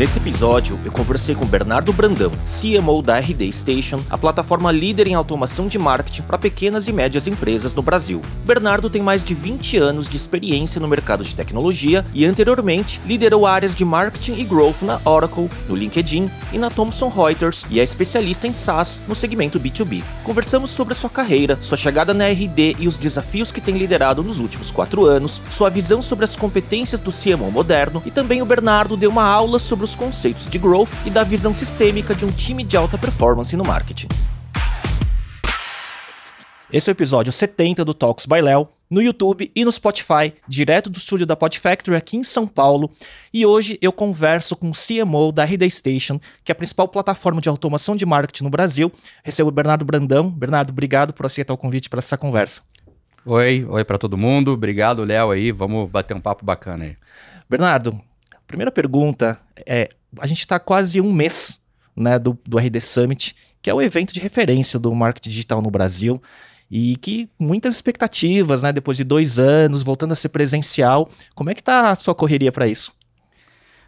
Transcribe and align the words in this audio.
Nesse 0.00 0.16
episódio, 0.16 0.80
eu 0.82 0.90
conversei 0.90 1.34
com 1.34 1.44
Bernardo 1.44 1.92
Brandão, 1.92 2.32
CMO 2.46 3.02
da 3.02 3.18
RD 3.18 3.52
Station, 3.52 4.00
a 4.08 4.16
plataforma 4.16 4.72
líder 4.72 5.06
em 5.06 5.14
automação 5.14 5.68
de 5.68 5.78
marketing 5.78 6.22
para 6.22 6.38
pequenas 6.38 6.88
e 6.88 6.92
médias 6.92 7.26
empresas 7.26 7.74
no 7.74 7.82
Brasil. 7.82 8.22
Bernardo 8.46 8.88
tem 8.88 9.02
mais 9.02 9.22
de 9.22 9.34
20 9.34 9.76
anos 9.76 10.08
de 10.08 10.16
experiência 10.16 10.80
no 10.80 10.88
mercado 10.88 11.22
de 11.22 11.36
tecnologia 11.36 12.02
e 12.14 12.24
anteriormente 12.24 12.98
liderou 13.04 13.44
áreas 13.44 13.74
de 13.74 13.84
marketing 13.84 14.40
e 14.40 14.44
growth 14.44 14.80
na 14.80 14.98
Oracle, 15.04 15.50
no 15.68 15.76
LinkedIn 15.76 16.30
e 16.50 16.56
na 16.56 16.70
Thomson 16.70 17.10
Reuters 17.10 17.66
e 17.68 17.78
é 17.78 17.82
especialista 17.82 18.46
em 18.46 18.54
SaaS 18.54 19.02
no 19.06 19.14
segmento 19.14 19.60
B2B. 19.60 20.02
Conversamos 20.24 20.70
sobre 20.70 20.94
sua 20.94 21.10
carreira, 21.10 21.58
sua 21.60 21.76
chegada 21.76 22.14
na 22.14 22.26
RD 22.26 22.76
e 22.78 22.88
os 22.88 22.96
desafios 22.96 23.52
que 23.52 23.60
tem 23.60 23.76
liderado 23.76 24.22
nos 24.22 24.38
últimos 24.38 24.70
quatro 24.70 25.04
anos, 25.04 25.42
sua 25.50 25.68
visão 25.68 26.00
sobre 26.00 26.24
as 26.24 26.34
competências 26.34 27.02
do 27.02 27.12
CMO 27.12 27.52
moderno 27.52 28.02
e 28.06 28.10
também 28.10 28.40
o 28.40 28.46
Bernardo 28.46 28.96
deu 28.96 29.10
uma 29.10 29.24
aula 29.24 29.58
sobre 29.58 29.84
os 29.84 29.89
dos 29.90 29.96
conceitos 29.96 30.48
de 30.48 30.56
growth 30.56 30.92
e 31.04 31.10
da 31.10 31.24
visão 31.24 31.52
sistêmica 31.52 32.14
de 32.14 32.24
um 32.24 32.30
time 32.30 32.62
de 32.62 32.76
alta 32.76 32.96
performance 32.96 33.56
no 33.56 33.64
marketing. 33.64 34.06
Esse 36.72 36.88
é 36.88 36.92
o 36.92 36.94
episódio 36.94 37.32
70 37.32 37.84
do 37.84 37.92
Talks 37.92 38.24
by 38.24 38.40
Léo, 38.40 38.68
no 38.88 39.02
YouTube 39.02 39.50
e 39.52 39.64
no 39.64 39.72
Spotify, 39.72 40.32
direto 40.46 40.88
do 40.88 40.98
estúdio 40.98 41.26
da 41.26 41.34
Pod 41.34 41.58
Factory 41.58 41.96
aqui 41.96 42.16
em 42.16 42.22
São 42.22 42.46
Paulo. 42.46 42.88
E 43.34 43.44
hoje 43.44 43.78
eu 43.82 43.90
converso 43.90 44.54
com 44.54 44.70
o 44.70 44.72
CMO 44.72 45.32
da 45.32 45.44
RD 45.44 45.68
Station, 45.68 46.20
que 46.44 46.52
é 46.52 46.54
a 46.54 46.56
principal 46.56 46.86
plataforma 46.86 47.40
de 47.40 47.48
automação 47.48 47.96
de 47.96 48.06
marketing 48.06 48.44
no 48.44 48.50
Brasil. 48.50 48.92
Recebo 49.24 49.48
o 49.48 49.52
Bernardo 49.52 49.84
Brandão. 49.84 50.30
Bernardo, 50.30 50.70
obrigado 50.70 51.12
por 51.12 51.26
aceitar 51.26 51.52
o 51.52 51.58
convite 51.58 51.90
para 51.90 51.98
essa 51.98 52.16
conversa. 52.16 52.60
Oi, 53.26 53.66
oi 53.68 53.84
para 53.84 53.98
todo 53.98 54.16
mundo. 54.16 54.52
Obrigado, 54.52 55.02
Léo 55.02 55.32
aí. 55.32 55.50
Vamos 55.50 55.90
bater 55.90 56.16
um 56.16 56.20
papo 56.20 56.44
bacana 56.44 56.84
aí. 56.84 56.96
Bernardo, 57.48 58.00
Primeira 58.50 58.72
pergunta 58.72 59.38
é: 59.64 59.88
a 60.18 60.26
gente 60.26 60.40
está 60.40 60.58
quase 60.58 61.00
um 61.00 61.12
mês 61.12 61.60
né, 61.94 62.18
do, 62.18 62.36
do 62.44 62.58
RD 62.58 62.80
Summit, 62.80 63.36
que 63.62 63.70
é 63.70 63.74
o 63.74 63.80
evento 63.80 64.12
de 64.12 64.18
referência 64.18 64.76
do 64.76 64.92
marketing 64.92 65.30
digital 65.30 65.62
no 65.62 65.70
Brasil 65.70 66.20
e 66.68 66.96
que 66.96 67.30
muitas 67.38 67.76
expectativas, 67.76 68.64
né? 68.64 68.72
Depois 68.72 68.96
de 68.96 69.04
dois 69.04 69.38
anos, 69.38 69.84
voltando 69.84 70.10
a 70.10 70.16
ser 70.16 70.30
presencial, 70.30 71.08
como 71.32 71.48
é 71.48 71.54
que 71.54 71.62
tá 71.62 71.92
a 71.92 71.94
sua 71.94 72.12
correria 72.12 72.50
para 72.50 72.66
isso? 72.66 72.92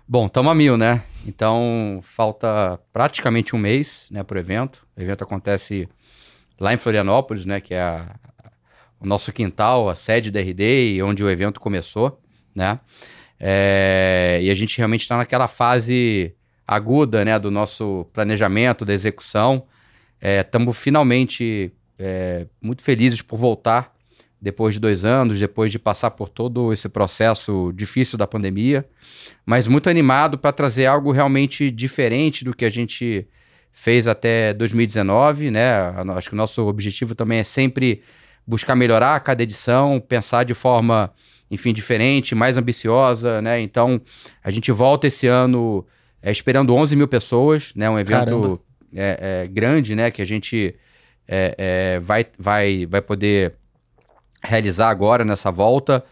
Bom, 0.06 0.26
estamos 0.26 0.52
a 0.52 0.54
mil, 0.54 0.76
né? 0.76 1.02
Então 1.26 1.98
falta 2.00 2.78
praticamente 2.92 3.56
um 3.56 3.58
mês, 3.58 4.06
né, 4.12 4.22
para 4.22 4.36
o 4.36 4.40
evento. 4.40 4.86
O 4.96 5.02
evento 5.02 5.24
acontece 5.24 5.88
lá 6.60 6.72
em 6.72 6.76
Florianópolis, 6.76 7.44
né, 7.44 7.60
que 7.60 7.74
é 7.74 7.80
a, 7.80 8.14
o 9.00 9.08
nosso 9.08 9.32
quintal, 9.32 9.88
a 9.88 9.96
sede 9.96 10.30
da 10.30 10.38
RD 10.38 10.94
e 10.94 11.02
onde 11.02 11.24
o 11.24 11.28
evento 11.28 11.58
começou, 11.58 12.20
né? 12.54 12.78
É, 13.44 14.38
e 14.40 14.50
a 14.50 14.54
gente 14.54 14.78
realmente 14.78 15.00
está 15.00 15.16
naquela 15.16 15.48
fase 15.48 16.32
aguda 16.64 17.24
né, 17.24 17.36
do 17.40 17.50
nosso 17.50 18.06
planejamento, 18.12 18.84
da 18.84 18.94
execução. 18.94 19.64
Estamos 20.20 20.76
é, 20.76 20.80
finalmente 20.80 21.72
é, 21.98 22.46
muito 22.60 22.84
felizes 22.84 23.20
por 23.20 23.36
voltar 23.36 23.92
depois 24.40 24.74
de 24.74 24.80
dois 24.80 25.04
anos, 25.04 25.40
depois 25.40 25.72
de 25.72 25.78
passar 25.78 26.12
por 26.12 26.28
todo 26.28 26.72
esse 26.72 26.88
processo 26.88 27.72
difícil 27.74 28.16
da 28.16 28.28
pandemia, 28.28 28.88
mas 29.44 29.66
muito 29.66 29.90
animado 29.90 30.38
para 30.38 30.52
trazer 30.52 30.86
algo 30.86 31.10
realmente 31.10 31.70
diferente 31.70 32.44
do 32.44 32.54
que 32.54 32.64
a 32.64 32.70
gente 32.70 33.26
fez 33.72 34.06
até 34.06 34.52
2019, 34.54 35.50
né? 35.50 35.72
Acho 36.16 36.28
que 36.28 36.34
o 36.34 36.36
nosso 36.36 36.66
objetivo 36.66 37.14
também 37.14 37.38
é 37.38 37.44
sempre 37.44 38.02
buscar 38.46 38.74
melhorar 38.74 39.18
cada 39.20 39.42
edição, 39.42 40.00
pensar 40.00 40.44
de 40.44 40.54
forma 40.54 41.12
enfim, 41.52 41.74
diferente, 41.74 42.34
mais 42.34 42.56
ambiciosa, 42.56 43.42
né? 43.42 43.60
Então, 43.60 44.00
a 44.42 44.50
gente 44.50 44.72
volta 44.72 45.06
esse 45.06 45.26
ano 45.26 45.86
é, 46.22 46.32
esperando 46.32 46.74
11 46.74 46.96
mil 46.96 47.06
pessoas, 47.06 47.74
né? 47.76 47.90
Um 47.90 47.98
evento 47.98 48.58
é, 48.94 49.42
é, 49.44 49.48
grande, 49.48 49.94
né? 49.94 50.10
Que 50.10 50.22
a 50.22 50.24
gente 50.24 50.74
é, 51.28 51.54
é, 51.58 52.00
vai, 52.00 52.24
vai, 52.38 52.86
vai 52.86 53.02
poder 53.02 53.52
realizar 54.42 54.88
agora 54.88 55.26
nessa 55.26 55.50
volta. 55.50 56.02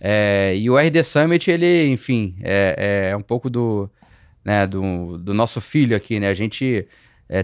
É, 0.00 0.54
e 0.56 0.68
o 0.68 0.76
RD 0.76 1.04
Summit, 1.04 1.48
ele, 1.48 1.86
enfim, 1.86 2.34
é, 2.42 3.10
é 3.12 3.16
um 3.16 3.22
pouco 3.22 3.48
do, 3.48 3.88
né, 4.44 4.66
do, 4.66 5.16
do 5.16 5.32
nosso 5.32 5.60
filho 5.60 5.96
aqui, 5.96 6.18
né? 6.18 6.28
A 6.28 6.34
gente 6.34 6.88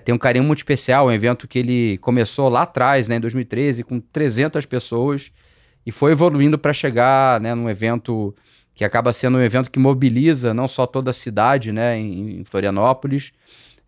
tem 0.04 0.14
um 0.14 0.18
carinho 0.18 0.44
muito 0.44 0.58
especial, 0.60 1.06
um 1.06 1.12
evento 1.12 1.46
que 1.46 1.58
ele 1.58 1.98
começou 1.98 2.48
lá 2.48 2.62
atrás, 2.62 3.06
né, 3.06 3.16
em 3.16 3.20
2013, 3.20 3.84
com 3.84 4.00
300 4.00 4.64
pessoas 4.64 5.30
e 5.86 5.92
foi 5.92 6.12
evoluindo 6.12 6.58
para 6.58 6.72
chegar 6.72 7.40
né, 7.40 7.54
num 7.54 7.68
evento 7.68 8.34
que 8.74 8.84
acaba 8.84 9.12
sendo 9.12 9.38
um 9.38 9.40
evento 9.40 9.70
que 9.70 9.78
mobiliza 9.78 10.52
não 10.52 10.66
só 10.66 10.86
toda 10.86 11.10
a 11.10 11.14
cidade 11.14 11.70
né, 11.70 11.98
em, 11.98 12.40
em 12.40 12.44
Florianópolis, 12.44 13.32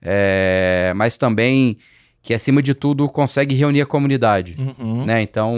é, 0.01 0.93
mas 0.95 1.17
também 1.17 1.79
que, 2.23 2.35
acima 2.35 2.61
de 2.61 2.75
tudo, 2.75 3.09
consegue 3.09 3.55
reunir 3.55 3.83
a 3.83 3.87
comunidade. 3.87 4.57
Uhum. 4.59 5.05
Né? 5.05 5.23
Então, 5.23 5.55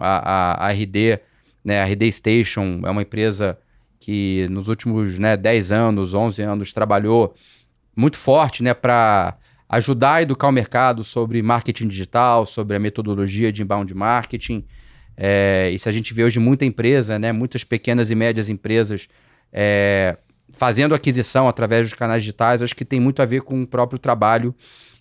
a, 0.00 0.66
a, 0.66 0.68
a, 0.68 0.72
RD, 0.72 1.18
né, 1.64 1.80
a 1.80 1.86
RD 1.86 2.12
Station 2.12 2.80
é 2.84 2.90
uma 2.90 3.02
empresa 3.02 3.58
que 3.98 4.46
nos 4.50 4.68
últimos 4.68 5.18
né, 5.18 5.36
10 5.36 5.72
anos, 5.72 6.12
11 6.12 6.42
anos, 6.42 6.72
trabalhou 6.72 7.34
muito 7.96 8.16
forte 8.16 8.62
né, 8.62 8.74
para 8.74 9.36
ajudar 9.68 10.14
a 10.14 10.22
educar 10.22 10.48
o 10.48 10.52
mercado 10.52 11.02
sobre 11.02 11.40
marketing 11.40 11.88
digital, 11.88 12.44
sobre 12.44 12.76
a 12.76 12.80
metodologia 12.80 13.50
de 13.50 13.62
inbound 13.62 13.94
marketing, 13.94 14.64
é, 15.16 15.70
e 15.72 15.78
se 15.78 15.88
a 15.88 15.92
gente 15.92 16.12
vê 16.14 16.24
hoje 16.24 16.38
muita 16.38 16.64
empresa, 16.64 17.18
né, 17.18 17.32
muitas 17.32 17.64
pequenas 17.64 18.10
e 18.10 18.14
médias 18.14 18.48
empresas 18.48 19.08
é, 19.52 20.16
fazendo 20.50 20.94
aquisição 20.94 21.48
através 21.48 21.88
dos 21.88 21.94
canais 21.94 22.22
digitais, 22.22 22.62
acho 22.62 22.74
que 22.74 22.84
tem 22.84 23.00
muito 23.00 23.22
a 23.22 23.24
ver 23.24 23.42
com 23.42 23.62
o 23.62 23.66
próprio 23.66 23.98
trabalho 23.98 24.54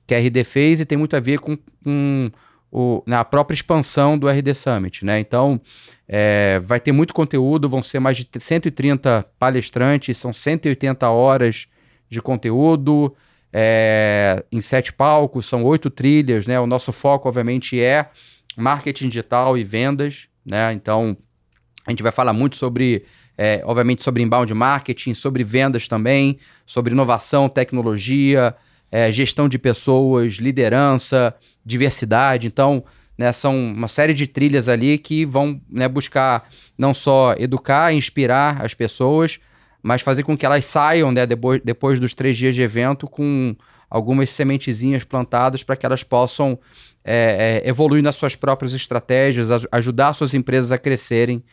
que 0.06 0.16
a 0.16 0.20
RD 0.20 0.44
fez 0.44 0.80
e 0.80 0.86
tem 0.86 0.98
muito 0.98 1.16
a 1.16 1.20
ver 1.20 1.40
com, 1.40 1.58
com 1.84 2.32
o, 2.72 3.04
na 3.06 3.24
própria 3.24 3.56
expansão 3.56 4.18
do 4.18 4.30
RD 4.30 4.54
Summit. 4.54 5.06
Né? 5.06 5.20
Então, 5.20 5.60
é, 6.08 6.60
vai 6.60 6.80
ter 6.80 6.92
muito 6.92 7.14
conteúdo, 7.14 7.70
vão 7.70 7.82
ser 7.82 8.00
mais 8.00 8.18
de 8.18 8.28
130 8.38 9.26
palestrantes, 9.38 10.18
são 10.18 10.34
180 10.34 11.10
horas 11.10 11.68
de 12.10 12.22
conteúdo. 12.22 13.16
É, 13.54 14.46
em 14.50 14.62
sete 14.62 14.94
palcos, 14.94 15.46
são 15.46 15.66
oito 15.66 15.90
trilhas, 15.90 16.48
né? 16.48 16.58
O 16.58 16.66
nosso 16.66 16.94
foco, 16.94 17.28
obviamente, 17.28 17.78
é 17.78 18.10
marketing 18.56 19.09
digital 19.09 19.57
e 19.57 19.63
vendas, 19.63 20.28
né? 20.45 20.73
Então, 20.73 21.17
a 21.85 21.91
gente 21.91 22.03
vai 22.03 22.12
falar 22.12 22.34
muito 22.34 22.56
sobre, 22.56 23.03
é, 23.38 23.62
obviamente, 23.66 24.03
sobre 24.03 24.22
inbound 24.22 24.53
marketing, 24.53 25.13
sobre 25.13 25.44
vendas 25.44 25.88
também, 25.88 26.38
sobre 26.66 26.94
inovação, 26.94 27.50
tecnologia, 27.50 28.56
é, 28.91 29.12
gestão 29.12 29.47
de 29.47 29.57
pessoas, 29.57 30.34
liderança, 30.34 31.34
diversidade. 31.66 32.47
Então, 32.47 32.84
né, 33.17 33.31
são 33.31 33.57
uma 33.57 33.88
série 33.88 34.13
de 34.13 34.28
trilhas 34.28 34.68
ali 34.68 34.97
que 34.97 35.25
vão 35.25 35.62
né, 35.69 35.88
buscar 35.88 36.50
não 36.78 36.94
só 36.94 37.35
educar, 37.38 37.94
inspirar 37.94 38.63
as 38.63 38.73
pessoas, 38.73 39.39
mas 39.81 40.01
fazer 40.01 40.23
com 40.23 40.38
que 40.38 40.45
elas 40.45 40.66
saiam 40.66 41.12
né, 41.12 41.25
depois, 41.25 41.62
depois 41.63 42.00
dos 42.00 42.13
três 42.13 42.38
dias 42.38 42.53
de 42.53 42.62
evento 42.62 43.07
com 43.07 43.56
algumas 43.91 44.29
sementezinhas 44.29 45.03
plantadas 45.03 45.62
para 45.62 45.75
que 45.75 45.85
elas 45.85 46.02
possam 46.02 46.57
é, 47.03 47.62
é, 47.66 47.69
evoluir 47.69 48.02
nas 48.02 48.16
suas 48.16 48.35
próprias 48.35 48.74
estratégias, 48.74 49.50
ajudar 49.69 50.13
suas 50.13 50.34
empresas 50.34 50.72
a 50.72 50.78
crescerem 50.78 51.44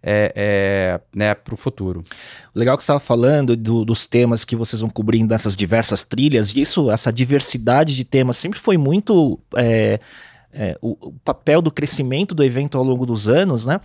é, 0.00 0.32
é, 0.36 1.00
né, 1.12 1.34
para 1.34 1.54
o 1.54 1.56
futuro. 1.56 2.04
Legal 2.54 2.76
que 2.76 2.84
você 2.84 2.92
estava 2.92 3.00
falando 3.00 3.56
do, 3.56 3.84
dos 3.84 4.06
temas 4.06 4.44
que 4.44 4.54
vocês 4.54 4.80
vão 4.80 4.88
cobrir 4.88 5.24
nessas 5.24 5.56
diversas 5.56 6.04
trilhas, 6.04 6.54
e 6.54 6.60
isso, 6.60 6.88
essa 6.88 7.12
diversidade 7.12 7.96
de 7.96 8.04
temas 8.04 8.36
sempre 8.36 8.60
foi 8.60 8.76
muito 8.76 9.40
é, 10.52 10.76
o, 10.80 10.96
o, 11.00 11.12
papel 11.24 11.60
do 11.60 11.70
crescimento 11.70 12.34
do 12.34 12.42
evento 12.42 12.78
ao 12.78 12.84
longo 12.84 13.04
dos 13.04 13.28
anos, 13.28 13.66
né? 13.66 13.80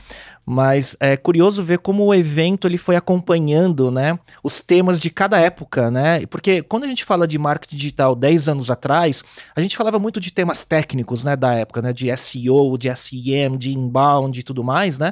Mas 0.45 0.95
é 1.00 1.18
curioso 1.18 1.62
ver 1.62 1.80
como 1.80 2.06
o 2.06 2.13
evento 2.13 2.68
ele 2.68 2.77
foi 2.77 2.95
acompanhando, 2.95 3.92
né, 3.92 4.18
os 4.42 4.62
temas 4.62 5.00
de 5.00 5.10
cada 5.10 5.39
época, 5.39 5.92
né? 5.92 6.25
Porque 6.27 6.62
quando 6.62 6.86
a 6.86 6.88
gente 6.88 7.04
fala 7.04 7.27
de 7.27 7.38
marketing 7.38 7.75
digital 7.75 8.15
10 8.15 8.50
anos 8.50 8.71
atrás, 8.71 9.24
a 9.56 9.62
gente 9.62 9.75
falava 9.75 10.00
muito 10.00 10.19
de 10.19 10.31
temas 10.31 10.63
técnicos, 10.63 11.24
né, 11.24 11.36
da 11.36 11.54
época, 11.54 11.81
né, 11.81 11.94
de 11.94 12.15
SEO, 12.15 12.77
de 12.77 12.94
SEM, 12.95 13.57
de 13.57 13.74
inbound 13.74 14.39
e 14.39 14.44
tudo 14.44 14.63
mais, 14.63 14.98
né? 14.98 15.12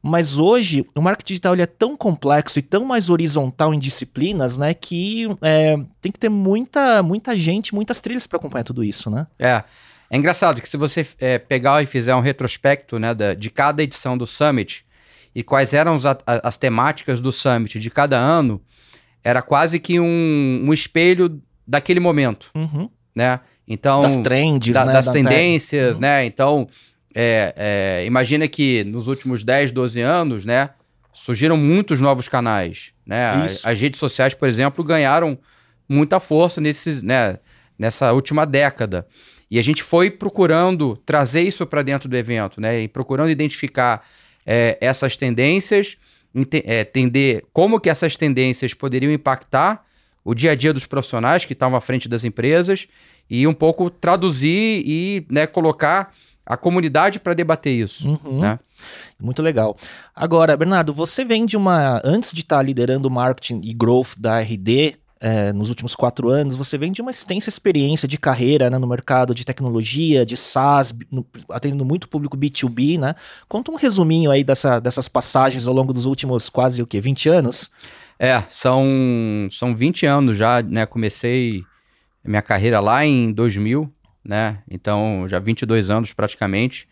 Mas 0.00 0.38
hoje 0.38 0.86
o 0.94 1.02
marketing 1.02 1.32
digital 1.32 1.54
ele 1.54 1.62
é 1.62 1.66
tão 1.66 1.96
complexo 1.96 2.58
e 2.58 2.62
tão 2.62 2.84
mais 2.84 3.10
horizontal 3.10 3.74
em 3.74 3.78
disciplinas, 3.78 4.58
né, 4.58 4.74
que 4.74 5.26
é, 5.42 5.76
tem 6.00 6.10
que 6.10 6.18
ter 6.18 6.28
muita, 6.28 7.02
muita 7.02 7.36
gente, 7.36 7.74
muitas 7.74 8.00
trilhas 8.00 8.26
para 8.26 8.38
acompanhar 8.38 8.64
tudo 8.64 8.84
isso, 8.84 9.10
né? 9.10 9.26
É. 9.38 9.62
É 10.10 10.16
engraçado 10.16 10.60
que 10.62 10.68
se 10.68 10.76
você 10.76 11.06
é, 11.18 11.38
pegar 11.38 11.82
e 11.82 11.86
fizer 11.86 12.14
um 12.14 12.20
retrospecto 12.20 12.98
né, 12.98 13.14
da, 13.14 13.34
de 13.34 13.50
cada 13.50 13.82
edição 13.82 14.16
do 14.16 14.26
Summit 14.26 14.84
e 15.34 15.42
quais 15.42 15.74
eram 15.74 15.94
as, 15.96 16.04
as 16.26 16.56
temáticas 16.56 17.20
do 17.20 17.30
Summit 17.30 17.78
de 17.78 17.90
cada 17.90 18.16
ano, 18.16 18.60
era 19.22 19.42
quase 19.42 19.78
que 19.78 20.00
um, 20.00 20.62
um 20.64 20.72
espelho 20.72 21.40
daquele 21.66 22.00
momento, 22.00 22.50
Uhum. 22.54 22.88
né? 23.14 23.40
Então, 23.70 24.00
Das 24.00 24.16
trends, 24.16 24.72
da- 24.72 24.86
né? 24.86 24.92
das 24.94 25.06
da- 25.06 25.12
tendências, 25.12 25.96
Uhum. 25.96 26.00
né? 26.00 26.24
Então, 26.24 26.66
é, 27.14 27.52
é, 28.00 28.06
imagina 28.06 28.48
que 28.48 28.82
nos 28.84 29.08
últimos 29.08 29.44
10, 29.44 29.70
12 29.72 30.00
anos, 30.00 30.46
né? 30.46 30.70
Surgiram 31.12 31.56
muitos 31.56 32.00
novos 32.00 32.28
canais, 32.28 32.92
né? 33.04 33.26
As, 33.26 33.66
as 33.66 33.78
redes 33.78 34.00
sociais, 34.00 34.32
por 34.32 34.48
exemplo, 34.48 34.82
ganharam 34.82 35.36
muita 35.86 36.18
força 36.20 36.60
nesses, 36.60 37.02
né? 37.02 37.38
nessa 37.78 38.12
última 38.12 38.46
década. 38.46 39.06
E 39.50 39.58
a 39.58 39.62
gente 39.62 39.82
foi 39.82 40.10
procurando 40.10 40.96
trazer 41.06 41.42
isso 41.42 41.66
para 41.66 41.82
dentro 41.82 42.08
do 42.08 42.16
evento, 42.16 42.60
né? 42.60 42.80
E 42.82 42.88
procurando 42.88 43.30
identificar 43.30 44.04
é, 44.46 44.76
essas 44.80 45.16
tendências, 45.16 45.96
ente- 46.34 46.62
é, 46.66 46.80
entender 46.82 47.44
como 47.52 47.80
que 47.80 47.88
essas 47.88 48.16
tendências 48.16 48.74
poderiam 48.74 49.12
impactar 49.12 49.84
o 50.24 50.34
dia 50.34 50.52
a 50.52 50.54
dia 50.54 50.72
dos 50.72 50.84
profissionais 50.84 51.44
que 51.46 51.54
estavam 51.54 51.76
à 51.76 51.80
frente 51.80 52.08
das 52.08 52.24
empresas 52.24 52.86
e 53.30 53.46
um 53.46 53.54
pouco 53.54 53.88
traduzir 53.88 54.82
e 54.86 55.26
né, 55.30 55.46
colocar 55.46 56.12
a 56.44 56.56
comunidade 56.56 57.20
para 57.20 57.34
debater 57.34 57.72
isso. 57.72 58.08
Uhum. 58.24 58.40
né? 58.40 58.58
Muito 59.20 59.42
legal. 59.42 59.76
Agora, 60.14 60.56
Bernardo, 60.56 60.92
você 60.92 61.24
vem 61.24 61.44
de 61.44 61.56
uma. 61.56 62.00
Antes 62.04 62.32
de 62.32 62.40
estar 62.42 62.62
liderando 62.62 63.08
o 63.08 63.10
marketing 63.10 63.60
e 63.64 63.74
growth 63.74 64.14
da 64.18 64.40
RD, 64.40 64.96
eh, 65.20 65.52
nos 65.52 65.68
últimos 65.68 65.94
quatro 65.94 66.28
anos, 66.28 66.54
você 66.56 66.78
vem 66.78 66.92
de 66.92 67.02
uma 67.02 67.10
extensa 67.10 67.48
experiência 67.48 68.06
de 68.06 68.16
carreira 68.18 68.70
né, 68.70 68.78
no 68.78 68.86
mercado 68.86 69.34
de 69.34 69.44
tecnologia, 69.44 70.24
de 70.24 70.36
SaaS, 70.36 70.94
no- 71.10 71.26
atendendo 71.50 71.84
muito 71.84 72.08
público 72.08 72.36
B2B, 72.36 72.98
né? 72.98 73.14
Conta 73.48 73.70
um 73.70 73.76
resuminho 73.76 74.30
aí 74.30 74.44
dessa- 74.44 74.78
dessas 74.80 75.08
passagens 75.08 75.66
ao 75.66 75.74
longo 75.74 75.92
dos 75.92 76.06
últimos 76.06 76.48
quase 76.48 76.82
o 76.82 76.86
quê? 76.86 77.00
20 77.00 77.28
anos? 77.28 77.70
É, 78.18 78.42
são, 78.48 78.86
são 79.50 79.74
20 79.74 80.06
anos 80.06 80.36
já, 80.36 80.62
né? 80.62 80.86
Comecei 80.86 81.62
minha 82.24 82.42
carreira 82.42 82.80
lá 82.80 83.04
em 83.04 83.32
2000, 83.32 83.92
né? 84.24 84.58
Então, 84.70 85.26
já 85.28 85.38
22 85.38 85.88
anos 85.90 86.12
praticamente. 86.12 86.86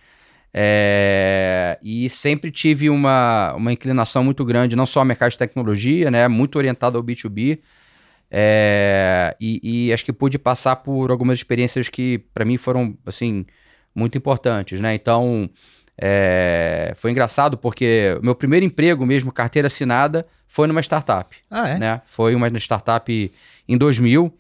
É, 0.59 1.79
e 1.83 2.09
sempre 2.09 2.51
tive 2.51 2.89
uma, 2.89 3.53
uma 3.55 3.73
inclinação 3.73 4.25
muito 4.25 4.43
grande, 4.45 4.75
não 4.75 4.87
só 4.87 5.01
ao 5.01 5.05
mercado 5.05 5.33
de 5.33 5.39
tecnologia, 5.39 6.11
né? 6.11 6.27
Muito 6.29 6.57
orientado 6.57 6.97
ao 6.97 7.05
B2B. 7.05 7.59
É, 8.31 9.37
e, 9.41 9.87
e 9.89 9.93
acho 9.93 10.05
que 10.05 10.13
pude 10.13 10.39
passar 10.39 10.77
por 10.77 11.11
algumas 11.11 11.39
experiências 11.39 11.89
que, 11.89 12.19
para 12.35 12.45
mim, 12.45 12.57
foram, 12.57 12.97
assim, 13.07 13.47
muito 13.95 14.19
importantes, 14.19 14.81
né? 14.81 14.95
Então, 14.95 15.49
é, 15.99 16.93
foi 16.97 17.11
engraçado 17.11 17.57
porque 17.57 18.17
o 18.21 18.25
meu 18.25 18.35
primeiro 18.35 18.67
emprego 18.67 19.07
mesmo, 19.07 19.33
carteira 19.33 19.67
assinada, 19.67 20.27
foi 20.47 20.67
numa 20.67 20.81
startup 20.83 21.35
Ah, 21.51 21.69
é? 21.69 21.79
né? 21.79 22.01
Foi 22.07 22.35
uma 22.35 22.49
startup 22.59 23.33
em 23.69 23.79
2000. 23.79 24.33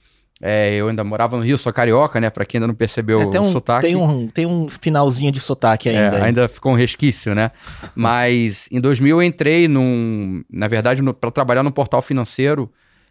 É, 0.43 0.75
eu 0.75 0.89
ainda 0.89 1.03
morava 1.03 1.35
no 1.39 1.43
Rio, 1.43 1.56
sou 1.56 1.73
carioca, 1.73 2.21
né? 2.21 2.29
Pra 2.29 2.44
quem 2.44 2.59
ainda 2.59 2.67
não 2.67 2.75
percebeu 2.75 3.23
É, 3.23 3.27
tem, 3.31 3.41
o 3.41 3.44
um, 3.44 3.50
sotaque. 3.50 3.87
tem, 3.87 3.97
um, 3.97 4.29
tem 4.29 4.44
um 4.44 4.69
finalzinho 4.69 5.32
de 5.32 5.41
sotaque 5.41 5.89
É, 5.89 5.97
ainda. 5.99 6.17
aí. 6.19 6.23
ainda 6.25 6.47
ficou 6.47 6.73
um 6.73 6.77
resquício, 6.77 7.35
né? 7.35 7.50
Mas 7.97 8.69
em 8.71 8.79
2000 8.79 9.17
eu 9.17 9.23
entrei 9.23 9.67
num, 9.67 10.44
na 10.50 10.69
verdade, 10.69 11.03
para 11.15 11.31
trabalhar 11.31 11.62
num 11.62 11.71
portal 11.71 12.03
financeiro 12.03 12.71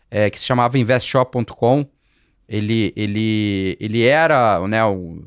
é, 0.09 0.29
que 0.29 0.39
se 0.39 0.45
chamava 0.45 0.77
investshop.com. 0.79 1.85
Ele, 2.47 2.93
ele, 2.95 3.75
ele 3.79 4.03
era, 4.03 4.65
né, 4.67 4.77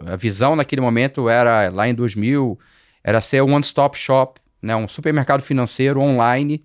a 0.06 0.14
visão 0.16 0.54
naquele 0.54 0.80
momento 0.80 1.28
era, 1.28 1.68
lá 1.68 1.88
em 1.88 1.94
2000, 1.94 2.56
era 3.02 3.20
ser 3.20 3.42
um 3.42 3.54
one-stop 3.54 3.98
shop, 3.98 4.40
né, 4.62 4.76
um 4.76 4.86
supermercado 4.86 5.42
financeiro 5.42 6.00
online 6.00 6.62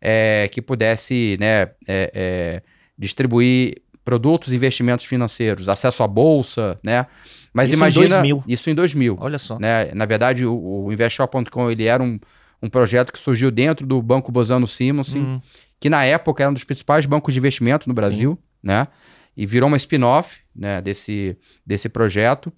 é, 0.00 0.48
que 0.52 0.60
pudesse 0.60 1.38
né, 1.40 1.62
é, 1.88 2.10
é, 2.14 2.62
distribuir 2.98 3.80
produtos 4.04 4.52
e 4.52 4.56
investimentos 4.56 5.06
financeiros, 5.06 5.70
acesso 5.70 6.02
à 6.02 6.06
bolsa, 6.06 6.78
né? 6.82 7.06
Mas 7.54 7.70
Isso 7.70 7.76
em 7.76 7.78
imagina 7.78 8.08
2000. 8.08 8.44
isso 8.46 8.68
em 8.68 8.74
2000 8.74 9.16
Olha 9.20 9.38
só. 9.38 9.58
né? 9.58 9.90
Na 9.94 10.04
verdade, 10.04 10.44
o, 10.44 10.84
o 10.86 10.92
Investshop.com 10.92 11.70
ele 11.70 11.84
era 11.86 12.02
um, 12.02 12.18
um 12.60 12.68
projeto 12.68 13.10
que 13.12 13.18
surgiu 13.18 13.50
dentro 13.50 13.86
do 13.86 14.02
Banco 14.02 14.30
Bozano 14.30 14.66
Simonsen, 14.66 15.22
Hum, 15.22 15.40
que 15.80 15.90
na 15.90 16.04
época 16.04 16.42
era 16.42 16.50
um 16.50 16.54
dos 16.54 16.64
principais 16.64 17.06
bancos 17.06 17.34
de 17.34 17.38
investimento 17.38 17.88
no 17.88 17.94
Brasil, 17.94 18.38
né? 18.62 18.88
E 19.36 19.46
virou 19.46 19.68
uma 19.68 19.76
spin-off 19.76 20.40
né, 20.54 20.80
desse, 20.80 21.36
desse 21.66 21.88
projeto. 21.88 22.52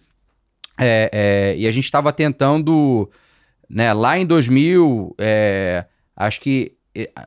É, 0.78 1.10
é, 1.12 1.56
e 1.58 1.66
a 1.66 1.70
gente 1.70 1.84
estava 1.84 2.12
tentando, 2.12 3.10
né, 3.68 3.92
lá 3.94 4.18
em 4.18 4.26
2000, 4.26 5.14
é, 5.18 5.86
acho 6.14 6.40
que 6.40 6.76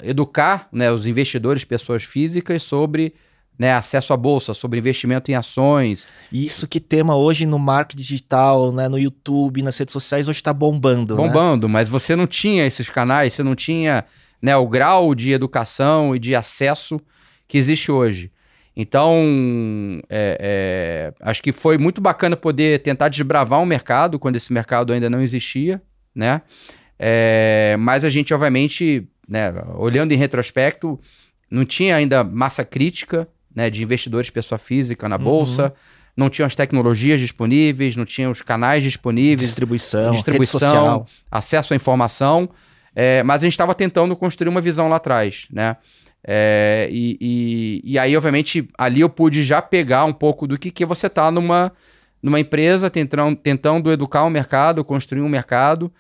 educar 0.04 0.68
né, 0.72 0.92
os 0.92 1.06
investidores, 1.06 1.64
pessoas 1.64 2.04
físicas, 2.04 2.64
sobre 2.64 3.14
né, 3.58 3.74
acesso 3.74 4.14
à 4.14 4.18
bolsa, 4.18 4.54
sobre 4.54 4.80
investimento 4.80 5.30
em 5.30 5.36
ações, 5.36 6.08
Isso 6.32 6.66
que 6.66 6.80
tema 6.80 7.18
hoje 7.18 7.46
no 7.46 7.60
marketing 7.60 8.02
digital, 8.02 8.72
né, 8.72 8.88
no 8.88 8.98
YouTube, 8.98 9.62
nas 9.62 9.78
redes 9.78 9.92
sociais, 9.92 10.30
hoje 10.30 10.40
está 10.40 10.54
bombando. 10.54 11.16
né? 11.16 11.22
bombando, 11.22 11.68
mas 11.68 11.90
você 11.90 12.16
não 12.16 12.26
tinha 12.26 12.66
esses 12.66 12.90
canais, 12.90 13.34
você 13.34 13.44
não 13.44 13.56
tinha 13.56 14.06
né, 14.42 14.56
o 14.56 14.68
grau 14.68 15.14
de 15.14 15.32
educação 15.32 16.16
e 16.16 16.20
de 16.20 16.36
acesso 16.36 17.00
que 17.48 17.58
existe 17.58 17.92
hoje. 17.92 18.32
Então, 18.76 20.02
é, 20.10 20.38
é, 20.40 21.14
acho 21.30 21.44
que 21.44 21.52
foi 21.52 21.78
muito 21.78 22.00
bacana 22.00 22.38
poder 22.38 22.80
tentar 22.82 23.10
desbravar 23.10 23.60
um 23.60 23.66
mercado 23.66 24.18
quando 24.18 24.38
esse 24.38 24.54
mercado 24.54 24.94
ainda 24.94 25.10
não 25.10 25.22
existia, 25.22 25.82
né? 26.16 26.42
É, 26.98 27.76
mas 27.80 28.06
a 28.06 28.10
gente, 28.10 28.34
obviamente, 28.34 29.08
né, 29.28 29.54
olhando 29.76 30.12
em 30.12 30.18
retrospecto, 30.18 31.00
não 31.50 31.66
tinha 31.66 31.96
ainda 31.96 32.24
massa 32.24 32.64
crítica 32.64 33.28
né, 33.54 33.70
de 33.70 33.84
investidores 33.84 34.30
pessoa 34.30 34.58
física 34.58 35.10
na 35.10 35.18
Uhum. 35.18 35.24
bolsa, 35.24 35.74
não 36.16 36.30
tinham 36.30 36.46
as 36.46 36.56
tecnologias 36.56 37.20
disponíveis, 37.20 37.96
não 37.96 38.06
tinham 38.06 38.32
os 38.32 38.42
canais 38.42 38.84
disponíveis, 38.84 39.48
Distribuição, 39.50 40.12
distribuição, 40.12 41.06
acesso 41.32 41.74
à 41.74 41.76
informação, 41.76 42.50
é, 42.96 43.24
mas 43.24 43.42
a 43.42 43.46
gente 43.46 43.54
estava 43.54 43.76
tentando 43.76 44.16
construir 44.16 44.50
uma 44.50 44.62
visão 44.62 44.90
lá 44.90 44.98
atrás, 44.98 45.48
né? 45.52 45.78
É, 46.26 46.90
e, 46.92 47.18
e, 47.22 47.82
e 47.94 48.00
aí, 48.00 48.16
obviamente, 48.16 48.68
ali 48.78 49.02
eu 49.02 49.10
pude 49.10 49.42
já 49.44 49.62
pegar 49.62 50.06
um 50.06 50.14
pouco 50.14 50.46
do 50.46 50.58
que, 50.58 50.70
que 50.70 50.86
você 50.86 51.08
está 51.08 51.32
numa, 51.32 51.72
numa 52.22 52.40
empresa 52.40 52.90
tentando, 52.90 53.36
tentando 53.36 53.92
educar 53.92 54.24
o 54.24 54.30
mercado, 54.30 54.84
construir 54.84 55.22
um 55.22 55.30
mercado, 55.30 55.92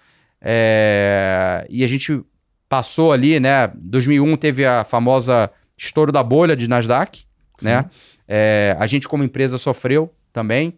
é, 0.41 1.65
e 1.69 1.83
a 1.83 1.87
gente 1.87 2.21
passou 2.67 3.11
ali, 3.11 3.39
né? 3.39 3.71
2001 3.75 4.37
teve 4.37 4.65
a 4.65 4.83
famosa 4.83 5.49
estouro 5.77 6.11
da 6.11 6.21
bolha 6.21 6.55
de 6.55 6.67
Nasdaq, 6.67 7.23
né? 7.61 7.89
É, 8.27 8.75
a 8.77 8.85
gente 8.85 9.07
como 9.07 9.23
empresa 9.23 9.57
sofreu 9.57 10.13
também, 10.31 10.77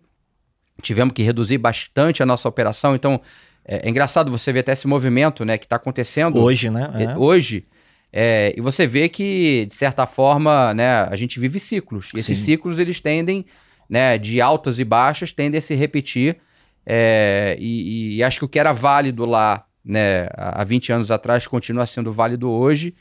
tivemos 0.82 1.14
que 1.14 1.22
reduzir 1.22 1.58
bastante 1.58 2.24
a 2.24 2.26
nossa 2.26 2.48
operação, 2.48 2.96
então 2.96 3.20
é, 3.66 3.88
é 3.88 3.90
engraçado 3.90 4.32
você 4.32 4.52
ver 4.52 4.60
até 4.62 4.72
esse 4.74 4.88
movimento, 4.88 5.44
né, 5.46 5.58
que 5.58 5.66
está 5.66 5.76
acontecendo 5.76 6.40
Hoje, 6.40 6.70
né? 6.70 6.90
é, 6.96 7.04
É. 7.04 7.18
hoje, 7.18 7.66
é, 8.14 8.54
e 8.58 8.62
você 8.62 8.86
vê 8.88 9.08
que, 9.08 9.66
de 9.68 9.76
certa 9.76 10.06
forma, 10.06 10.74
né, 10.74 10.90
a 11.04 11.16
gente 11.16 11.40
vive 11.40 11.60
ciclos. 11.60 12.12
E 12.14 12.20
esses 12.20 12.38
Sim. 12.40 12.46
ciclos, 12.46 12.78
eles 12.80 13.00
tendem, 13.00 13.46
né, 13.90 14.18
de 14.18 14.42
altas 14.42 14.80
e 14.80 14.84
baixas, 14.84 15.32
tendem 15.34 15.60
a 15.60 15.62
se 15.62 15.76
repetir. 15.76 16.38
é, 16.86 17.56
e, 17.60 18.18
e 18.18 18.24
acho 18.24 18.40
que 18.40 18.46
o 18.46 18.50
que 18.50 18.60
era 18.60 18.72
válido 18.74 19.24
lá, 19.26 19.64
né, 19.86 20.28
há 20.36 20.62
há 20.62 20.64
20 20.64 20.92
anos 20.92 21.12
atrás, 21.12 21.46
continua 21.48 21.86
sendo 21.86 22.12
válido 22.12 22.50
hoje, 22.50 22.94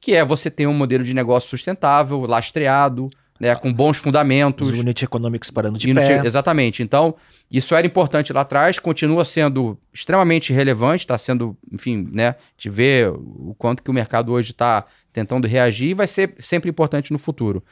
que 0.00 0.14
é 0.14 0.24
você 0.24 0.50
ter 0.50 0.66
um 0.66 0.74
modelo 0.74 1.04
de 1.04 1.14
negócio 1.14 1.48
sustentável, 1.48 2.20
lastreado, 2.26 3.08
né, 3.40 3.54
com 3.54 3.72
bons 3.72 3.96
fundamentos. 3.98 4.72
Os 4.72 4.78
unit 4.78 5.04
economics 5.04 5.50
parando 5.50 5.78
de 5.78 5.92
não 5.92 6.02
pé. 6.02 6.26
exatamente. 6.26 6.82
Então, 6.82 7.14
isso 7.50 7.74
era 7.74 7.86
importante 7.86 8.32
lá 8.32 8.42
atrás, 8.42 8.78
continua 8.78 9.24
sendo 9.24 9.78
extremamente 9.92 10.52
relevante, 10.52 11.04
está 11.04 11.16
sendo, 11.16 11.56
enfim, 11.72 12.06
né? 12.12 12.34
De 12.58 12.68
ver 12.68 13.10
o 13.10 13.54
quanto 13.56 13.82
que 13.82 13.90
o 13.90 13.94
mercado 13.94 14.32
hoje 14.32 14.50
está 14.50 14.84
tentando 15.12 15.46
reagir 15.48 15.90
e 15.90 15.94
vai 15.94 16.06
ser 16.06 16.34
sempre 16.40 16.68
importante 16.68 17.10
no 17.10 17.18
futuro. 17.18 17.64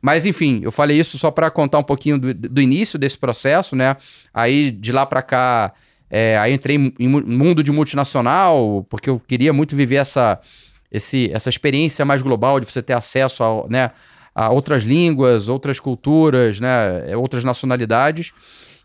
Mas, 0.00 0.24
enfim, 0.24 0.60
eu 0.62 0.70
falei 0.70 0.98
isso 0.98 1.18
só 1.18 1.32
para 1.32 1.50
contar 1.50 1.78
um 1.78 1.82
pouquinho 1.82 2.16
do, 2.16 2.32
do 2.32 2.60
início 2.60 2.96
desse 2.96 3.18
processo, 3.18 3.74
né? 3.74 3.96
Aí, 4.32 4.70
de 4.70 4.92
lá 4.92 5.04
para 5.04 5.20
cá, 5.20 5.72
é, 6.08 6.38
aí 6.38 6.52
entrei 6.52 6.76
em 6.76 7.08
mu- 7.08 7.26
mundo 7.26 7.64
de 7.64 7.72
multinacional, 7.72 8.86
porque 8.88 9.10
eu 9.10 9.20
queria 9.26 9.52
muito 9.52 9.74
viver 9.74 9.96
essa, 9.96 10.40
esse, 10.92 11.28
essa 11.32 11.48
experiência 11.48 12.04
mais 12.04 12.22
global 12.22 12.60
de 12.60 12.66
você 12.66 12.80
ter 12.80 12.92
acesso 12.92 13.42
ao, 13.42 13.68
né, 13.68 13.90
a 14.32 14.50
outras 14.50 14.84
línguas, 14.84 15.48
outras 15.48 15.80
culturas, 15.80 16.60
né, 16.60 17.10
é, 17.10 17.16
outras 17.16 17.42
nacionalidades. 17.42 18.32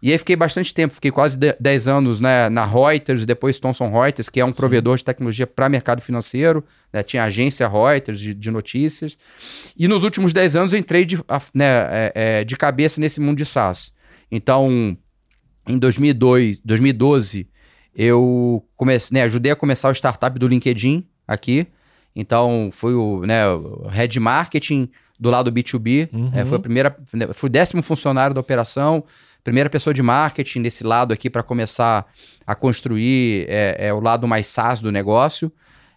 E 0.01 0.11
aí 0.11 0.17
fiquei 0.17 0.35
bastante 0.35 0.73
tempo, 0.73 0.93
fiquei 0.93 1.11
quase 1.11 1.37
de- 1.37 1.55
10 1.59 1.87
anos 1.87 2.21
né, 2.21 2.47
na 2.49 2.65
Reuters, 2.65 3.25
depois 3.25 3.59
Thomson 3.59 3.91
Reuters, 3.91 4.29
que 4.29 4.39
é 4.39 4.45
um 4.45 4.53
provedor 4.53 4.95
de 4.95 5.03
tecnologia 5.03 5.45
para 5.45 5.67
mercado 5.67 6.01
financeiro, 6.01 6.63
né, 6.91 7.03
tinha 7.03 7.23
agência 7.25 7.67
Reuters 7.67 8.19
de, 8.19 8.33
de 8.33 8.49
notícias. 8.49 9.17
E 9.77 9.87
nos 9.87 10.03
últimos 10.05 10.31
10 10.31 10.55
anos 10.55 10.73
eu 10.73 10.79
entrei 10.79 11.05
de, 11.05 11.17
né, 11.53 11.65
é, 11.65 12.11
é, 12.15 12.43
de 12.45 12.55
cabeça 12.55 13.01
nesse 13.01 13.19
mundo 13.19 13.37
de 13.37 13.45
SaaS. 13.45 13.91
Então, 14.31 14.97
em 15.67 15.77
2002, 15.77 16.61
2012, 16.61 17.47
eu 17.95 18.65
comecei, 18.75 19.15
né, 19.15 19.23
ajudei 19.23 19.51
a 19.51 19.55
começar 19.55 19.89
o 19.89 19.93
startup 19.93 20.37
do 20.39 20.47
LinkedIn 20.47 21.05
aqui. 21.27 21.67
Então, 22.15 22.69
fui 22.71 22.93
o, 22.93 23.25
né, 23.25 23.47
o 23.49 23.87
head 23.89 24.17
marketing 24.19 24.89
do 25.19 25.29
lado 25.29 25.51
B2B. 25.51 26.09
Uhum. 26.13 26.31
É, 26.33 26.45
foi 26.45 26.57
a 26.57 26.61
primeira, 26.61 26.95
né, 27.13 27.27
fui 27.33 27.49
o 27.49 27.51
décimo 27.51 27.83
funcionário 27.83 28.33
da 28.33 28.39
operação, 28.39 29.03
primeira 29.43 29.69
pessoa 29.69 29.93
de 29.93 30.01
marketing 30.01 30.61
desse 30.61 30.83
lado 30.83 31.13
aqui 31.13 31.29
para 31.29 31.41
começar 31.43 32.05
a 32.45 32.55
construir 32.55 33.45
é, 33.47 33.87
é, 33.87 33.93
o 33.93 33.99
lado 33.99 34.27
mais 34.27 34.47
SaaS 34.47 34.81
do 34.81 34.91
negócio. 34.91 35.51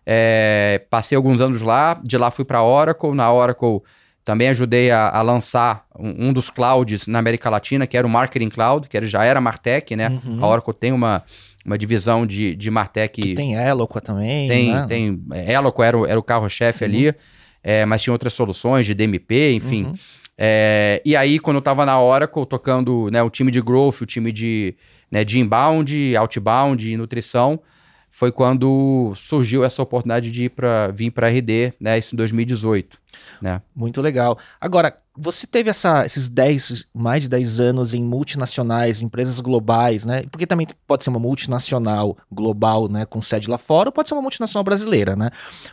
É, 0.05 0.83
passei 0.91 1.17
alguns 1.17 1.41
anos 1.41 1.61
lá, 1.61 2.01
de 2.03 2.17
lá 2.19 2.31
fui 2.31 2.45
para 2.45 2.59
a 2.59 2.65
Oracle. 2.65 3.13
Na 3.15 3.33
Oracle 3.33 3.81
também 4.25 4.49
ajudei 4.49 4.91
a, 4.91 5.09
a 5.09 5.23
lançar 5.23 5.85
um, 5.99 6.29
um, 6.29 6.33
dos 6.33 6.51
clouds 6.51 7.07
na 7.07 7.19
América 7.19 7.49
Latina, 7.51 7.87
que 7.87 7.97
era 7.97 8.07
o 8.07 8.11
Marketing 8.11 8.49
Cloud, 8.49 8.89
que 8.89 8.97
era, 8.97 9.07
já 9.07 9.25
era 9.25 9.41
Martech, 9.41 9.95
né? 9.97 10.09
Uhum. 10.25 10.45
A 10.45 10.49
Oracle 10.49 10.75
tem 10.75 10.93
uma, 10.93 11.23
uma 11.65 11.79
divisão 11.79 12.27
de, 12.27 12.55
de 12.55 12.71
Martech. 12.71 13.21
Que 13.21 13.35
tem 13.35 13.55
Eloqua 13.55 14.01
também. 14.01 14.49
Tem, 14.49 14.73
né? 14.73 14.87
tem. 14.89 15.23
Eloqua 15.49 15.87
era, 15.87 15.99
o- 15.99 16.07
era 16.07 16.19
o 16.19 16.23
carro-chefe 16.23 16.85
ali, 16.85 17.15
é, 17.63 17.85
mas 17.85 18.03
tinha 18.03 18.13
outras 18.13 18.35
soluções 18.35 18.87
de 18.87 18.95
DMP, 18.95 19.53
enfim. 19.55 19.85
Uhum. 19.85 19.95
É, 20.37 21.03
e 21.05 21.15
aí, 21.15 21.39
quando 21.39 21.57
eu 21.57 21.63
tava 21.63 21.85
na 21.85 22.01
Oracle, 22.01 22.47
tocando 22.47 23.11
né, 23.11 23.23
o 23.23 23.31
time 23.31 23.51
de 23.51 23.61
growth, 23.61 24.01
o 24.01 24.07
time 24.07 24.33
de, 24.33 24.75
né, 25.11 25.25
de 25.25 25.39
inbound, 25.39 26.17
outbound 26.17 26.97
nutrição, 26.97 27.61
foi 28.23 28.31
quando 28.31 29.13
surgiu 29.17 29.65
essa 29.65 29.83
oportunidade 29.83 30.31
de 30.31 30.45
ir 30.45 30.51
pra, 30.51 30.93
vir 30.93 31.11
para 31.11 31.27
RD, 31.27 31.75
né, 31.81 31.99
isso 31.99 32.15
em 32.15 32.17
2018. 32.17 32.97
Né? 33.41 33.61
Muito 33.75 34.01
legal. 34.01 34.39
Agora, 34.61 34.97
você 35.17 35.45
teve 35.45 35.69
essa, 35.69 36.07
esses 36.07 36.29
10, 36.29 36.87
mais 36.95 37.25
de 37.25 37.29
10 37.29 37.59
anos 37.59 37.93
em 37.93 38.05
multinacionais, 38.05 39.03
empresas 39.03 39.41
globais, 39.41 40.05
né? 40.05 40.23
Porque 40.31 40.47
também 40.47 40.69
pode 40.87 41.03
ser 41.03 41.11
uma 41.11 41.19
multinacional 41.19 42.17
global, 42.31 42.89
né? 42.89 43.05
Com 43.05 43.21
sede 43.21 43.51
lá 43.51 43.59
fora, 43.59 43.89
ou 43.89 43.93
pode 43.93 44.09
ser 44.09 44.15
uma 44.15 44.23
multinacional 44.23 44.63
brasileira, 44.63 45.17
né? 45.17 45.31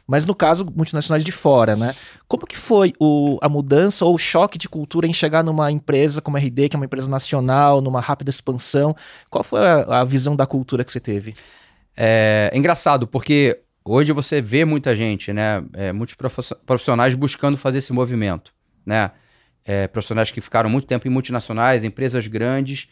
Mas 0.07 0.25
no 0.25 0.33
caso, 0.33 0.65
multinacionais 0.75 1.23
de 1.23 1.31
fora, 1.31 1.75
né? 1.75 1.93
Como 2.27 2.47
que 2.47 2.57
foi 2.57 2.93
o, 2.99 3.37
a 3.43 3.47
mudança 3.47 4.03
ou 4.05 4.15
o 4.15 4.17
choque 4.17 4.57
de 4.57 4.67
cultura 4.67 5.05
em 5.05 5.13
chegar 5.13 5.43
numa 5.43 5.71
empresa 5.71 6.19
como 6.19 6.35
a 6.35 6.39
RD, 6.39 6.69
que 6.69 6.75
é 6.75 6.79
uma 6.79 6.85
empresa 6.85 7.09
nacional, 7.09 7.79
numa 7.79 8.01
rápida 8.01 8.31
expansão? 8.31 8.95
Qual 9.29 9.43
foi 9.43 9.61
a, 9.65 10.01
a 10.01 10.03
visão 10.03 10.35
da 10.35 10.47
cultura 10.47 10.83
que 10.83 10.91
você 10.91 10.99
teve? 10.99 11.35
É 12.01 12.51
engraçado, 12.55 13.05
porque 13.05 13.59
hoje 13.83 14.13
você 14.13 14.41
vê 14.41 14.63
muita 14.63 14.95
gente, 14.95 15.33
né? 15.33 15.61
É, 15.73 15.91
muitos 15.91 16.15
profiss- 16.15 16.53
profissionais 16.65 17.13
buscando 17.13 17.57
fazer 17.57 17.79
esse 17.79 17.91
movimento, 17.91 18.53
né? 18.85 19.11
É, 19.65 19.85
profissionais 19.87 20.31
que 20.31 20.39
ficaram 20.39 20.69
muito 20.69 20.87
tempo 20.87 21.05
em 21.07 21.11
multinacionais, 21.11 21.83
empresas 21.83 22.25
grandes, 22.25 22.87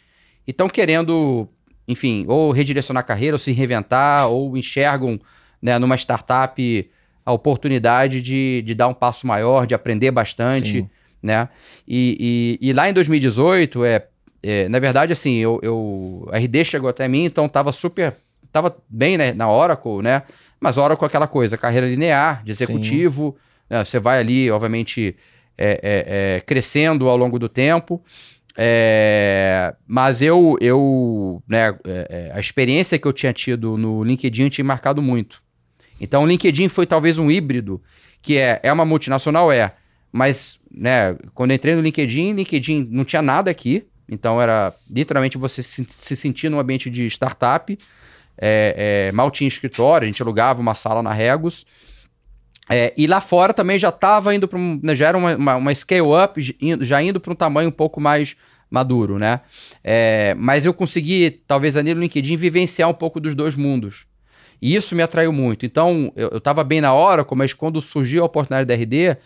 e 0.46 0.52
estão 0.52 0.68
querendo, 0.68 1.48
enfim, 1.88 2.26
ou 2.28 2.52
redirecionar 2.52 3.02
a 3.02 3.04
carreira, 3.06 3.36
ou 3.36 3.40
se 3.40 3.52
reinventar, 3.54 4.28
ou 4.28 4.58
enxergam 4.58 5.18
né, 5.62 5.80
numa 5.80 5.96
startup 5.96 6.92
a 7.26 7.32
oportunidade 7.32 8.22
de, 8.22 8.62
de 8.66 8.76
dar 8.76 8.90
um 8.90 8.94
passo 8.94 9.26
maior, 9.26 9.66
de 9.66 9.74
aprender 9.74 10.12
bastante, 10.12 10.72
Sim. 10.82 10.90
né? 11.24 11.48
E, 11.88 12.58
e- 12.62 12.70
e 12.70 12.74
lá 12.74 12.90
em 12.90 12.94
2018, 12.94 13.84
é, 13.86 14.06
é, 14.44 14.68
na 14.70 14.80
verdade, 14.80 15.14
assim, 15.14 15.36
eu, 15.38 15.60
eu- 15.64 16.28
a 16.32 16.38
RD 16.38 16.66
chegou 16.66 16.90
até 16.90 17.08
mim, 17.08 17.24
então 17.24 17.48
tava 17.50 17.72
super, 17.72 18.14
tava 18.62 18.78
bem 18.90 19.18
né, 19.18 19.34
na 19.34 19.50
Oracle, 19.50 20.02
né? 20.02 20.24
Mas 20.60 20.78
Oracle 20.78 21.06
é 21.06 21.08
aquela 21.08 21.28
coisa, 21.28 21.58
carreira 21.58 21.88
linear, 21.88 22.44
de 22.44 22.52
executivo, 22.52 23.36
né, 23.70 23.84
você 23.84 24.00
vai 24.00 24.20
ali, 24.20 24.50
obviamente, 24.50 25.16
é, 25.58 25.80
é, 25.84 26.36
é, 26.38 26.42
crescendo 26.42 27.08
ao 27.08 27.18
longo 27.18 27.38
do 27.38 27.48
tempo. 27.48 28.04
É, 28.60 29.76
mas 29.86 30.24
eu, 30.24 30.58
eu 30.60 31.44
né, 31.48 31.78
é, 31.86 32.32
a 32.34 32.40
experiência 32.40 32.98
que 32.98 33.08
eu 33.08 33.14
tinha 33.14 33.32
tido 33.32 33.78
no 33.78 34.04
LinkedIn 34.04 34.50
tinha 34.50 34.66
marcado 34.66 35.02
muito. 35.02 35.44
Então, 36.02 36.24
o 36.24 36.28
LinkedIn 36.28 36.68
foi 36.68 36.88
talvez 36.88 37.18
um 37.20 37.30
híbrido, 37.30 37.82
que 38.22 38.38
é, 38.38 38.60
é 38.64 38.74
uma 38.74 38.86
multinacional, 38.86 39.52
é, 39.52 39.74
mas, 40.12 40.60
né, 40.72 41.16
quando 41.36 41.52
eu 41.52 41.56
entrei 41.56 41.76
no 41.76 41.82
LinkedIn, 41.82 42.34
LinkedIn 42.34 42.88
não 42.90 43.06
tinha 43.06 43.22
nada 43.22 43.52
aqui, 43.52 43.86
então 44.10 44.42
era 44.42 44.74
literalmente 44.90 45.38
você 45.38 45.62
se, 45.62 45.86
se 45.88 46.16
sentir 46.16 46.50
num 46.50 46.60
ambiente 46.60 46.90
de 46.90 47.06
startup, 47.08 47.78
é, 48.38 49.08
é, 49.08 49.12
mal 49.12 49.32
tinha 49.32 49.48
escritório, 49.48 50.06
a 50.06 50.08
gente 50.08 50.22
alugava 50.22 50.62
uma 50.62 50.74
sala 50.74 51.02
na 51.02 51.12
Regos, 51.12 51.66
é, 52.70 52.94
e 52.98 53.08
lá 53.08 53.22
fora 53.22 53.54
também 53.54 53.80
já 53.80 53.90
estava 53.90 54.36
indo 54.36 54.48
para 54.48 54.60
um. 54.60 54.80
né, 54.84 54.94
já 54.94 55.08
era 55.08 55.18
uma, 55.18 55.36
uma, 55.36 55.56
uma 55.56 55.74
scale-up, 55.74 56.56
já 56.82 57.02
indo 57.02 57.20
para 57.20 57.32
um 57.32 57.36
tamanho 57.36 57.70
um 57.70 57.72
pouco 57.72 58.02
mais 58.02 58.36
maduro, 58.70 59.18
né? 59.18 59.40
É, 59.84 60.36
mas 60.38 60.66
eu 60.66 60.74
consegui, 60.74 61.42
talvez 61.48 61.78
ali 61.78 61.94
no 61.94 62.02
LinkedIn, 62.02 62.36
vivenciar 62.36 62.90
um 62.90 62.94
pouco 62.94 63.20
dos 63.20 63.34
dois 63.34 63.56
mundos. 63.56 64.06
E 64.62 64.76
isso 64.76 64.96
me 64.96 65.04
atraiu 65.04 65.32
muito. 65.32 65.66
Então, 65.66 66.12
eu, 66.16 66.30
eu 66.30 66.42
tava 66.42 66.64
bem 66.64 66.82
na 66.82 66.94
hora, 66.94 67.26
mas 67.36 67.54
quando 67.54 67.82
surgiu 67.82 68.24
a 68.24 68.26
oportunidade 68.26 68.68
da 68.68 68.74
RD, 68.74 69.18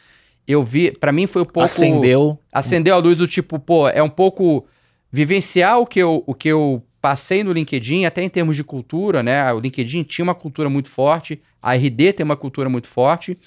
eu 0.48 0.62
vi. 0.62 0.91
para 0.91 1.12
mim 1.12 1.25
foi 1.25 1.41
um 1.41 1.46
pouco. 1.46 1.62
Acendeu. 1.62 2.38
Acendeu 2.51 2.94
a 2.94 2.98
luz 3.00 3.18
do 3.18 3.27
tipo, 3.27 3.58
pô, 3.58 3.88
é 3.88 4.03
um 4.03 4.10
pouco 4.10 4.68
vivenciar 5.12 5.80
o 5.80 5.86
que 5.86 6.00
eu, 6.00 6.24
o 6.27 6.36
que 6.36 6.50
eu 6.50 6.84
passei 7.01 7.43
no 7.43 7.51
LinkedIn, 7.51 8.05
até 8.05 8.22
em 8.22 8.29
termos 8.29 8.55
de 8.55 8.63
cultura, 8.63 9.24
né? 9.24 9.51
O 9.51 9.60
LinkedIn 9.60 10.03
tinha 10.03 10.24
uma 10.24 10.36
cultura 10.36 10.70
muito 10.70 10.89
forte, 10.89 11.41
a 11.62 11.74
RD 11.74 12.13
tem 12.13 12.24
uma 12.24 12.38
cultura 12.38 12.70
muito 12.70 12.88
forte, 12.88 13.38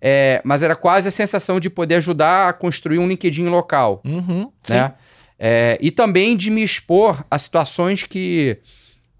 é, 0.00 0.42
mas 0.44 0.62
era 0.62 0.74
quase 0.74 1.08
a 1.08 1.10
sensação 1.10 1.60
de 1.60 1.70
poder 1.70 1.96
ajudar 1.96 2.48
a 2.48 2.52
construir 2.52 2.98
um 2.98 3.08
LinkedIn 3.08 3.46
local, 3.46 4.02
Uhum, 4.04 4.50
né? 4.68 4.94
É, 5.38 5.78
e 5.80 5.90
também 5.90 6.36
de 6.36 6.50
me 6.50 6.62
expor 6.62 7.24
a 7.30 7.38
situações 7.38 8.04
que 8.04 8.58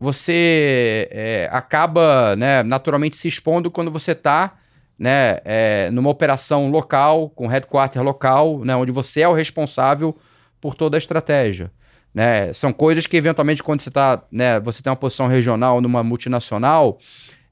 você 0.00 1.08
é, 1.10 1.48
acaba 1.52 2.34
né, 2.36 2.62
naturalmente 2.62 3.16
se 3.16 3.28
expondo 3.28 3.70
quando 3.70 3.90
você 3.90 4.12
está 4.12 4.54
né, 4.98 5.38
é, 5.44 5.90
numa 5.90 6.08
operação 6.08 6.70
local, 6.70 7.28
com 7.30 7.46
headquarter 7.46 8.02
local, 8.02 8.64
né, 8.64 8.74
onde 8.74 8.92
você 8.92 9.22
é 9.22 9.28
o 9.28 9.34
responsável 9.34 10.16
por 10.60 10.74
toda 10.74 10.96
a 10.96 10.98
estratégia. 10.98 11.70
Né? 12.16 12.50
São 12.54 12.72
coisas 12.72 13.06
que, 13.06 13.14
eventualmente, 13.14 13.62
quando 13.62 13.82
você 13.82 13.90
está, 13.90 14.22
né, 14.32 14.58
você 14.60 14.82
tem 14.82 14.90
uma 14.90 14.96
posição 14.96 15.26
regional 15.26 15.82
numa 15.82 16.02
multinacional, 16.02 16.98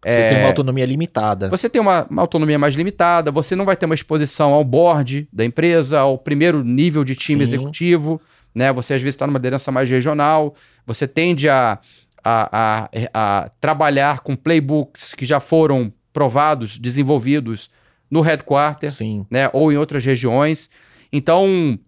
Você 0.02 0.26
tem 0.26 0.38
uma 0.38 0.47
autonomia 0.47 0.87
limitada. 0.87 1.50
você 1.50 1.68
tem 1.68 1.83
uma, 1.83 2.06
uma 2.09 2.23
autonomia 2.23 2.59
mais 2.59 2.75
limitada, 2.75 3.30
você 3.30 3.54
não 3.54 3.66
vai 3.66 3.76
ter 3.76 3.85
uma 3.85 3.94
exposição 3.94 4.54
ao 4.54 4.64
board 4.64 5.28
da 5.30 5.44
empresa, 5.44 6.00
ao 6.00 6.16
primeiro 6.16 6.64
nível 6.64 7.04
de 7.04 7.14
time 7.14 7.47
Sim. 7.47 7.56
executivo, 7.56 8.18
né? 8.54 8.73
Você 8.73 8.94
às 8.94 9.02
vezes 9.02 9.16
está 9.16 9.26
numa 9.26 9.38
liderança 9.38 9.71
mais 9.71 9.90
regional, 9.90 10.54
você 10.87 11.06
tende 11.06 11.47
a, 11.47 11.78
a, 12.25 12.49
a, 12.83 12.90
a 13.12 13.50
trabalhar 13.61 14.21
com 14.21 14.35
playbooks 14.35 15.12
que 15.14 15.26
já 15.26 15.40
foram 15.40 15.92
provados, 16.11 16.78
desenvolvidos 16.78 17.68
no 18.11 18.23
headquarter, 18.23 18.90
Sim. 18.90 19.26
né? 19.30 19.50
Ou 19.52 19.71
em 19.71 19.76
outras 19.76 20.02
regiões. 20.06 20.71
Então, 21.12 21.78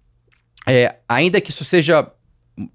é, 0.66 0.96
ainda 1.08 1.40
que 1.40 1.50
isso 1.50 1.64
seja 1.64 2.06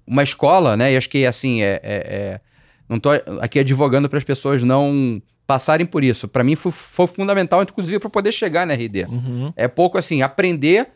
uma 0.06 0.22
escola, 0.22 0.76
né? 0.76 0.92
E 0.92 0.96
acho 0.96 1.08
que 1.08 1.26
assim, 1.26 1.62
é, 1.62 1.80
é- 1.82 1.82
é- 1.82 2.40
não 2.88 2.98
tô 3.00 3.10
aqui 3.40 3.58
advogando 3.58 4.08
para 4.08 4.18
as 4.18 4.24
pessoas 4.24 4.62
não 4.62 5.20
passarem 5.46 5.86
por 5.86 6.04
isso. 6.04 6.28
Para 6.28 6.44
mim 6.44 6.54
foi, 6.54 6.72
foi 6.72 7.06
fundamental, 7.06 7.62
inclusive, 7.62 7.98
para 7.98 8.10
poder 8.10 8.32
chegar 8.32 8.66
na 8.66 8.74
RD. 8.74 9.06
Uhum. 9.08 9.52
É 9.56 9.66
pouco 9.68 9.98
assim, 9.98 10.22
aprender, 10.22 10.88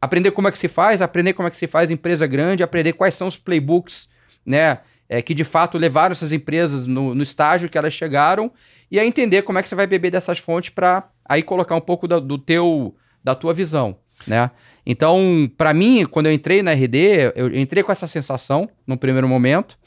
aprender 0.00 0.30
como 0.30 0.48
é 0.48 0.52
que 0.52 0.58
se 0.58 0.68
faz, 0.68 1.02
aprender 1.02 1.32
como 1.34 1.46
é 1.48 1.50
que 1.50 1.56
se 1.56 1.66
faz 1.66 1.90
empresa 1.90 2.26
grande, 2.26 2.62
aprender 2.62 2.92
quais 2.94 3.14
são 3.14 3.28
os 3.28 3.36
playbooks, 3.36 4.08
né? 4.44 4.78
É, 5.08 5.20
que 5.20 5.34
de 5.34 5.44
fato 5.44 5.76
levaram 5.76 6.12
essas 6.12 6.32
empresas 6.32 6.86
no, 6.86 7.14
no 7.14 7.22
estágio 7.22 7.68
que 7.68 7.76
elas 7.76 7.92
chegaram 7.92 8.50
e 8.90 8.98
aí 8.98 9.06
entender 9.06 9.42
como 9.42 9.58
é 9.58 9.62
que 9.62 9.68
você 9.68 9.74
vai 9.74 9.86
beber 9.86 10.10
dessas 10.10 10.38
fontes 10.38 10.70
para 10.70 11.06
aí 11.22 11.42
colocar 11.42 11.76
um 11.76 11.82
pouco 11.82 12.08
do 12.08 12.38
teu 12.38 12.96
da 13.22 13.34
tua 13.34 13.52
visão, 13.52 13.96
né? 14.26 14.50
Então, 14.84 15.50
para 15.56 15.72
mim, 15.72 16.04
quando 16.04 16.26
eu 16.26 16.32
entrei 16.32 16.62
na 16.62 16.72
RD, 16.72 17.32
eu 17.36 17.56
entrei 17.56 17.82
com 17.82 17.92
essa 17.92 18.06
sensação 18.06 18.68
no 18.86 18.96
primeiro 18.96 19.28
momento 19.28 19.78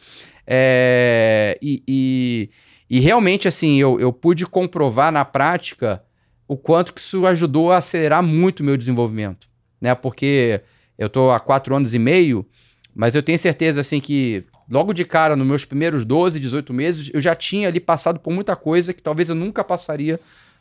é, 0.48 1.58
e, 1.62 1.84
e, 1.88 2.50
e 2.89 3.00
realmente 3.00 3.48
assim 3.48 3.80
eu, 3.80 4.00
eu 4.00 4.13
pude 4.13 4.46
comprovar 4.46 5.12
na 5.12 5.25
prática 5.25 6.04
o 6.48 6.56
quanto 6.56 6.94
que 6.94 7.01
isso 7.01 7.25
ajudou 7.25 7.72
a 7.72 7.77
acelerar 7.77 8.22
muito 8.22 8.60
o 8.60 8.63
meu 8.63 8.77
desenvolvimento, 8.77 9.48
né? 9.82 9.96
Porque 9.96 10.62
eu 10.98 11.10
tô 11.10 11.32
há 11.32 11.39
quatro 11.39 11.75
anos 11.75 11.94
e 11.94 12.00
meio, 12.00 12.46
mas 12.94 13.15
eu 13.15 13.24
tenho 13.24 13.39
certeza 13.39 13.82
assim 13.82 14.00
que 14.00 14.46
logo 14.70 14.94
de 14.94 15.04
cara, 15.04 15.36
nos 15.36 15.48
meus 15.48 15.65
primeiros 15.65 16.06
12, 16.06 16.39
18 16.39 16.74
meses, 16.74 17.10
eu 17.13 17.20
já 17.20 17.36
tinha 17.36 17.68
ali 17.68 17.80
passado 17.80 18.20
por 18.20 18.32
muita 18.32 18.56
coisa 18.56 18.94
que 18.94 19.01
talvez 19.01 19.30
eu 19.30 19.36
nunca 19.36 19.63
passaria 19.63 20.20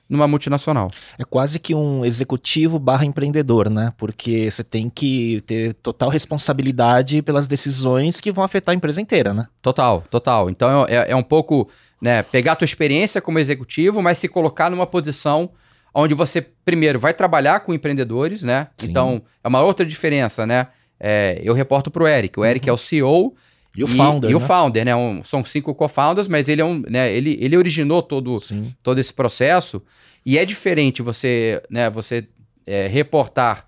numa 0.09 0.29
multinacional. 0.29 0.91
É 1.19 1.25
quase 1.25 1.59
que 1.59 1.75
um 1.75 2.05
executivo 2.05 2.79
barra 2.79 3.05
empreendedor, 3.05 3.71
né? 3.71 3.93
Porque 3.97 4.51
você 4.51 4.63
tem 4.63 4.89
que 4.91 5.41
ter 5.43 5.75
total 5.75 6.09
responsabilidade 6.09 7.23
pelas 7.23 7.47
decisões 7.47 8.21
que 8.21 8.31
vão 8.31 8.45
afetar 8.45 8.73
a 8.73 8.77
empresa 8.77 9.01
inteira, 9.01 9.33
né? 9.33 9.47
Total, 9.63 10.03
total. 10.11 10.51
Então 10.51 10.87
é, 10.89 11.11
é 11.11 11.17
um 11.17 11.23
pouco, 11.23 11.69
né, 12.01 12.23
pegar 12.23 12.53
a 12.53 12.57
tua 12.57 12.67
experiência 12.67 13.21
como 13.21 13.39
executivo, 13.39 14.03
mas 14.03 14.19
se 14.19 14.29
colocar 14.29 14.71
numa 14.71 14.87
posição 14.87 15.51
onde 15.95 16.13
você, 16.13 16.43
primeiro, 16.43 16.99
vai 16.99 17.15
trabalhar 17.15 17.61
com 17.61 17.73
empreendedores, 17.73 18.43
né? 18.43 18.67
Sim. 18.77 18.91
Então, 18.91 19.23
é 19.43 19.49
uma 19.49 19.63
outra 19.63 19.87
diferença, 19.87 20.45
né? 20.45 20.67
É, 20.99 21.41
eu 21.43 21.55
reporto 21.55 21.91
pro 21.91 22.09
Eric. 22.09 22.39
O 22.39 22.45
Eric 22.45 22.69
é 22.69 22.73
o 22.73 22.77
CEO 22.79 23.35
E 23.77 23.83
o 23.83 23.87
founder, 23.89 24.31
e 24.31 24.35
o 24.35 24.41
né? 24.41 24.47
founder, 24.47 24.85
né? 24.85 24.95
Um- 24.97 25.23
são 25.25 25.45
cinco 25.45 25.75
co-founders, 25.75 26.29
mas 26.29 26.49
ele 26.49 26.61
é 26.61 26.65
um, 26.65 26.83
né? 26.89 27.13
Ele, 27.13 27.37
ele 27.41 27.57
originou 27.57 28.03
todo, 28.03 28.39
Sim. 28.39 28.73
todo 28.83 28.99
esse 29.01 29.13
processo. 29.13 29.83
E 30.25 30.39
é 30.39 30.45
diferente 30.45 31.03
você, 31.03 31.61
né, 31.69 31.91
você 31.91 32.27
é, 32.67 32.87
reportar 32.87 33.67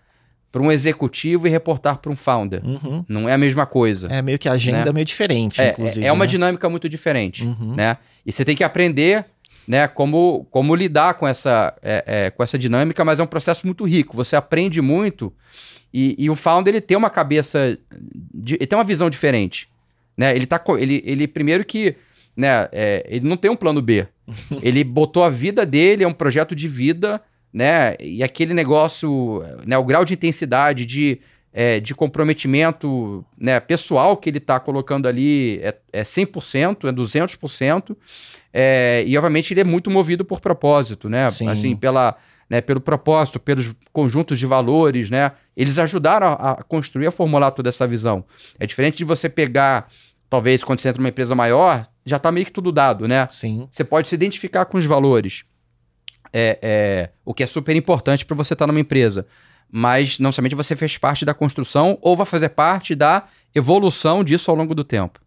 para 0.51 0.63
um 0.63 0.73
executivo 0.73 1.47
e 1.47 1.51
reportar 1.51 1.99
para 1.99 2.11
um 2.11 2.17
founder. 2.17 2.65
Uhum. 2.65 3.05
Não 3.09 3.29
é 3.29 3.35
a 3.35 3.39
mesma 3.39 3.67
coisa. 3.67 4.07
É 4.11 4.23
meio 4.23 4.39
que 4.39 4.49
a 4.49 4.53
agenda 4.53 4.87
Né? 4.87 4.93
meio 4.93 5.05
diferente, 5.05 5.61
É, 5.61 5.71
inclusive. 5.73 6.07
é 6.07 6.11
uma 6.11 6.25
né? 6.25 6.31
dinâmica 6.31 6.69
muito 6.71 6.89
diferente, 6.89 7.45
Uhum. 7.45 7.75
né? 7.75 7.99
E 8.25 8.33
você 8.33 8.43
tem 8.43 8.57
que 8.57 8.65
aprender, 8.65 9.27
né, 9.69 9.87
como, 9.87 10.47
como 10.51 10.75
lidar 10.75 11.15
com 11.15 11.27
essa, 11.29 11.75
é, 11.83 12.05
é, 12.07 12.31
com 12.31 12.43
essa 12.43 12.57
dinâmica, 12.59 13.05
mas 13.05 13.21
é 13.21 13.23
um 13.23 13.27
processo 13.27 13.67
muito 13.67 13.85
rico. 13.85 14.17
Você 14.17 14.35
aprende 14.35 14.81
muito 14.81 15.31
e, 15.93 16.15
e 16.19 16.31
o 16.31 16.37
founder 16.37 16.73
ele 16.75 16.81
tem 16.81 16.97
uma 16.97 17.11
cabeça, 17.11 17.77
de- 18.33 18.55
ele 18.55 18.67
tem 18.67 18.79
uma 18.79 18.85
visão 18.85 19.11
diferente, 19.11 19.69
né? 20.17 20.35
Ele 20.35 20.47
tá, 20.47 20.63
ele, 20.79 21.03
ele 21.05 21.29
primeiro 21.29 21.65
que, 21.65 21.97
né, 22.37 22.69
é, 22.73 23.07
ele 23.09 23.27
não 23.27 23.37
tem 23.37 23.51
um 23.51 23.57
plano 23.57 23.83
B. 23.83 24.07
ele 24.63 24.83
botou 24.83 25.23
a 25.23 25.29
vida 25.29 25.67
dele, 25.67 26.05
é 26.05 26.09
um 26.09 26.13
projeto 26.13 26.55
de 26.55 26.67
vida, 26.67 27.21
né? 27.53 27.95
E 28.01 28.23
aquele 28.23 28.55
negócio, 28.55 29.43
né, 29.67 29.77
o 29.79 29.85
grau 29.85 30.05
de 30.05 30.15
intensidade, 30.15 30.85
de, 30.85 31.21
é, 31.53 31.81
de 31.81 31.95
comprometimento 31.95 33.25
né, 33.39 33.59
pessoal 33.61 34.17
que 34.17 34.29
ele 34.29 34.39
está 34.39 34.61
colocando 34.61 35.09
ali 35.09 35.59
é, 35.63 35.75
é 35.93 36.03
100%, 36.03 36.89
é 36.89 36.93
200%. 36.93 37.97
É, 38.53 39.05
e, 39.07 39.17
obviamente, 39.17 39.53
ele 39.53 39.61
é 39.61 39.65
muito 39.65 39.91
movido 39.91 40.25
por 40.25 40.41
propósito, 40.41 41.09
né? 41.09 41.29
Sim. 41.31 41.49
Assim, 41.49 41.77
pela, 41.77 42.17
né, 42.49 42.61
pelo 42.61 42.81
propósito, 42.81 43.41
pelos 43.41 43.75
conjuntos 43.93 44.39
de 44.39 44.47
valores, 44.47 45.11
né? 45.11 45.33
Eles 45.57 45.79
ajudaram 45.79 46.29
a, 46.29 46.53
a 46.53 46.63
construir, 46.63 47.07
a 47.07 47.11
formular 47.11 47.51
toda 47.51 47.69
essa 47.69 47.87
visão. 47.87 48.25
É 48.59 48.67
diferente 48.67 48.97
de 48.97 49.05
você 49.05 49.29
pegar, 49.29 49.89
talvez, 50.31 50.63
quando 50.63 50.81
você 50.81 50.89
entra 50.89 51.01
numa 51.01 51.09
empresa 51.09 51.35
maior, 51.35 51.87
já 52.05 52.17
está 52.17 52.31
meio 52.31 52.47
que 52.47 52.53
tudo 52.53 52.71
dado, 52.71 53.09
né? 53.09 53.29
Sim. 53.31 53.67
Você 53.71 53.83
pode 53.83 54.09
se 54.09 54.15
identificar 54.15 54.65
com 54.67 54.79
os 54.79 54.87
valores, 54.87 55.45
é, 56.33 56.59
é, 56.63 57.11
o 57.25 57.35
que 57.35 57.43
é 57.43 57.47
super 57.47 57.75
importante 57.75 58.25
para 58.25 58.37
você 58.37 58.53
estar 58.53 58.67
numa 58.67 58.81
empresa. 58.81 59.27
Mas 59.69 60.21
não 60.21 60.31
somente 60.31 60.55
você 60.55 60.77
fez 60.77 60.97
parte 60.97 61.25
da 61.25 61.35
construção 61.35 61.99
ou 62.01 62.17
vai 62.17 62.25
fazer 62.25 62.51
parte 62.51 62.95
da 62.95 63.25
evolução 63.53 64.23
disso 64.23 64.49
ao 64.51 64.57
longo 64.57 64.75
do 64.75 64.85
tempo. 64.85 65.21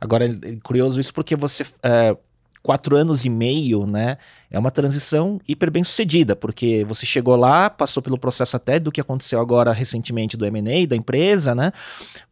Agora, 0.00 0.24
é 0.24 0.56
curioso 0.62 0.98
isso 0.98 1.12
porque 1.12 1.36
você. 1.36 1.64
é, 1.82 2.16
quatro 2.62 2.96
anos 2.96 3.24
e 3.24 3.28
meio, 3.28 3.86
né? 3.86 4.16
É 4.50 4.58
uma 4.58 4.70
transição 4.70 5.40
hiper 5.48 5.70
bem 5.70 5.82
sucedida, 5.82 6.36
porque 6.36 6.84
você 6.86 7.04
chegou 7.04 7.34
lá, 7.34 7.68
passou 7.68 8.02
pelo 8.02 8.16
processo 8.16 8.56
até 8.56 8.78
do 8.78 8.92
que 8.92 9.00
aconteceu 9.00 9.40
agora 9.40 9.72
recentemente 9.72 10.36
do 10.36 10.46
M&A 10.46 10.86
da 10.86 10.94
empresa, 10.94 11.54
né? 11.54 11.72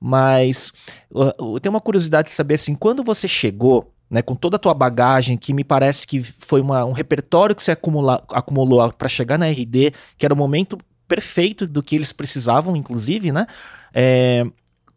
Mas 0.01 0.73
eu 1.13 1.59
tenho 1.61 1.75
uma 1.75 1.81
curiosidade 1.81 2.29
de 2.29 2.35
saber 2.35 2.55
assim, 2.55 2.75
quando 2.75 3.03
você 3.03 3.27
chegou, 3.27 3.93
né, 4.09 4.23
com 4.23 4.35
toda 4.35 4.57
a 4.57 4.59
tua 4.59 4.75
bagagem, 4.75 5.37
que 5.37 5.53
me 5.53 5.65
parece 5.65 6.07
que 6.07 6.23
foi 6.23 6.61
uma- 6.61 6.85
um 6.85 6.93
repertório 6.93 7.55
que 7.55 7.63
você 7.63 7.73
acumula, 7.73 8.23
acumulou 8.33 8.93
para 8.93 9.09
chegar 9.09 9.39
na 9.39 9.47
RD, 9.49 9.93
que 10.17 10.25
era 10.25 10.35
o 10.35 10.37
momento 10.37 10.79
perfeito 11.09 11.67
do 11.67 11.83
que 11.83 11.97
eles 11.97 12.13
precisavam, 12.13 12.77
inclusive, 12.77 13.33
né? 13.33 13.47
É, 13.93 14.45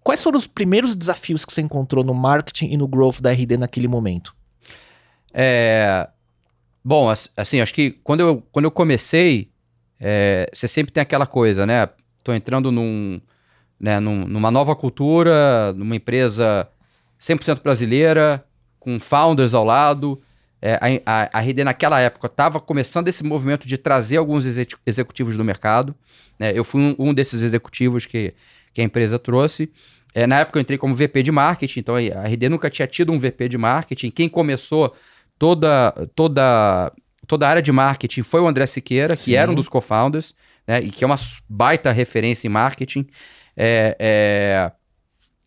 quais 0.03 0.23
foram 0.23 0.37
os 0.37 0.45
primeiros 0.45 0.95
desafios 0.95 1.43
que 1.43 1.51
você 1.51 1.61
encontrou 1.61 2.03
no 2.03 2.13
marketing 2.13 2.67
e 2.67 2.77
no 2.77 2.87
growth 2.87 3.19
da 3.19 3.31
RD 3.31 3.57
naquele 3.57 3.87
momento? 3.87 4.35
É, 5.33 6.07
bom, 6.83 7.09
as- 7.09 7.29
assim, 7.35 7.59
acho 7.61 7.73
que 7.73 7.91
quando 8.03 8.19
eu, 8.21 8.43
quando 8.51 8.65
eu 8.65 8.71
comecei, 8.71 9.49
é, 9.99 10.49
você 10.53 10.67
sempre 10.67 10.91
tem 10.91 11.01
aquela 11.01 11.25
coisa, 11.25 11.65
né? 11.65 11.87
Tô 12.23 12.33
entrando 12.33 12.71
num, 12.71 13.19
né, 13.79 13.99
num- 13.99 14.27
numa 14.27 14.51
nova 14.51 14.75
cultura, 14.75 15.73
numa 15.73 15.95
empresa 15.95 16.67
100% 17.19 17.61
brasileira, 17.63 18.43
com 18.79 18.99
founders 18.99 19.53
ao 19.53 19.63
lado. 19.63 20.21
É, 20.61 20.79
a, 21.05 21.29
a, 21.37 21.41
RD 21.41 21.63
naquela 21.65 21.99
época 21.99 22.27
estava 22.27 22.59
começando 22.61 23.09
esse 23.09 23.23
movimento 23.23 23.67
de 23.67 23.77
trazer 23.77 24.15
alguns 24.17 24.45
exec- 24.45 24.77
executivos 24.85 25.35
do 25.35 25.43
mercado. 25.43 25.93
né? 26.39 26.51
Eu 26.55 26.63
fui 26.63 26.81
um, 26.81 26.95
um 27.09 27.13
desses 27.13 27.41
executivos 27.41 28.05
que, 28.05 28.33
que 28.73 28.79
a 28.81 28.83
empresa 28.83 29.19
trouxe. 29.19 29.69
É, 30.13 30.25
na 30.27 30.39
época 30.39 30.59
eu 30.59 30.61
entrei 30.61 30.77
como 30.77 30.95
VP 30.95 31.23
de 31.23 31.31
marketing, 31.31 31.79
então 31.79 31.95
a 31.95 31.99
RD 32.27 32.47
nunca 32.47 32.69
tinha 32.69 32.87
tido 32.87 33.11
um 33.11 33.19
VP 33.19 33.49
de 33.49 33.57
marketing. 33.57 34.11
Quem 34.11 34.29
começou 34.29 34.93
toda, 35.37 35.91
toda, 36.15 36.91
toda 37.27 37.47
a 37.47 37.49
área 37.49 37.61
de 37.61 37.71
marketing 37.71 38.23
foi 38.23 38.41
o 38.41 38.47
André 38.47 38.65
Siqueira, 38.65 39.15
Sim. 39.15 39.31
que 39.31 39.35
era 39.35 39.51
um 39.51 39.55
dos 39.55 39.69
co-founders, 39.69 40.33
né? 40.67 40.81
E 40.81 40.89
que 40.89 41.03
é 41.03 41.07
uma 41.07 41.17
baita 41.49 41.91
referência 41.91 42.47
em 42.47 42.49
marketing. 42.49 43.07
É, 43.55 43.95
é, 43.99 44.71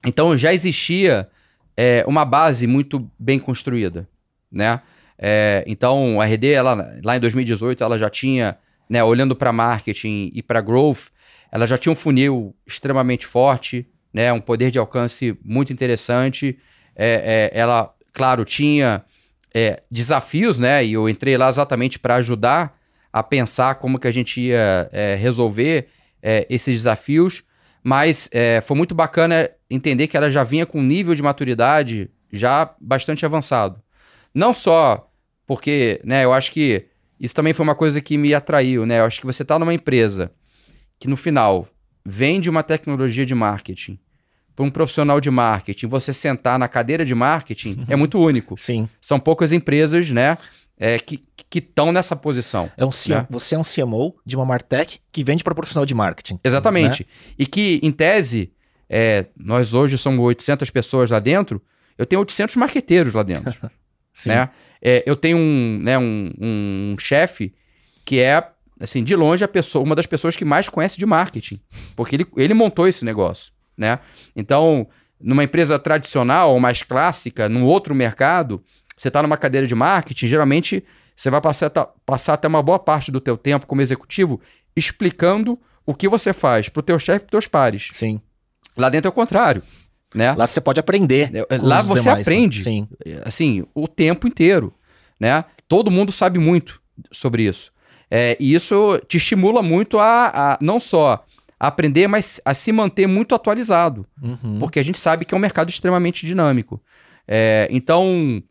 Então 0.05 0.37
já 0.37 0.53
existia 0.53 1.29
é, 1.77 2.05
uma 2.07 2.25
base 2.25 2.66
muito 2.66 3.11
bem 3.18 3.38
construída, 3.38 4.09
né? 4.51 4.81
É, 5.18 5.64
então 5.66 6.20
a 6.20 6.27
RD, 6.27 6.53
ela, 6.53 6.99
lá 7.03 7.16
em 7.16 7.20
2018, 7.20 7.83
ela 7.83 7.99
já 7.99 8.11
tinha, 8.11 8.59
né, 8.88 9.03
olhando 9.03 9.35
para 9.35 9.53
marketing 9.53 10.31
e 10.35 10.42
para 10.42 10.61
growth, 10.61 11.09
ela 11.51 11.66
já 11.66 11.79
tinha 11.79 11.92
um 11.92 11.96
funil 11.96 12.55
extremamente 12.66 13.27
forte, 13.27 13.87
né, 14.12 14.33
um 14.33 14.40
poder 14.40 14.70
de 14.70 14.79
alcance 14.79 15.38
muito 15.42 15.72
interessante. 15.72 16.59
É, 16.94 17.51
é, 17.55 17.59
ela, 17.59 17.94
claro, 18.12 18.44
tinha 18.44 19.05
é, 19.57 19.83
desafios, 19.90 20.59
né? 20.59 20.85
E 20.85 20.92
eu 20.92 21.09
entrei 21.09 21.35
lá 21.38 21.49
exatamente 21.49 21.99
para 21.99 22.16
ajudar 22.16 22.79
a 23.11 23.23
pensar 23.23 23.77
como 23.77 23.99
que 23.99 24.07
a 24.07 24.11
gente 24.11 24.38
ia 24.38 24.87
é, 24.92 25.14
resolver 25.14 25.87
é, 26.23 26.47
esses 26.51 26.75
desafios. 26.75 27.42
Mas 27.83 28.29
é, 28.33 28.61
foi 28.61 28.77
muito 28.77 28.95
bacana 28.95 29.49
entender 29.71 30.09
que 30.09 30.16
ela 30.16 30.31
já 30.31 30.45
vinha 30.45 30.66
com 30.66 30.81
um 30.81 30.83
nível 30.83 31.14
de 31.14 31.23
maturidade 31.23 32.11
já 32.31 32.71
bastante 32.79 33.25
avançado. 33.25 33.81
Não 34.35 34.53
só 34.53 35.11
porque, 35.47 36.03
né, 36.05 36.23
eu 36.23 36.35
acho 36.35 36.53
que 36.53 36.85
isso 37.19 37.35
também 37.35 37.55
foi 37.55 37.64
uma 37.64 37.75
coisa 37.75 37.99
que 37.99 38.19
me 38.19 38.35
atraiu, 38.35 38.85
né? 38.85 39.01
Eu 39.01 39.07
acho 39.07 39.21
que 39.21 39.27
você 39.27 39.40
está 39.40 39.59
numa 39.59 39.73
empresa 39.73 40.31
que 40.99 41.09
no 41.09 41.16
final 41.16 41.66
vende 42.05 42.51
uma 42.51 42.62
tecnologia 42.62 43.25
de 43.25 43.35
marketing 43.35 43.99
para 44.57 44.64
um 44.64 44.71
profissional 44.71 45.21
de 45.21 45.31
marketing, 45.31 45.87
você 45.87 46.14
sentar 46.14 46.59
na 46.59 46.66
cadeira 46.66 47.05
de 47.05 47.14
marketing 47.14 47.85
é 47.88 47.95
muito 47.95 48.19
único. 48.19 48.57
Sim. 48.57 48.88
São 49.01 49.21
poucas 49.21 49.53
empresas, 49.53 50.11
né, 50.11 50.38
é, 50.79 50.99
que 50.99 51.21
estão 51.55 51.92
nessa 51.92 52.16
posição. 52.16 52.71
É 52.77 52.85
um 52.85 52.90
Né? 53.09 53.27
Você 53.29 53.55
é 53.55 53.59
um 53.59 53.62
CMO 53.62 54.16
de 54.25 54.35
uma 54.35 54.47
Martech 54.47 54.99
que 55.12 55.23
vende 55.23 55.45
para 55.45 55.55
profissional 55.55 55.85
de 55.85 55.95
marketing. 55.95 56.40
Exatamente. 56.42 57.03
né? 57.03 57.35
E 57.38 57.47
que, 57.47 57.79
em 57.83 57.92
tese, 57.92 58.51
é, 58.88 59.27
nós 59.37 59.75
hoje 59.75 59.99
somos 59.99 60.25
800 60.25 60.71
pessoas 60.71 61.11
lá 61.11 61.19
dentro, 61.19 61.61
eu 61.99 62.07
tenho 62.07 62.21
800 62.21 62.57
marqueteiros 62.57 63.12
lá 63.12 63.23
dentro. 63.23 63.55
Sim. 64.12 64.31
né? 64.31 64.49
É, 64.81 65.03
eu 65.07 65.16
tenho 65.16 65.37
um, 65.37 65.79
né, 65.83 65.99
um, 65.99 66.33
um 66.40 66.97
chefe 66.99 67.55
que 68.05 68.21
é, 68.21 68.42
assim, 68.81 69.05
de 69.05 69.14
longe, 69.14 69.45
a 69.45 69.49
pessoa, 69.49 69.85
uma 69.85 69.95
das 69.95 70.07
pessoas 70.07 70.37
que 70.37 70.45
mais 70.45 70.69
conhece 70.69 70.99
de 70.99 71.05
marketing. 71.05 71.61
Porque 71.95 72.16
ele, 72.16 72.27
ele 72.37 72.55
montou 72.55 72.88
esse 72.88 73.05
negócio, 73.05 73.53
né? 73.76 73.98
Então, 74.34 74.86
numa 75.20 75.44
empresa 75.44 75.78
tradicional 75.78 76.52
ou 76.52 76.60
mais 76.60 76.82
clássica, 76.82 77.48
num 77.48 77.64
outro 77.64 77.94
mercado, 77.94 78.62
você 78.96 79.08
está 79.08 79.22
numa 79.22 79.36
cadeira 79.36 79.66
de 79.66 79.74
marketing, 79.74 80.26
geralmente 80.26 80.84
você 81.14 81.30
vai 81.30 81.40
passar, 81.40 81.70
passar 82.04 82.34
até 82.34 82.46
uma 82.46 82.62
boa 82.62 82.78
parte 82.78 83.10
do 83.10 83.20
teu 83.20 83.36
tempo 83.36 83.66
como 83.66 83.80
executivo 83.80 84.40
explicando 84.76 85.58
o 85.84 85.94
que 85.94 86.08
você 86.08 86.32
faz 86.32 86.68
para 86.68 86.80
o 86.80 86.82
teu 86.82 86.98
chefe 86.98 87.18
e 87.18 87.20
para 87.20 87.30
teus 87.30 87.46
pares. 87.46 87.88
Sim. 87.92 88.20
Lá 88.76 88.90
dentro 88.90 89.08
é 89.08 89.10
o 89.10 89.12
contrário, 89.12 89.62
né? 90.14 90.32
Lá 90.32 90.46
você 90.46 90.60
pode 90.60 90.78
aprender. 90.78 91.30
É, 91.34 91.58
com 91.58 91.66
lá 91.66 91.80
você 91.80 92.02
demais, 92.02 92.26
aprende. 92.26 92.62
Sim. 92.62 92.88
assim, 93.24 93.64
o 93.74 93.88
tempo 93.88 94.26
inteiro, 94.26 94.74
né? 95.18 95.44
Todo 95.66 95.90
mundo 95.90 96.12
sabe 96.12 96.38
muito 96.38 96.80
sobre 97.10 97.44
isso. 97.44 97.72
É, 98.10 98.36
e 98.38 98.54
isso 98.54 99.00
te 99.08 99.16
estimula 99.16 99.62
muito 99.62 99.98
a, 99.98 100.52
a 100.52 100.58
não 100.60 100.78
só 100.78 101.24
aprender, 101.59 102.07
mas 102.07 102.40
a 102.45 102.53
se 102.55 102.71
manter 102.73 103.07
muito 103.07 103.35
atualizado, 103.35 104.07
Uhum. 104.23 104.59
porque 104.59 104.79
a 104.79 104.83
gente 104.83 104.99
sabe 104.99 105.25
que 105.25 105.35
é 105.35 105.37
um 105.37 105.40
mercado 105.40 105.71
extremamente 105.71 106.27
dinâmico. 106.27 106.83
É, 107.27 107.66
então, 107.71 108.42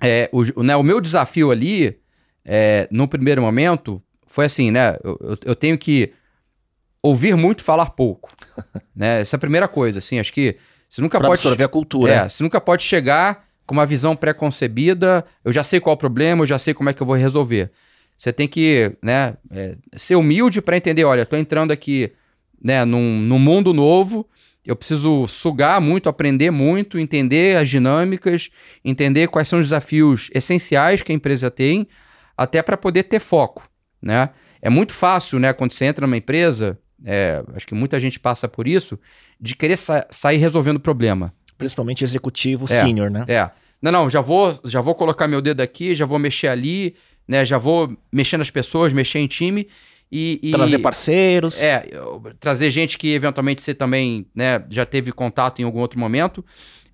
é, 0.00 0.28
o, 0.32 0.62
né, 0.62 0.76
o 0.76 0.82
meu 0.82 1.00
desafio 1.00 1.50
ali, 1.50 1.98
é, 2.44 2.88
no 2.90 3.06
primeiro 3.08 3.40
momento, 3.42 4.02
foi 4.26 4.44
assim, 4.46 4.70
né? 4.70 4.96
Eu, 5.04 5.18
eu- 5.20 5.38
eu 5.46 5.54
tenho 5.54 5.76
que 5.78 6.12
ouvir 7.02 7.36
muito, 7.36 7.62
falar 7.62 7.90
pouco, 7.90 8.30
né? 8.94 9.20
Essa 9.20 9.36
é 9.36 9.38
a 9.38 9.40
primeira 9.40 9.68
coisa, 9.68 9.98
assim. 9.98 10.18
Acho 10.18 10.32
que 10.32 10.56
você 10.88 11.00
nunca 11.00 11.18
Pra 11.18 11.28
pode 11.28 11.38
absorver 11.40 11.64
a 11.64 11.68
cultura. 11.68 12.12
é, 12.12 12.28
você 12.28 12.42
nunca 12.42 12.60
pode 12.60 12.82
chegar 12.82 13.46
com 13.66 13.74
uma 13.74 13.86
visão 13.86 14.16
pré-concebida, 14.16 15.24
eu 15.44 15.52
já 15.52 15.62
sei 15.62 15.78
qual 15.78 15.92
é 15.92 15.94
o 15.94 15.98
problema, 15.98 16.42
eu 16.42 16.46
já 16.46 16.58
sei 16.58 16.72
como 16.74 16.88
é 16.88 16.92
que 16.94 17.02
eu 17.02 17.06
vou 17.06 17.16
resolver. 17.16 17.70
Você 18.18 18.32
tem 18.32 18.48
que 18.48 18.96
né, 19.00 19.36
é, 19.50 19.76
ser 19.96 20.16
humilde 20.16 20.60
para 20.60 20.76
entender, 20.76 21.04
olha, 21.04 21.22
estou 21.22 21.38
entrando 21.38 21.70
aqui 21.70 22.12
né, 22.60 22.84
num, 22.84 23.20
num 23.20 23.38
mundo 23.38 23.72
novo, 23.72 24.28
eu 24.66 24.74
preciso 24.74 25.26
sugar 25.28 25.80
muito, 25.80 26.08
aprender 26.08 26.50
muito, 26.50 26.98
entender 26.98 27.56
as 27.56 27.68
dinâmicas, 27.70 28.50
entender 28.84 29.28
quais 29.28 29.46
são 29.48 29.60
os 29.60 29.66
desafios 29.66 30.28
essenciais 30.34 31.00
que 31.02 31.12
a 31.12 31.14
empresa 31.14 31.48
tem, 31.50 31.86
até 32.36 32.60
para 32.60 32.76
poder 32.76 33.04
ter 33.04 33.20
foco. 33.20 33.68
Né? 34.02 34.28
É 34.60 34.68
muito 34.68 34.92
fácil, 34.92 35.38
né, 35.38 35.52
quando 35.52 35.72
você 35.72 35.84
entra 35.84 36.04
numa 36.06 36.16
empresa, 36.16 36.76
é, 37.04 37.42
acho 37.54 37.66
que 37.66 37.74
muita 37.74 38.00
gente 38.00 38.18
passa 38.18 38.48
por 38.48 38.66
isso, 38.66 38.98
de 39.40 39.54
querer 39.54 39.76
sa- 39.76 40.06
sair 40.10 40.38
resolvendo 40.38 40.76
o 40.76 40.80
problema. 40.80 41.32
Principalmente 41.56 42.02
executivo 42.04 42.64
É. 42.64 42.68
sênior, 42.68 43.10
né? 43.10 43.24
É. 43.28 43.48
Não, 43.80 43.92
não, 43.92 44.10
já 44.10 44.20
vou, 44.20 44.58
já 44.64 44.80
vou 44.80 44.94
colocar 44.94 45.28
meu 45.28 45.40
dedo 45.40 45.60
aqui, 45.60 45.94
já 45.94 46.04
vou 46.04 46.18
mexer 46.18 46.48
ali, 46.48 46.96
né? 47.28 47.44
Já 47.44 47.58
vou 47.58 47.94
mexer 48.10 48.38
nas 48.38 48.50
pessoas, 48.50 48.92
mexer 48.92 49.18
em 49.18 49.26
time 49.26 49.68
e, 50.10 50.40
e 50.42 50.50
trazer 50.52 50.78
parceiros. 50.78 51.60
É, 51.60 51.86
trazer 52.40 52.70
gente 52.70 52.96
que 52.96 53.12
eventualmente 53.12 53.60
você 53.60 53.74
também, 53.74 54.26
né, 54.34 54.64
já 54.70 54.86
teve 54.86 55.12
contato 55.12 55.60
em 55.60 55.64
algum 55.64 55.80
outro 55.80 56.00
momento. 56.00 56.44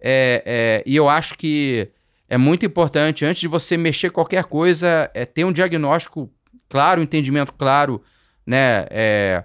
É, 0.00 0.42
é, 0.44 0.82
e 0.84 0.96
eu 0.96 1.08
acho 1.08 1.38
que 1.38 1.88
é 2.28 2.36
muito 2.36 2.66
importante, 2.66 3.24
antes 3.24 3.40
de 3.40 3.48
você 3.48 3.76
mexer 3.76 4.10
qualquer 4.10 4.44
coisa, 4.44 5.10
é 5.14 5.24
ter 5.24 5.44
um 5.44 5.52
diagnóstico 5.52 6.30
claro, 6.68 7.00
um 7.00 7.04
entendimento 7.04 7.54
claro, 7.54 8.02
né, 8.44 8.86
é, 8.90 9.44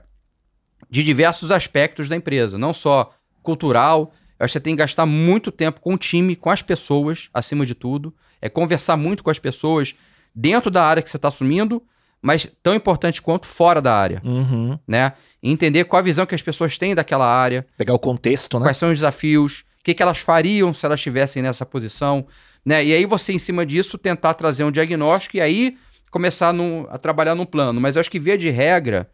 de 0.90 1.04
diversos 1.04 1.52
aspectos 1.52 2.10
da 2.10 2.16
empresa, 2.16 2.58
não 2.58 2.74
só 2.74 3.14
cultural. 3.44 4.12
Eu 4.40 4.46
acho 4.46 4.54
que 4.54 4.54
você 4.54 4.60
tem 4.60 4.76
que 4.76 4.80
gastar 4.80 5.06
muito 5.06 5.52
tempo 5.52 5.80
com 5.80 5.94
o 5.94 5.98
time, 5.98 6.36
com 6.36 6.50
as 6.50 6.62
pessoas, 6.62 7.30
acima 7.34 7.66
de 7.66 7.76
tudo. 7.76 8.14
É 8.42 8.50
conversar 8.50 8.98
muito 8.98 9.24
com 9.24 9.30
as 9.30 9.38
pessoas 9.38 9.94
dentro 10.34 10.70
da 10.72 10.84
área 10.84 11.02
que 11.02 11.10
você 11.10 11.18
está 11.18 11.28
assumindo, 11.28 11.82
mas 12.22 12.48
tão 12.62 12.74
importante 12.74 13.22
quanto 13.22 13.46
fora 13.46 13.82
da 13.82 13.94
área, 13.94 14.22
uhum. 14.24 14.78
né? 14.88 15.14
entender 15.42 15.86
qual 15.86 16.00
a 16.00 16.04
visão 16.04 16.26
que 16.26 16.36
as 16.36 16.42
pessoas 16.42 16.78
têm 16.78 16.94
daquela 16.94 17.26
área. 17.26 17.66
Pegar 17.78 17.94
o 17.94 18.00
contexto, 18.00 18.60
né? 18.60 18.66
Quais 18.66 18.78
são 18.78 18.92
os 18.92 18.98
desafios, 18.98 19.64
o 19.80 19.84
que, 19.84 19.94
que 19.94 20.04
elas 20.04 20.20
fariam 20.20 20.74
se 20.74 20.86
elas 20.86 21.00
estivessem 21.00 21.42
nessa 21.42 21.66
posição, 21.66 22.28
né? 22.66 22.84
E 22.84 22.94
aí 22.94 23.06
você, 23.06 23.34
em 23.34 23.40
cima 23.40 23.66
disso, 23.66 23.98
tentar 23.98 24.34
trazer 24.34 24.64
um 24.64 24.72
diagnóstico 24.72 25.38
e 25.38 25.42
aí 25.42 25.78
começar 26.12 26.54
no, 26.54 26.88
a 26.90 26.98
trabalhar 26.98 27.36
no 27.36 27.46
plano. 27.46 27.80
Mas 27.80 27.96
eu 27.96 28.02
acho 28.02 28.12
que, 28.12 28.20
via 28.20 28.38
de 28.38 28.50
regra, 28.50 29.10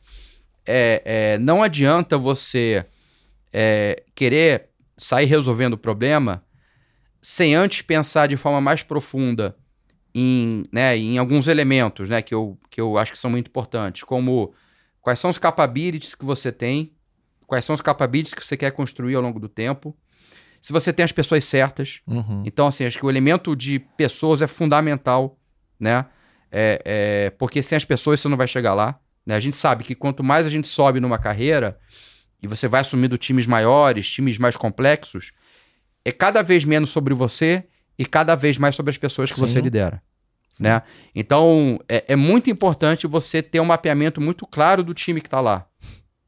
é, 0.65 1.01
é, 1.05 1.37
não 1.37 1.61
adianta 1.61 2.17
você 2.17 2.85
é, 3.53 4.03
querer 4.15 4.69
sair 4.97 5.25
resolvendo 5.25 5.73
o 5.73 5.77
problema 5.77 6.43
sem 7.21 7.53
antes 7.55 7.81
pensar 7.81 8.27
de 8.27 8.37
forma 8.37 8.61
mais 8.61 8.81
profunda 8.81 9.55
em, 10.17 10.63
né, 10.71 10.97
em 10.97 11.17
alguns 11.17 11.49
elementos 11.49 12.07
né, 12.07 12.21
que, 12.21 12.33
eu, 12.33 12.57
que 12.69 12.79
eu 12.79 12.97
acho 12.97 13.11
que 13.11 13.19
são 13.19 13.29
muito 13.29 13.49
importantes, 13.49 14.03
como 14.03 14.53
quais 15.01 15.19
são 15.19 15.29
os 15.29 15.37
capabilities 15.37 16.15
que 16.15 16.23
você 16.23 16.53
tem, 16.53 16.93
quais 17.45 17.65
são 17.65 17.73
os 17.73 17.81
capabilities 17.81 18.33
que 18.33 18.43
você 18.43 18.55
quer 18.55 18.71
construir 18.71 19.15
ao 19.15 19.21
longo 19.21 19.41
do 19.41 19.49
tempo, 19.49 19.93
se 20.61 20.71
você 20.71 20.93
tem 20.93 21.03
as 21.03 21.11
pessoas 21.11 21.43
certas. 21.43 21.99
Uhum. 22.07 22.43
Então, 22.45 22.65
assim, 22.65 22.85
acho 22.85 22.97
que 22.97 23.05
o 23.05 23.09
elemento 23.09 23.53
de 23.57 23.77
pessoas 23.77 24.41
é 24.41 24.47
fundamental, 24.47 25.37
né? 25.77 26.05
É, 26.49 26.81
é, 26.85 27.29
porque 27.31 27.61
sem 27.61 27.75
as 27.75 27.83
pessoas 27.83 28.21
você 28.21 28.29
não 28.29 28.37
vai 28.37 28.47
chegar 28.47 28.73
lá. 28.73 28.97
Né? 29.25 29.35
A 29.35 29.39
gente 29.41 29.57
sabe 29.57 29.83
que 29.83 29.93
quanto 29.93 30.23
mais 30.23 30.47
a 30.47 30.49
gente 30.49 30.67
sobe 30.67 31.01
numa 31.01 31.19
carreira 31.19 31.77
e 32.41 32.47
você 32.47 32.69
vai 32.69 32.79
assumindo 32.79 33.17
times 33.17 33.45
maiores, 33.45 34.09
times 34.09 34.37
mais 34.37 34.55
complexos, 34.55 35.33
é 36.05 36.11
cada 36.11 36.41
vez 36.41 36.63
menos 36.63 36.89
sobre 36.89 37.13
você 37.13 37.65
e 37.97 38.05
cada 38.05 38.35
vez 38.35 38.57
mais 38.57 38.75
sobre 38.75 38.91
as 38.91 38.97
pessoas 38.97 39.29
que 39.29 39.35
Sim. 39.35 39.41
você 39.41 39.61
lidera. 39.61 40.01
Né? 40.59 40.81
Então, 41.13 41.79
é, 41.87 42.05
é, 42.09 42.15
muito 42.15 42.49
importante 42.49 43.07
você 43.07 43.41
ter 43.41 43.59
um 43.59 43.65
mapeamento 43.65 44.21
muito 44.21 44.47
claro 44.47 44.83
do 44.83 44.93
time 44.93 45.19
que 45.19 45.27
está 45.27 45.41
lá. 45.41 45.67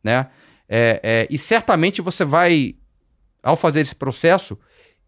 Né? 0.03 0.27
É, 0.67 0.99
é, 1.03 1.27
e 1.29 1.37
certamente 1.37 2.01
você 2.01 2.25
vai, 2.25 2.75
ao 3.41 3.55
fazer 3.55 3.81
esse 3.81 3.95
processo, 3.95 4.57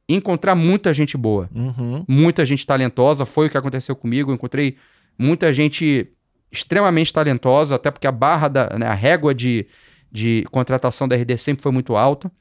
encontrar 0.08 0.56
muita 0.56 0.94
gente 0.94 1.18
boa, 1.18 1.50
uhum. 1.54 2.06
muita 2.08 2.46
gente 2.46 2.66
talentosa. 2.66 3.26
Foi 3.26 3.48
o 3.48 3.50
que 3.50 3.58
aconteceu 3.58 3.96
comigo. 3.96 4.32
Eu 4.32 4.36
encontrei 4.36 4.78
muita 5.18 5.52
gente 5.52 6.12
extremamente 6.52 7.14
talentosa, 7.14 7.76
até 7.76 7.92
porque 7.92 8.08
a 8.08 8.12
barra, 8.12 8.48
da, 8.48 8.78
né, 8.78 8.88
a 8.88 8.94
régua 8.94 9.36
de, 9.36 9.68
de 10.12 10.46
contratação 10.52 11.08
da 11.08 11.16
RD 11.16 11.38
sempre 11.38 11.62
foi 11.62 11.72
muito 11.72 11.96
alta. 11.96 12.32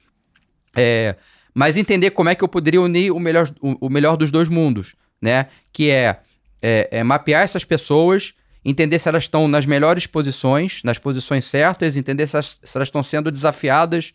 É, 0.77 1.17
mas 1.59 1.77
entender 1.77 2.13
como 2.13 2.29
é 2.29 2.37
que 2.37 2.45
eu 2.45 2.47
poderia 2.47 2.81
unir 2.81 3.11
o 3.11 3.19
melhor, 3.19 3.51
o, 3.61 3.87
o 3.89 3.91
melhor 3.91 4.17
dos 4.17 4.31
dois 4.31 4.49
mundos, 4.49 4.95
né? 5.21 5.49
Que 5.73 5.91
é, 5.91 6.21
é, 6.63 6.89
é, 6.93 7.03
mapear 7.03 7.43
essas 7.43 7.65
pessoas, 7.65 8.33
entender 8.65 8.97
se 9.01 9.09
elas 9.09 9.25
estão 9.25 9.49
nas 9.49 9.67
melhores 9.67 10.07
posições, 10.07 10.81
nas 10.85 10.99
posições 10.99 11.45
certas, 11.47 11.97
entender 11.97 12.29
se 12.29 12.37
elas, 12.37 12.61
se 12.63 12.79
elas 12.79 12.87
estão 12.87 13.03
sendo 13.03 13.29
desafiadas 13.29 14.15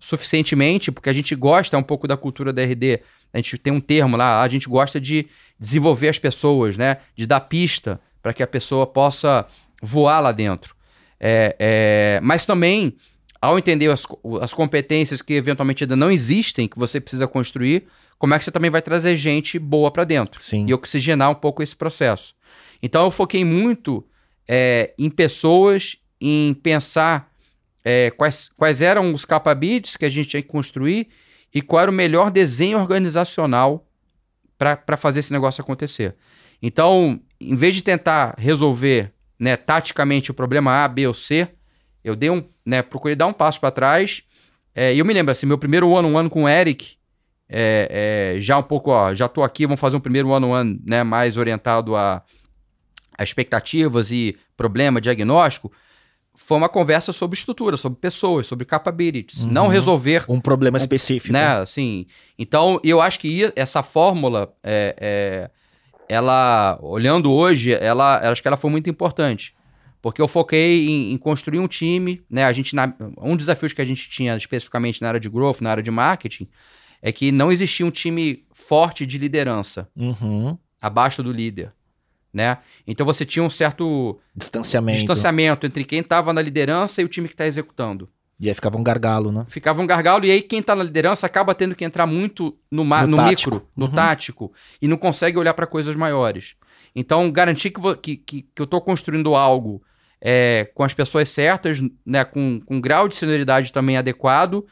suficientemente, 0.00 0.90
porque 0.90 1.10
a 1.10 1.12
gente 1.12 1.34
gosta 1.34 1.76
um 1.76 1.82
pouco 1.82 2.08
da 2.08 2.16
cultura 2.16 2.54
da 2.54 2.62
RD. 2.62 3.00
A 3.34 3.36
gente 3.36 3.58
tem 3.58 3.70
um 3.70 3.80
termo 3.80 4.16
lá, 4.16 4.40
a 4.40 4.48
gente 4.48 4.66
gosta 4.66 4.98
de 4.98 5.26
desenvolver 5.60 6.08
as 6.08 6.18
pessoas, 6.18 6.78
né? 6.78 6.96
De 7.14 7.26
dar 7.26 7.40
pista 7.40 8.00
para 8.22 8.32
que 8.32 8.42
a 8.42 8.46
pessoa 8.46 8.86
possa 8.86 9.46
voar 9.82 10.20
lá 10.20 10.32
dentro. 10.32 10.74
É, 11.20 11.54
é, 11.58 12.20
mas 12.22 12.46
também, 12.46 12.96
ao 13.40 13.58
entender 13.58 13.90
as, 13.90 14.04
as 14.40 14.52
competências 14.52 15.22
que 15.22 15.34
eventualmente 15.34 15.84
ainda 15.84 15.96
não 15.96 16.10
existem, 16.10 16.68
que 16.68 16.78
você 16.78 17.00
precisa 17.00 17.26
construir, 17.26 17.86
como 18.18 18.34
é 18.34 18.38
que 18.38 18.44
você 18.44 18.50
também 18.50 18.70
vai 18.70 18.82
trazer 18.82 19.16
gente 19.16 19.58
boa 19.58 19.90
para 19.90 20.04
dentro 20.04 20.42
Sim. 20.42 20.66
e 20.68 20.74
oxigenar 20.74 21.30
um 21.30 21.34
pouco 21.34 21.62
esse 21.62 21.76
processo. 21.76 22.34
Então 22.82 23.04
eu 23.04 23.10
foquei 23.10 23.44
muito 23.44 24.04
é, 24.46 24.92
em 24.98 25.08
pessoas, 25.08 25.96
em 26.20 26.52
pensar 26.54 27.32
é, 27.84 28.10
quais, 28.10 28.50
quais 28.56 28.80
eram 28.80 29.14
os 29.14 29.24
capabilities 29.24 29.96
que 29.96 30.04
a 30.04 30.10
gente 30.10 30.28
tinha 30.28 30.42
que 30.42 30.48
construir 30.48 31.08
e 31.54 31.62
qual 31.62 31.82
era 31.82 31.90
o 31.90 31.94
melhor 31.94 32.30
desenho 32.30 32.78
organizacional 32.78 33.86
para 34.58 34.96
fazer 34.96 35.20
esse 35.20 35.32
negócio 35.32 35.62
acontecer. 35.62 36.16
Então, 36.60 37.20
em 37.40 37.54
vez 37.54 37.76
de 37.76 37.82
tentar 37.82 38.34
resolver 38.36 39.12
né, 39.38 39.56
taticamente 39.56 40.32
o 40.32 40.34
problema 40.34 40.84
A, 40.84 40.88
B 40.88 41.06
ou 41.06 41.14
C, 41.14 41.48
eu 42.08 42.16
dei 42.16 42.30
um, 42.30 42.44
né, 42.64 42.82
procurei 42.82 43.14
dar 43.16 43.26
um 43.26 43.32
passo 43.32 43.60
para 43.60 43.70
trás. 43.70 44.22
É, 44.74 44.94
e 44.94 44.98
eu 44.98 45.04
me 45.04 45.12
lembro 45.12 45.32
assim, 45.32 45.46
meu 45.46 45.58
primeiro 45.58 45.96
ano, 45.96 46.08
um 46.08 46.18
ano 46.18 46.30
com 46.30 46.44
o 46.44 46.48
Eric, 46.48 46.96
é, 47.48 48.34
é, 48.36 48.40
já 48.40 48.58
um 48.58 48.62
pouco, 48.62 48.90
ó, 48.90 49.14
já 49.14 49.28
tô 49.28 49.42
aqui, 49.42 49.66
vamos 49.66 49.80
fazer 49.80 49.96
um 49.96 50.00
primeiro 50.00 50.32
ano, 50.32 50.48
um 50.48 50.54
ano 50.54 50.78
né, 50.84 51.02
mais 51.02 51.36
orientado 51.36 51.96
a, 51.96 52.22
a 53.16 53.22
expectativas 53.22 54.10
e 54.10 54.36
problema, 54.56 55.00
diagnóstico 55.00 55.72
foi 56.38 56.56
uma 56.56 56.68
conversa 56.68 57.12
sobre 57.12 57.36
estrutura, 57.36 57.76
sobre 57.76 57.98
pessoas, 57.98 58.46
sobre 58.46 58.64
capabilities, 58.64 59.42
uhum. 59.42 59.50
não 59.50 59.66
resolver 59.66 60.24
um 60.28 60.40
problema 60.40 60.78
específico, 60.78 61.32
né? 61.32 61.44
Assim, 61.58 62.06
então 62.38 62.80
eu 62.84 63.00
acho 63.00 63.18
que 63.18 63.52
essa 63.56 63.82
fórmula, 63.82 64.54
é, 64.62 64.94
é, 65.00 65.50
ela, 66.08 66.78
olhando 66.80 67.32
hoje, 67.32 67.72
ela, 67.74 68.30
acho 68.30 68.40
que 68.40 68.46
ela 68.46 68.56
foi 68.56 68.70
muito 68.70 68.88
importante, 68.88 69.52
porque 70.00 70.22
eu 70.22 70.28
foquei 70.28 70.86
em, 70.88 71.12
em, 71.12 71.18
construir 71.18 71.58
um 71.58 71.68
time, 71.68 72.22
né? 72.30 72.44
A 72.44 72.52
gente, 72.52 72.74
na, 72.74 72.94
um 73.20 73.36
dos 73.36 73.46
desafios 73.46 73.72
que 73.72 73.82
a 73.82 73.84
gente 73.84 74.08
tinha 74.08 74.36
especificamente 74.36 75.02
na 75.02 75.08
área 75.08 75.20
de 75.20 75.28
growth, 75.28 75.60
na 75.60 75.70
área 75.70 75.82
de 75.82 75.90
marketing, 75.90 76.48
é 77.02 77.12
que 77.12 77.32
não 77.32 77.50
existia 77.50 77.86
um 77.86 77.90
time 77.90 78.44
forte 78.52 79.06
de 79.06 79.18
liderança 79.18 79.88
uhum. 79.96 80.56
abaixo 80.80 81.22
do 81.22 81.32
líder 81.32 81.72
né? 82.32 82.58
Então 82.86 83.04
você 83.04 83.24
tinha 83.24 83.42
um 83.42 83.50
certo 83.50 84.18
distanciamento, 84.34 84.98
distanciamento 84.98 85.66
entre 85.66 85.84
quem 85.84 86.00
estava 86.00 86.32
na 86.32 86.42
liderança 86.42 87.00
e 87.00 87.04
o 87.04 87.08
time 87.08 87.26
que 87.28 87.34
está 87.34 87.46
executando. 87.46 88.08
E 88.40 88.48
aí 88.48 88.54
ficava 88.54 88.78
um 88.78 88.82
gargalo, 88.82 89.32
né? 89.32 89.44
Ficava 89.48 89.82
um 89.82 89.86
gargalo, 89.86 90.24
e 90.24 90.30
aí 90.30 90.42
quem 90.42 90.60
está 90.60 90.76
na 90.76 90.84
liderança 90.84 91.26
acaba 91.26 91.54
tendo 91.54 91.74
que 91.74 91.84
entrar 91.84 92.06
muito 92.06 92.56
no, 92.70 92.84
no, 92.84 93.06
no 93.08 93.24
micro, 93.24 93.66
no 93.76 93.86
uhum. 93.86 93.92
tático, 93.92 94.52
e 94.80 94.86
não 94.86 94.96
consegue 94.96 95.36
olhar 95.36 95.54
para 95.54 95.66
coisas 95.66 95.96
maiores. 95.96 96.54
Então, 96.94 97.30
garantir 97.32 97.70
que, 97.70 97.80
que, 97.96 98.16
que, 98.16 98.42
que 98.42 98.62
eu 98.62 98.64
estou 98.64 98.80
construindo 98.80 99.34
algo 99.34 99.82
é, 100.20 100.70
com 100.74 100.82
as 100.82 100.94
pessoas 100.94 101.28
certas, 101.28 101.80
né, 102.04 102.24
com, 102.24 102.60
com 102.64 102.76
um 102.76 102.80
grau 102.80 103.08
de 103.08 103.14
senioridade 103.14 103.72
também 103.72 103.96
adequado, 103.96 104.64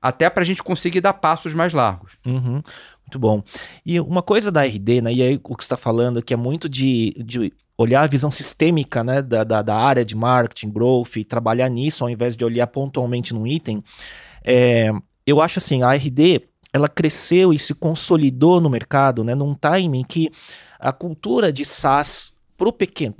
até 0.00 0.28
para 0.28 0.42
a 0.42 0.46
gente 0.46 0.62
conseguir 0.62 1.00
dar 1.00 1.14
passos 1.14 1.54
mais 1.54 1.72
largos. 1.72 2.18
Uhum. 2.26 2.60
Muito 3.04 3.18
bom. 3.18 3.42
E 3.84 4.00
uma 4.00 4.22
coisa 4.22 4.50
da 4.50 4.64
RD, 4.64 5.02
né? 5.02 5.12
E 5.12 5.22
aí 5.22 5.40
o 5.42 5.56
que 5.56 5.62
está 5.62 5.76
falando 5.76 6.22
que 6.22 6.34
é 6.34 6.36
muito 6.36 6.68
de, 6.68 7.14
de 7.24 7.52
olhar 7.76 8.02
a 8.02 8.06
visão 8.06 8.30
sistêmica 8.30 9.04
né, 9.04 9.20
da, 9.20 9.44
da, 9.44 9.62
da, 9.62 9.76
área 9.76 10.04
de 10.04 10.16
marketing, 10.16 10.70
growth 10.70 11.16
e 11.16 11.24
trabalhar 11.24 11.68
nisso 11.68 12.04
ao 12.04 12.10
invés 12.10 12.36
de 12.36 12.44
olhar 12.44 12.66
pontualmente 12.66 13.34
num 13.34 13.46
item. 13.46 13.82
É, 14.42 14.90
eu 15.26 15.40
acho 15.40 15.58
assim, 15.58 15.82
a 15.82 15.92
RD 15.94 16.48
ela 16.72 16.88
cresceu 16.88 17.52
e 17.52 17.58
se 17.58 17.74
consolidou 17.74 18.60
no 18.60 18.68
mercado 18.68 19.22
né, 19.22 19.34
num 19.34 19.54
timing 19.54 20.02
que 20.02 20.30
a 20.78 20.92
cultura 20.92 21.52
de 21.52 21.64
SaaS 21.64 22.33
para 22.56 22.72
pequeno, 22.72 23.14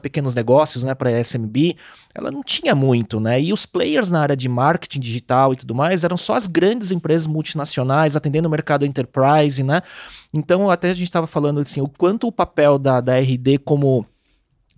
pequenos 0.00 0.34
negócios, 0.34 0.84
né, 0.84 0.94
para 0.94 1.10
SMB, 1.22 1.76
ela 2.14 2.30
não 2.30 2.42
tinha 2.42 2.74
muito, 2.74 3.20
né? 3.20 3.40
E 3.40 3.52
os 3.52 3.66
players 3.66 4.10
na 4.10 4.20
área 4.20 4.36
de 4.36 4.48
marketing 4.48 5.00
digital 5.00 5.52
e 5.52 5.56
tudo 5.56 5.74
mais 5.74 6.04
eram 6.04 6.16
só 6.16 6.34
as 6.34 6.46
grandes 6.46 6.90
empresas 6.90 7.26
multinacionais 7.26 8.16
atendendo 8.16 8.48
o 8.48 8.50
mercado 8.50 8.86
enterprise, 8.86 9.62
né? 9.62 9.82
Então, 10.32 10.70
até 10.70 10.90
a 10.90 10.92
gente 10.92 11.04
estava 11.04 11.26
falando 11.26 11.60
assim, 11.60 11.80
o 11.80 11.88
quanto 11.88 12.26
o 12.26 12.32
papel 12.32 12.78
da, 12.78 13.00
da 13.00 13.18
RD 13.18 13.58
como 13.58 14.06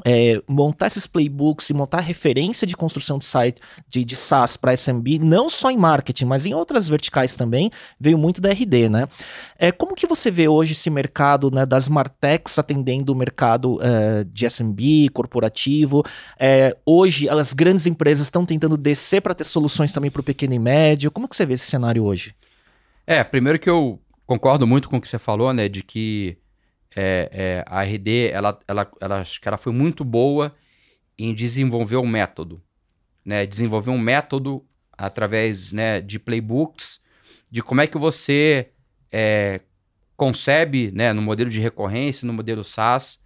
é, 0.04 0.42
montar 0.48 0.86
esses 0.86 1.06
playbooks 1.06 1.70
e 1.70 1.74
montar 1.74 2.00
referência 2.00 2.66
de 2.66 2.76
construção 2.76 3.18
de 3.18 3.24
site 3.24 3.60
de, 3.88 4.04
de 4.04 4.16
SaaS 4.16 4.56
para 4.56 4.72
SMB, 4.72 5.18
não 5.20 5.48
só 5.48 5.70
em 5.70 5.76
marketing, 5.76 6.24
mas 6.24 6.44
em 6.46 6.54
outras 6.54 6.88
verticais 6.88 7.34
também, 7.34 7.70
veio 7.98 8.18
muito 8.18 8.40
da 8.40 8.50
RD, 8.50 8.88
né? 8.88 9.08
É, 9.58 9.70
como 9.70 9.94
que 9.94 10.06
você 10.06 10.30
vê 10.30 10.48
hoje 10.48 10.72
esse 10.72 10.90
mercado 10.90 11.50
né, 11.50 11.64
das 11.64 11.88
Martechs 11.88 12.58
atendendo 12.58 13.12
o 13.12 13.16
mercado 13.16 13.78
é, 13.82 14.24
de 14.24 14.46
SMB, 14.46 15.10
corporativo? 15.12 16.04
É, 16.38 16.76
hoje 16.84 17.28
as 17.28 17.52
grandes 17.52 17.86
empresas 17.86 18.26
estão 18.26 18.44
tentando 18.44 18.76
descer 18.76 19.20
para 19.20 19.34
ter 19.34 19.44
soluções 19.44 19.92
também 19.92 20.10
para 20.10 20.20
o 20.20 20.24
pequeno 20.24 20.54
e 20.54 20.58
médio. 20.58 21.10
Como 21.10 21.28
que 21.28 21.36
você 21.36 21.46
vê 21.46 21.54
esse 21.54 21.66
cenário 21.66 22.04
hoje? 22.04 22.34
É, 23.06 23.22
primeiro 23.24 23.58
que 23.58 23.68
eu 23.68 23.98
concordo 24.26 24.66
muito 24.66 24.88
com 24.88 24.96
o 24.96 25.00
que 25.00 25.08
você 25.08 25.18
falou, 25.18 25.52
né, 25.52 25.68
de 25.68 25.82
que 25.82 26.36
é, 26.96 27.28
é, 27.32 27.64
a 27.66 27.82
RD, 27.82 28.30
ela, 28.30 28.58
ela, 28.66 28.90
ela, 29.00 29.20
acho 29.20 29.40
que 29.40 29.48
ela 29.48 29.56
foi 29.56 29.72
muito 29.72 30.04
boa 30.04 30.54
em 31.18 31.34
desenvolver 31.34 31.96
um 31.96 32.06
método, 32.06 32.62
né? 33.24 33.46
Desenvolver 33.46 33.90
um 33.90 33.98
método 33.98 34.64
através 34.96 35.72
né, 35.72 36.00
de 36.00 36.18
playbooks, 36.18 37.00
de 37.50 37.62
como 37.62 37.80
é 37.80 37.86
que 37.86 37.98
você 37.98 38.68
é, 39.10 39.60
concebe, 40.16 40.90
né, 40.92 41.12
no 41.12 41.22
modelo 41.22 41.50
de 41.50 41.60
recorrência, 41.60 42.26
no 42.26 42.32
modelo 42.32 42.62
SaaS, 42.62 43.18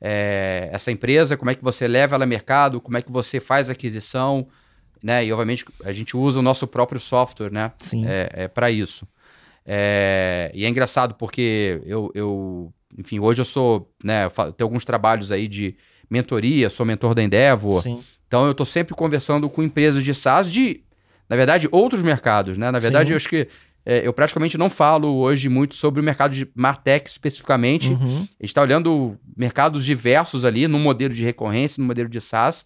é, 0.00 0.68
essa 0.72 0.90
empresa, 0.90 1.36
como 1.36 1.50
é 1.50 1.54
que 1.54 1.62
você 1.62 1.86
leva 1.86 2.16
ela 2.16 2.24
ao 2.24 2.28
mercado, 2.28 2.80
como 2.80 2.96
é 2.96 3.02
que 3.02 3.10
você 3.10 3.40
faz 3.40 3.68
a 3.68 3.72
aquisição, 3.72 4.48
né? 5.02 5.24
E 5.24 5.32
obviamente 5.32 5.64
a 5.84 5.92
gente 5.92 6.16
usa 6.16 6.40
o 6.40 6.42
nosso 6.42 6.66
próprio 6.66 7.00
software, 7.00 7.50
né? 7.50 7.72
Sim. 7.78 8.04
É, 8.06 8.28
é 8.32 8.48
para 8.48 8.70
isso. 8.70 9.06
É, 9.64 10.50
e 10.54 10.64
é 10.64 10.68
engraçado 10.68 11.14
porque 11.14 11.80
eu, 11.86 12.10
eu, 12.14 12.72
enfim, 12.98 13.18
hoje 13.18 13.40
eu 13.40 13.44
sou, 13.44 13.90
né? 14.02 14.26
Eu 14.26 14.30
tenho 14.52 14.66
alguns 14.66 14.84
trabalhos 14.84 15.32
aí 15.32 15.48
de 15.48 15.76
mentoria, 16.10 16.68
sou 16.68 16.84
mentor 16.84 17.14
da 17.14 17.22
Endeavor. 17.22 17.82
Sim. 17.82 18.02
Então 18.26 18.44
eu 18.44 18.52
estou 18.52 18.66
sempre 18.66 18.94
conversando 18.94 19.48
com 19.48 19.62
empresas 19.62 20.02
de 20.04 20.14
SaaS 20.14 20.50
de, 20.50 20.82
na 21.28 21.36
verdade, 21.36 21.68
outros 21.70 22.02
mercados, 22.02 22.56
né? 22.56 22.70
Na 22.70 22.78
verdade, 22.78 23.08
Sim. 23.08 23.12
eu 23.12 23.16
acho 23.16 23.28
que 23.28 23.48
é, 23.84 24.06
eu 24.06 24.12
praticamente 24.12 24.56
não 24.56 24.70
falo 24.70 25.16
hoje 25.16 25.48
muito 25.48 25.74
sobre 25.74 26.00
o 26.00 26.04
mercado 26.04 26.34
de 26.34 26.48
Martech 26.54 27.10
especificamente. 27.10 27.90
Uhum. 27.90 28.18
A 28.18 28.42
gente 28.42 28.44
está 28.44 28.62
olhando 28.62 29.18
mercados 29.36 29.84
diversos 29.84 30.44
ali, 30.44 30.68
no 30.68 30.78
modelo 30.78 31.12
de 31.12 31.24
recorrência, 31.24 31.80
no 31.80 31.86
modelo 31.86 32.08
de 32.08 32.20
SaaS. 32.20 32.64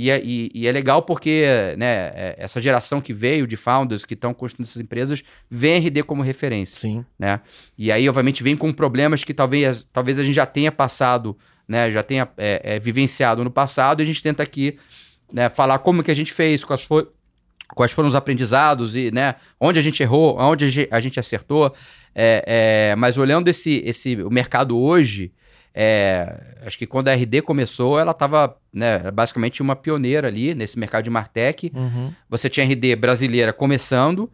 E 0.00 0.12
é, 0.12 0.22
e, 0.22 0.48
e 0.54 0.68
é 0.68 0.70
legal 0.70 1.02
porque 1.02 1.44
né, 1.76 2.12
é, 2.14 2.36
essa 2.38 2.60
geração 2.60 3.00
que 3.00 3.12
veio 3.12 3.48
de 3.48 3.56
founders 3.56 4.04
que 4.04 4.14
estão 4.14 4.32
construindo 4.32 4.68
essas 4.68 4.80
empresas 4.80 5.24
vê 5.50 5.76
RD 5.76 6.04
como 6.04 6.22
referência. 6.22 6.82
Sim. 6.82 7.04
Né? 7.18 7.40
E 7.76 7.90
aí, 7.90 8.08
obviamente, 8.08 8.40
vem 8.40 8.56
com 8.56 8.72
problemas 8.72 9.24
que 9.24 9.34
talvez, 9.34 9.84
talvez 9.92 10.16
a 10.20 10.22
gente 10.22 10.36
já 10.36 10.46
tenha 10.46 10.70
passado, 10.70 11.36
né, 11.66 11.90
já 11.90 12.04
tenha 12.04 12.28
é, 12.38 12.76
é, 12.76 12.78
vivenciado 12.78 13.42
no 13.42 13.50
passado, 13.50 14.00
e 14.00 14.04
a 14.04 14.06
gente 14.06 14.22
tenta 14.22 14.40
aqui 14.40 14.78
né, 15.32 15.50
falar 15.50 15.80
como 15.80 16.00
que 16.04 16.12
a 16.12 16.14
gente 16.14 16.32
fez, 16.32 16.62
quais, 16.62 16.84
for, 16.84 17.12
quais 17.74 17.90
foram 17.90 18.08
os 18.08 18.14
aprendizados 18.14 18.94
e 18.94 19.10
né, 19.10 19.34
onde 19.58 19.80
a 19.80 19.82
gente 19.82 20.00
errou, 20.00 20.38
onde 20.38 20.86
a 20.92 21.00
gente 21.00 21.18
acertou. 21.18 21.74
É, 22.14 22.90
é, 22.92 22.94
mas 22.94 23.18
olhando 23.18 23.48
esse, 23.48 23.82
esse 23.84 24.14
o 24.22 24.30
mercado 24.30 24.78
hoje, 24.78 25.32
é, 25.74 26.56
acho 26.66 26.78
que 26.78 26.86
quando 26.86 27.08
a 27.08 27.14
RD 27.14 27.42
começou, 27.42 27.98
ela 27.98 28.12
estava 28.12 28.56
né, 28.72 29.10
basicamente 29.10 29.62
uma 29.62 29.76
pioneira 29.76 30.28
ali 30.28 30.54
nesse 30.54 30.78
mercado 30.78 31.04
de 31.04 31.10
Martech. 31.10 31.70
Uhum. 31.74 32.12
Você 32.28 32.48
tinha 32.48 32.66
RD 32.66 32.96
brasileira 32.96 33.52
começando 33.52 34.30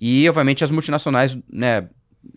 e, 0.00 0.28
obviamente, 0.28 0.62
as 0.62 0.70
multinacionais, 0.70 1.36
né, 1.52 1.88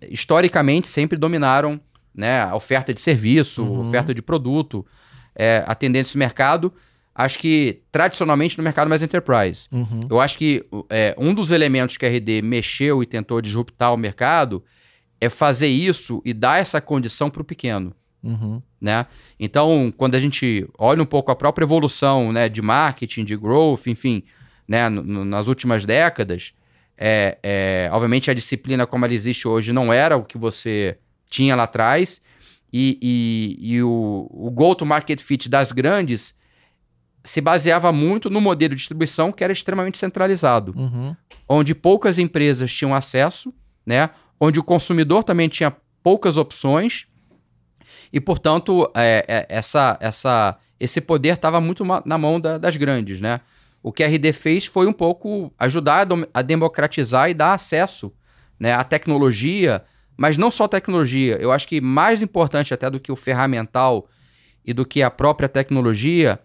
historicamente, 0.10 0.88
sempre 0.88 1.18
dominaram 1.18 1.80
né, 2.14 2.42
a 2.42 2.56
oferta 2.56 2.94
de 2.94 3.00
serviço, 3.00 3.64
uhum. 3.64 3.88
oferta 3.88 4.14
de 4.14 4.22
produto, 4.22 4.86
é, 5.36 5.64
atendendo 5.68 6.08
esse 6.08 6.18
mercado. 6.18 6.74
Acho 7.14 7.40
que, 7.40 7.82
tradicionalmente, 7.92 8.58
no 8.58 8.64
mercado 8.64 8.88
mais 8.88 9.02
enterprise. 9.02 9.68
Uhum. 9.72 10.02
Eu 10.10 10.22
acho 10.22 10.38
que 10.38 10.64
é, 10.90 11.16
um 11.18 11.34
dos 11.34 11.52
elementos 11.52 11.98
que 11.98 12.06
a 12.06 12.10
RD 12.10 12.42
mexeu 12.44 13.02
e 13.02 13.06
tentou 13.06 13.42
disruptar 13.42 13.94
o 13.94 13.98
mercado 13.98 14.64
é 15.20 15.30
fazer 15.30 15.68
isso 15.68 16.22
e 16.24 16.34
dar 16.34 16.60
essa 16.60 16.80
condição 16.80 17.30
para 17.30 17.42
o 17.42 17.46
pequeno. 17.46 17.96
Uhum. 18.24 18.62
Né? 18.80 19.06
Então, 19.40 19.94
quando 19.96 20.16
a 20.16 20.20
gente 20.20 20.68
olha 20.78 21.02
um 21.02 21.06
pouco 21.06 21.32
a 21.32 21.36
própria 21.36 21.66
evolução 21.66 22.32
né, 22.32 22.50
de 22.50 22.62
marketing, 22.62 23.24
de 23.24 23.36
growth, 23.36 23.88
enfim, 23.88 24.24
né, 24.68 24.90
nas 24.90 25.48
últimas 25.48 25.86
décadas, 25.86 26.54
é, 26.98 27.38
é, 27.44 27.90
obviamente 27.92 28.32
a 28.32 28.34
disciplina 28.34 28.86
como 28.88 29.06
ela 29.06 29.14
existe 29.14 29.48
hoje 29.48 29.72
não 29.72 29.94
era 29.94 30.18
o 30.18 30.24
que 30.24 30.38
você 30.38 30.98
tinha 31.30 31.56
lá 31.56 31.64
atrás, 31.64 32.22
e, 32.72 32.98
e, 33.02 33.76
e 33.76 33.84
o, 33.84 34.28
o 34.30 34.52
go-to-market 34.52 35.20
fit 35.22 35.48
das 35.48 35.72
grandes 35.72 36.36
se 37.24 37.42
baseava 37.42 37.92
muito 37.92 38.30
no 38.30 38.42
modelo 38.42 38.72
de 38.74 38.80
distribuição 38.80 39.32
que 39.32 39.44
era 39.44 39.54
extremamente 39.54 39.98
centralizado, 39.98 40.74
uhum. 40.76 41.16
onde 41.48 41.76
poucas 41.76 42.18
empresas 42.20 42.74
tinham 42.74 42.94
acesso, 42.96 43.54
né, 43.86 44.10
onde 44.40 44.60
o 44.60 44.64
consumidor 44.64 45.24
também 45.24 45.48
tinha 45.48 45.76
poucas 46.02 46.38
opções, 46.38 47.06
e, 48.12 48.20
portanto, 48.20 48.90
é, 48.96 49.26
é, 49.28 49.46
essa, 49.50 49.98
essa, 50.00 50.58
esse 50.80 51.02
poder 51.02 51.34
estava 51.34 51.60
muito 51.62 51.84
na 52.06 52.18
mão 52.18 52.40
da, 52.40 52.58
das 52.58 52.78
grandes, 52.78 53.22
né? 53.22 53.42
O 53.82 53.92
que 53.92 54.04
a 54.04 54.08
RD 54.08 54.34
fez 54.34 54.66
foi 54.66 54.88
um 54.88 54.94
pouco 54.94 55.54
ajudar 55.58 56.06
a, 56.06 56.40
a 56.40 56.42
democratizar 56.42 57.30
e 57.30 57.34
dar 57.34 57.54
acesso 57.54 58.12
né, 58.60 58.74
à 58.74 58.84
tecnologia, 58.84 59.84
mas 60.18 60.38
não 60.38 60.50
só 60.50 60.68
tecnologia. 60.68 61.38
Eu 61.40 61.52
acho 61.52 61.68
que 61.68 61.80
mais 61.80 62.22
importante 62.22 62.74
até 62.74 62.90
do 62.90 63.00
que 63.00 63.12
o 63.12 63.16
ferramental 63.16 64.08
e 64.66 64.74
do 64.74 64.86
que 64.86 65.02
a 65.02 65.12
própria 65.12 65.48
tecnologia 65.48 66.40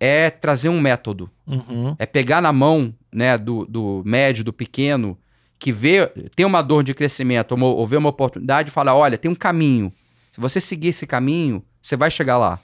é 0.00 0.30
trazer 0.30 0.68
um 0.68 0.80
método. 0.80 1.30
Uhum. 1.46 1.94
É 1.98 2.06
pegar 2.06 2.40
na 2.40 2.52
mão 2.52 2.94
né, 3.12 3.36
do, 3.36 3.64
do 3.66 4.02
médio, 4.04 4.44
do 4.44 4.52
pequeno, 4.52 5.18
que 5.58 5.72
vê, 5.72 6.06
tem 6.34 6.46
uma 6.46 6.62
dor 6.62 6.82
de 6.82 6.94
crescimento 6.94 7.52
ou, 7.52 7.76
ou 7.76 7.86
vê 7.86 7.96
uma 7.96 8.08
oportunidade 8.08 8.70
e 8.70 8.72
fala: 8.72 8.94
olha, 8.94 9.18
tem 9.18 9.30
um 9.30 9.34
caminho. 9.34 9.92
Se 10.32 10.40
você 10.40 10.60
seguir 10.60 10.88
esse 10.88 11.06
caminho, 11.06 11.62
você 11.82 11.96
vai 11.96 12.10
chegar 12.10 12.38
lá, 12.38 12.60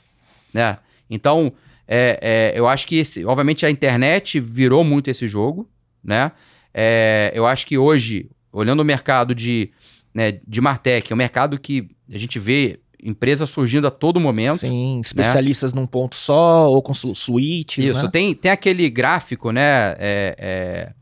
né? 0.52 0.78
Então, 1.08 1.52
é, 1.86 2.18
é, 2.54 2.58
eu 2.58 2.66
acho 2.66 2.86
que, 2.86 2.96
esse, 2.96 3.24
obviamente, 3.24 3.64
a 3.66 3.70
internet 3.70 4.40
virou 4.40 4.84
muito 4.84 5.10
esse 5.10 5.28
jogo, 5.28 5.68
né? 6.02 6.32
É, 6.72 7.30
eu 7.34 7.46
acho 7.46 7.66
que 7.66 7.78
hoje, 7.78 8.28
olhando 8.52 8.80
o 8.80 8.84
mercado 8.84 9.34
de, 9.34 9.70
né, 10.12 10.40
de 10.46 10.60
Martech, 10.60 11.12
é 11.12 11.14
um 11.14 11.18
mercado 11.18 11.58
que 11.58 11.88
a 12.12 12.18
gente 12.18 12.38
vê 12.38 12.80
empresas 13.02 13.50
surgindo 13.50 13.86
a 13.86 13.90
todo 13.90 14.18
momento. 14.18 14.58
Sim, 14.58 14.96
né? 14.96 15.00
especialistas 15.04 15.72
né? 15.72 15.80
num 15.80 15.86
ponto 15.86 16.16
só 16.16 16.70
ou 16.70 16.82
com 16.82 16.94
suítes. 16.94 17.84
Isso, 17.84 18.04
né? 18.04 18.10
tem, 18.10 18.34
tem 18.34 18.50
aquele 18.50 18.88
gráfico, 18.88 19.52
né, 19.52 19.94
é, 19.98 20.34
é, 20.38 20.92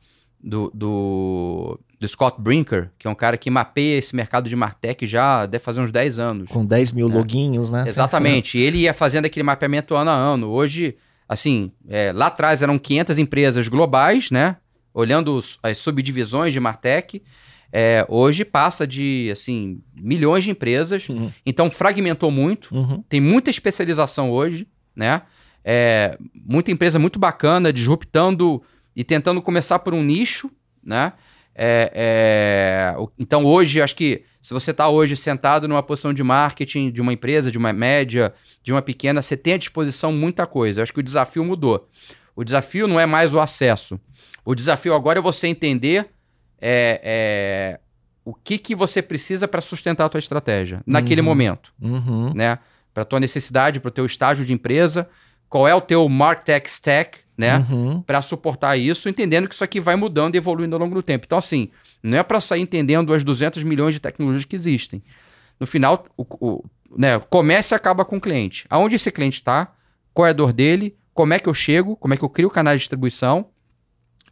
do, 0.43 0.71
do 0.75 1.81
do 2.03 2.09
Scott 2.09 2.41
Brinker, 2.41 2.91
que 2.99 3.07
é 3.07 3.11
um 3.11 3.15
cara 3.15 3.39
que 3.39 3.49
mapeia 3.49 3.97
esse 3.97 4.15
mercado 4.17 4.49
de 4.49 4.57
Martech 4.57 5.07
já 5.07 5.47
deve 5.47 5.63
fazer 5.63 5.81
uns 5.81 5.93
10 5.93 6.19
anos. 6.19 6.51
Com 6.51 6.67
10 6.67 6.91
mil 6.91 7.09
é. 7.09 7.15
loginhos, 7.15 7.71
né? 7.71 7.85
Exatamente. 7.87 8.59
ele 8.59 8.79
ia 8.79 8.93
fazendo 8.93 9.27
aquele 9.27 9.45
mapeamento 9.45 9.95
ano 9.95 10.11
a 10.11 10.15
ano. 10.15 10.49
Hoje, 10.49 10.97
assim, 11.29 11.71
é, 11.89 12.11
lá 12.13 12.27
atrás 12.27 12.61
eram 12.61 12.77
500 12.77 13.19
empresas 13.19 13.69
globais, 13.69 14.33
né? 14.33 14.57
Olhando 14.93 15.33
os, 15.37 15.61
as 15.63 15.79
subdivisões 15.79 16.53
de 16.53 16.59
Martech. 16.59 17.23
É, 17.73 18.05
hoje 18.09 18.45
passa 18.45 18.85
de, 18.85 19.31
assim, 19.31 19.81
milhões 19.95 20.43
de 20.43 20.51
empresas. 20.51 21.09
Uhum. 21.09 21.31
Então, 21.47 21.71
fragmentou 21.71 22.33
muito. 22.33 22.75
Uhum. 22.75 23.05
Tem 23.09 23.21
muita 23.21 23.49
especialização 23.49 24.29
hoje, 24.29 24.67
né? 24.95 25.23
É, 25.65 26.19
muita 26.35 26.73
empresa 26.73 26.99
muito 26.99 27.21
bacana, 27.21 27.73
disruptando 27.73 28.61
e 28.97 29.05
tentando 29.05 29.41
começar 29.41 29.79
por 29.79 29.95
um 29.95 30.03
nicho, 30.03 30.51
né? 30.85 31.13
É, 31.55 32.95
é, 32.97 33.05
então 33.19 33.45
hoje, 33.45 33.83
acho 33.83 33.95
que 33.95 34.25
se 34.41 34.55
você 34.55 34.71
está 34.71 34.89
hoje 34.89 35.17
sentado 35.17 35.69
numa 35.69 35.83
posição 35.83 36.13
de 36.13 36.23
marketing 36.23 36.91
de 36.91 37.01
uma 37.01 37.13
empresa, 37.13 37.51
de 37.51 37.59
uma 37.59 37.73
média, 37.73 38.33
de 38.63 38.73
uma 38.73 38.83
pequena, 38.83 39.23
você 39.23 39.37
tem 39.37 39.55
à 39.55 39.57
disposição 39.59 40.13
muita 40.13 40.47
coisa. 40.47 40.81
Eu 40.81 40.83
acho 40.83 40.93
que 40.93 41.01
o 41.01 41.03
desafio 41.03 41.45
mudou. 41.45 41.89
O 42.35 42.43
desafio 42.43 42.89
não 42.89 42.99
é 42.99 43.07
mais 43.07 43.35
o 43.35 43.41
acesso. 43.41 44.01
O 44.45 44.55
desafio 44.55 44.95
agora 44.95 45.19
é 45.19 45.23
você 45.23 45.47
entender 45.47 46.09
é, 46.61 47.01
é 47.05 47.81
o 48.25 48.33
que, 48.33 48.57
que 48.57 48.75
você 48.75 49.03
precisa 49.03 49.49
para 49.49 49.61
sustentar 49.61 50.07
a 50.07 50.09
tua 50.09 50.19
estratégia 50.19 50.81
naquele 50.87 51.21
uhum. 51.21 51.27
momento. 51.27 51.73
Uhum. 51.81 52.33
Né? 52.35 52.59
Para 52.95 53.03
a 53.03 53.07
tua 53.07 53.21
necessidade, 53.21 53.81
para 53.81 53.89
o 53.89 53.93
teu 53.93 54.07
estágio 54.07 54.45
de 54.45 54.53
empresa, 54.53 55.09
qual 55.49 55.67
é 55.67 55.75
o 55.75 55.81
teu 55.81 56.09
Martech 56.09 56.69
Stack, 56.69 57.19
né? 57.43 57.67
Uhum. 57.69 58.01
Para 58.03 58.23
suportar 58.23 58.77
isso, 58.77 59.09
entendendo 59.09 59.49
que 59.49 59.55
isso 59.55 59.65
aqui 59.65 59.81
vai 59.81 59.97
mudando 59.97 60.37
e 60.37 60.39
evoluindo 60.39 60.77
ao 60.77 60.81
longo 60.81 60.95
do 60.95 61.03
tempo. 61.03 61.25
Então, 61.27 61.37
assim, 61.37 61.71
não 62.01 62.17
é 62.17 62.23
para 62.23 62.41
sair 62.41 62.61
entendendo 62.61 63.13
as 63.13 63.25
200 63.25 63.65
milhões 63.65 63.95
de 63.95 64.01
tecnologias 64.01 64.45
que 64.45 64.55
existem. 64.55 65.03
No 65.59 65.67
final, 65.67 66.07
o, 66.17 66.25
o 66.41 66.65
né, 66.97 67.19
começa 67.19 67.75
e 67.75 67.77
acaba 67.77 68.05
com 68.05 68.19
o 68.19 68.21
cliente. 68.21 68.65
Aonde 68.71 68.95
esse 68.95 69.11
cliente 69.11 69.41
está, 69.41 69.73
qual 70.15 70.27
é 70.27 70.31
a 70.31 70.33
dor 70.33 70.53
dele, 70.53 70.97
como 71.13 71.35
é 71.35 71.41
que 71.41 71.49
eu 71.49 71.55
chego, 71.55 71.97
como 71.97 72.15
é 72.15 72.17
que 72.17 72.25
eu 72.25 72.29
crio 72.29 72.47
o 72.47 72.51
canal 72.51 72.75
de 72.75 72.79
distribuição, 72.79 73.47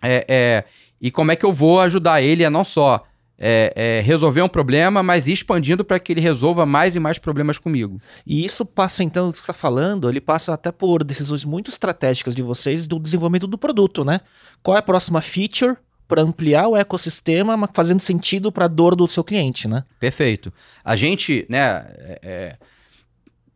é, 0.00 0.24
é, 0.28 0.64
e 1.00 1.10
como 1.10 1.32
é 1.32 1.36
que 1.36 1.44
eu 1.44 1.52
vou 1.52 1.80
ajudar 1.80 2.22
ele 2.22 2.44
a 2.44 2.50
não 2.50 2.62
só 2.62 3.04
é, 3.40 3.72
é, 3.74 4.00
resolver 4.02 4.42
um 4.42 4.48
problema, 4.48 5.02
mas 5.02 5.26
ir 5.26 5.32
expandindo 5.32 5.82
para 5.82 5.98
que 5.98 6.12
ele 6.12 6.20
resolva 6.20 6.66
mais 6.66 6.94
e 6.94 7.00
mais 7.00 7.18
problemas 7.18 7.56
comigo. 7.56 7.98
E 8.26 8.44
isso 8.44 8.66
passa, 8.66 9.02
então, 9.02 9.30
o 9.30 9.32
que 9.32 9.38
você 9.38 9.42
está 9.42 9.54
falando, 9.54 10.08
ele 10.08 10.20
passa 10.20 10.52
até 10.52 10.70
por 10.70 11.02
decisões 11.02 11.44
muito 11.44 11.70
estratégicas 11.70 12.34
de 12.34 12.42
vocês 12.42 12.86
do 12.86 12.98
desenvolvimento 12.98 13.46
do 13.46 13.56
produto, 13.56 14.04
né? 14.04 14.20
Qual 14.62 14.76
é 14.76 14.80
a 14.80 14.82
próxima 14.82 15.22
feature 15.22 15.76
para 16.06 16.20
ampliar 16.20 16.68
o 16.68 16.76
ecossistema, 16.76 17.56
mas 17.56 17.70
fazendo 17.72 18.00
sentido 18.00 18.52
para 18.52 18.66
a 18.66 18.68
dor 18.68 18.94
do 18.94 19.08
seu 19.08 19.24
cliente, 19.24 19.66
né? 19.66 19.84
Perfeito. 19.98 20.52
A 20.84 20.94
gente, 20.94 21.46
né, 21.48 21.84
é, 21.98 22.20
é 22.22 22.56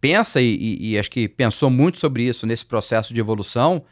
pensa 0.01 0.41
e, 0.41 0.55
e, 0.55 0.91
e 0.91 0.99
acho 0.99 1.11
que 1.11 1.27
pensou 1.27 1.71
muito 1.71 1.99
sobre 1.99 2.25
isso 2.25 2.47
nesse 2.47 2.65
processo 2.65 3.15
de 3.15 3.21
evolução, 3.21 3.83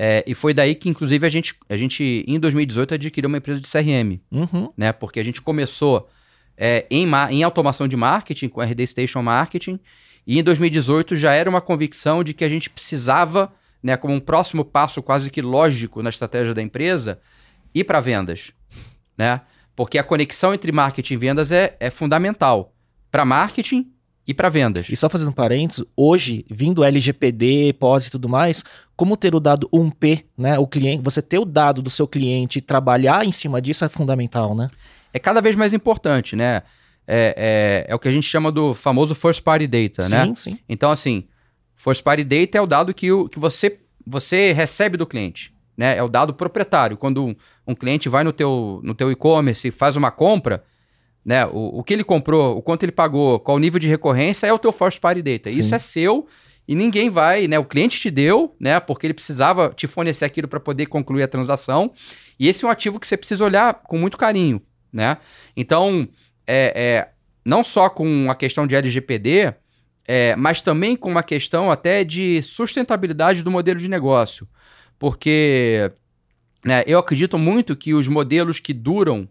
é, 0.00 0.22
e 0.28 0.32
foi 0.32 0.54
daí 0.54 0.76
que, 0.76 0.88
inclusive, 0.88 1.26
a 1.26 1.28
gente, 1.28 1.56
a 1.68 1.76
gente, 1.76 2.24
em 2.28 2.38
2018, 2.38 2.94
adquiriu 2.94 3.26
uma 3.26 3.38
empresa 3.38 3.60
de 3.60 3.68
CRM. 3.68 4.20
Uhum. 4.30 4.72
Né? 4.76 4.92
Porque 4.92 5.18
a 5.18 5.24
gente 5.24 5.42
começou 5.42 6.08
é, 6.56 6.86
em, 6.88 7.04
em 7.30 7.42
automação 7.42 7.88
de 7.88 7.96
marketing, 7.96 8.48
com 8.48 8.62
RD 8.62 8.86
Station 8.86 9.22
Marketing. 9.22 9.80
E 10.24 10.38
em 10.38 10.42
2018 10.44 11.16
já 11.16 11.34
era 11.34 11.50
uma 11.50 11.60
convicção 11.60 12.22
de 12.22 12.32
que 12.32 12.44
a 12.44 12.48
gente 12.48 12.70
precisava, 12.70 13.52
né, 13.82 13.96
como 13.96 14.14
um 14.14 14.20
próximo 14.20 14.64
passo 14.64 15.02
quase 15.02 15.30
que 15.30 15.42
lógico 15.42 16.00
na 16.00 16.10
estratégia 16.10 16.54
da 16.54 16.62
empresa, 16.62 17.18
ir 17.74 17.82
para 17.82 17.98
vendas. 17.98 18.52
Né? 19.16 19.40
Porque 19.74 19.98
a 19.98 20.04
conexão 20.04 20.54
entre 20.54 20.70
marketing 20.70 21.14
e 21.14 21.16
vendas 21.16 21.50
é, 21.50 21.76
é 21.80 21.90
fundamental 21.90 22.72
para 23.10 23.24
marketing 23.24 23.90
e 24.28 24.34
para 24.34 24.50
vendas. 24.50 24.90
E 24.90 24.94
só 24.94 25.08
fazendo 25.08 25.30
um 25.30 25.32
parênteses, 25.32 25.82
hoje, 25.96 26.44
vindo 26.50 26.84
LGPD, 26.84 27.72
POS 27.78 28.08
e 28.08 28.10
tudo 28.10 28.28
mais, 28.28 28.62
como 28.94 29.16
ter 29.16 29.34
o 29.34 29.40
dado 29.40 29.66
1P, 29.70 30.26
né? 30.36 30.58
O 30.58 30.66
cliente, 30.66 31.02
você 31.02 31.22
ter 31.22 31.38
o 31.38 31.46
dado 31.46 31.80
do 31.80 31.88
seu 31.88 32.06
cliente 32.06 32.58
e 32.58 32.62
trabalhar 32.62 33.24
em 33.24 33.32
cima 33.32 33.58
disso 33.62 33.86
é 33.86 33.88
fundamental, 33.88 34.54
né? 34.54 34.68
É 35.14 35.18
cada 35.18 35.40
vez 35.40 35.56
mais 35.56 35.72
importante, 35.72 36.36
né? 36.36 36.60
É, 37.06 37.86
é, 37.86 37.86
é 37.88 37.94
o 37.94 37.98
que 37.98 38.06
a 38.06 38.10
gente 38.10 38.26
chama 38.26 38.52
do 38.52 38.74
famoso 38.74 39.14
first 39.14 39.42
party 39.42 39.66
data, 39.66 40.02
sim, 40.02 40.10
né? 40.10 40.26
Sim, 40.26 40.36
sim. 40.36 40.58
Então, 40.68 40.90
assim, 40.90 41.24
first 41.74 42.02
party 42.02 42.22
data 42.22 42.58
é 42.58 42.60
o 42.60 42.66
dado 42.66 42.92
que, 42.92 43.10
o, 43.10 43.30
que 43.30 43.38
você, 43.38 43.78
você 44.06 44.52
recebe 44.52 44.98
do 44.98 45.06
cliente, 45.06 45.54
né? 45.74 45.96
É 45.96 46.02
o 46.02 46.08
dado 46.08 46.34
proprietário. 46.34 46.98
Quando 46.98 47.24
um, 47.24 47.34
um 47.66 47.74
cliente 47.74 48.10
vai 48.10 48.24
no 48.24 48.32
teu, 48.34 48.78
no 48.84 48.94
teu 48.94 49.10
e-commerce 49.10 49.68
e 49.68 49.70
faz 49.70 49.96
uma 49.96 50.10
compra, 50.10 50.62
né? 51.28 51.44
O, 51.44 51.80
o 51.80 51.84
que 51.84 51.92
ele 51.92 52.02
comprou, 52.02 52.56
o 52.56 52.62
quanto 52.62 52.84
ele 52.84 52.92
pagou, 52.92 53.38
qual 53.38 53.58
o 53.58 53.60
nível 53.60 53.78
de 53.78 53.86
recorrência 53.86 54.46
é 54.46 54.52
o 54.52 54.58
teu 54.58 54.72
first 54.72 54.98
party 54.98 55.20
data. 55.20 55.50
Sim. 55.50 55.60
Isso 55.60 55.74
é 55.74 55.78
seu 55.78 56.26
e 56.66 56.74
ninguém 56.74 57.10
vai, 57.10 57.46
né? 57.46 57.58
O 57.58 57.66
cliente 57.66 58.00
te 58.00 58.10
deu, 58.10 58.56
né? 58.58 58.80
Porque 58.80 59.06
ele 59.06 59.12
precisava 59.12 59.68
te 59.76 59.86
fornecer 59.86 60.24
aquilo 60.24 60.48
para 60.48 60.58
poder 60.58 60.86
concluir 60.86 61.22
a 61.22 61.28
transação. 61.28 61.92
E 62.40 62.48
esse 62.48 62.64
é 62.64 62.68
um 62.68 62.70
ativo 62.70 62.98
que 62.98 63.06
você 63.06 63.14
precisa 63.14 63.44
olhar 63.44 63.74
com 63.74 63.98
muito 63.98 64.16
carinho, 64.16 64.62
né? 64.90 65.18
Então, 65.54 66.08
é, 66.46 66.72
é 66.74 67.08
não 67.44 67.62
só 67.62 67.90
com 67.90 68.30
a 68.30 68.34
questão 68.34 68.66
de 68.66 68.74
LGPD, 68.74 69.52
é, 70.06 70.34
mas 70.34 70.62
também 70.62 70.96
com 70.96 71.10
uma 71.10 71.22
questão 71.22 71.70
até 71.70 72.04
de 72.04 72.42
sustentabilidade 72.42 73.42
do 73.42 73.50
modelo 73.50 73.78
de 73.78 73.88
negócio. 73.88 74.48
Porque 74.98 75.92
né, 76.64 76.84
eu 76.86 76.98
acredito 76.98 77.36
muito 77.36 77.76
que 77.76 77.92
os 77.92 78.08
modelos 78.08 78.60
que 78.60 78.72
duram 78.72 79.28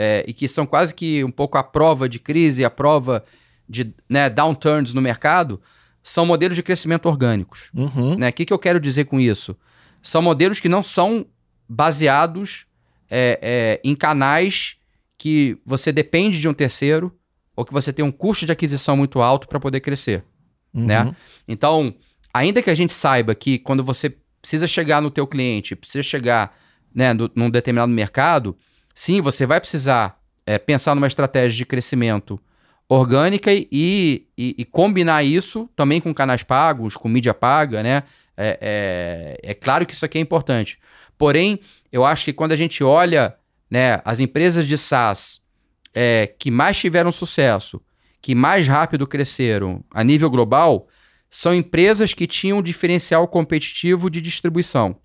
é, 0.00 0.24
e 0.28 0.32
que 0.32 0.46
são 0.46 0.64
quase 0.64 0.94
que 0.94 1.24
um 1.24 1.30
pouco 1.30 1.58
a 1.58 1.62
prova 1.64 2.08
de 2.08 2.20
crise, 2.20 2.64
a 2.64 2.70
prova 2.70 3.24
de 3.68 3.92
né, 4.08 4.30
downturns 4.30 4.94
no 4.94 5.02
mercado, 5.02 5.60
são 6.04 6.24
modelos 6.24 6.54
de 6.54 6.62
crescimento 6.62 7.06
orgânicos. 7.06 7.68
O 7.74 7.82
Uhum. 7.82 8.16
né? 8.16 8.30
que, 8.30 8.46
que 8.46 8.52
eu 8.52 8.58
quero 8.60 8.78
dizer 8.78 9.06
com 9.06 9.18
isso? 9.18 9.56
São 10.00 10.22
modelos 10.22 10.60
que 10.60 10.68
não 10.68 10.84
são 10.84 11.26
baseados 11.68 12.64
é, 13.10 13.40
é, 13.42 13.80
em 13.82 13.96
canais 13.96 14.76
que 15.18 15.58
você 15.66 15.90
depende 15.90 16.40
de 16.40 16.46
um 16.48 16.54
terceiro 16.54 17.12
ou 17.56 17.64
que 17.64 17.72
você 17.72 17.92
tem 17.92 18.04
um 18.04 18.12
custo 18.12 18.46
de 18.46 18.52
aquisição 18.52 18.96
muito 18.96 19.20
alto 19.20 19.48
para 19.48 19.58
poder 19.58 19.80
crescer. 19.80 20.24
Uhum. 20.72 20.86
né? 20.86 21.12
Então, 21.48 21.92
ainda 22.32 22.62
que 22.62 22.70
a 22.70 22.74
gente 22.74 22.92
saiba 22.92 23.34
que 23.34 23.58
quando 23.58 23.82
você 23.82 24.16
precisa 24.40 24.68
chegar 24.68 25.02
no 25.02 25.10
teu 25.10 25.26
cliente, 25.26 25.74
precisa 25.74 26.04
chegar 26.04 26.56
né, 26.94 27.12
no, 27.12 27.28
num 27.34 27.50
determinado 27.50 27.90
mercado, 27.90 28.56
sim, 28.98 29.20
você 29.20 29.46
vai 29.46 29.60
precisar 29.60 30.20
é, 30.44 30.58
pensar 30.58 30.92
numa 30.92 31.06
estratégia 31.06 31.56
de 31.56 31.64
crescimento 31.64 32.40
orgânica 32.88 33.52
e, 33.52 33.68
e, 33.70 34.26
e, 34.36 34.64
combinar 34.64 35.22
isso 35.22 35.70
também 35.76 36.00
com 36.00 36.12
canais 36.12 36.42
pagos, 36.42 36.96
com 36.96 37.08
mídia 37.08 37.32
paga, 37.32 37.80
né? 37.80 38.02
É, 38.36 38.58
é, 38.60 39.50
é, 39.50 39.54
claro 39.54 39.86
que 39.86 39.94
isso 39.94 40.04
aqui 40.04 40.18
é 40.18 40.20
importante. 40.20 40.80
Porém, 41.16 41.60
eu 41.92 42.04
acho 42.04 42.24
que 42.24 42.32
quando 42.32 42.50
a 42.50 42.56
gente 42.56 42.82
olha 42.82 43.36
né, 43.70 44.02
as 44.04 44.18
empresas 44.18 44.66
de 44.66 44.76
SaaS 44.76 45.40
é, 45.94 46.26
que 46.36 46.50
mais 46.50 46.76
tiveram 46.76 47.12
sucesso, 47.12 47.80
que 48.20 48.34
mais 48.34 48.66
rápido 48.66 49.06
cresceram 49.06 49.84
a 49.94 50.02
nível 50.02 50.28
global, 50.28 50.88
são 51.30 51.54
empresas 51.54 52.14
que 52.14 52.26
tinham 52.26 52.60
diferencial 52.60 53.28
competitivo 53.28 54.10
de 54.10 54.20
distribuição. 54.20 54.96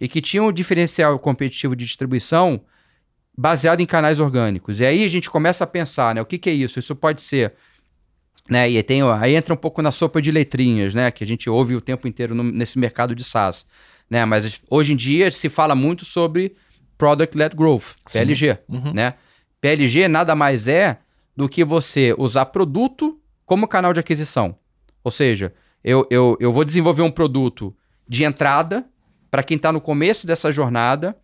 E 0.00 0.08
que 0.08 0.20
tinham 0.20 0.50
diferencial 0.50 1.16
competitivo 1.20 1.76
de 1.76 1.84
distribuição 1.84 2.60
baseado 3.40 3.80
em 3.80 3.86
canais 3.86 4.18
orgânicos. 4.18 4.80
E 4.80 4.84
aí 4.84 5.04
a 5.04 5.08
gente 5.08 5.30
começa 5.30 5.62
a 5.62 5.66
pensar, 5.66 6.12
né? 6.12 6.20
O 6.20 6.26
que, 6.26 6.38
que 6.38 6.50
é 6.50 6.52
isso? 6.52 6.80
Isso 6.80 6.96
pode 6.96 7.22
ser. 7.22 7.54
Né, 8.50 8.68
e 8.68 8.82
tem, 8.82 9.02
aí 9.02 9.36
entra 9.36 9.52
um 9.52 9.56
pouco 9.56 9.82
na 9.82 9.92
sopa 9.92 10.22
de 10.22 10.32
letrinhas, 10.32 10.92
né? 10.92 11.10
Que 11.12 11.22
a 11.22 11.26
gente 11.26 11.48
ouve 11.48 11.76
o 11.76 11.80
tempo 11.80 12.08
inteiro 12.08 12.34
no, 12.34 12.42
nesse 12.42 12.78
mercado 12.78 13.14
de 13.14 13.22
SaaS. 13.22 13.64
Né? 14.10 14.24
Mas 14.24 14.60
hoje 14.68 14.94
em 14.94 14.96
dia 14.96 15.30
se 15.30 15.48
fala 15.48 15.74
muito 15.74 16.04
sobre 16.04 16.56
Product-Led 16.96 17.54
Growth, 17.54 17.94
Sim. 18.06 18.18
PLG. 18.18 18.58
Uhum. 18.68 18.92
Né? 18.92 19.14
PLG 19.60 20.08
nada 20.08 20.34
mais 20.34 20.66
é 20.66 20.98
do 21.36 21.48
que 21.48 21.62
você 21.62 22.14
usar 22.18 22.46
produto 22.46 23.20
como 23.44 23.68
canal 23.68 23.92
de 23.92 24.00
aquisição. 24.00 24.56
Ou 25.04 25.10
seja, 25.10 25.52
eu, 25.84 26.06
eu, 26.10 26.36
eu 26.40 26.52
vou 26.52 26.64
desenvolver 26.64 27.02
um 27.02 27.10
produto 27.10 27.76
de 28.08 28.24
entrada 28.24 28.84
para 29.30 29.42
quem 29.42 29.56
está 29.56 29.70
no 29.70 29.80
começo 29.80 30.26
dessa 30.26 30.50
jornada. 30.50 31.16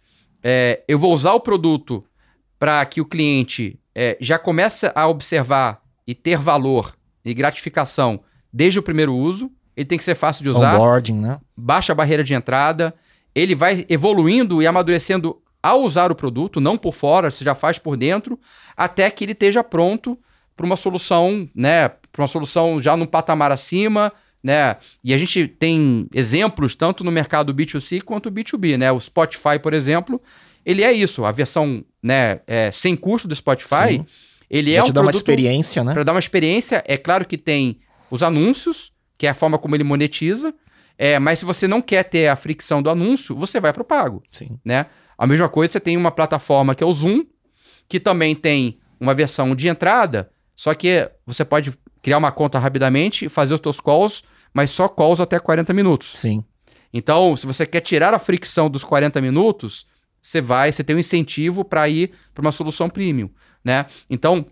É, 0.45 0.83
eu 0.87 0.99
vou 0.99 1.13
usar 1.15 1.33
o 1.33 1.41
produto 1.41 2.05
para 2.59 2.85
que 2.85 3.01
o 3.01 3.07
cliente 3.07 3.81
é, 3.95 4.17
já 4.21 4.39
comece 4.39 4.93
a 4.95 5.09
observar 5.09 5.81
e 6.07 6.15
ter 6.15 6.37
valor 6.37 6.95
e 7.25 7.33
gratificação 7.33 8.21
desde 8.53 8.79
o 8.79 8.83
primeiro 8.83 9.15
uso. 9.15 9.51
Ele 9.75 9.87
tem 9.87 9.97
que 9.97 10.05
ser 10.05 10.15
fácil 10.15 10.43
de 10.43 10.51
usar, 10.51 10.75
Onboarding, 10.75 11.15
né? 11.15 11.41
baixa 11.57 11.93
a 11.93 11.97
barreira 11.97 12.23
de 12.23 12.35
entrada. 12.35 12.95
Ele 13.35 13.55
vai 13.55 13.87
evoluindo 13.89 14.63
e 14.63 14.67
amadurecendo 14.67 15.43
ao 15.63 15.81
usar 15.81 16.13
o 16.13 16.15
produto, 16.15 16.61
não 16.61 16.77
por 16.77 16.93
fora, 16.93 17.31
você 17.31 17.43
já 17.43 17.55
faz 17.55 17.79
por 17.79 17.97
dentro, 17.97 18.39
até 18.77 19.11
que 19.11 19.25
ele 19.25 19.33
esteja 19.33 19.65
pronto 19.65 20.17
para 20.55 20.67
uma 20.67 20.77
solução, 20.77 21.49
né? 21.55 21.89
Para 21.89 22.23
uma 22.23 22.29
solução 22.29 22.81
já 22.81 22.97
num 22.97 23.07
patamar 23.07 23.51
acima, 23.51 24.13
né? 24.45 24.77
E 25.03 25.15
a 25.15 25.17
gente 25.17 25.49
tem 25.49 26.07
exemplos 26.13 26.75
tanto 26.75 27.03
no 27.03 27.11
mercado 27.11 27.55
B2C 27.55 28.03
quanto 28.03 28.31
B2B, 28.31 28.77
né? 28.77 28.93
O 28.93 29.01
Spotify, 29.01 29.59
por 29.61 29.73
exemplo, 29.73 30.21
ele 30.67 30.83
é 30.83 30.93
isso, 30.93 31.25
a 31.25 31.33
versão, 31.33 31.83
né, 32.03 32.41
é, 32.47 32.71
sem 32.71 32.95
custo 32.95 33.27
do 33.27 33.35
Spotify, 33.35 33.95
Sim. 33.97 34.07
ele 34.51 34.75
Já 34.75 34.83
é 34.83 34.85
te 34.85 34.91
um 34.91 34.93
dá 34.93 35.01
uma 35.01 35.11
experiência, 35.11 35.83
né? 35.83 35.95
para 35.95 36.05
dar 36.05 36.13
uma 36.13 36.19
experiência, 36.19 36.85
é 36.87 36.99
claro 36.99 37.25
que 37.25 37.39
tem 37.39 37.81
os 38.11 38.23
anúncios, 38.23 38.93
que 39.17 39.27
é 39.27 39.31
a 39.31 39.35
forma 39.35 39.59
como 39.59 39.75
ele 39.75 39.85
monetiza, 39.85 40.55
é, 40.99 41.19
mas 41.19 41.39
se 41.39 41.45
você 41.45 41.67
não 41.67 41.81
quer 41.81 42.05
ter 42.05 42.29
a 42.29 42.37
fricção 42.37 42.83
do 42.83 42.91
anúncio, 42.91 43.35
você 43.35 43.59
vai 43.61 43.73
para 43.73 43.83
o 43.83 43.85
pago, 43.85 44.23
Sim. 44.31 44.59
né? 44.65 44.87
A 45.17 45.27
mesma 45.27 45.49
coisa, 45.49 45.73
você 45.73 45.81
tem 45.81 45.97
uma 45.97 46.11
plataforma 46.11 46.75
que 46.75 46.85
é 46.85 46.87
o 46.87 46.93
Zoom, 46.93 47.25
que 47.89 47.99
também 47.99 48.35
tem 48.35 48.79
uma 49.01 49.15
versão 49.15 49.55
de 49.55 49.69
entrada, 49.69 50.31
só 50.55 50.73
que 50.75 51.11
você 51.27 51.45
pode 51.45 51.73
criar 52.05 52.19
uma 52.19 52.31
conta 52.31 52.59
rapidamente 52.59 53.25
e 53.25 53.29
fazer 53.29 53.55
os 53.55 53.61
seus 53.63 53.81
calls, 53.81 54.23
mas 54.55 54.71
só 54.71 54.89
calls 54.89 55.21
até 55.21 55.39
40 55.39 55.75
minutos. 55.75 56.13
Sim. 56.15 56.45
Então, 56.93 57.37
se 57.37 57.45
você 57.45 57.67
quer 57.67 57.81
tirar 57.81 58.15
a 58.15 58.19
fricção 58.21 58.71
dos 58.71 58.85
40 58.85 59.21
minutos, 59.21 59.85
você 60.23 60.41
vai, 60.41 60.71
você 60.71 60.85
tem 60.85 60.95
um 60.95 61.01
incentivo 61.01 61.65
para 61.65 61.89
ir 61.89 62.13
para 62.33 62.41
uma 62.41 62.53
solução 62.53 62.89
premium, 62.89 63.29
né? 63.65 63.87
Então, 64.09 64.47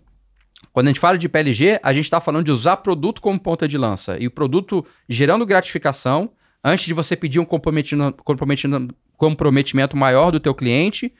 quando 0.73 0.87
a 0.87 0.89
gente 0.89 0.99
fala 0.99 1.17
de 1.17 1.29
PLG, 1.29 1.79
a 1.81 1.93
gente 1.93 2.03
está 2.03 2.19
falando 2.19 2.45
de 2.45 2.51
usar 2.51 2.77
produto 2.77 3.21
como 3.21 3.39
ponta 3.39 3.67
de 3.67 3.77
lança 3.77 4.17
e 4.19 4.27
o 4.27 4.31
produto 4.31 4.85
gerando 5.07 5.45
gratificação 5.45 6.31
antes 6.63 6.85
de 6.85 6.93
você 6.93 7.15
pedir 7.15 7.39
um 7.39 7.45
comprometimento, 7.45 8.23
comprometimento, 8.23 8.95
comprometimento 9.15 9.97
maior 9.97 10.31
do 10.31 10.39
teu 10.39 10.53
cliente 10.53 11.13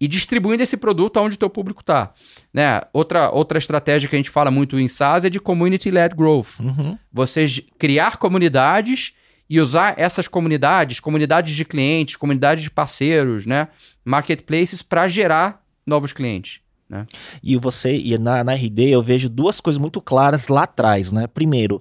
e 0.00 0.08
distribuindo 0.08 0.62
esse 0.62 0.76
produto 0.76 1.18
aonde 1.18 1.36
o 1.36 1.38
teu 1.38 1.48
público 1.48 1.80
está. 1.80 2.12
Né? 2.52 2.80
Outra, 2.92 3.30
outra 3.30 3.58
estratégia 3.58 4.08
que 4.08 4.16
a 4.16 4.18
gente 4.18 4.30
fala 4.30 4.50
muito 4.50 4.78
em 4.78 4.88
SaaS 4.88 5.24
é 5.24 5.30
de 5.30 5.40
Community-Led 5.40 6.14
Growth. 6.14 6.58
Uhum. 6.60 6.98
Você 7.12 7.46
g- 7.46 7.64
criar 7.78 8.16
comunidades 8.16 9.12
e 9.48 9.60
usar 9.60 9.94
essas 9.98 10.26
comunidades, 10.26 11.00
comunidades 11.00 11.54
de 11.54 11.64
clientes, 11.64 12.16
comunidades 12.16 12.64
de 12.64 12.70
parceiros, 12.70 13.46
né? 13.46 13.68
marketplaces, 14.04 14.82
para 14.82 15.06
gerar 15.08 15.62
novos 15.86 16.12
clientes. 16.12 16.60
Né? 16.88 17.06
E 17.42 17.56
você, 17.56 17.96
e 17.96 18.18
na, 18.18 18.42
na 18.44 18.52
RD 18.54 18.88
eu 18.90 19.02
vejo 19.02 19.28
duas 19.28 19.60
coisas 19.60 19.78
muito 19.80 20.00
claras 20.00 20.48
lá 20.48 20.64
atrás, 20.64 21.12
né? 21.12 21.26
Primeiro, 21.26 21.80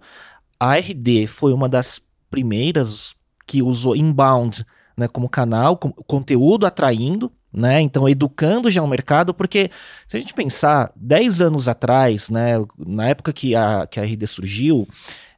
a 0.59 0.77
RD 0.77 1.27
foi 1.27 1.51
uma 1.51 1.67
das 1.67 2.01
primeiras 2.29 3.15
que 3.45 3.61
usou 3.61 3.95
inbound 3.95 4.65
né, 4.97 5.07
como 5.07 5.27
canal, 5.27 5.75
com 5.77 5.91
conteúdo 5.91 6.65
atraindo, 6.65 7.31
né? 7.53 7.79
Então, 7.81 8.09
educando 8.09 8.71
já 8.71 8.81
o 8.81 8.87
mercado, 8.87 9.33
porque 9.33 9.69
se 10.07 10.17
a 10.17 10.19
gente 10.19 10.33
pensar 10.33 10.91
10 10.95 11.41
anos 11.41 11.67
atrás, 11.67 12.29
né, 12.29 12.53
na 12.77 13.07
época 13.07 13.31
que 13.31 13.55
a, 13.55 13.85
que 13.85 13.99
a 13.99 14.03
RD 14.03 14.25
surgiu, 14.25 14.87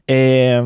é, 0.07 0.63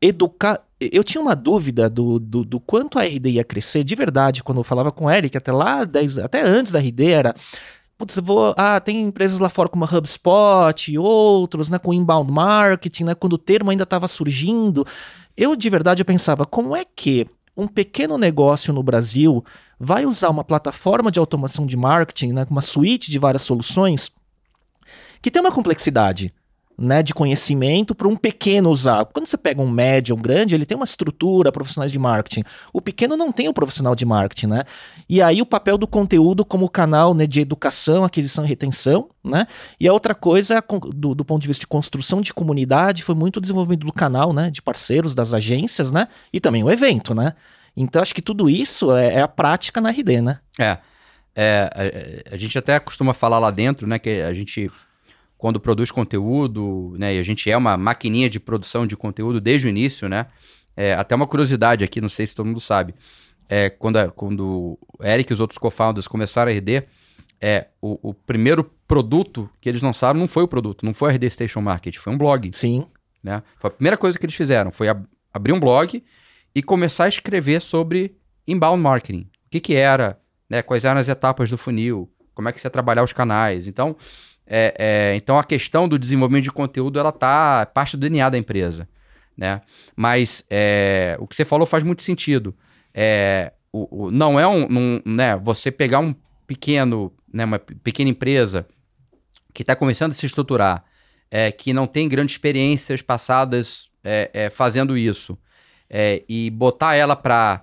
educar. 0.00 0.60
Eu 0.80 1.04
tinha 1.04 1.22
uma 1.22 1.36
dúvida 1.36 1.88
do, 1.88 2.18
do, 2.18 2.44
do 2.44 2.58
quanto 2.58 2.98
a 2.98 3.04
RD 3.04 3.30
ia 3.30 3.44
crescer, 3.44 3.84
de 3.84 3.94
verdade, 3.94 4.42
quando 4.42 4.58
eu 4.58 4.64
falava 4.64 4.90
com 4.90 5.04
o 5.04 5.10
Eric, 5.10 5.36
até 5.36 5.52
lá, 5.52 5.84
10, 5.84 6.18
até 6.18 6.42
antes 6.42 6.72
da 6.72 6.80
RD, 6.80 7.06
era. 7.06 7.34
Putz, 7.96 8.16
vou. 8.16 8.52
Ah, 8.56 8.80
tem 8.80 9.00
empresas 9.00 9.38
lá 9.38 9.48
fora 9.48 9.68
como 9.68 9.84
a 9.84 9.88
HubSpot 9.88 10.90
e 10.90 10.98
outros, 10.98 11.68
né? 11.68 11.78
Com 11.78 11.94
inbound 11.94 12.32
marketing, 12.32 13.04
né? 13.04 13.14
Quando 13.14 13.34
o 13.34 13.38
termo 13.38 13.70
ainda 13.70 13.84
estava 13.84 14.08
surgindo. 14.08 14.84
Eu, 15.36 15.54
de 15.54 15.70
verdade, 15.70 16.02
eu 16.02 16.06
pensava, 16.06 16.44
como 16.44 16.74
é 16.74 16.84
que 16.84 17.28
um 17.56 17.68
pequeno 17.68 18.18
negócio 18.18 18.72
no 18.72 18.82
Brasil 18.82 19.44
vai 19.84 20.06
usar 20.06 20.30
uma 20.30 20.44
plataforma 20.44 21.10
de 21.10 21.18
automação 21.18 21.66
de 21.66 21.76
marketing, 21.76 22.32
né? 22.32 22.46
Uma 22.48 22.60
suíte 22.60 23.10
de 23.10 23.18
várias 23.18 23.42
soluções 23.42 24.12
que 25.20 25.28
tem 25.28 25.42
uma 25.42 25.50
complexidade 25.50 26.32
né, 26.78 27.02
de 27.02 27.12
conhecimento 27.12 27.94
para 27.94 28.06
um 28.06 28.16
pequeno 28.16 28.70
usar. 28.70 29.04
Quando 29.06 29.26
você 29.26 29.36
pega 29.36 29.60
um 29.60 29.68
médio, 29.68 30.16
um 30.16 30.20
grande, 30.20 30.54
ele 30.54 30.64
tem 30.64 30.76
uma 30.76 30.84
estrutura, 30.84 31.50
profissionais 31.50 31.90
de 31.90 31.98
marketing. 31.98 32.44
O 32.72 32.80
pequeno 32.80 33.16
não 33.16 33.32
tem 33.32 33.48
o 33.48 33.52
profissional 33.52 33.94
de 33.94 34.04
marketing, 34.04 34.46
né? 34.46 34.64
E 35.08 35.20
aí 35.20 35.42
o 35.42 35.46
papel 35.46 35.76
do 35.76 35.86
conteúdo 35.86 36.44
como 36.44 36.68
canal 36.68 37.12
né, 37.12 37.26
de 37.26 37.40
educação, 37.40 38.04
aquisição 38.04 38.44
e 38.44 38.48
retenção, 38.48 39.10
né? 39.22 39.46
E 39.80 39.88
a 39.88 39.92
outra 39.92 40.14
coisa, 40.14 40.62
do, 40.94 41.14
do 41.14 41.24
ponto 41.24 41.42
de 41.42 41.48
vista 41.48 41.62
de 41.62 41.66
construção 41.66 42.20
de 42.20 42.32
comunidade, 42.32 43.02
foi 43.02 43.16
muito 43.16 43.38
o 43.38 43.40
desenvolvimento 43.40 43.84
do 43.84 43.92
canal, 43.92 44.32
né? 44.32 44.48
De 44.48 44.62
parceiros, 44.62 45.12
das 45.14 45.34
agências, 45.34 45.90
né? 45.90 46.06
E 46.32 46.40
também 46.40 46.62
o 46.62 46.70
evento, 46.70 47.14
né? 47.14 47.34
Então 47.76 48.02
acho 48.02 48.14
que 48.14 48.22
tudo 48.22 48.48
isso 48.50 48.94
é, 48.94 49.14
é 49.14 49.20
a 49.22 49.28
prática 49.28 49.80
na 49.80 49.90
RD, 49.90 50.20
né? 50.20 50.40
É. 50.58 50.78
é 51.34 52.22
a, 52.30 52.34
a 52.34 52.36
gente 52.36 52.58
até 52.58 52.78
costuma 52.78 53.14
falar 53.14 53.38
lá 53.38 53.50
dentro, 53.50 53.86
né? 53.86 53.98
Que 53.98 54.20
a 54.20 54.32
gente 54.32 54.70
quando 55.42 55.58
produz 55.58 55.90
conteúdo, 55.90 56.94
né? 56.98 57.16
E 57.16 57.18
a 57.18 57.22
gente 57.22 57.50
é 57.50 57.56
uma 57.56 57.76
maquininha 57.76 58.30
de 58.30 58.38
produção 58.38 58.86
de 58.86 58.96
conteúdo 58.96 59.40
desde 59.40 59.66
o 59.66 59.70
início, 59.70 60.08
né? 60.08 60.26
É, 60.76 60.94
até 60.94 61.14
uma 61.14 61.26
curiosidade 61.26 61.82
aqui, 61.82 62.00
não 62.00 62.08
sei 62.08 62.26
se 62.26 62.34
todo 62.34 62.46
mundo 62.46 62.60
sabe. 62.60 62.94
É, 63.48 63.68
quando, 63.68 63.96
a, 63.96 64.08
quando 64.08 64.78
o 64.98 65.04
Eric 65.04 65.32
e 65.32 65.34
os 65.34 65.40
outros 65.40 65.58
co-founders 65.58 66.06
começaram 66.06 66.50
a 66.50 66.54
RD, 66.54 66.84
é, 67.40 67.66
o, 67.80 68.10
o, 68.10 68.14
primeiro 68.14 68.70
produto 68.86 69.50
que 69.60 69.68
eles 69.68 69.82
lançaram 69.82 70.18
não 70.18 70.28
foi 70.28 70.44
o 70.44 70.48
produto, 70.48 70.86
não 70.86 70.94
foi 70.94 71.10
a 71.10 71.14
RD 71.14 71.28
Station 71.28 71.60
Market, 71.60 71.96
foi 71.96 72.12
um 72.12 72.16
blog. 72.16 72.50
Sim. 72.52 72.86
Né? 73.20 73.42
Foi 73.58 73.68
a 73.68 73.72
primeira 73.72 73.96
coisa 73.96 74.16
que 74.16 74.24
eles 74.24 74.36
fizeram, 74.36 74.70
foi 74.70 74.88
ab 74.88 75.04
abrir 75.34 75.52
um 75.52 75.58
blog 75.58 76.02
e 76.54 76.62
começar 76.62 77.04
a 77.04 77.08
escrever 77.08 77.60
sobre 77.60 78.16
inbound 78.46 78.82
marketing. 78.82 79.30
O 79.46 79.50
que, 79.50 79.60
que 79.60 79.74
era, 79.74 80.18
né? 80.48 80.62
quais 80.62 80.84
eram 80.84 81.00
as 81.00 81.08
etapas 81.08 81.48
do 81.50 81.58
funil, 81.58 82.10
como 82.34 82.48
é 82.48 82.52
que 82.52 82.60
você 82.60 82.66
ia 82.66 82.70
trabalhar 82.70 83.02
os 83.02 83.12
canais. 83.12 83.66
Então, 83.66 83.96
é, 84.46 84.74
é, 84.78 85.16
então 85.16 85.38
a 85.38 85.44
questão 85.44 85.88
do 85.88 85.98
desenvolvimento 85.98 86.44
de 86.44 86.52
conteúdo 86.52 86.98
ela 86.98 87.12
tá 87.12 87.66
parte 87.66 87.96
do 87.96 88.00
DNA 88.00 88.28
da 88.30 88.38
empresa, 88.38 88.88
né? 89.36 89.60
Mas 89.96 90.44
é, 90.50 91.16
o 91.20 91.26
que 91.26 91.36
você 91.36 91.44
falou 91.44 91.66
faz 91.66 91.82
muito 91.84 92.02
sentido. 92.02 92.54
É, 92.92 93.52
o, 93.72 94.06
o, 94.06 94.10
não 94.10 94.38
é 94.38 94.46
um, 94.46 94.64
um, 94.64 95.02
né? 95.04 95.36
Você 95.36 95.70
pegar 95.70 96.00
um 96.00 96.14
pequeno, 96.46 97.12
né? 97.32 97.44
Uma 97.44 97.58
pequena 97.58 98.10
empresa 98.10 98.66
que 99.54 99.62
está 99.62 99.76
começando 99.76 100.12
a 100.12 100.14
se 100.14 100.26
estruturar, 100.26 100.84
é, 101.30 101.52
que 101.52 101.72
não 101.72 101.86
tem 101.86 102.08
grandes 102.08 102.34
experiências 102.34 103.02
passadas 103.02 103.90
é, 104.02 104.30
é, 104.32 104.50
fazendo 104.50 104.96
isso, 104.96 105.38
é, 105.92 106.24
e 106.26 106.48
botar 106.50 106.94
ela 106.94 107.14
para 107.14 107.62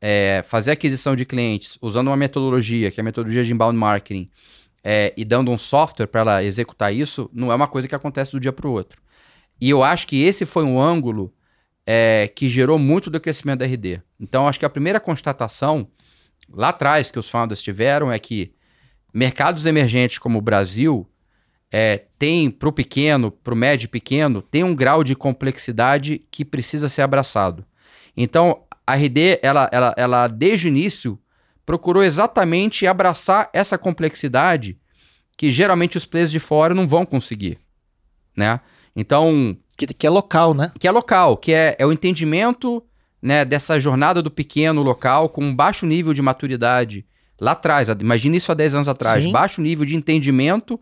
é, 0.00 0.42
fazer 0.44 0.72
aquisição 0.72 1.14
de 1.14 1.24
clientes 1.24 1.78
usando 1.80 2.08
uma 2.08 2.16
metodologia, 2.16 2.90
que 2.90 2.98
é 2.98 3.02
a 3.02 3.04
metodologia 3.04 3.44
de 3.44 3.52
inbound 3.52 3.78
marketing, 3.78 4.28
é, 4.82 5.14
e 5.16 5.24
dando 5.24 5.52
um 5.52 5.58
software 5.58 6.08
para 6.08 6.20
ela 6.20 6.44
executar 6.44 6.92
isso, 6.92 7.30
não 7.32 7.52
é 7.52 7.54
uma 7.54 7.68
coisa 7.68 7.86
que 7.86 7.94
acontece 7.94 8.32
do 8.32 8.40
dia 8.40 8.52
para 8.52 8.66
o 8.66 8.72
outro. 8.72 9.00
E 9.60 9.70
eu 9.70 9.84
acho 9.84 10.08
que 10.08 10.22
esse 10.22 10.44
foi 10.44 10.64
um 10.64 10.80
ângulo 10.80 11.32
é, 11.86 12.28
que 12.34 12.48
gerou 12.48 12.78
muito 12.78 13.10
do 13.10 13.20
crescimento 13.20 13.60
da 13.60 13.66
RD. 13.66 14.02
Então, 14.20 14.48
acho 14.48 14.58
que 14.58 14.66
a 14.66 14.70
primeira 14.70 14.98
constatação 14.98 15.88
lá 16.50 16.70
atrás 16.70 17.10
que 17.10 17.18
os 17.18 17.28
founders 17.28 17.62
tiveram 17.62 18.10
é 18.10 18.18
que 18.18 18.52
mercados 19.12 19.66
emergentes 19.66 20.18
como 20.18 20.38
o 20.38 20.42
Brasil 20.42 21.08
é, 21.70 22.04
tem 22.18 22.50
para 22.50 22.68
o 22.68 22.72
pequeno, 22.72 23.30
para 23.30 23.52
o 23.52 23.56
médio 23.56 23.86
e 23.86 23.88
pequeno, 23.88 24.42
tem 24.42 24.64
um 24.64 24.74
grau 24.74 25.04
de 25.04 25.14
complexidade 25.14 26.22
que 26.30 26.44
precisa 26.44 26.88
ser 26.88 27.02
abraçado. 27.02 27.64
Então, 28.16 28.62
a 28.86 28.94
RD, 28.94 29.40
ela, 29.42 29.68
ela, 29.70 29.94
ela 29.96 30.28
desde 30.28 30.66
o 30.66 30.68
início 30.68 31.18
procurou 31.64 32.02
exatamente 32.02 32.86
abraçar 32.86 33.50
essa 33.52 33.76
complexidade 33.76 34.78
que 35.36 35.50
geralmente 35.50 35.96
os 35.96 36.06
players 36.06 36.30
de 36.30 36.40
fora 36.40 36.74
não 36.74 36.88
vão 36.88 37.04
conseguir, 37.04 37.58
né? 38.36 38.60
Então... 38.96 39.56
Que, 39.76 39.86
que 39.86 40.06
é 40.06 40.10
local, 40.10 40.54
né? 40.54 40.72
Que 40.78 40.88
é 40.88 40.90
local, 40.90 41.36
que 41.36 41.52
é, 41.52 41.76
é 41.78 41.86
o 41.86 41.92
entendimento 41.92 42.82
né, 43.22 43.44
dessa 43.44 43.78
jornada 43.78 44.22
do 44.22 44.30
pequeno 44.30 44.82
local 44.82 45.28
com 45.28 45.44
um 45.44 45.54
baixo 45.54 45.86
nível 45.86 46.12
de 46.12 46.22
maturidade 46.22 47.06
lá 47.40 47.52
atrás. 47.52 47.88
Imagina 48.00 48.36
isso 48.36 48.50
há 48.50 48.54
10 48.54 48.74
anos 48.74 48.88
atrás. 48.88 49.22
Sim. 49.22 49.30
Baixo 49.30 49.60
nível 49.60 49.84
de 49.84 49.94
entendimento 49.94 50.80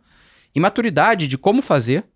e 0.56 0.60
maturidade 0.60 1.28
de 1.28 1.36
como 1.36 1.60
fazer, 1.60 2.06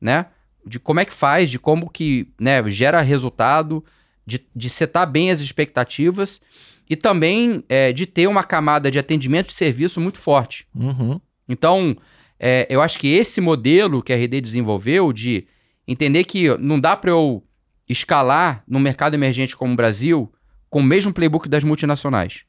né? 0.00 0.26
De 0.64 0.80
como 0.80 1.00
é 1.00 1.04
que 1.04 1.12
faz, 1.12 1.50
de 1.50 1.58
como 1.58 1.90
que 1.90 2.32
né, 2.40 2.66
gera 2.70 3.02
resultado, 3.02 3.84
de, 4.26 4.40
de 4.56 4.70
setar 4.70 5.06
bem 5.08 5.30
as 5.30 5.38
expectativas 5.38 6.40
e 6.88 6.96
também 6.96 7.62
é, 7.68 7.92
de 7.92 8.06
ter 8.06 8.26
uma 8.26 8.42
camada 8.42 8.90
de 8.90 8.98
atendimento 8.98 9.48
de 9.48 9.52
serviço 9.52 10.00
muito 10.00 10.16
forte. 10.16 10.66
Uhum. 10.74 11.20
Então, 11.46 11.94
é, 12.38 12.66
eu 12.70 12.80
acho 12.80 12.98
que 12.98 13.06
esse 13.06 13.38
modelo 13.38 14.02
que 14.02 14.14
a 14.14 14.16
RD 14.16 14.40
desenvolveu 14.40 15.12
de 15.12 15.46
entender 15.86 16.24
que 16.24 16.56
não 16.56 16.80
dá 16.80 16.96
para 16.96 17.10
eu 17.10 17.44
escalar 17.86 18.64
no 18.66 18.80
mercado 18.80 19.12
emergente 19.12 19.54
como 19.54 19.74
o 19.74 19.76
Brasil 19.76 20.32
com 20.70 20.80
o 20.80 20.84
mesmo 20.84 21.12
playbook 21.12 21.50
das 21.50 21.64
multinacionais. 21.64 22.44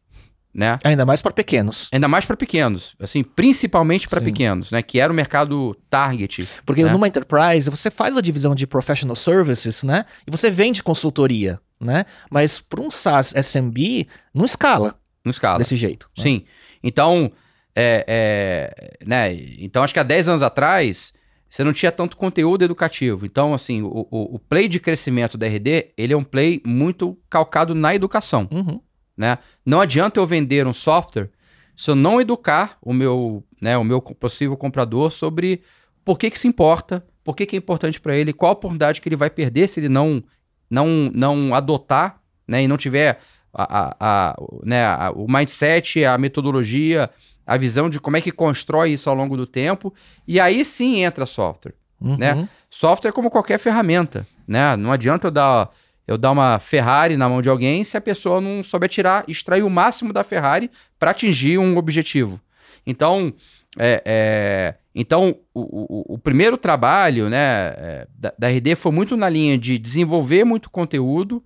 Né? 0.53 0.77
Ainda 0.83 1.05
mais 1.05 1.21
para 1.21 1.31
pequenos. 1.31 1.87
Ainda 1.93 2.07
mais 2.07 2.25
para 2.25 2.35
pequenos, 2.35 2.93
assim, 2.99 3.23
principalmente 3.23 4.07
para 4.09 4.19
pequenos, 4.19 4.69
né? 4.71 4.81
Que 4.81 4.99
era 4.99 5.11
o 5.11 5.15
mercado 5.15 5.77
target. 5.89 6.47
Porque 6.65 6.83
né? 6.83 6.91
numa 6.91 7.07
enterprise 7.07 7.69
você 7.69 7.89
faz 7.89 8.17
a 8.17 8.21
divisão 8.21 8.53
de 8.53 8.67
professional 8.67 9.15
services, 9.15 9.81
né? 9.81 10.05
E 10.27 10.31
você 10.31 10.49
vende 10.49 10.83
consultoria 10.83 11.59
né? 11.81 12.05
Mas 12.29 12.59
para 12.59 12.81
um 12.81 12.91
SaaS 12.91 13.33
SMB, 13.35 14.07
não 14.33 14.45
escala. 14.45 14.95
Não 15.25 15.31
escala. 15.31 15.57
Desse 15.57 15.75
jeito. 15.75 16.09
Né? 16.17 16.23
Sim. 16.23 16.45
Então, 16.83 17.31
é, 17.75 18.05
é, 18.07 19.05
né? 19.05 19.33
Então, 19.59 19.83
acho 19.83 19.93
que 19.93 19.99
há 19.99 20.03
10 20.03 20.29
anos 20.29 20.43
atrás, 20.43 21.11
você 21.49 21.63
não 21.63 21.73
tinha 21.73 21.91
tanto 21.91 22.15
conteúdo 22.15 22.63
educativo. 22.63 23.25
Então, 23.25 23.53
assim, 23.53 23.81
o, 23.81 24.07
o, 24.11 24.35
o, 24.35 24.39
play 24.39 24.67
de 24.67 24.79
crescimento 24.79 25.37
da 25.37 25.47
RD, 25.47 25.91
ele 25.97 26.13
é 26.13 26.17
um 26.17 26.23
play 26.23 26.61
muito 26.65 27.17
calcado 27.29 27.73
na 27.73 27.95
educação. 27.95 28.47
Uhum. 28.51 28.79
Né? 29.15 29.37
Não 29.65 29.81
adianta 29.81 30.19
eu 30.19 30.25
vender 30.25 30.65
um 30.65 30.73
software 30.73 31.29
se 31.75 31.89
eu 31.89 31.95
não 31.95 32.21
educar 32.21 32.77
o 32.81 32.93
meu, 32.93 33.43
né, 33.59 33.77
o 33.77 33.83
meu 33.83 34.01
possível 34.01 34.55
comprador 34.55 35.11
sobre 35.11 35.61
por 36.05 36.19
que, 36.19 36.29
que 36.29 36.37
se 36.37 36.47
importa, 36.47 37.03
por 37.23 37.35
que, 37.35 37.45
que 37.45 37.55
é 37.55 37.59
importante 37.59 37.99
para 37.99 38.15
ele, 38.15 38.33
qual 38.33 38.49
a 38.49 38.53
oportunidade 38.53 39.01
que 39.01 39.09
ele 39.09 39.15
vai 39.15 39.29
perder 39.29 39.67
se 39.67 39.79
ele 39.79 39.89
não 39.89 40.23
não, 40.69 41.11
não 41.13 41.53
adotar 41.53 42.21
né, 42.47 42.63
e 42.63 42.67
não 42.67 42.77
tiver 42.77 43.19
a, 43.53 43.79
a, 43.79 43.95
a, 43.99 44.35
né, 44.63 44.85
a, 44.85 45.11
o 45.13 45.27
mindset, 45.29 46.05
a 46.05 46.17
metodologia, 46.17 47.09
a 47.45 47.57
visão 47.57 47.89
de 47.89 47.99
como 47.99 48.15
é 48.15 48.21
que 48.21 48.31
constrói 48.31 48.93
isso 48.93 49.09
ao 49.09 49.15
longo 49.15 49.35
do 49.35 49.45
tempo, 49.45 49.93
e 50.25 50.39
aí 50.39 50.63
sim 50.63 51.03
entra 51.03 51.25
software. 51.25 51.73
Uhum. 51.99 52.17
Né? 52.17 52.47
Software 52.69 53.09
é 53.09 53.11
como 53.11 53.29
qualquer 53.29 53.59
ferramenta. 53.59 54.25
Né? 54.47 54.75
Não 54.77 54.91
adianta 54.91 55.27
eu 55.27 55.31
dar, 55.31 55.69
eu 56.11 56.17
dar 56.17 56.31
uma 56.31 56.59
Ferrari 56.59 57.17
na 57.17 57.27
mão 57.27 57.41
de 57.41 57.49
alguém 57.49 57.83
se 57.83 57.97
a 57.97 58.01
pessoa 58.01 58.41
não 58.41 58.63
souber 58.63 58.89
tirar, 58.89 59.23
extrair 59.27 59.63
o 59.63 59.69
máximo 59.69 60.11
da 60.13 60.23
Ferrari 60.23 60.69
para 60.99 61.11
atingir 61.11 61.57
um 61.57 61.77
objetivo. 61.77 62.39
Então, 62.85 63.33
é, 63.77 64.01
é, 64.05 64.75
então, 64.93 65.37
o, 65.53 65.61
o, 65.61 66.15
o, 66.15 66.17
primeiro 66.17 66.57
trabalho 66.57 67.29
né, 67.29 67.37
é, 67.37 68.07
da, 68.13 68.33
da, 68.37 68.49
RD 68.49 68.75
foi 68.75 68.91
muito 68.91 69.15
na 69.15 69.29
linha 69.29 69.57
de 69.57 69.77
desenvolver 69.77 70.43
muito 70.43 70.69
conteúdo 70.69 71.43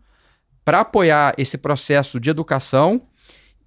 para 0.63 0.79
apoiar 0.79 1.35
esse 1.37 1.57
processo 1.57 2.19
de 2.19 2.29
educação. 2.29 3.03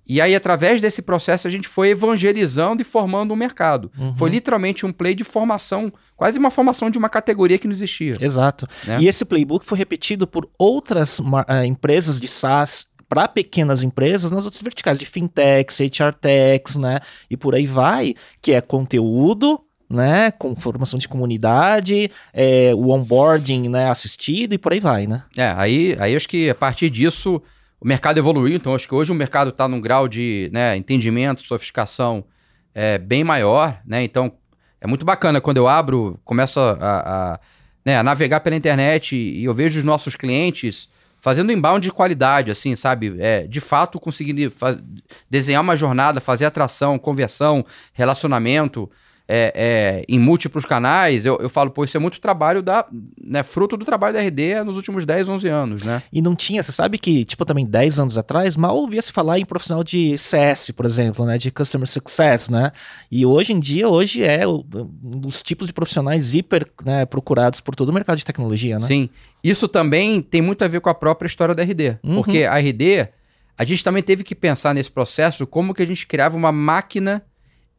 E 0.08 0.20
aí, 0.20 0.34
através 0.34 0.80
desse 0.80 1.02
processo, 1.02 1.46
a 1.46 1.50
gente 1.50 1.68
foi 1.68 1.90
evangelizando 1.90 2.80
e 2.80 2.84
formando 2.84 3.34
um 3.34 3.36
mercado. 3.36 3.92
Uhum. 3.98 4.16
Foi 4.16 4.30
literalmente 4.30 4.86
um 4.86 4.92
play 4.92 5.14
de 5.14 5.22
formação, 5.22 5.92
quase 6.16 6.38
uma 6.38 6.50
formação 6.50 6.88
de 6.88 6.96
uma 6.96 7.10
categoria 7.10 7.58
que 7.58 7.66
não 7.66 7.74
existia. 7.74 8.16
Exato. 8.18 8.66
Né? 8.86 8.98
E 9.00 9.08
esse 9.08 9.24
playbook 9.24 9.66
foi 9.66 9.76
repetido 9.76 10.26
por 10.26 10.48
outras 10.58 11.18
uh, 11.18 11.24
empresas 11.66 12.18
de 12.18 12.26
SaaS 12.26 12.88
para 13.06 13.28
pequenas 13.28 13.82
empresas 13.82 14.30
nas 14.30 14.44
outras 14.44 14.62
verticais 14.62 14.98
de 14.98 15.06
fintechs, 15.06 15.78
HR 15.80 16.12
techs, 16.20 16.76
né? 16.76 17.00
E 17.30 17.36
por 17.36 17.54
aí 17.54 17.66
vai, 17.66 18.14
que 18.40 18.52
é 18.52 18.60
conteúdo, 18.60 19.60
né? 19.88 20.30
Com 20.32 20.54
formação 20.54 20.98
de 20.98 21.08
comunidade, 21.08 22.10
é, 22.32 22.72
o 22.74 22.90
onboarding, 22.90 23.68
né? 23.68 23.90
Assistido 23.90 24.54
e 24.54 24.58
por 24.58 24.72
aí 24.72 24.80
vai, 24.80 25.06
né? 25.06 25.22
É, 25.36 25.48
aí, 25.56 25.96
aí 25.98 26.14
acho 26.14 26.28
que 26.28 26.50
a 26.50 26.54
partir 26.54 26.90
disso 26.90 27.42
o 27.80 27.86
mercado 27.86 28.18
evoluiu. 28.18 28.56
Então 28.56 28.74
acho 28.74 28.88
que 28.88 28.94
hoje 28.94 29.12
o 29.12 29.14
mercado 29.14 29.50
está 29.50 29.68
num 29.68 29.80
grau 29.80 30.08
de 30.08 30.50
né, 30.52 30.76
entendimento, 30.76 31.42
sofisticação 31.42 32.24
é, 32.74 32.98
bem 32.98 33.24
maior, 33.24 33.80
né? 33.86 34.02
Então 34.02 34.32
é 34.80 34.86
muito 34.86 35.04
bacana 35.04 35.40
quando 35.40 35.56
eu 35.56 35.66
abro, 35.66 36.18
começo 36.24 36.60
a, 36.60 36.72
a, 36.80 37.40
né, 37.84 37.98
a 37.98 38.02
navegar 38.02 38.40
pela 38.40 38.56
internet 38.56 39.16
e 39.16 39.44
eu 39.44 39.54
vejo 39.54 39.78
os 39.78 39.84
nossos 39.84 40.14
clientes 40.14 40.88
fazendo 41.20 41.50
inbound 41.50 41.82
de 41.82 41.92
qualidade, 41.92 42.50
assim, 42.50 42.76
sabe? 42.76 43.16
É, 43.18 43.46
de 43.46 43.60
fato, 43.60 43.98
conseguindo 43.98 44.52
desenhar 45.28 45.62
uma 45.62 45.76
jornada, 45.76 46.20
fazer 46.20 46.44
atração, 46.44 46.98
conversão, 46.98 47.64
relacionamento. 47.92 48.90
É, 49.30 49.52
é, 49.54 50.04
em 50.08 50.18
múltiplos 50.18 50.64
canais, 50.64 51.26
eu, 51.26 51.36
eu 51.38 51.50
falo, 51.50 51.70
pô, 51.70 51.84
isso 51.84 51.96
é 51.96 52.00
muito 52.00 52.18
trabalho 52.18 52.62
da, 52.62 52.86
né, 53.22 53.42
fruto 53.42 53.76
do 53.76 53.84
trabalho 53.84 54.14
da 54.14 54.20
RD 54.22 54.64
nos 54.64 54.76
últimos 54.76 55.04
10, 55.04 55.28
11 55.28 55.48
anos, 55.48 55.82
né? 55.82 56.02
E 56.10 56.22
não 56.22 56.34
tinha, 56.34 56.62
você 56.62 56.72
sabe 56.72 56.96
que, 56.96 57.26
tipo, 57.26 57.44
também 57.44 57.66
10 57.66 58.00
anos 58.00 58.16
atrás, 58.16 58.56
mal 58.56 58.74
ouvia 58.74 59.02
se 59.02 59.12
falar 59.12 59.38
em 59.38 59.44
profissional 59.44 59.84
de 59.84 60.16
CS, 60.16 60.70
por 60.70 60.86
exemplo, 60.86 61.26
né, 61.26 61.36
de 61.36 61.50
Customer 61.50 61.86
Success, 61.86 62.48
né? 62.48 62.72
E 63.10 63.26
hoje 63.26 63.52
em 63.52 63.58
dia, 63.58 63.86
hoje 63.86 64.24
é 64.24 64.48
um 64.48 64.64
dos 65.02 65.42
tipos 65.42 65.66
de 65.66 65.74
profissionais 65.74 66.32
hiper 66.32 66.66
né, 66.82 67.04
procurados 67.04 67.60
por 67.60 67.74
todo 67.74 67.90
o 67.90 67.92
mercado 67.92 68.16
de 68.16 68.24
tecnologia, 68.24 68.78
né? 68.78 68.86
Sim. 68.86 69.10
Isso 69.44 69.68
também 69.68 70.22
tem 70.22 70.40
muito 70.40 70.64
a 70.64 70.68
ver 70.68 70.80
com 70.80 70.88
a 70.88 70.94
própria 70.94 71.26
história 71.26 71.54
da 71.54 71.62
RD, 71.62 71.98
Uhum. 72.02 72.14
porque 72.14 72.44
a 72.44 72.56
RD, 72.58 73.08
a 73.58 73.64
gente 73.64 73.84
também 73.84 74.02
teve 74.02 74.24
que 74.24 74.34
pensar 74.34 74.74
nesse 74.74 74.90
processo 74.90 75.46
como 75.46 75.74
que 75.74 75.82
a 75.82 75.86
gente 75.86 76.06
criava 76.06 76.34
uma 76.36 76.50
máquina 76.50 77.22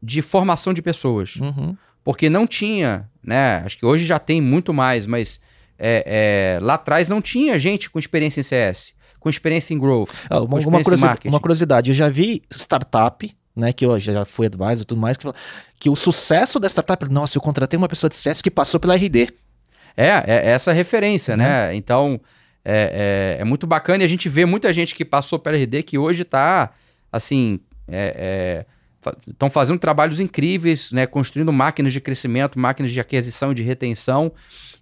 de 0.02 0.22
formação 0.22 0.72
de 0.72 0.80
pessoas. 0.82 1.36
Uhum. 1.36 1.76
porque 2.02 2.30
não 2.30 2.46
tinha, 2.46 3.08
né? 3.22 3.58
Acho 3.64 3.76
que 3.78 3.84
hoje 3.86 4.04
já 4.06 4.18
tem 4.18 4.40
muito 4.40 4.72
mais, 4.72 5.06
mas 5.06 5.38
é, 5.78 6.56
é, 6.56 6.60
lá 6.62 6.74
atrás 6.74 7.08
não 7.08 7.20
tinha 7.20 7.58
gente 7.58 7.90
com 7.90 7.98
experiência 7.98 8.40
em 8.40 8.42
CS, 8.42 8.94
com 9.18 9.28
experiência 9.28 9.74
em 9.74 9.78
growth. 9.78 10.10
Ah, 10.28 10.40
uma, 10.40 10.44
uma, 10.46 10.58
experiência 10.58 10.80
em 10.80 10.84
curiosi- 10.84 11.04
marketing. 11.04 11.28
uma 11.28 11.40
curiosidade, 11.40 11.90
eu 11.90 11.94
já 11.94 12.08
vi 12.08 12.42
startup, 12.50 13.30
né, 13.54 13.72
que 13.72 13.84
eu 13.84 13.98
já 13.98 14.24
fui 14.24 14.46
advisor 14.46 14.82
e 14.82 14.84
tudo 14.84 15.00
mais, 15.00 15.16
que, 15.16 15.26
que 15.78 15.90
o 15.90 15.96
sucesso 15.96 16.58
da 16.58 16.68
startup, 16.68 17.10
nossa, 17.10 17.36
eu 17.36 17.42
contratei 17.42 17.76
uma 17.76 17.88
pessoa 17.88 18.08
de 18.08 18.16
CS 18.16 18.40
que 18.40 18.50
passou 18.50 18.80
pela 18.80 18.94
RD. 18.94 19.28
É, 19.96 20.08
é 20.26 20.50
essa 20.50 20.72
referência, 20.72 21.36
né? 21.36 21.74
Então, 21.74 22.20
é, 22.64 23.36
é, 23.38 23.42
é 23.42 23.44
muito 23.44 23.66
bacana 23.66 24.02
e 24.02 24.06
a 24.06 24.08
gente 24.08 24.28
vê 24.28 24.46
muita 24.46 24.72
gente 24.72 24.94
que 24.94 25.04
passou 25.04 25.38
pela 25.38 25.56
RD 25.56 25.82
que 25.82 25.98
hoje 25.98 26.22
está, 26.22 26.70
assim, 27.12 27.58
estão 29.28 29.48
fazendo 29.48 29.78
trabalhos 29.78 30.20
incríveis, 30.20 30.92
né? 30.92 31.06
Construindo 31.06 31.52
máquinas 31.52 31.92
de 31.92 32.00
crescimento, 32.00 32.58
máquinas 32.58 32.92
de 32.92 33.00
aquisição 33.00 33.52
e 33.52 33.54
de 33.54 33.62
retenção 33.62 34.32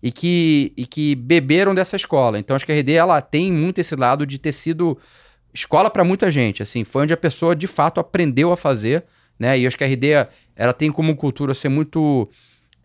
e 0.03 0.11
que, 0.11 0.73
e 0.77 0.87
que 0.87 1.14
beberam 1.14 1.75
dessa 1.75 1.97
escola. 1.97 2.39
Então, 2.39 2.55
acho 2.55 2.66
que 2.66 2.73
a 2.73 2.75
RD, 2.75 2.93
ela 2.93 3.21
tem 3.21 3.53
muito 3.53 3.81
esse 3.81 3.95
lado 3.97 4.27
de 4.27 4.39
ter 4.39 4.53
sido 4.53 4.99
escola 5.53 5.91
para 5.91 6.05
muita 6.05 6.31
gente, 6.31 6.62
assim, 6.62 6.85
foi 6.85 7.03
onde 7.03 7.12
a 7.12 7.16
pessoa, 7.16 7.57
de 7.57 7.66
fato, 7.66 7.99
aprendeu 7.99 8.53
a 8.53 8.57
fazer, 8.57 9.05
né? 9.39 9.59
E 9.59 9.66
acho 9.66 9.77
que 9.77 9.85
a 9.85 9.87
RD, 9.87 10.29
ela 10.55 10.73
tem 10.73 10.91
como 10.91 11.16
cultura 11.16 11.55
ser 11.55 11.69
muito 11.69 12.29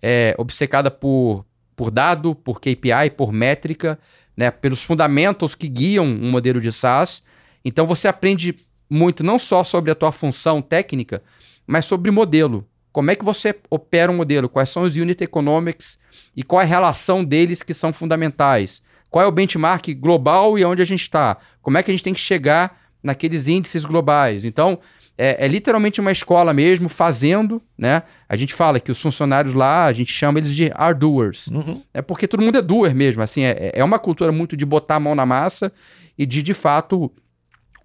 é, 0.01 0.35
obcecada 0.37 0.89
por, 0.89 1.45
por 1.75 1.91
dado, 1.91 2.35
por 2.35 2.59
KPI, 2.59 3.11
por 3.15 3.31
métrica, 3.31 3.99
né, 4.35 4.51
pelos 4.51 4.83
fundamentos 4.83 5.55
que 5.55 5.67
guiam 5.67 6.05
um 6.05 6.29
modelo 6.29 6.59
de 6.59 6.71
SaaS. 6.71 7.21
Então 7.63 7.85
você 7.85 8.07
aprende 8.07 8.55
muito 8.93 9.23
não 9.23 9.39
só 9.39 9.63
sobre 9.63 9.89
a 9.89 9.95
tua 9.95 10.11
função 10.11 10.61
técnica, 10.61 11.23
mas 11.65 11.85
sobre 11.85 12.11
modelo. 12.11 12.67
Como 12.91 13.09
é 13.09 13.15
que 13.15 13.25
você 13.25 13.55
opera 13.69 14.11
um 14.11 14.15
modelo? 14.15 14.47
Quais 14.47 14.69
são 14.69 14.83
os 14.83 14.95
unit 14.95 15.23
economics 15.23 15.97
e 16.35 16.43
qual 16.43 16.61
é 16.61 16.63
a 16.63 16.67
relação 16.67 17.23
deles 17.23 17.63
que 17.63 17.73
são 17.73 17.91
fundamentais? 17.91 18.83
Qual 19.09 19.23
é 19.23 19.27
o 19.27 19.31
benchmark 19.31 19.87
global 19.95 20.59
e 20.59 20.63
onde 20.63 20.81
a 20.81 20.85
gente 20.85 21.01
está? 21.01 21.37
Como 21.61 21.77
é 21.77 21.83
que 21.83 21.89
a 21.89 21.93
gente 21.93 22.03
tem 22.03 22.13
que 22.13 22.19
chegar 22.19 22.79
naqueles 23.01 23.47
índices 23.47 23.83
globais? 23.83 24.45
Então, 24.45 24.79
é, 25.17 25.43
é 25.43 25.47
literalmente 25.47 25.99
uma 25.99 26.11
escola 26.11 26.53
mesmo, 26.53 26.87
fazendo, 26.87 27.61
né? 27.75 28.03
A 28.29 28.35
gente 28.35 28.53
fala 28.53 28.79
que 28.79 28.91
os 28.91 29.01
funcionários 29.01 29.55
lá, 29.55 29.85
a 29.85 29.93
gente 29.93 30.11
chama 30.11 30.39
eles 30.39 30.55
de 30.55 30.71
are 30.75 30.97
doers. 30.97 31.47
Uhum. 31.47 31.81
É 31.93 32.01
porque 32.01 32.27
todo 32.27 32.43
mundo 32.43 32.57
é 32.57 32.61
doer 32.61 32.93
mesmo, 32.93 33.21
assim, 33.23 33.43
é, 33.43 33.71
é 33.73 33.83
uma 33.83 33.97
cultura 33.97 34.31
muito 34.31 34.55
de 34.55 34.65
botar 34.65 34.95
a 34.95 34.99
mão 34.99 35.15
na 35.15 35.25
massa 35.25 35.71
e 36.17 36.25
de, 36.25 36.43
de 36.43 36.53
fato, 36.53 37.11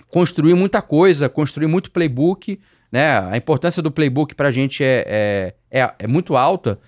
construir 0.09 0.55
muita 0.55 0.81
coisa, 0.83 1.29
construir 1.29 1.67
muito 1.67 1.91
playbook, 1.91 2.59
né? 2.91 3.19
A 3.31 3.37
importância 3.37 3.83
do 3.83 3.91
playbook 3.91 4.35
pra 4.35 4.51
gente 4.51 4.83
é, 4.83 5.55
é, 5.71 5.81
é, 5.81 5.95
é 5.99 6.07
muito 6.07 6.37
alta, 6.37 6.79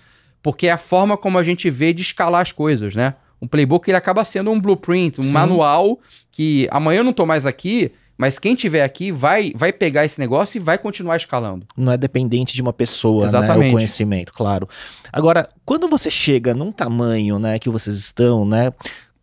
porque 0.43 0.67
é 0.67 0.73
a 0.73 0.79
forma 0.79 1.17
como 1.17 1.39
a 1.39 1.43
gente 1.43 1.69
vê 1.69 1.93
de 1.93 2.03
escalar 2.03 2.41
as 2.41 2.53
coisas, 2.53 2.95
né? 2.95 3.15
Um 3.41 3.47
playbook 3.47 3.89
ele 3.89 3.97
acaba 3.97 4.25
sendo 4.25 4.51
um 4.51 4.61
blueprint, 4.61 5.21
um 5.21 5.25
Sim. 5.25 5.33
manual 5.33 5.99
que 6.31 6.69
amanhã 6.71 7.01
eu 7.01 7.05
não 7.05 7.13
tô 7.13 7.25
mais 7.25 7.47
aqui, 7.47 7.93
mas 8.17 8.39
quem 8.39 8.55
tiver 8.55 8.85
aqui 8.85 9.11
vai, 9.11 9.51
vai 9.55 9.73
pegar 9.73 10.05
esse 10.05 10.21
negócio 10.21 10.59
e 10.59 10.61
vai 10.61 10.77
continuar 10.77 11.17
escalando. 11.17 11.67
Não 11.75 11.91
é 11.91 11.97
dependente 11.97 12.55
de 12.55 12.61
uma 12.61 12.73
pessoa, 12.73 13.23
né, 13.23 13.29
Exatamente. 13.29 13.71
o 13.71 13.73
conhecimento, 13.73 14.33
claro. 14.35 14.69
Agora, 15.11 15.49
quando 15.65 15.89
você 15.89 16.11
chega 16.11 16.53
num 16.53 16.71
tamanho, 16.71 17.39
né, 17.39 17.59
que 17.59 17.71
vocês 17.71 17.97
estão, 17.97 18.45
né, 18.45 18.73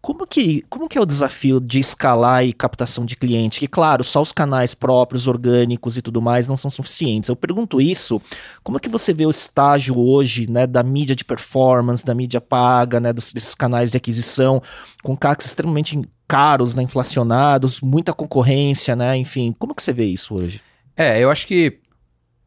como 0.08 0.26
que, 0.26 0.64
como 0.70 0.88
que 0.88 0.98
é 0.98 1.02
o 1.02 1.06
desafio 1.06 1.60
de 1.60 1.82
escalar 1.82 2.46
e 2.46 2.54
captação 2.54 3.04
de 3.04 3.18
cliente? 3.18 3.60
Que, 3.60 3.68
claro, 3.68 4.06
só 4.06 4.22
os 4.22 4.32
canais 4.32 4.74
próprios, 4.74 5.28
orgânicos 5.28 5.98
e 5.98 6.02
tudo 6.02 6.22
mais 6.22 6.48
não 6.48 6.56
são 6.56 6.72
suficientes. 6.72 7.28
Eu 7.28 7.36
pergunto 7.36 7.82
isso, 7.82 8.22
como 8.64 8.80
que 8.80 8.88
você 8.88 9.14
vê 9.14 9.26
o 9.26 9.30
estágio 9.30 10.00
hoje, 10.00 10.50
né, 10.50 10.66
da 10.66 10.82
mídia 10.82 11.14
de 11.14 11.26
performance, 11.26 12.06
da 12.06 12.16
mídia 12.16 12.40
paga, 12.40 13.02
né, 13.02 13.12
dos, 13.12 13.34
desses 13.34 13.54
canais 13.54 13.92
de 13.92 13.98
aquisição, 13.98 14.64
com 15.04 15.14
CACs 15.18 15.48
extremamente 15.48 16.00
caros, 16.26 16.74
né, 16.74 16.84
inflacionados, 16.84 17.82
muita 17.82 18.14
concorrência, 18.14 18.96
né, 18.96 19.18
enfim, 19.18 19.54
como 19.60 19.76
que 19.76 19.84
você 19.84 19.92
vê 19.92 20.06
isso 20.06 20.36
hoje? 20.36 20.62
É, 20.96 21.20
eu 21.20 21.30
acho 21.30 21.46
que 21.46 21.82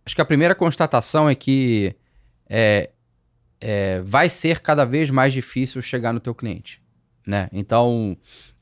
acho 0.06 0.14
que 0.14 0.22
a 0.22 0.24
primeira 0.24 0.54
constatação 0.54 1.28
é 1.28 1.34
que 1.34 1.94
é, 2.48 2.88
é, 3.60 4.00
vai 4.00 4.30
ser 4.30 4.60
cada 4.60 4.86
vez 4.86 5.10
mais 5.10 5.34
difícil 5.34 5.82
chegar 5.82 6.14
no 6.14 6.20
teu 6.20 6.34
cliente, 6.34 6.79
né? 7.30 7.48
Então 7.52 8.16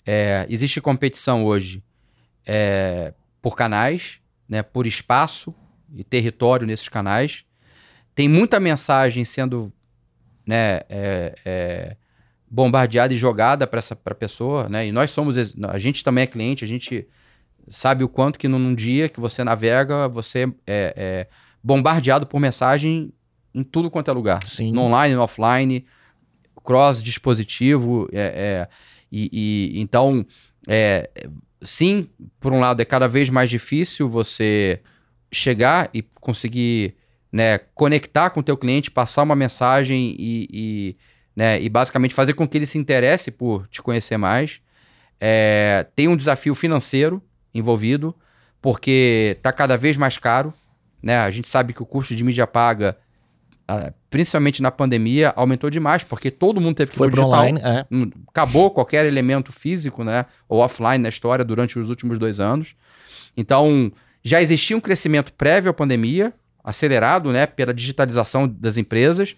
é, 0.07 0.47
existe 0.49 0.81
competição 0.81 1.45
hoje 1.45 1.83
é, 2.47 3.15
por 3.43 3.57
canais, 3.57 4.21
né? 4.49 4.63
Por 4.63 4.87
espaço 4.87 5.55
e 5.93 6.05
território 6.05 6.67
nesses 6.67 6.89
canais. 6.89 7.45
Tem 8.15 8.29
muita 8.29 8.61
mensagem 8.61 9.25
sendo, 9.25 9.73
né? 10.47 10.81
é, 10.89 11.35
é, 11.45 11.97
bombardeada 12.51 13.13
e 13.13 13.17
jogada 13.17 13.67
para 13.67 13.79
essa 13.79 13.97
pra 13.97 14.15
pessoa, 14.15 14.69
né? 14.69 14.87
E 14.87 14.93
nós 14.93 15.11
somos 15.11 15.37
a 15.37 15.79
gente 15.79 16.05
também 16.05 16.25
é 16.25 16.27
cliente, 16.27 16.65
a 16.65 16.69
gente 16.69 17.07
sabe 17.69 18.05
o 18.05 18.09
quanto 18.09 18.39
que 18.39 18.49
num, 18.49 18.59
num 18.59 18.75
dia 18.75 19.09
que 19.09 19.21
você 19.21 19.45
navega, 19.45 20.09
você 20.09 20.47
é, 20.67 20.95
é 20.97 21.29
bombardeado 21.63 22.27
por 22.27 22.41
mensagem 22.41 23.13
em 23.55 23.63
tudo 23.63 23.91
quanto 23.91 24.11
é 24.11 24.15
lugar. 24.15 24.47
Sim. 24.47 24.73
No 24.73 24.83
online, 24.83 25.15
no 25.15 25.23
offline, 25.23 25.85
cross 26.69 27.03
dispositivo, 27.03 28.07
é, 28.13 28.21
é, 28.21 28.69
e, 29.11 29.31
e- 29.33 29.81
então 29.81 30.27
é, 30.69 31.09
sim, 31.63 32.11
por 32.39 32.53
um 32.53 32.61
lado 32.61 32.83
é 32.83 32.85
cada 32.85 33.09
vez 33.09 33.31
mais 33.31 33.49
difícil 33.49 34.07
você 34.07 34.83
chegar 35.33 35.89
e 35.95 36.03
conseguir 36.03 36.95
né, 37.33 37.57
conectar 37.75 38.29
com 38.29 38.41
o 38.41 38.43
teu 38.43 38.55
cliente, 38.55 38.91
passar 38.91 39.23
uma 39.23 39.35
mensagem 39.35 40.15
e, 40.19 40.49
e, 40.53 40.97
né, 41.35 41.59
e 41.59 41.71
basicamente 41.71 42.15
fazer 42.15 42.35
com 42.35 42.47
que 42.47 42.59
ele 42.59 42.67
se 42.67 42.77
interesse 42.77 43.31
por 43.31 43.67
te 43.69 43.81
conhecer 43.81 44.19
mais. 44.19 44.61
É, 45.19 45.87
tem 45.97 46.07
um 46.07 46.17
desafio 46.17 46.55
financeiro 46.55 47.23
envolvido, 47.55 48.15
porque 48.61 49.37
está 49.39 49.53
cada 49.53 49.77
vez 49.79 49.97
mais 49.97 50.19
caro. 50.19 50.53
Né? 51.03 51.17
A 51.17 51.31
gente 51.31 51.49
sabe 51.49 51.73
que 51.73 51.83
o 51.83 51.87
custo 51.87 52.15
de 52.15 52.23
mídia 52.23 52.47
paga, 52.47 52.99
principalmente 54.09 54.63
na 54.63 54.71
pandemia, 54.71 55.33
aumentou 55.37 55.69
demais, 55.69 56.03
porque 56.03 56.31
todo 56.31 56.61
mundo 56.61 56.77
teve 56.77 56.91
que 56.91 56.97
Foi 56.97 57.11
pro 57.11 57.17
pro 57.17 57.25
digital. 57.25 57.41
online, 57.41 57.61
é. 57.63 57.87
Hum, 57.91 58.11
acabou 58.29 58.71
qualquer 58.71 59.05
elemento 59.05 59.53
físico, 59.53 60.03
né, 60.03 60.25
ou 60.49 60.61
offline 60.61 60.99
na 60.99 61.09
história 61.09 61.45
durante 61.45 61.79
os 61.79 61.91
últimos 61.91 62.19
dois 62.19 62.41
anos. 62.41 62.75
Então, 63.37 63.93
já 64.23 64.41
existia 64.41 64.77
um 64.77 64.81
crescimento 64.81 65.33
prévio 65.35 65.71
à 65.71 65.75
pandemia, 65.75 66.33
acelerado, 66.65 67.31
né, 67.31 67.47
pela 67.47 67.75
digitalização 67.75 68.49
das 68.49 68.79
empresas, 68.79 69.37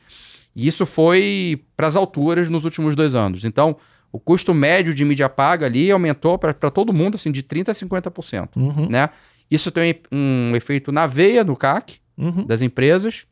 e 0.55 0.67
isso 0.67 0.87
foi 0.87 1.65
para 1.77 1.89
as 1.89 1.97
alturas 1.97 2.49
nos 2.49 2.65
últimos 2.65 2.95
dois 2.95 3.15
anos. 3.15 3.45
Então, 3.45 3.77
o 4.13 4.19
custo 4.19 4.55
médio 4.55 4.95
de 4.95 5.05
mídia 5.05 5.29
paga 5.29 5.67
ali 5.67 5.91
aumentou 5.91 6.39
para 6.39 6.53
todo 6.53 6.93
mundo, 6.93 7.17
assim, 7.17 7.31
de 7.31 7.43
30% 7.43 7.69
a 7.69 7.73
50%, 7.73 8.57
Uhum, 8.57 8.89
né? 8.89 9.11
Isso 9.51 9.73
tem 9.73 10.01
um 10.13 10.55
efeito 10.55 10.93
na 10.93 11.09
veia 11.09 11.45
do 11.45 11.57
CAC, 11.57 11.99
uhum. 12.17 12.47
das 12.47 12.63
empresas 12.63 13.27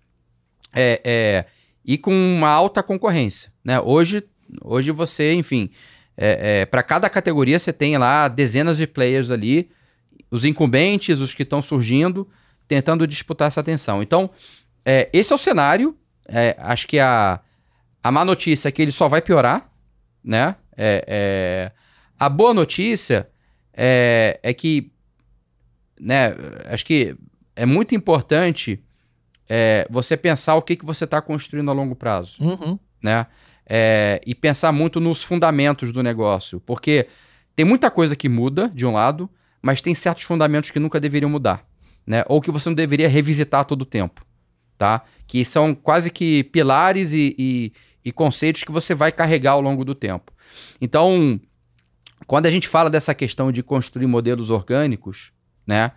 é, 0.75 1.01
é, 1.05 1.45
e 1.85 1.97
com 1.97 2.12
uma 2.12 2.51
alta 2.51 2.83
concorrência. 2.83 3.53
Né? 3.64 3.81
Hoje, 3.81 4.23
hoje 4.62 4.91
você, 4.91 5.35
enfim, 5.35 5.71
para 6.71 6.83
cada 6.83 7.09
categoria 7.09 7.59
você 7.59 7.73
tem 7.73 7.97
lá 7.97 8.27
dezenas 8.29 8.77
de 8.77 8.87
players 8.87 9.31
ali, 9.31 9.71
os 10.31 10.45
incumbentes, 10.45 11.21
os 11.21 11.35
que 11.35 11.43
estão 11.43 11.62
surgindo, 11.62 12.29
tentando 12.66 13.07
disputar 13.07 13.49
essa 13.49 13.61
atenção. 13.61 14.03
Então, 14.03 14.31
é, 14.85 15.09
esse 15.12 15.33
é 15.33 15.35
o 15.35 15.39
cenário. 15.39 15.97
É, 16.29 16.55
acho 16.59 16.87
que 16.87 16.99
a, 16.99 17.41
a 18.03 18.12
má 18.12 18.25
notícia 18.25 18.69
é 18.69 18.73
que 18.73 18.83
ele 18.83 18.93
só 18.93 19.09
vai 19.09 19.23
piorar, 19.23 19.71
né? 20.23 20.57
É, 20.77 21.05
é, 21.09 21.73
a 22.19 22.29
boa 22.29 22.53
notícia 22.53 23.29
é, 23.73 24.39
é 24.43 24.53
que, 24.53 24.93
né? 25.99 26.35
Acho 26.66 26.85
que 26.85 27.16
é 27.57 27.64
muito 27.64 27.95
importante 27.95 28.83
é, 29.49 29.86
você 29.90 30.16
pensar 30.16 30.55
o 30.57 30.62
que, 30.62 30.76
que 30.76 30.84
você 30.84 31.05
está 31.05 31.20
construindo 31.22 31.70
a 31.70 31.74
longo 31.74 31.94
prazo, 31.96 32.36
Uhum. 32.42 32.78
né? 33.03 33.26
É, 33.70 34.20
e 34.26 34.34
pensar 34.34 34.72
muito 34.72 34.99
nos 35.01 35.22
fundamentos 35.22 35.92
do 35.92 36.03
negócio, 36.03 36.59
porque 36.61 37.07
tem 37.55 37.66
muita 37.66 37.90
coisa 37.90 38.16
que 38.16 38.28
muda 38.28 38.70
de 38.74 38.86
um 38.86 38.92
lado, 38.92 39.28
mas 39.61 39.82
tem 39.82 39.94
certos 39.94 40.24
fundamentos 40.24 40.70
que 40.70 40.78
nunca 40.78 40.99
deveriam 40.99 41.28
mudar, 41.30 41.66
né? 42.07 42.24
Ou 42.28 42.40
que 42.40 42.51
você 42.51 42.68
não 42.68 42.74
deveria 42.74 43.09
revisitar 43.09 43.64
todo 43.66 43.84
tempo, 43.84 44.24
tá? 44.78 45.03
Que 45.26 45.44
são 45.44 45.74
quase 45.74 46.11
que 46.11 46.44
pilares 46.44 47.12
e, 47.12 47.34
e, 47.38 47.72
e 48.05 48.12
conceitos 48.12 48.64
que 48.64 48.72
você 48.72 48.94
vai 48.94 49.12
carregar 49.12 49.53
ao 49.53 49.61
longo 49.61 49.84
do 49.84 49.94
tempo. 49.94 50.32
Então, 50.80 51.38
quando 52.26 52.46
a 52.46 52.51
gente 52.51 52.66
fala 52.68 52.88
dessa 52.88 53.14
questão 53.14 53.53
de 53.53 53.62
construir 53.62 54.07
modelos 54.07 54.49
orgânicos, 54.49 55.30
né? 55.66 55.92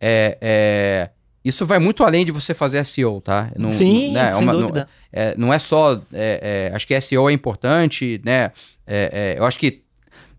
É, 0.00 0.38
é, 0.40 1.10
isso 1.44 1.64
vai 1.64 1.78
muito 1.78 2.04
além 2.04 2.24
de 2.24 2.32
você 2.32 2.52
fazer 2.52 2.84
SEO, 2.84 3.20
tá? 3.20 3.50
Não, 3.56 3.70
Sim, 3.70 4.12
né, 4.12 4.30
é 4.30 4.32
sem 4.34 4.42
uma, 4.42 4.52
dúvida. 4.52 4.88
Não 5.12 5.22
é, 5.22 5.34
não 5.36 5.52
é 5.52 5.58
só... 5.58 6.00
É, 6.12 6.68
é, 6.70 6.76
acho 6.76 6.86
que 6.86 7.00
SEO 7.00 7.30
é 7.30 7.32
importante, 7.32 8.20
né? 8.24 8.52
É, 8.86 9.36
eu 9.38 9.44
acho 9.44 9.58
que 9.58 9.82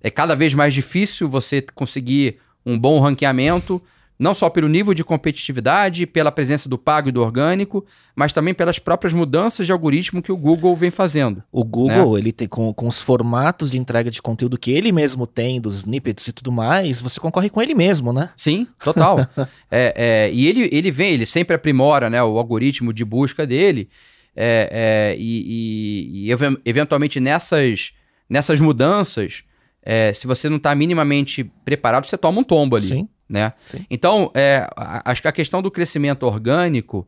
é 0.03 0.09
cada 0.09 0.35
vez 0.35 0.53
mais 0.53 0.73
difícil 0.73 1.29
você 1.29 1.61
conseguir 1.73 2.37
um 2.65 2.77
bom 2.77 2.99
ranqueamento, 2.99 3.81
não 4.21 4.35
só 4.35 4.51
pelo 4.51 4.69
nível 4.69 4.93
de 4.93 5.03
competitividade, 5.03 6.05
pela 6.05 6.31
presença 6.31 6.69
do 6.69 6.77
pago 6.77 7.09
e 7.09 7.11
do 7.11 7.23
orgânico, 7.23 7.83
mas 8.15 8.31
também 8.31 8.53
pelas 8.53 8.77
próprias 8.77 9.13
mudanças 9.13 9.65
de 9.65 9.71
algoritmo 9.71 10.21
que 10.21 10.31
o 10.31 10.37
Google 10.37 10.75
vem 10.75 10.91
fazendo. 10.91 11.41
O 11.51 11.63
Google, 11.63 12.13
né? 12.13 12.19
ele 12.19 12.31
tem 12.31 12.47
com, 12.47 12.71
com 12.71 12.85
os 12.85 13.01
formatos 13.01 13.71
de 13.71 13.79
entrega 13.79 14.11
de 14.11 14.21
conteúdo 14.21 14.59
que 14.59 14.71
ele 14.71 14.91
mesmo 14.91 15.25
tem, 15.25 15.59
dos 15.59 15.77
snippets 15.77 16.27
e 16.27 16.31
tudo 16.31 16.51
mais, 16.51 17.01
você 17.01 17.19
concorre 17.19 17.49
com 17.49 17.59
ele 17.63 17.73
mesmo, 17.73 18.13
né? 18.13 18.29
Sim, 18.37 18.67
total. 18.83 19.27
é, 19.71 19.93
é, 19.97 20.31
e 20.31 20.45
ele, 20.45 20.69
ele 20.71 20.91
vem, 20.91 21.13
ele 21.13 21.25
sempre 21.25 21.55
aprimora 21.55 22.07
né, 22.07 22.21
o 22.21 22.37
algoritmo 22.37 22.93
de 22.93 23.03
busca 23.03 23.47
dele, 23.47 23.89
é, 24.35 25.15
é 25.15 25.15
e, 25.17 26.27
e, 26.27 26.27
e, 26.27 26.59
eventualmente 26.63 27.19
nessas, 27.19 27.91
nessas 28.29 28.61
mudanças, 28.61 29.43
é, 29.81 30.13
se 30.13 30.27
você 30.27 30.47
não 30.47 30.57
está 30.57 30.75
minimamente 30.75 31.43
preparado, 31.65 32.05
você 32.05 32.19
toma 32.19 32.39
um 32.39 32.43
tombo 32.43 32.75
ali. 32.75 32.87
Sim 32.87 33.09
né? 33.31 33.53
Sim. 33.65 33.85
Então, 33.89 34.29
é, 34.35 34.67
acho 34.75 35.21
que 35.21 35.27
a 35.27 35.31
questão 35.31 35.61
do 35.61 35.71
crescimento 35.71 36.23
orgânico, 36.23 37.07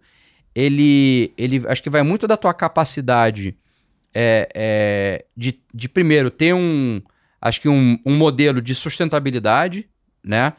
ele, 0.56 1.34
ele 1.38 1.62
acho 1.68 1.84
que 1.84 1.90
vai 1.90 2.02
muito 2.02 2.26
da 2.26 2.38
tua 2.38 2.54
capacidade 2.54 3.58
é, 4.16 4.48
é, 4.56 5.26
de, 5.36 5.60
de, 5.74 5.90
primeiro, 5.90 6.32
ter 6.32 6.54
um, 6.54 7.02
acho 7.42 7.60
que 7.60 7.68
um, 7.68 8.00
um 8.06 8.16
modelo 8.16 8.62
de 8.62 8.74
sustentabilidade, 8.74 9.90
né? 10.24 10.54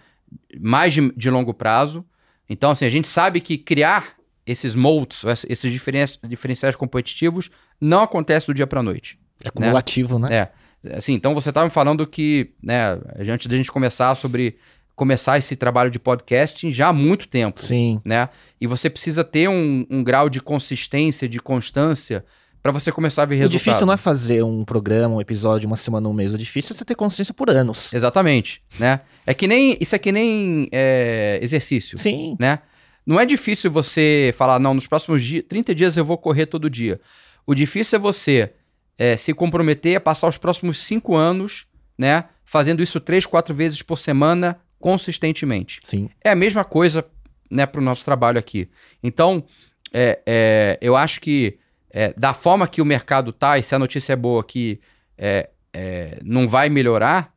Mais 0.61 0.93
de, 0.93 1.11
de, 1.17 1.31
longo 1.31 1.55
prazo. 1.55 2.05
Então, 2.49 2.71
assim, 2.71 2.85
a 2.85 2.91
gente 2.91 3.09
sabe 3.09 3.41
que 3.41 3.57
criar 3.57 4.17
esses 4.45 4.75
moats, 4.75 5.25
esses 5.49 5.73
diferenciais 5.73 6.77
competitivos, 6.77 7.51
não 7.81 8.03
acontece 8.03 8.47
do 8.49 8.53
dia 8.53 8.67
para 8.67 8.83
noite. 8.83 9.19
É 9.43 9.51
cumulativo, 9.51 10.19
né? 10.19 10.29
né? 10.29 10.37
É. 10.37 10.97
Assim, 10.97 11.15
então 11.15 11.35
você 11.35 11.49
estava 11.49 11.65
me 11.65 11.73
falando 11.73 12.07
que, 12.07 12.53
né, 12.63 13.01
antes 13.27 13.47
da 13.47 13.57
gente 13.57 13.73
começar 13.73 14.15
sobre 14.15 14.59
começar 14.95 15.39
esse 15.39 15.57
trabalho 15.57 15.91
de 15.91 15.99
podcasting 15.99 16.73
já 16.73 16.89
há 16.89 16.93
muito 16.93 17.29
tempo. 17.29 17.63
Sim. 17.63 18.01
Né? 18.05 18.29
E 18.61 18.67
você 18.67 18.89
precisa 18.89 19.25
ter 19.25 19.49
um, 19.49 19.87
um 19.91 20.03
grau 20.03 20.29
de 20.29 20.41
consistência, 20.41 21.29
de 21.29 21.41
constância 21.41 22.25
para 22.63 22.73
você 22.73 22.91
começar 22.91 23.25
a 23.25 23.27
ver 23.27 23.37
resultado. 23.37 23.57
O 23.57 23.59
difícil 23.59 23.87
não 23.87 23.93
é 23.93 23.97
fazer 23.99 24.43
um 24.43 24.65
programa, 24.65 25.17
um 25.17 25.21
episódio, 25.21 25.67
uma 25.67 25.77
semana, 25.77 26.09
um 26.09 26.15
mês. 26.15 26.33
O 26.33 26.39
difícil 26.39 26.75
é 26.75 26.79
você 26.79 26.85
ter 26.85 26.95
consistência 26.95 27.35
por 27.35 27.51
anos. 27.51 27.93
Exatamente, 27.93 28.63
né? 28.79 29.01
É 29.27 29.35
que 29.35 29.47
nem 29.47 29.77
isso 29.79 29.95
é 29.95 29.99
que 29.99 30.11
nem 30.11 30.69
é, 30.73 31.39
exercício. 31.43 31.99
Sim. 31.99 32.37
Né? 32.41 32.61
Não 33.05 33.21
é 33.21 33.27
difícil 33.27 33.71
você 33.71 34.33
falar, 34.35 34.59
não, 34.59 34.73
nos 34.73 34.87
próximos 34.87 35.23
dias, 35.23 35.45
30 35.47 35.75
dias 35.75 35.97
eu 35.97 36.05
vou 36.05 36.17
correr 36.17 36.47
todo 36.47 36.71
dia. 36.71 36.99
O 37.47 37.55
difícil 37.55 37.97
é 37.97 38.01
você 38.01 38.53
é, 38.97 39.15
se 39.17 39.35
comprometer 39.35 39.97
a 39.97 40.01
passar 40.01 40.29
os 40.29 40.39
próximos 40.39 40.79
5 40.79 41.15
anos, 41.15 41.67
né? 41.99 42.25
Fazendo 42.47 42.83
isso 42.83 42.99
três, 42.99 43.27
quatro 43.27 43.55
vezes 43.55 43.83
por 43.83 43.99
semana, 43.99 44.59
consistentemente. 44.85 45.81
Sim. 45.83 46.11
É 46.23 46.29
a 46.29 46.35
mesma 46.35 46.63
coisa 46.63 47.07
né, 47.51 47.65
para 47.65 47.81
o 47.81 47.85
nosso 47.85 48.05
trabalho 48.05 48.39
aqui. 48.39 48.69
Então, 49.03 49.43
é, 49.91 50.21
é, 50.27 50.79
eu 50.79 50.95
acho 50.95 51.23
que 51.23 51.59
é, 51.91 52.13
da 52.15 52.35
forma 52.35 52.69
que 52.69 52.83
o 52.83 52.85
mercado 52.85 53.33
tá, 53.33 53.59
e 53.59 53.63
se 53.63 53.75
a 53.75 53.79
notícia 53.79 54.13
é 54.13 54.17
boa 54.17 54.45
que 54.45 54.79
é, 55.17 55.49
é, 55.73 56.19
não 56.23 56.47
vai 56.47 56.69
melhorar, 56.69 57.33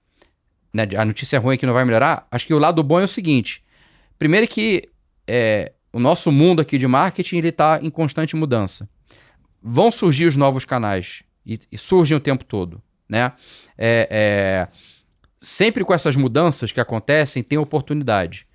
né, 0.73 0.89
a 0.97 1.05
notícia 1.05 1.39
ruim 1.39 1.55
é 1.55 1.57
que 1.57 1.65
não 1.65 1.73
vai 1.73 1.85
melhorar, 1.85 2.27
acho 2.29 2.45
que 2.45 2.53
o 2.53 2.59
lado 2.59 2.83
bom 2.83 2.99
é 2.99 3.05
o 3.05 3.07
seguinte. 3.07 3.63
Primeiro 4.19 4.45
que 4.45 4.83
é, 5.25 5.71
o 5.93 6.01
nosso 6.01 6.33
mundo 6.33 6.61
aqui 6.61 6.77
de 6.77 6.85
marketing 6.85 7.37
está 7.37 7.79
em 7.81 7.89
constante 7.89 8.35
mudança. 8.35 8.89
Vão 9.63 9.89
surgir 9.89 10.25
os 10.25 10.35
novos 10.35 10.65
canais, 10.65 11.23
e, 11.45 11.57
e 11.71 11.77
surgem 11.77 12.17
o 12.17 12.19
tempo 12.19 12.43
todo. 12.43 12.83
Né? 13.07 13.31
é, 13.77 14.67
sempre 15.47 15.83
com 15.85 15.93
essas 15.93 16.15
mudanças 16.15 16.71
que 16.71 16.79
acontecem, 16.79 17.41
tem 17.41 17.57
oportunidade. 17.57 18.45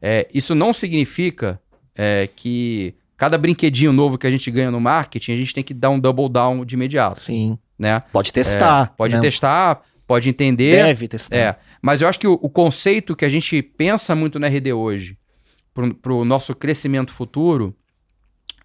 É, 0.00 0.28
isso 0.34 0.54
não 0.54 0.72
significa 0.72 1.60
é, 1.94 2.28
que 2.34 2.94
cada 3.16 3.38
brinquedinho 3.38 3.92
novo 3.92 4.18
que 4.18 4.26
a 4.26 4.30
gente 4.30 4.50
ganha 4.50 4.70
no 4.70 4.80
marketing, 4.80 5.32
a 5.32 5.36
gente 5.36 5.54
tem 5.54 5.64
que 5.64 5.72
dar 5.72 5.90
um 5.90 5.98
double 5.98 6.28
down 6.28 6.64
de 6.64 6.74
imediato. 6.74 7.20
Sim. 7.20 7.58
Né? 7.78 8.02
Pode 8.12 8.32
testar. 8.32 8.90
É, 8.92 8.96
pode 8.96 9.14
né? 9.14 9.20
testar, 9.20 9.82
pode 10.06 10.28
entender. 10.28 10.84
Deve 10.84 11.08
testar. 11.08 11.36
É, 11.36 11.56
mas 11.80 12.02
eu 12.02 12.08
acho 12.08 12.20
que 12.20 12.28
o, 12.28 12.34
o 12.34 12.50
conceito 12.50 13.16
que 13.16 13.24
a 13.24 13.28
gente 13.28 13.62
pensa 13.62 14.14
muito 14.14 14.38
na 14.38 14.46
RD 14.48 14.74
hoje, 14.74 15.16
para 15.72 16.12
o 16.12 16.24
nosso 16.24 16.54
crescimento 16.54 17.12
futuro, 17.12 17.74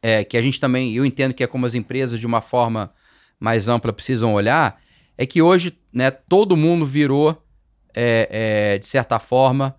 é, 0.01 0.25
que 0.25 0.35
a 0.35 0.41
gente 0.41 0.59
também, 0.59 0.93
eu 0.93 1.05
entendo 1.05 1.33
que 1.33 1.43
é 1.43 1.47
como 1.47 1.65
as 1.65 1.73
empresas, 1.73 2.19
de 2.19 2.25
uma 2.25 2.41
forma 2.41 2.91
mais 3.39 3.69
ampla, 3.69 3.93
precisam 3.93 4.33
olhar, 4.33 4.77
é 5.17 5.25
que 5.25 5.41
hoje 5.41 5.77
né, 5.93 6.11
todo 6.11 6.57
mundo 6.57 6.85
virou 6.85 7.41
é, 7.99 8.27
é, 8.29 8.77
de 8.77 8.85
certa 8.85 9.17
forma, 9.17 9.75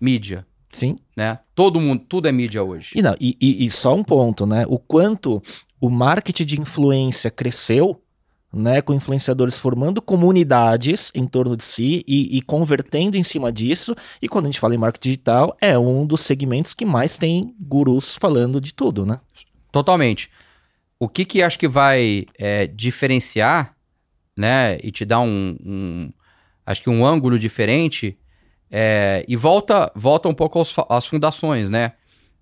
mídia. 0.00 0.46
Sim. 0.70 0.94
Né? 1.16 1.40
Todo 1.52 1.80
mundo, 1.80 2.04
tudo 2.08 2.28
é 2.28 2.32
mídia 2.32 2.62
hoje. 2.62 2.92
E, 2.94 3.02
não, 3.02 3.16
e, 3.20 3.36
e, 3.40 3.66
e 3.66 3.70
só 3.72 3.92
um 3.92 4.04
ponto, 4.04 4.46
né? 4.46 4.64
O 4.68 4.78
quanto 4.78 5.42
o 5.80 5.90
marketing 5.90 6.44
de 6.44 6.60
influência 6.60 7.28
cresceu, 7.28 8.00
né? 8.52 8.80
Com 8.80 8.94
influenciadores 8.94 9.58
formando 9.58 10.00
comunidades 10.00 11.10
em 11.12 11.26
torno 11.26 11.56
de 11.56 11.64
si 11.64 12.04
e, 12.06 12.36
e, 12.36 12.40
convertendo 12.40 13.16
em 13.16 13.22
cima 13.24 13.50
disso. 13.50 13.96
E 14.22 14.28
quando 14.28 14.44
a 14.44 14.48
gente 14.48 14.60
fala 14.60 14.76
em 14.76 14.78
marketing 14.78 15.08
digital, 15.08 15.56
é 15.60 15.76
um 15.76 16.06
dos 16.06 16.20
segmentos 16.20 16.72
que 16.72 16.84
mais 16.84 17.18
tem 17.18 17.52
gurus 17.58 18.14
falando 18.14 18.60
de 18.60 18.72
tudo, 18.72 19.04
né? 19.04 19.18
Totalmente. 19.72 20.30
O 21.00 21.08
que 21.08 21.24
que 21.24 21.42
acho 21.42 21.58
que 21.58 21.66
vai 21.66 22.26
é, 22.38 22.68
diferenciar, 22.68 23.74
né? 24.38 24.78
E 24.84 24.92
te 24.92 25.04
dar 25.04 25.20
um, 25.20 25.56
um 25.64 26.12
acho 26.64 26.82
que 26.82 26.90
um 26.90 27.04
ângulo 27.04 27.38
diferente. 27.38 28.18
É, 28.70 29.24
e 29.26 29.34
volta, 29.36 29.90
volta 29.94 30.28
um 30.28 30.34
pouco 30.34 30.58
aos, 30.58 30.74
às 30.88 31.06
fundações, 31.06 31.68
né? 31.70 31.92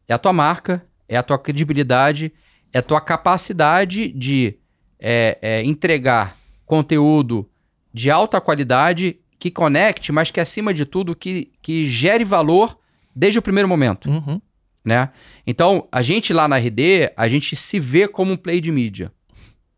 É 0.07 0.15
a 0.15 0.19
tua 0.19 0.33
marca, 0.33 0.85
é 1.09 1.17
a 1.17 1.23
tua 1.23 1.39
credibilidade, 1.39 2.33
é 2.73 2.79
a 2.79 2.83
tua 2.83 3.01
capacidade 3.01 4.09
de 4.09 4.59
é, 5.01 5.39
é, 5.41 5.63
entregar 5.63 6.37
conteúdo 6.67 7.49
de 7.93 8.11
alta 8.11 8.41
qualidade 8.41 9.19
que 9.39 9.51
conecte, 9.51 10.13
mas 10.13 10.31
que 10.31 10.41
acima 10.41 10.75
de 10.75 10.85
tudo 10.85 11.17
que, 11.17 11.53
que 11.63 11.87
gere 11.87 12.25
valor 12.25 12.79
desde 13.15 13.39
o 13.39 13.43
primeiro 13.43 13.69
momento. 13.69 14.11
Uhum. 14.11 14.41
Né? 14.85 15.11
Então, 15.47 15.87
a 15.91 16.03
gente 16.03 16.33
lá 16.33 16.49
na 16.49 16.57
RD, 16.57 17.13
a 17.17 17.29
gente 17.29 17.55
se 17.55 17.79
vê 17.79 18.09
como 18.09 18.33
um 18.33 18.37
play 18.37 18.61
de 18.61 18.71
mídia. 18.71 19.13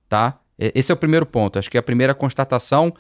Tá? 0.09 0.41
Esse 0.59 0.93
é 0.93 0.95
o 0.95 0.99
primeiro 0.99 1.27
ponto. 1.27 1.59
Acho 1.59 1.71
que 1.71 1.77
é 1.77 1.81
a 1.81 1.83
primeira 1.83 2.15
constatação 2.15 2.95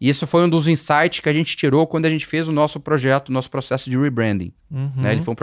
e 0.00 0.08
isso 0.08 0.26
foi 0.26 0.44
um 0.44 0.48
dos 0.48 0.68
insights 0.68 1.20
que 1.20 1.28
a 1.28 1.32
gente 1.32 1.56
tirou 1.56 1.86
quando 1.86 2.06
a 2.06 2.10
gente 2.10 2.26
fez 2.26 2.48
o 2.48 2.52
nosso 2.52 2.78
projeto, 2.78 3.30
o 3.30 3.32
nosso 3.32 3.50
processo 3.50 3.88
de 3.88 3.96
rebranding. 3.96 4.52
Uhum. 4.70 4.90
Né? 4.96 5.12
Ele, 5.12 5.22
foi 5.22 5.34
um 5.34 5.36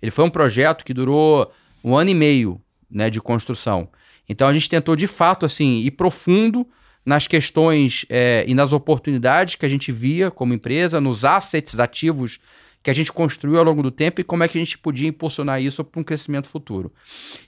ele 0.00 0.10
foi 0.10 0.24
um 0.24 0.30
projeto 0.30 0.84
que 0.84 0.92
durou 0.92 1.50
um 1.84 1.96
ano 1.96 2.10
e 2.10 2.14
meio 2.14 2.60
né, 2.90 3.08
de 3.08 3.20
construção. 3.20 3.88
Então 4.28 4.48
a 4.48 4.52
gente 4.52 4.68
tentou, 4.68 4.96
de 4.96 5.06
fato, 5.06 5.46
assim, 5.46 5.78
ir 5.78 5.92
profundo 5.92 6.66
nas 7.04 7.26
questões 7.26 8.04
é, 8.08 8.44
e 8.46 8.54
nas 8.54 8.72
oportunidades 8.72 9.54
que 9.54 9.66
a 9.66 9.68
gente 9.68 9.90
via 9.90 10.30
como 10.30 10.54
empresa, 10.54 11.00
nos 11.00 11.24
assets 11.24 11.78
ativos 11.78 12.38
que 12.82 12.90
a 12.90 12.94
gente 12.94 13.12
construiu 13.12 13.58
ao 13.58 13.64
longo 13.64 13.82
do 13.82 13.90
tempo 13.90 14.20
e 14.20 14.24
como 14.24 14.42
é 14.42 14.48
que 14.48 14.58
a 14.58 14.60
gente 14.60 14.76
podia 14.76 15.08
impulsionar 15.08 15.62
isso 15.62 15.84
para 15.84 16.00
um 16.00 16.04
crescimento 16.04 16.48
futuro. 16.48 16.92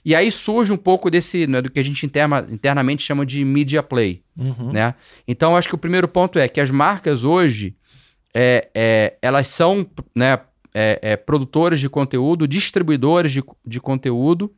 E 0.03 0.15
aí 0.15 0.31
surge 0.31 0.71
um 0.71 0.77
pouco 0.77 1.11
desse, 1.11 1.45
né, 1.45 1.61
do 1.61 1.69
que 1.69 1.79
a 1.79 1.83
gente 1.83 2.05
interna, 2.05 2.47
internamente 2.49 3.03
chama 3.03 3.25
de 3.25 3.43
media 3.43 3.83
play. 3.83 4.23
Uhum. 4.37 4.71
Né? 4.71 4.95
Então, 5.27 5.55
acho 5.57 5.67
que 5.67 5.75
o 5.75 5.79
primeiro 5.79 6.07
ponto 6.07 6.39
é 6.39 6.47
que 6.47 6.61
as 6.61 6.71
marcas 6.71 7.23
hoje, 7.23 7.75
é, 8.33 8.69
é, 8.73 9.17
elas 9.21 9.47
são 9.47 9.85
né, 10.15 10.39
é, 10.73 10.99
é 11.01 11.15
produtoras 11.17 11.79
de 11.79 11.89
conteúdo, 11.89 12.47
distribuidoras 12.47 13.31
de, 13.31 13.43
de 13.65 13.81
conteúdo, 13.81 14.53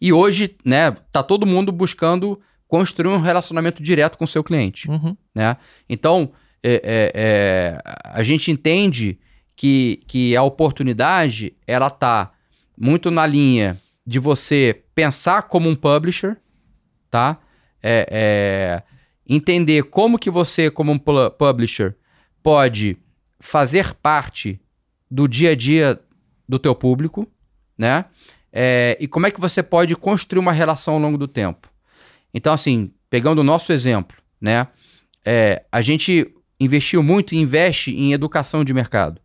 e 0.00 0.12
hoje, 0.12 0.54
né, 0.64 0.92
tá 1.10 1.22
todo 1.22 1.46
mundo 1.46 1.72
buscando 1.72 2.40
construir 2.68 3.10
um 3.10 3.20
relacionamento 3.20 3.82
direto 3.82 4.18
com 4.18 4.24
o 4.24 4.28
seu 4.28 4.44
cliente. 4.44 4.88
Uhum. 4.90 5.16
Né? 5.34 5.56
Então, 5.88 6.30
é, 6.62 6.74
é, 6.84 7.12
é, 7.14 7.82
a 8.04 8.22
gente 8.22 8.50
entende 8.50 9.18
que, 9.56 10.00
que 10.06 10.36
a 10.36 10.42
oportunidade 10.42 11.54
ela 11.66 11.90
tá 11.90 12.32
muito 12.76 13.10
na 13.10 13.26
linha 13.26 13.80
de 14.06 14.18
você 14.18 14.82
pensar 14.94 15.42
como 15.42 15.68
um 15.68 15.74
publisher, 15.74 16.36
tá? 17.10 17.38
É, 17.82 18.06
é, 18.10 18.82
entender 19.26 19.84
como 19.84 20.18
que 20.18 20.30
você, 20.30 20.70
como 20.70 20.92
um 20.92 20.98
publisher, 20.98 21.96
pode 22.42 22.96
fazer 23.40 23.94
parte 23.94 24.60
do 25.10 25.26
dia 25.26 25.50
a 25.50 25.54
dia 25.56 26.00
do 26.48 26.58
teu 26.58 26.74
público, 26.74 27.26
né? 27.76 28.04
é, 28.58 28.96
e 28.98 29.06
como 29.06 29.26
é 29.26 29.30
que 29.30 29.38
você 29.38 29.62
pode 29.62 29.94
construir 29.94 30.40
uma 30.40 30.50
relação 30.50 30.94
ao 30.94 31.00
longo 31.00 31.18
do 31.18 31.28
tempo. 31.28 31.68
Então, 32.32 32.54
assim, 32.54 32.90
pegando 33.10 33.40
o 33.40 33.44
nosso 33.44 33.70
exemplo, 33.70 34.16
né? 34.40 34.66
É, 35.22 35.62
a 35.70 35.82
gente 35.82 36.32
investiu 36.58 37.02
muito 37.02 37.34
e 37.34 37.38
investe 37.38 37.94
em 37.94 38.14
educação 38.14 38.64
de 38.64 38.72
mercado, 38.72 39.20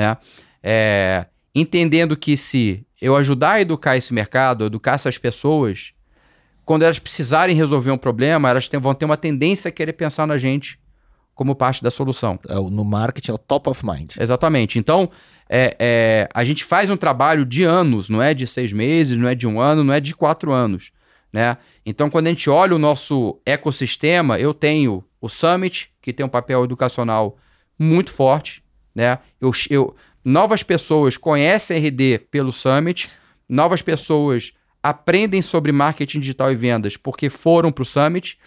né? 0.00 0.16
É, 0.62 1.26
entendendo 1.54 2.16
que 2.16 2.34
se 2.34 2.86
eu 3.00 3.14
ajudar 3.16 3.52
a 3.52 3.60
educar 3.60 3.98
esse 3.98 4.14
mercado, 4.14 4.64
educar 4.64 4.94
essas 4.94 5.18
pessoas, 5.18 5.92
quando 6.64 6.84
elas 6.84 6.98
precisarem 6.98 7.54
resolver 7.54 7.90
um 7.90 7.98
problema, 7.98 8.48
elas 8.48 8.66
tem, 8.66 8.80
vão 8.80 8.94
ter 8.94 9.04
uma 9.04 9.18
tendência 9.18 9.68
a 9.68 9.72
querer 9.72 9.92
pensar 9.92 10.26
na 10.26 10.38
gente 10.38 10.80
como 11.34 11.54
parte 11.54 11.82
da 11.82 11.90
solução. 11.90 12.38
É, 12.48 12.54
no 12.54 12.82
marketing 12.82 13.30
é 13.30 13.34
o 13.34 13.38
top 13.38 13.68
of 13.68 13.84
mind. 13.84 14.16
Exatamente. 14.18 14.78
Então, 14.78 15.10
é, 15.50 15.76
é, 15.78 16.28
a 16.32 16.44
gente 16.44 16.64
faz 16.64 16.88
um 16.88 16.96
trabalho 16.96 17.44
de 17.44 17.62
anos, 17.62 18.08
não 18.08 18.22
é 18.22 18.32
de 18.32 18.46
seis 18.46 18.72
meses, 18.72 19.18
não 19.18 19.28
é 19.28 19.34
de 19.34 19.46
um 19.46 19.60
ano, 19.60 19.84
não 19.84 19.92
é 19.92 20.00
de 20.00 20.14
quatro 20.14 20.50
anos. 20.50 20.92
Né? 21.30 21.58
Então, 21.84 22.08
quando 22.08 22.26
a 22.26 22.30
gente 22.30 22.48
olha 22.48 22.74
o 22.74 22.78
nosso 22.78 23.38
ecossistema, 23.44 24.38
eu 24.38 24.54
tenho 24.54 25.04
o 25.20 25.28
Summit, 25.28 25.90
que 26.00 26.12
tem 26.12 26.24
um 26.24 26.30
papel 26.30 26.64
educacional 26.64 27.36
muito 27.78 28.10
forte. 28.10 28.62
Né? 28.94 29.18
Eu, 29.40 29.52
eu, 29.68 29.96
novas 30.24 30.62
pessoas 30.62 31.16
conhecem 31.16 31.78
RD 31.78 32.20
pelo 32.30 32.52
Summit, 32.52 33.08
novas 33.48 33.82
pessoas 33.82 34.52
aprendem 34.82 35.42
sobre 35.42 35.72
marketing 35.72 36.20
digital 36.20 36.50
e 36.50 36.56
vendas 36.56 36.96
porque 36.96 37.28
foram 37.28 37.70
para 37.70 37.82
o 37.82 37.86
Summit. 37.86 38.38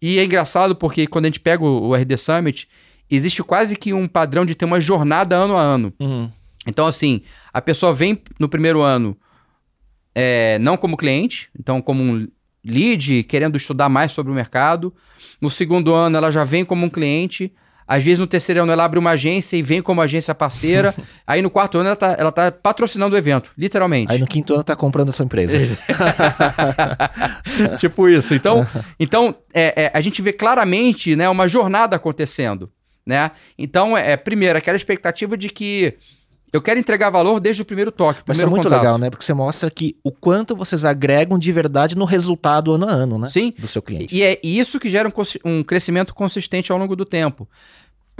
E 0.00 0.18
é 0.18 0.24
engraçado 0.24 0.74
porque 0.74 1.06
quando 1.06 1.26
a 1.26 1.28
gente 1.28 1.40
pega 1.40 1.62
o, 1.62 1.88
o 1.88 1.94
RD 1.94 2.16
Summit, 2.16 2.68
existe 3.10 3.42
quase 3.42 3.76
que 3.76 3.92
um 3.92 4.08
padrão 4.08 4.44
de 4.44 4.54
ter 4.54 4.64
uma 4.64 4.80
jornada 4.80 5.36
ano 5.36 5.56
a 5.56 5.60
ano. 5.60 5.92
Uhum. 6.00 6.30
Então, 6.66 6.86
assim, 6.86 7.22
a 7.52 7.60
pessoa 7.60 7.92
vem 7.92 8.20
no 8.38 8.48
primeiro 8.48 8.80
ano 8.80 9.16
é, 10.14 10.58
não 10.60 10.76
como 10.76 10.96
cliente, 10.96 11.48
então 11.58 11.82
como 11.82 12.02
um 12.02 12.28
lead, 12.64 13.24
querendo 13.24 13.56
estudar 13.56 13.88
mais 13.88 14.12
sobre 14.12 14.30
o 14.30 14.34
mercado. 14.34 14.94
No 15.40 15.50
segundo 15.50 15.94
ano, 15.94 16.16
ela 16.16 16.30
já 16.30 16.44
vem 16.44 16.64
como 16.64 16.86
um 16.86 16.90
cliente. 16.90 17.52
Às 17.92 18.02
vezes, 18.02 18.20
no 18.20 18.26
terceiro 18.26 18.62
ano, 18.62 18.72
ela 18.72 18.84
abre 18.84 18.98
uma 18.98 19.10
agência 19.10 19.54
e 19.54 19.60
vem 19.60 19.82
como 19.82 20.00
agência 20.00 20.34
parceira. 20.34 20.94
Aí, 21.26 21.42
no 21.42 21.50
quarto 21.50 21.76
ano, 21.76 21.88
ela 21.88 21.92
está 21.92 22.16
ela 22.18 22.32
tá 22.32 22.50
patrocinando 22.50 23.14
o 23.14 23.18
evento, 23.18 23.50
literalmente. 23.56 24.10
Aí, 24.10 24.18
no 24.18 24.26
quinto 24.26 24.54
ano, 24.54 24.62
está 24.62 24.74
comprando 24.74 25.10
a 25.10 25.12
sua 25.12 25.26
empresa. 25.26 25.58
tipo 27.78 28.08
isso. 28.08 28.32
Então, 28.32 28.66
então 28.98 29.34
é, 29.52 29.84
é, 29.84 29.90
a 29.92 30.00
gente 30.00 30.22
vê 30.22 30.32
claramente 30.32 31.14
né, 31.14 31.28
uma 31.28 31.46
jornada 31.46 31.94
acontecendo. 31.94 32.70
Né? 33.04 33.30
Então, 33.58 33.94
é, 33.94 34.16
primeiro, 34.16 34.56
aquela 34.56 34.76
expectativa 34.76 35.36
de 35.36 35.50
que 35.50 35.98
eu 36.52 36.60
quero 36.60 36.78
entregar 36.78 37.08
valor 37.08 37.40
desde 37.40 37.62
o 37.62 37.64
primeiro 37.64 37.90
toque. 37.90 38.20
Mas 38.26 38.36
isso 38.36 38.46
é 38.46 38.48
muito 38.48 38.64
contato. 38.64 38.78
legal, 38.78 38.98
né? 38.98 39.08
Porque 39.08 39.24
você 39.24 39.32
mostra 39.32 39.70
que 39.70 39.96
o 40.04 40.12
quanto 40.12 40.54
vocês 40.54 40.84
agregam 40.84 41.38
de 41.38 41.50
verdade 41.50 41.96
no 41.96 42.04
resultado 42.04 42.72
ano 42.72 42.86
a 42.86 42.92
ano, 42.92 43.18
né? 43.18 43.28
Sim. 43.28 43.54
Do 43.58 43.66
seu 43.66 43.80
cliente. 43.80 44.14
E 44.14 44.22
é 44.22 44.38
isso 44.42 44.78
que 44.78 44.90
gera 44.90 45.08
um, 45.08 45.50
um 45.50 45.62
crescimento 45.62 46.14
consistente 46.14 46.70
ao 46.70 46.76
longo 46.76 46.94
do 46.94 47.06
tempo. 47.06 47.48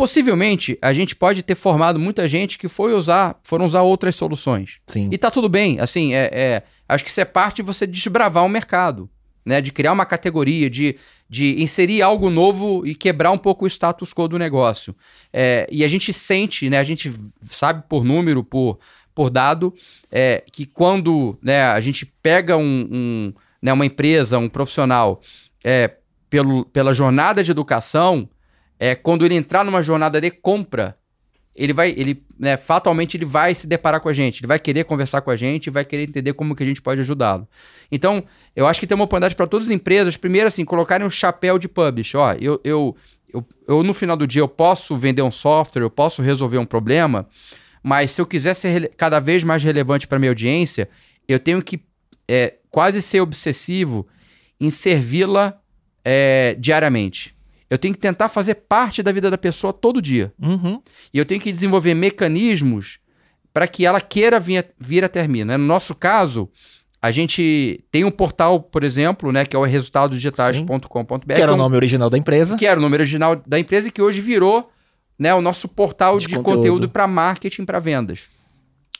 Possivelmente, 0.02 0.76
a 0.82 0.92
gente 0.92 1.14
pode 1.14 1.44
ter 1.44 1.54
formado 1.54 1.96
muita 1.96 2.28
gente 2.28 2.58
que 2.58 2.66
foi 2.66 2.92
usar, 2.92 3.38
foram 3.44 3.64
usar 3.64 3.82
outras 3.82 4.16
soluções. 4.16 4.80
Sim. 4.84 5.08
E 5.12 5.16
tá 5.16 5.30
tudo 5.30 5.48
bem. 5.48 5.78
Assim, 5.78 6.12
é, 6.12 6.28
é 6.34 6.62
acho 6.88 7.04
que 7.04 7.10
isso 7.10 7.20
é 7.20 7.24
parte 7.24 7.58
de 7.58 7.62
você 7.62 7.86
desbravar 7.86 8.44
o 8.44 8.48
mercado. 8.48 9.08
Né, 9.44 9.60
de 9.60 9.70
criar 9.70 9.92
uma 9.92 10.06
categoria, 10.06 10.70
de, 10.70 10.96
de 11.28 11.60
inserir 11.62 12.02
algo 12.02 12.30
novo 12.30 12.86
e 12.86 12.96
quebrar 12.96 13.30
um 13.30 13.38
pouco 13.38 13.64
o 13.64 13.68
status 13.68 14.12
quo 14.12 14.26
do 14.26 14.38
negócio. 14.38 14.94
É, 15.32 15.68
e 15.70 15.84
a 15.84 15.88
gente 15.88 16.12
sente, 16.12 16.68
né, 16.68 16.78
a 16.78 16.84
gente 16.84 17.12
sabe 17.48 17.84
por 17.88 18.04
número, 18.04 18.42
por, 18.42 18.78
por 19.12 19.30
dado, 19.30 19.72
é, 20.10 20.44
que 20.52 20.64
quando 20.64 21.36
né, 21.42 21.62
a 21.62 21.80
gente 21.80 22.06
pega 22.06 22.56
um, 22.56 22.88
um, 22.90 23.32
né, 23.60 23.72
uma 23.72 23.86
empresa, 23.86 24.38
um 24.38 24.48
profissional, 24.48 25.20
é, 25.64 25.92
pelo, 26.30 26.64
pela 26.64 26.94
jornada 26.94 27.42
de 27.42 27.50
educação, 27.50 28.28
é, 28.82 28.96
quando 28.96 29.24
ele 29.24 29.36
entrar 29.36 29.64
numa 29.64 29.80
jornada 29.80 30.20
de 30.20 30.28
compra, 30.28 30.98
ele 31.54 31.72
vai, 31.72 31.94
ele, 31.96 32.20
né, 32.36 32.56
fatalmente 32.56 33.16
ele 33.16 33.24
vai 33.24 33.54
se 33.54 33.64
deparar 33.64 34.00
com 34.00 34.08
a 34.08 34.12
gente, 34.12 34.40
ele 34.40 34.48
vai 34.48 34.58
querer 34.58 34.82
conversar 34.82 35.20
com 35.20 35.30
a 35.30 35.36
gente, 35.36 35.70
vai 35.70 35.84
querer 35.84 36.02
entender 36.02 36.32
como 36.32 36.56
que 36.56 36.64
a 36.64 36.66
gente 36.66 36.82
pode 36.82 37.00
ajudá-lo. 37.00 37.46
Então, 37.92 38.24
eu 38.56 38.66
acho 38.66 38.80
que 38.80 38.86
tem 38.88 38.96
uma 38.96 39.04
oportunidade 39.04 39.36
para 39.36 39.46
todas 39.46 39.68
as 39.68 39.70
empresas, 39.72 40.16
primeiro 40.16 40.48
assim, 40.48 40.64
colocarem 40.64 41.06
um 41.06 41.10
chapéu 41.10 41.60
de 41.60 41.68
publish, 41.68 42.16
ó, 42.16 42.32
eu, 42.32 42.60
eu, 42.64 42.96
eu, 43.32 43.46
eu 43.68 43.84
no 43.84 43.94
final 43.94 44.16
do 44.16 44.26
dia 44.26 44.42
eu 44.42 44.48
posso 44.48 44.96
vender 44.96 45.22
um 45.22 45.30
software, 45.30 45.82
eu 45.82 45.90
posso 45.90 46.20
resolver 46.20 46.58
um 46.58 46.66
problema, 46.66 47.28
mas 47.84 48.10
se 48.10 48.20
eu 48.20 48.26
quiser 48.26 48.54
ser 48.54 48.90
cada 48.96 49.20
vez 49.20 49.44
mais 49.44 49.62
relevante 49.62 50.08
para 50.08 50.18
minha 50.18 50.32
audiência, 50.32 50.88
eu 51.28 51.38
tenho 51.38 51.62
que 51.62 51.80
é, 52.26 52.54
quase 52.68 53.00
ser 53.00 53.20
obsessivo 53.20 54.08
em 54.60 54.70
servi-la 54.70 55.56
é, 56.04 56.56
diariamente. 56.58 57.32
Eu 57.72 57.78
tenho 57.78 57.94
que 57.94 58.00
tentar 58.00 58.28
fazer 58.28 58.56
parte 58.56 59.02
da 59.02 59.10
vida 59.10 59.30
da 59.30 59.38
pessoa 59.38 59.72
todo 59.72 60.02
dia. 60.02 60.30
Uhum. 60.38 60.78
E 61.10 61.16
eu 61.16 61.24
tenho 61.24 61.40
que 61.40 61.50
desenvolver 61.50 61.94
mecanismos 61.94 62.98
para 63.50 63.66
que 63.66 63.86
ela 63.86 63.98
queira 63.98 64.38
vir, 64.38 64.66
vir 64.78 65.02
até 65.02 65.26
mim. 65.26 65.42
Né? 65.42 65.56
No 65.56 65.64
nosso 65.64 65.94
caso, 65.94 66.50
a 67.00 67.10
gente 67.10 67.82
tem 67.90 68.04
um 68.04 68.10
portal, 68.10 68.60
por 68.60 68.84
exemplo, 68.84 69.32
né, 69.32 69.46
que 69.46 69.56
é 69.56 69.58
o 69.58 69.64
resultadosdigitais.com.br. 69.64 71.34
Que 71.34 71.40
era 71.40 71.54
o 71.54 71.56
nome 71.56 71.74
original 71.74 72.10
da 72.10 72.18
empresa. 72.18 72.58
Que 72.58 72.66
era 72.66 72.78
o 72.78 72.82
nome 72.82 72.94
original 72.94 73.36
da 73.36 73.58
empresa 73.58 73.88
e 73.88 73.90
que 73.90 74.02
hoje 74.02 74.20
virou 74.20 74.70
né, 75.18 75.34
o 75.34 75.40
nosso 75.40 75.66
portal 75.66 76.18
de, 76.18 76.26
de 76.26 76.36
conteúdo, 76.36 76.56
conteúdo 76.56 76.88
para 76.90 77.06
marketing, 77.06 77.64
para 77.64 77.80
vendas. 77.80 78.28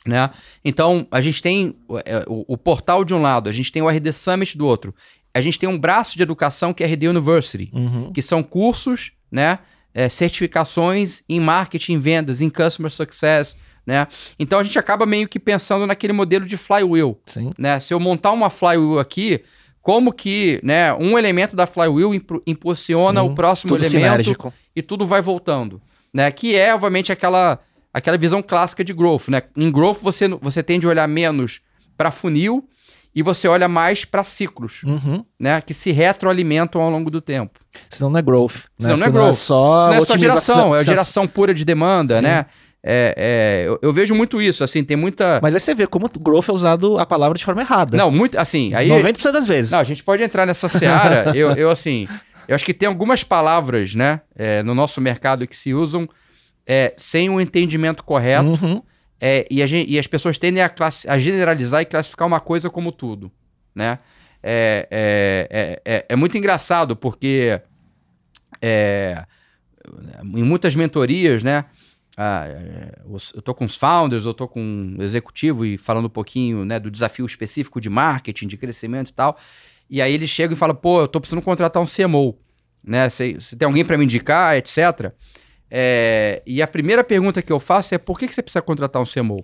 Né? 0.03 0.31
Então, 0.65 1.05
a 1.11 1.21
gente 1.21 1.43
tem 1.43 1.75
o, 1.87 1.97
o, 2.27 2.53
o, 2.53 2.57
portal 2.57 3.05
de 3.05 3.13
um 3.13 3.21
lado, 3.21 3.49
a 3.49 3.53
gente 3.53 3.71
tem 3.71 3.83
o 3.83 3.87
RD 3.87 4.11
Summit 4.13 4.57
do 4.57 4.65
outro 4.65 4.95
a 5.33 5.41
gente 5.41 5.57
tem 5.57 5.67
um 5.67 5.77
braço 5.77 6.15
de 6.15 6.23
educação 6.23 6.73
que 6.73 6.83
é 6.83 6.85
a 6.85 6.89
RD 6.89 7.07
University, 7.07 7.71
uhum. 7.73 8.11
que 8.13 8.21
são 8.21 8.43
cursos, 8.43 9.11
né? 9.31 9.59
É, 9.95 10.09
certificações 10.09 11.21
em 11.29 11.39
marketing, 11.39 11.99
vendas, 11.99 12.41
em 12.41 12.49
customer 12.49 12.91
success, 12.91 13.55
né? 13.85 14.07
Então 14.39 14.59
a 14.59 14.63
gente 14.63 14.77
acaba 14.79 15.05
meio 15.05 15.27
que 15.27 15.39
pensando 15.39 15.85
naquele 15.85 16.13
modelo 16.13 16.45
de 16.45 16.57
flywheel, 16.57 17.19
Sim. 17.25 17.51
né? 17.57 17.79
Se 17.79 17.93
eu 17.93 17.99
montar 17.99 18.31
uma 18.31 18.49
flywheel 18.49 18.99
aqui, 18.99 19.43
como 19.81 20.13
que, 20.13 20.59
né, 20.63 20.93
um 20.93 21.17
elemento 21.17 21.55
da 21.55 21.67
flywheel 21.67 22.11
impulsiona 22.47 23.21
Sim, 23.21 23.27
o 23.27 23.35
próximo 23.35 23.69
tudo 23.69 23.81
elemento 23.81 23.91
sinérgico. 23.91 24.53
e 24.75 24.81
tudo 24.81 25.05
vai 25.05 25.21
voltando, 25.21 25.81
né? 26.13 26.31
Que 26.31 26.55
é, 26.55 26.73
obviamente, 26.73 27.11
aquela 27.11 27.59
aquela 27.93 28.17
visão 28.17 28.41
clássica 28.41 28.83
de 28.83 28.93
growth, 28.93 29.27
né? 29.27 29.43
Em 29.55 29.71
growth 29.71 29.99
você 30.01 30.27
você 30.27 30.63
tende 30.63 30.87
a 30.87 30.89
olhar 30.89 31.07
menos 31.07 31.61
para 31.95 32.09
funil 32.09 32.67
e 33.15 33.21
você 33.21 33.47
olha 33.47 33.67
mais 33.67 34.05
para 34.05 34.23
ciclos, 34.23 34.83
uhum. 34.83 35.23
né? 35.39 35.61
Que 35.61 35.73
se 35.73 35.91
retroalimentam 35.91 36.81
ao 36.81 36.89
longo 36.89 37.11
do 37.11 37.21
tempo. 37.21 37.59
Senão 37.89 38.09
não 38.09 38.19
é 38.19 38.21
growth. 38.21 38.55
Né? 38.79 38.87
Senão 38.87 38.97
não 38.97 39.07
é 39.07 39.09
growth. 39.11 39.29
É 39.29 39.33
só 39.33 39.93
é 39.93 40.01
só 40.01 40.17
geração, 40.17 40.75
é 40.75 40.83
geração 40.83 41.27
pura 41.27 41.53
de 41.53 41.63
demanda, 41.63 42.17
Sim. 42.17 42.23
né? 42.23 42.45
É, 42.85 43.15
é, 43.15 43.63
eu, 43.65 43.79
eu, 43.81 43.93
vejo 43.93 44.13
muito 44.13 44.41
isso, 44.41 44.61
assim, 44.61 44.83
tem 44.83 44.97
muita... 44.97 45.39
Mas 45.41 45.53
aí 45.53 45.59
você 45.61 45.73
vê 45.73 45.87
como 45.87 46.09
growth 46.19 46.49
é 46.49 46.51
usado 46.51 46.99
a 46.99 47.05
palavra 47.05 47.37
de 47.37 47.45
forma 47.45 47.61
errada. 47.61 47.95
Não, 47.95 48.11
muito, 48.11 48.37
assim... 48.37 48.73
Aí, 48.73 48.89
90% 48.89 49.31
das 49.31 49.47
vezes. 49.47 49.71
Não, 49.71 49.79
a 49.79 49.85
gente 49.85 50.03
pode 50.03 50.21
entrar 50.21 50.45
nessa 50.45 50.67
seara, 50.67 51.31
eu, 51.37 51.51
eu, 51.51 51.69
assim... 51.69 52.09
Eu 52.45 52.55
acho 52.55 52.65
que 52.65 52.73
tem 52.73 52.89
algumas 52.89 53.23
palavras, 53.23 53.95
né, 53.95 54.19
é, 54.35 54.61
no 54.63 54.75
nosso 54.75 54.99
mercado 54.99 55.47
que 55.47 55.55
se 55.55 55.73
usam 55.73 56.09
é, 56.67 56.93
sem 56.97 57.29
o 57.29 57.35
um 57.35 57.41
entendimento 57.41 58.03
correto, 58.03 58.59
uhum. 58.61 58.81
É, 59.25 59.47
e, 59.49 59.65
gente, 59.65 59.89
e, 59.89 59.97
as 59.97 60.05
pessoas 60.05 60.37
tendem 60.37 60.61
a, 60.61 60.69
a, 61.07 61.17
generalizar 61.17 61.81
e 61.81 61.85
classificar 61.85 62.27
uma 62.27 62.41
coisa 62.41 62.69
como 62.69 62.91
tudo, 62.91 63.31
né? 63.73 63.99
É, 64.43 64.85
é, 64.91 65.81
é, 65.85 66.05
é 66.09 66.15
muito 66.17 66.37
engraçado 66.37 66.93
porque 66.93 67.61
é, 68.61 69.23
em 70.35 70.43
muitas 70.43 70.75
mentorias, 70.75 71.41
né? 71.41 71.63
Ah, 72.17 72.47
eu 73.33 73.41
tô 73.41 73.55
com 73.55 73.63
os 73.63 73.77
founders, 73.77 74.25
eu 74.25 74.33
tô 74.33 74.45
com 74.45 74.59
um 74.59 75.01
executivo 75.01 75.65
e 75.65 75.77
falando 75.77 76.07
um 76.07 76.09
pouquinho 76.09 76.65
né, 76.65 76.77
do 76.77 76.91
desafio 76.91 77.25
específico 77.25 77.79
de 77.79 77.89
marketing, 77.89 78.47
de 78.47 78.57
crescimento 78.57 79.11
e 79.11 79.13
tal. 79.13 79.37
E 79.89 80.01
aí 80.01 80.13
eles 80.13 80.29
chegam 80.29 80.53
e 80.53 80.59
falam, 80.59 80.75
pô, 80.75 80.99
eu 80.99 81.07
tô 81.07 81.21
precisando 81.21 81.41
contratar 81.41 81.81
um 81.81 81.85
CMO, 81.85 82.37
né? 82.83 83.09
Se 83.09 83.55
tem 83.57 83.65
alguém 83.65 83.85
para 83.85 83.97
me 83.97 84.03
indicar, 84.03 84.57
etc. 84.57 85.13
É, 85.75 86.43
e 86.45 86.61
a 86.61 86.67
primeira 86.67 87.03
pergunta 87.03 87.41
que 87.41 87.51
eu 87.51 87.59
faço 87.59 87.95
é 87.95 87.97
por 87.97 88.19
que, 88.19 88.27
que 88.27 88.35
você 88.35 88.43
precisa 88.43 88.61
contratar 88.61 89.01
um 89.01 89.05
CMO? 89.05 89.43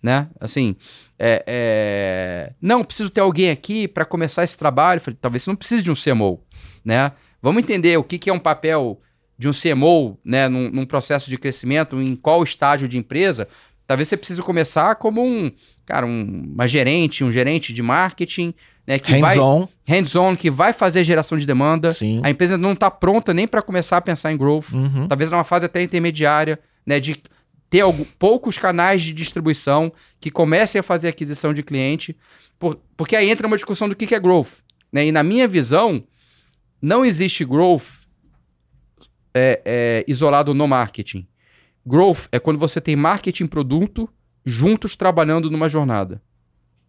Né? 0.00 0.28
Assim, 0.38 0.76
é, 1.18 1.44
é... 1.44 2.52
não, 2.62 2.84
preciso 2.84 3.10
ter 3.10 3.20
alguém 3.20 3.50
aqui 3.50 3.88
para 3.88 4.04
começar 4.04 4.44
esse 4.44 4.56
trabalho. 4.56 5.00
Falei, 5.00 5.18
talvez 5.20 5.42
você 5.42 5.50
não 5.50 5.56
precise 5.56 5.82
de 5.82 5.90
um 5.90 5.94
CMO, 5.94 6.40
né? 6.84 7.10
Vamos 7.42 7.64
entender 7.64 7.98
o 7.98 8.04
que, 8.04 8.16
que 8.16 8.30
é 8.30 8.32
um 8.32 8.38
papel 8.38 9.00
de 9.36 9.48
um 9.48 9.52
CMO, 9.52 10.18
né, 10.24 10.48
num, 10.48 10.70
num 10.70 10.86
processo 10.86 11.28
de 11.28 11.36
crescimento, 11.36 12.00
em 12.00 12.14
qual 12.14 12.44
estágio 12.44 12.86
de 12.86 12.96
empresa. 12.96 13.48
Talvez 13.86 14.06
você 14.08 14.16
precise 14.16 14.40
começar 14.42 14.94
como 14.96 15.24
um, 15.24 15.50
cara, 15.84 16.06
um, 16.06 16.52
uma 16.54 16.68
gerente, 16.68 17.24
um 17.24 17.32
gerente 17.32 17.72
de 17.72 17.82
marketing, 17.82 18.54
né, 18.90 18.98
que 18.98 19.12
hands 19.12 19.20
vai 19.20 19.38
on. 19.38 19.68
hands-on, 19.86 20.34
que 20.34 20.50
vai 20.50 20.72
fazer 20.72 21.04
geração 21.04 21.38
de 21.38 21.46
demanda. 21.46 21.92
Sim. 21.92 22.20
A 22.24 22.30
empresa 22.30 22.58
não 22.58 22.72
está 22.72 22.90
pronta 22.90 23.32
nem 23.32 23.46
para 23.46 23.62
começar 23.62 23.98
a 23.98 24.00
pensar 24.00 24.32
em 24.32 24.36
growth. 24.36 24.72
Uhum. 24.72 25.06
Talvez 25.06 25.30
numa 25.30 25.44
fase 25.44 25.66
até 25.66 25.80
intermediária, 25.80 26.58
né, 26.84 26.98
de 26.98 27.22
ter 27.70 27.82
algum, 27.82 28.02
poucos 28.18 28.58
canais 28.58 29.00
de 29.02 29.12
distribuição 29.12 29.92
que 30.18 30.28
comecem 30.28 30.80
a 30.80 30.82
fazer 30.82 31.06
aquisição 31.06 31.54
de 31.54 31.62
cliente, 31.62 32.16
por, 32.58 32.80
porque 32.96 33.14
aí 33.14 33.30
entra 33.30 33.46
uma 33.46 33.54
discussão 33.54 33.88
do 33.88 33.94
que, 33.94 34.08
que 34.08 34.14
é 34.14 34.18
growth. 34.18 34.58
Né? 34.92 35.06
E 35.06 35.12
na 35.12 35.22
minha 35.22 35.46
visão, 35.46 36.02
não 36.82 37.04
existe 37.04 37.44
growth 37.44 38.00
é, 39.32 39.62
é, 39.64 40.04
isolado 40.08 40.52
no 40.52 40.66
marketing. 40.66 41.28
Growth 41.86 42.26
é 42.32 42.40
quando 42.40 42.58
você 42.58 42.80
tem 42.80 42.96
marketing 42.96 43.44
e 43.44 43.48
produto 43.48 44.08
juntos 44.44 44.96
trabalhando 44.96 45.48
numa 45.48 45.68
jornada. 45.68 46.20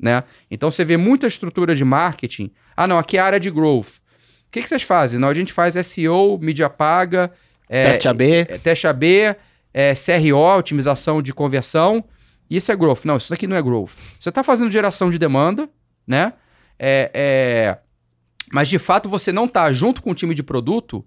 Né? 0.02 0.24
Então 0.50 0.72
você 0.72 0.84
vê 0.84 0.98
muita 0.98 1.28
estrutura 1.28 1.76
de 1.76 1.86
marketing. 1.86 2.52
Ah, 2.76 2.88
não, 2.88 2.98
aqui 2.98 3.18
é 3.18 3.20
a 3.20 3.26
área 3.26 3.40
de 3.40 3.52
growth. 3.52 3.98
O 3.98 4.52
que, 4.52 4.62
que 4.62 4.68
vocês 4.68 4.82
fazem? 4.82 5.20
Não, 5.20 5.28
a 5.28 5.34
gente 5.34 5.54
faz 5.54 5.76
SEO, 5.86 6.40
mídia 6.42 6.70
paga, 6.70 7.32
é, 7.70 7.84
teste 7.84 8.08
AB, 8.08 8.32
é, 8.32 8.46
teste 8.58 8.88
AB, 8.88 9.36
é, 9.74 9.94
CRO, 9.94 10.58
otimização 10.58 11.22
de 11.22 11.34
conversão. 11.34 12.04
Isso 12.50 12.72
é 12.72 12.76
growth. 12.76 13.06
Não, 13.06 13.16
isso 13.16 13.30
daqui 13.30 13.46
não 13.48 13.56
é 13.56 13.62
growth. 13.62 13.92
Você 14.20 14.30
está 14.30 14.44
fazendo 14.44 14.72
geração 14.72 15.10
de 15.10 15.20
demanda, 15.20 15.70
né? 16.06 16.34
É, 16.78 17.12
é, 17.14 17.78
mas 18.52 18.68
de 18.68 18.80
fato 18.80 19.08
você 19.08 19.32
não 19.32 19.46
está 19.46 19.72
junto 19.72 20.02
com 20.02 20.12
o 20.12 20.16
time 20.16 20.34
de 20.34 20.42
produto 20.42 21.06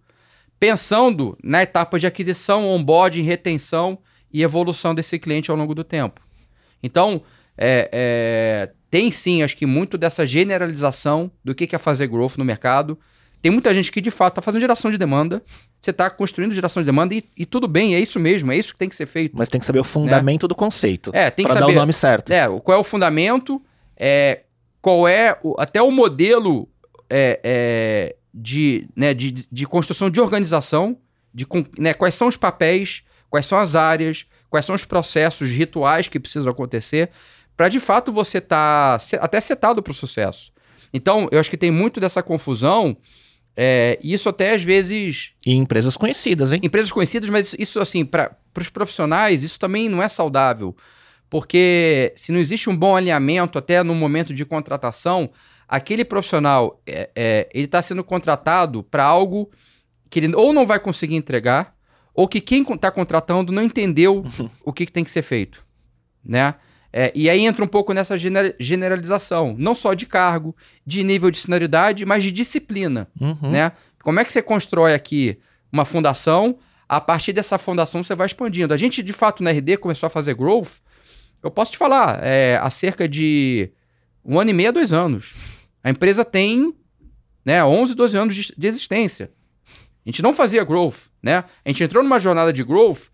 pensando 0.59 1.37
na 1.43 1.63
etapa 1.65 1.99
de 1.99 2.07
aquisição, 2.07 2.69
onboarding, 2.69 3.23
retenção 3.23 3.99
e 4.33 4.43
evolução 4.43 4.95
desse 4.95 5.19
cliente 5.19 5.51
ao 5.51 5.57
longo 5.57 5.75
do 5.75 5.83
tempo. 5.83 6.21
Então, 6.83 7.23
é, 7.57 7.89
é, 7.93 8.71
tem 8.95 9.11
sim, 9.11 9.43
acho 9.43 9.57
que 9.57 9.67
muito 9.67 9.99
dessa 9.99 10.25
generalização 10.25 11.29
do 11.43 11.53
que 11.53 11.75
é 11.75 11.79
fazer 11.79 12.07
growth 12.07 12.37
no 12.39 12.45
mercado. 12.45 12.97
Tem 13.43 13.51
muita 13.51 13.75
gente 13.75 13.91
que 13.91 14.01
de 14.01 14.09
fato 14.09 14.35
está 14.35 14.41
fazendo 14.41 14.61
geração 14.61 14.89
de 14.89 14.97
demanda. 14.97 15.43
Você 15.81 15.91
está 15.91 16.09
construindo 16.09 16.53
geração 16.53 16.81
de 16.81 16.87
demanda 16.87 17.13
e, 17.13 17.25
e, 17.37 17.45
tudo 17.45 17.67
bem, 17.67 17.97
é 17.97 17.99
isso 17.99 18.21
mesmo, 18.21 18.53
é 18.53 18.57
isso 18.57 18.73
que 18.73 18.79
tem 18.79 18.89
que 18.89 18.95
ser 18.95 19.07
feito. 19.07 19.37
Mas 19.37 19.49
tem 19.49 19.59
que 19.59 19.65
saber 19.67 19.81
o 19.81 19.85
fundamento 19.85 20.45
né? 20.45 20.49
do 20.49 20.55
conceito. 20.55 21.11
É, 21.13 21.29
tem 21.29 21.45
que 21.45 21.53
saber. 21.53 21.67
dar 21.67 21.73
o 21.73 21.75
nome 21.75 21.93
certo. 21.93 22.31
É, 22.31 22.47
qual 22.61 22.79
é 22.79 22.81
o 22.81 22.85
fundamento, 22.85 23.61
é, 23.97 24.45
qual 24.81 25.09
é 25.09 25.37
o, 25.43 25.57
até 25.59 25.83
o 25.83 25.91
modelo 25.91 26.69
é, 27.11 27.41
é, 27.43 28.17
de, 28.33 28.87
né, 28.95 29.13
de, 29.13 29.33
de 29.33 29.67
construção 29.67 30.09
de 30.09 30.21
organização, 30.21 30.97
de 31.35 31.45
né, 31.77 31.95
quais 31.95 32.15
são 32.15 32.29
os 32.29 32.37
papéis, 32.37 33.03
quais 33.29 33.45
são 33.45 33.59
as 33.59 33.75
áreas, 33.75 34.25
quais 34.49 34.65
são 34.65 34.77
os 34.77 34.85
processos, 34.85 35.51
rituais 35.51 36.07
que 36.07 36.21
precisam 36.21 36.53
acontecer, 36.53 37.11
para 37.57 37.69
de 37.69 37.81
fato 37.81 38.13
você 38.13 38.39
estar 38.39 38.99
tá 38.99 39.17
até 39.21 39.41
setado 39.41 39.83
para 39.83 39.91
o 39.91 39.95
sucesso. 39.95 40.53
Então, 40.93 41.29
eu 41.33 41.41
acho 41.41 41.51
que 41.51 41.57
tem 41.57 41.71
muito 41.71 42.01
dessa 42.01 42.23
confusão. 42.23 42.97
É, 43.57 43.99
isso 44.03 44.29
até 44.29 44.55
às 44.55 44.63
vezes. 44.63 45.33
E 45.45 45.55
empresas 45.55 45.97
conhecidas, 45.97 46.53
hein? 46.53 46.61
Empresas 46.63 46.93
conhecidas, 46.93 47.29
mas 47.31 47.55
isso, 47.59 47.81
assim, 47.81 48.05
para 48.05 48.37
os 48.59 48.71
profissionais, 48.71 49.43
isso 49.43 49.59
também 49.59 49.89
não 49.89 50.03
é 50.03 50.09
saudável. 50.09 50.77
Porque 51.29 52.13
se 52.15 52.31
não 52.31 52.39
existe 52.39 52.71
um 52.71 52.77
bom 52.77 52.95
alinhamento 52.95 53.59
até 53.59 53.83
no 53.83 53.95
momento 53.95 54.33
de 54.33 54.45
contratação, 54.45 55.31
aquele 55.67 56.05
profissional 56.05 56.81
é, 56.87 57.11
é 57.15 57.49
ele 57.53 57.65
está 57.65 57.83
sendo 57.83 58.05
contratado 58.05 58.85
para 58.85 59.05
algo 59.05 59.51
que 60.09 60.21
ele 60.21 60.35
ou 60.37 60.53
não 60.53 60.65
vai 60.65 60.79
conseguir 60.79 61.17
entregar, 61.17 61.75
ou 62.15 62.29
que 62.29 62.41
quem 62.41 62.63
está 62.63 62.89
contratando 62.91 63.53
não 63.53 63.63
entendeu 63.63 64.25
o 64.65 64.73
que, 64.73 64.87
que, 64.87 64.93
tem 64.93 65.03
que 65.03 65.11
ser 65.11 65.23
feito, 65.23 65.67
né? 66.25 66.55
É, 66.97 67.11
e 67.13 67.29
aí 67.29 67.45
entra 67.45 67.65
um 67.65 67.67
pouco 67.67 67.93
nessa 67.93 68.17
generalização, 68.17 69.57
não 69.59 69.75
só 69.75 69.95
de 69.95 70.07
cargo, 70.07 70.55
de 70.87 71.03
nível 71.03 71.29
de 71.29 71.39
senioridade, 71.39 72.07
mas 72.07 72.23
de 72.23 72.31
disciplina, 72.31 73.09
uhum. 73.21 73.51
né? 73.51 73.73
Como 74.01 74.21
é 74.21 74.25
que 74.25 74.33
você 74.33 74.41
constrói 74.41 74.95
aqui 74.95 75.37
uma 75.73 75.85
fundação? 75.85 76.57
A 76.89 77.01
partir 77.01 77.33
dessa 77.33 77.59
fundação 77.59 78.05
você 78.05 78.15
vai 78.15 78.27
expandindo. 78.27 78.73
A 78.73 78.77
gente, 78.77 79.03
de 79.03 79.13
fato, 79.13 79.43
na 79.43 79.51
RD 79.51 79.79
começou 79.79 80.07
a 80.07 80.11
fazer 80.11 80.35
growth. 80.35 80.75
Eu 81.43 81.51
posso 81.51 81.73
te 81.73 81.79
falar, 81.79 82.21
é, 82.23 82.61
há 82.63 82.71
cerca 82.71 83.09
de 83.09 83.73
um 84.25 84.39
ano 84.39 84.51
e 84.51 84.55
meio, 84.55 84.73
dois 84.73 84.93
anos. 84.93 85.35
A 85.83 85.91
empresa 85.91 86.25
tem 86.25 86.73
né, 87.45 87.65
11, 87.65 87.93
12 87.97 88.17
anos 88.17 88.37
de, 88.37 88.55
de 88.57 88.67
existência. 88.69 89.33
A 90.07 90.09
gente 90.09 90.23
não 90.23 90.33
fazia 90.33 90.63
growth, 90.63 91.09
né? 91.21 91.43
A 91.65 91.69
gente 91.71 91.83
entrou 91.83 92.05
numa 92.05 92.21
jornada 92.21 92.53
de 92.53 92.63
growth 92.63 93.09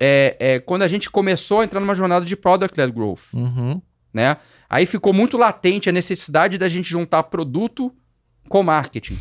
é, 0.00 0.36
é, 0.38 0.58
quando 0.60 0.82
a 0.82 0.88
gente 0.88 1.10
começou 1.10 1.60
a 1.60 1.64
entrar 1.64 1.80
numa 1.80 1.94
jornada 1.94 2.24
de 2.24 2.36
product-led 2.36 2.92
growth, 2.92 3.32
uhum. 3.34 3.80
né? 4.12 4.36
Aí 4.68 4.86
ficou 4.86 5.12
muito 5.12 5.36
latente 5.36 5.88
a 5.88 5.92
necessidade 5.92 6.58
da 6.58 6.68
gente 6.68 6.88
juntar 6.88 7.22
produto 7.24 7.92
com 8.48 8.62
marketing, 8.62 9.18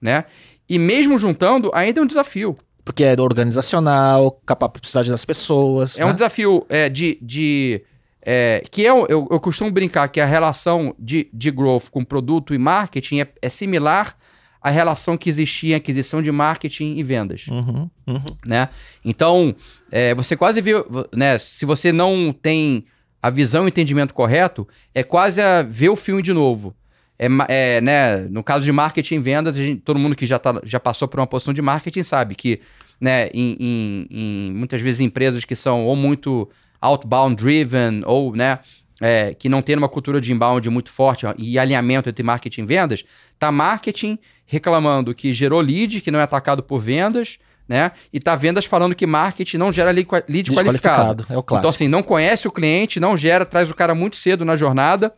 né? 0.00 0.24
E 0.68 0.78
mesmo 0.78 1.18
juntando, 1.18 1.70
ainda 1.74 2.00
é 2.00 2.02
um 2.02 2.06
desafio. 2.06 2.56
Porque 2.84 3.04
é 3.04 3.14
organizacional, 3.20 4.40
capacidade 4.44 5.10
das 5.10 5.24
pessoas. 5.24 5.98
É 5.98 6.04
né? 6.04 6.10
um 6.10 6.14
desafio 6.14 6.66
é, 6.68 6.88
de, 6.88 7.16
de 7.22 7.84
é, 8.20 8.62
que 8.70 8.86
é, 8.86 8.90
eu, 8.90 9.06
eu 9.08 9.40
costumo 9.40 9.70
brincar 9.70 10.08
que 10.08 10.20
a 10.20 10.26
relação 10.26 10.94
de, 10.98 11.28
de 11.32 11.50
growth 11.50 11.90
com 11.90 12.04
produto 12.04 12.54
e 12.54 12.58
marketing 12.58 13.20
é, 13.20 13.28
é 13.40 13.48
similar 13.48 14.16
à 14.62 14.70
relação 14.70 15.16
que 15.16 15.28
existia 15.28 15.74
em 15.74 15.76
aquisição 15.76 16.22
de 16.22 16.30
marketing 16.30 16.96
e 16.96 17.02
vendas. 17.02 17.46
Uhum, 17.48 17.90
uhum. 18.06 18.24
Né? 18.46 18.68
Então, 19.04 19.54
é, 19.90 20.14
você 20.14 20.36
quase 20.36 20.60
viu, 20.60 20.84
né, 21.12 21.36
se 21.38 21.66
você 21.66 21.92
não 21.92 22.32
tem 22.32 22.84
a 23.20 23.30
visão 23.30 23.62
e 23.62 23.66
o 23.66 23.68
entendimento 23.68 24.14
correto, 24.14 24.66
é 24.94 25.02
quase 25.02 25.40
a 25.40 25.62
ver 25.62 25.88
o 25.88 25.96
filme 25.96 26.22
de 26.22 26.32
novo. 26.32 26.74
É, 27.18 27.26
é, 27.48 27.80
né, 27.80 28.18
no 28.30 28.42
caso 28.42 28.64
de 28.64 28.72
marketing 28.72 29.16
e 29.16 29.18
vendas, 29.18 29.54
gente, 29.54 29.80
todo 29.80 29.98
mundo 29.98 30.16
que 30.16 30.26
já, 30.26 30.38
tá, 30.38 30.60
já 30.64 30.80
passou 30.80 31.06
por 31.06 31.20
uma 31.20 31.26
posição 31.26 31.54
de 31.54 31.62
marketing 31.62 32.02
sabe 32.02 32.34
que 32.34 32.60
né, 33.00 33.28
em, 33.28 33.56
em, 33.60 34.06
em 34.10 34.52
muitas 34.52 34.80
vezes 34.80 35.00
empresas 35.00 35.44
que 35.44 35.54
são 35.54 35.84
ou 35.84 35.94
muito 35.94 36.48
outbound 36.80 37.36
driven 37.36 38.02
ou, 38.06 38.34
né, 38.34 38.58
é, 39.00 39.34
que 39.34 39.48
não 39.48 39.62
tem 39.62 39.76
uma 39.76 39.88
cultura 39.88 40.20
de 40.20 40.32
inbound 40.32 40.68
muito 40.70 40.90
forte 40.90 41.26
ó, 41.26 41.34
e 41.36 41.58
alinhamento 41.58 42.08
entre 42.08 42.22
marketing 42.22 42.62
e 42.62 42.66
vendas, 42.66 43.04
tá 43.38 43.50
marketing 43.50 44.18
reclamando 44.52 45.14
que 45.14 45.32
gerou 45.32 45.62
lead, 45.62 46.02
que 46.02 46.10
não 46.10 46.20
é 46.20 46.24
atacado 46.24 46.62
por 46.62 46.78
vendas, 46.78 47.38
né? 47.66 47.90
E 48.12 48.20
tá 48.20 48.36
vendas 48.36 48.66
falando 48.66 48.94
que 48.94 49.06
marketing 49.06 49.56
não 49.56 49.72
gera 49.72 49.90
lead, 49.90 50.06
lead 50.28 50.52
qualificado. 50.52 51.24
É 51.30 51.38
o 51.38 51.42
clássico. 51.42 51.54
Então, 51.56 51.70
assim, 51.70 51.88
não 51.88 52.02
conhece 52.02 52.46
o 52.46 52.50
cliente, 52.50 53.00
não 53.00 53.16
gera, 53.16 53.46
traz 53.46 53.70
o 53.70 53.74
cara 53.74 53.94
muito 53.94 54.14
cedo 54.14 54.44
na 54.44 54.54
jornada 54.54 55.14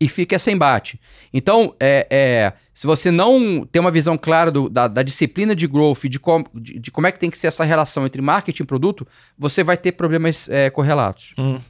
e 0.00 0.08
fica 0.08 0.36
esse 0.36 0.50
embate. 0.50 0.98
Então, 1.34 1.74
é, 1.78 2.06
é, 2.10 2.52
se 2.72 2.86
você 2.86 3.10
não 3.10 3.68
tem 3.70 3.78
uma 3.78 3.90
visão 3.90 4.16
clara 4.16 4.50
do, 4.50 4.70
da, 4.70 4.88
da, 4.88 5.02
disciplina 5.02 5.54
de 5.54 5.66
growth, 5.66 6.04
de, 6.04 6.18
com, 6.18 6.42
de, 6.54 6.78
de, 6.78 6.90
como 6.90 7.06
é 7.06 7.12
que 7.12 7.18
tem 7.18 7.30
que 7.30 7.36
ser 7.36 7.48
essa 7.48 7.62
relação 7.62 8.06
entre 8.06 8.22
marketing 8.22 8.62
e 8.62 8.66
produto, 8.66 9.06
você 9.36 9.62
vai 9.62 9.76
ter 9.76 9.92
problemas 9.92 10.48
é, 10.48 10.70
correlatos. 10.70 11.34
Hum. 11.36 11.60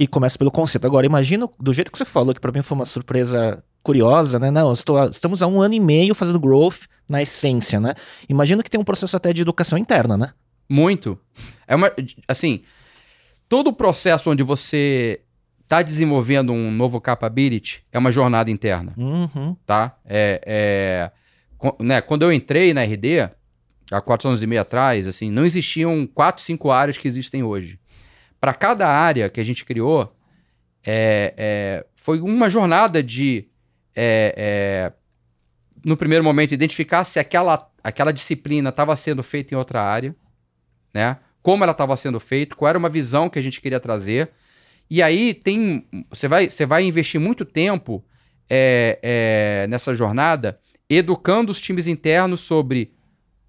E 0.00 0.08
começa 0.08 0.36
pelo 0.36 0.50
conceito. 0.50 0.84
Agora, 0.84 1.06
imagina 1.06 1.48
do 1.60 1.72
jeito 1.72 1.92
que 1.92 1.98
você 1.98 2.04
falou, 2.04 2.34
que 2.34 2.40
para 2.40 2.50
mim 2.50 2.60
foi 2.60 2.74
uma 2.74 2.84
surpresa 2.84 3.62
curiosa, 3.86 4.40
né? 4.40 4.50
Não, 4.50 4.72
estou, 4.72 5.04
estamos 5.06 5.42
há 5.42 5.46
um 5.46 5.62
ano 5.62 5.74
e 5.74 5.78
meio 5.78 6.12
fazendo 6.12 6.40
growth 6.40 6.86
na 7.08 7.22
essência, 7.22 7.78
né? 7.78 7.94
Imagina 8.28 8.60
que 8.60 8.68
tem 8.68 8.80
um 8.80 8.84
processo 8.84 9.16
até 9.16 9.32
de 9.32 9.42
educação 9.42 9.78
interna, 9.78 10.16
né? 10.16 10.32
Muito. 10.68 11.16
É 11.68 11.76
uma. 11.76 11.92
Assim, 12.26 12.64
todo 13.48 13.68
o 13.68 13.72
processo 13.72 14.28
onde 14.28 14.42
você 14.42 15.20
tá 15.68 15.82
desenvolvendo 15.82 16.52
um 16.52 16.72
novo 16.72 17.00
capability 17.00 17.84
é 17.92 17.98
uma 17.98 18.10
jornada 18.10 18.50
interna. 18.50 18.92
Uhum. 18.96 19.56
Tá? 19.64 19.96
É, 20.04 20.40
é, 20.44 21.10
né, 21.78 22.00
quando 22.00 22.22
eu 22.22 22.32
entrei 22.32 22.74
na 22.74 22.82
RD, 22.82 23.30
há 23.92 24.00
quatro 24.00 24.28
anos 24.28 24.42
e 24.42 24.48
meio 24.48 24.62
atrás, 24.62 25.06
assim, 25.06 25.30
não 25.30 25.46
existiam 25.46 26.08
quatro, 26.12 26.42
cinco 26.42 26.72
áreas 26.72 26.98
que 26.98 27.06
existem 27.06 27.44
hoje. 27.44 27.78
Para 28.40 28.52
cada 28.52 28.88
área 28.88 29.30
que 29.30 29.40
a 29.40 29.44
gente 29.44 29.64
criou, 29.64 30.12
é, 30.84 31.34
é 31.36 31.86
foi 31.94 32.20
uma 32.20 32.50
jornada 32.50 33.00
de, 33.00 33.48
é, 33.96 34.34
é, 34.36 34.92
no 35.84 35.96
primeiro 35.96 36.22
momento, 36.22 36.52
identificar 36.52 37.02
se 37.04 37.18
aquela, 37.18 37.70
aquela 37.82 38.12
disciplina 38.12 38.68
estava 38.68 38.94
sendo 38.94 39.22
feita 39.22 39.54
em 39.54 39.56
outra 39.56 39.82
área, 39.82 40.14
né? 40.92 41.18
como 41.42 41.64
ela 41.64 41.72
estava 41.72 41.96
sendo 41.96 42.20
feita, 42.20 42.54
qual 42.54 42.68
era 42.68 42.78
uma 42.78 42.88
visão 42.88 43.28
que 43.30 43.38
a 43.38 43.42
gente 43.42 43.60
queria 43.60 43.80
trazer 43.80 44.30
e 44.90 45.02
aí 45.02 45.34
tem. 45.34 45.86
Você 46.10 46.28
vai, 46.28 46.48
você 46.48 46.64
vai 46.64 46.84
investir 46.84 47.20
muito 47.20 47.44
tempo 47.44 48.04
é, 48.48 48.98
é, 49.02 49.66
nessa 49.68 49.94
jornada 49.94 50.58
educando 50.88 51.50
os 51.50 51.60
times 51.60 51.88
internos 51.88 52.40
sobre 52.40 52.92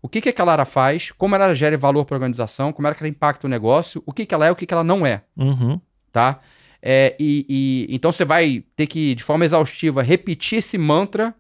o 0.02 0.10
que, 0.10 0.22
que 0.22 0.30
aquela 0.30 0.54
área 0.54 0.66
faz, 0.66 1.12
como 1.12 1.36
ela 1.36 1.54
gera 1.54 1.78
valor 1.78 2.06
para 2.06 2.16
a 2.16 2.18
organização, 2.18 2.74
como 2.74 2.88
é 2.88 2.94
que 2.94 3.04
ela 3.04 3.10
impacta 3.10 3.46
o 3.46 3.50
negócio, 3.50 4.02
o 4.06 4.14
que, 4.14 4.26
que 4.26 4.34
ela 4.34 4.48
é 4.48 4.52
o 4.52 4.56
que, 4.56 4.66
que 4.66 4.74
ela 4.74 4.84
não 4.84 5.06
é. 5.06 5.22
Uhum. 5.36 5.80
Tá? 6.12 6.40
É, 6.82 7.16
e, 7.20 7.46
e, 7.50 7.96
então 7.96 8.12
você 8.12 8.24
vai 8.24 8.64
ter 8.76 8.88
que, 8.88 9.16
de 9.16 9.24
forma 9.24 9.46
exaustiva, 9.46 10.02
repetir 10.02 10.60
esse 10.60 10.78
mantra 10.78 11.36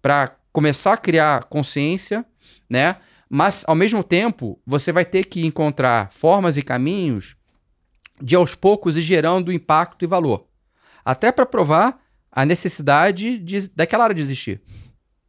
para 0.00 0.36
começar 0.52 0.94
a 0.94 0.96
criar 0.96 1.44
consciência, 1.44 2.24
né? 2.68 2.96
Mas, 3.28 3.64
ao 3.68 3.76
mesmo 3.76 4.02
tempo, 4.02 4.60
você 4.66 4.90
vai 4.90 5.04
ter 5.04 5.24
que 5.24 5.46
encontrar 5.46 6.12
formas 6.12 6.56
e 6.56 6.62
caminhos 6.62 7.36
de 8.20 8.34
aos 8.34 8.56
poucos 8.56 8.96
ir 8.96 9.02
gerando 9.02 9.52
impacto 9.52 10.04
e 10.04 10.08
valor. 10.08 10.46
Até 11.04 11.30
para 11.30 11.46
provar 11.46 12.00
a 12.32 12.44
necessidade 12.44 13.38
de, 13.38 13.68
daquela 13.68 14.04
área 14.04 14.14
de 14.14 14.20
existir. 14.20 14.60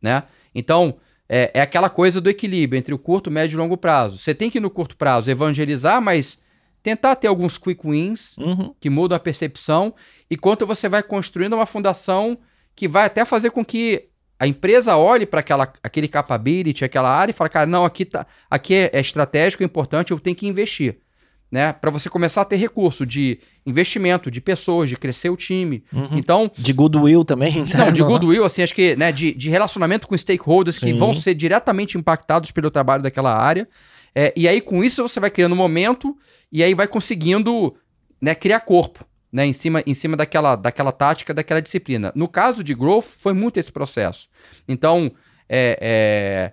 Né? 0.01 0.23
Então, 0.53 0.97
é, 1.29 1.51
é 1.53 1.61
aquela 1.61 1.89
coisa 1.89 2.19
do 2.19 2.29
equilíbrio 2.29 2.77
entre 2.77 2.93
o 2.93 2.99
curto, 2.99 3.31
médio 3.31 3.55
e 3.55 3.57
longo 3.57 3.77
prazo. 3.77 4.17
Você 4.17 4.33
tem 4.33 4.49
que, 4.49 4.59
no 4.59 4.69
curto 4.69 4.97
prazo, 4.97 5.29
evangelizar, 5.29 6.01
mas 6.01 6.39
tentar 6.83 7.15
ter 7.15 7.27
alguns 7.27 7.57
quick 7.57 7.87
wins 7.87 8.35
Uhum. 8.37 8.73
que 8.79 8.89
mudam 8.89 9.15
a 9.15 9.19
percepção, 9.19 9.93
enquanto 10.29 10.65
você 10.65 10.89
vai 10.89 11.03
construindo 11.03 11.53
uma 11.53 11.65
fundação 11.65 12.37
que 12.75 12.87
vai 12.87 13.05
até 13.05 13.23
fazer 13.25 13.51
com 13.51 13.63
que 13.63 14.07
a 14.39 14.47
empresa 14.47 14.97
olhe 14.97 15.25
para 15.27 15.43
aquele 15.83 16.07
capability, 16.07 16.83
aquela 16.83 17.09
área 17.09 17.31
e 17.31 17.33
fale, 17.33 17.49
cara, 17.49 17.67
não, 17.67 17.85
aqui, 17.85 18.05
tá, 18.05 18.25
aqui 18.49 18.73
é, 18.73 18.89
é 18.93 18.99
estratégico, 18.99 19.61
é 19.61 19.65
importante, 19.65 20.11
eu 20.11 20.19
tenho 20.19 20.35
que 20.35 20.47
investir. 20.47 20.97
Né, 21.51 21.73
para 21.73 21.91
você 21.91 22.09
começar 22.09 22.39
a 22.43 22.45
ter 22.45 22.55
recurso 22.55 23.05
de 23.05 23.37
investimento, 23.65 24.31
de 24.31 24.39
pessoas, 24.39 24.89
de 24.89 24.95
crescer 24.95 25.29
o 25.29 25.35
time. 25.35 25.83
Uhum. 25.91 26.07
Então, 26.13 26.49
De 26.57 26.71
goodwill 26.71 27.25
também. 27.25 27.53
não, 27.53 27.63
interno, 27.65 27.91
de 27.91 28.01
né? 28.01 28.07
goodwill, 28.07 28.45
assim, 28.45 28.63
acho 28.63 28.73
que, 28.73 28.95
né, 28.95 29.11
de, 29.11 29.33
de 29.33 29.49
relacionamento 29.49 30.07
com 30.07 30.17
stakeholders 30.17 30.79
que 30.79 30.85
Sim. 30.85 30.93
vão 30.97 31.13
ser 31.13 31.33
diretamente 31.35 31.97
impactados 31.97 32.51
pelo 32.51 32.71
trabalho 32.71 33.03
daquela 33.03 33.35
área. 33.37 33.67
É, 34.15 34.33
e 34.33 34.47
aí, 34.47 34.61
com 34.61 34.81
isso, 34.81 35.05
você 35.05 35.19
vai 35.19 35.29
criando 35.29 35.51
um 35.51 35.57
momento 35.57 36.17
e 36.51 36.63
aí 36.63 36.73
vai 36.73 36.87
conseguindo 36.87 37.75
né, 38.21 38.35
criar 38.35 38.59
corpo, 38.61 39.05
né, 39.31 39.45
em 39.45 39.53
cima, 39.53 39.81
em 39.85 39.93
cima 39.93 40.17
daquela, 40.17 40.55
daquela 40.55 40.91
tática, 40.91 41.33
daquela 41.33 41.61
disciplina. 41.61 42.11
No 42.15 42.27
caso 42.27 42.63
de 42.63 42.73
growth, 42.73 43.05
foi 43.05 43.33
muito 43.33 43.59
esse 43.59 43.71
processo. 43.71 44.27
Então, 44.67 45.11
é, 45.47 45.77
é, 45.81 46.51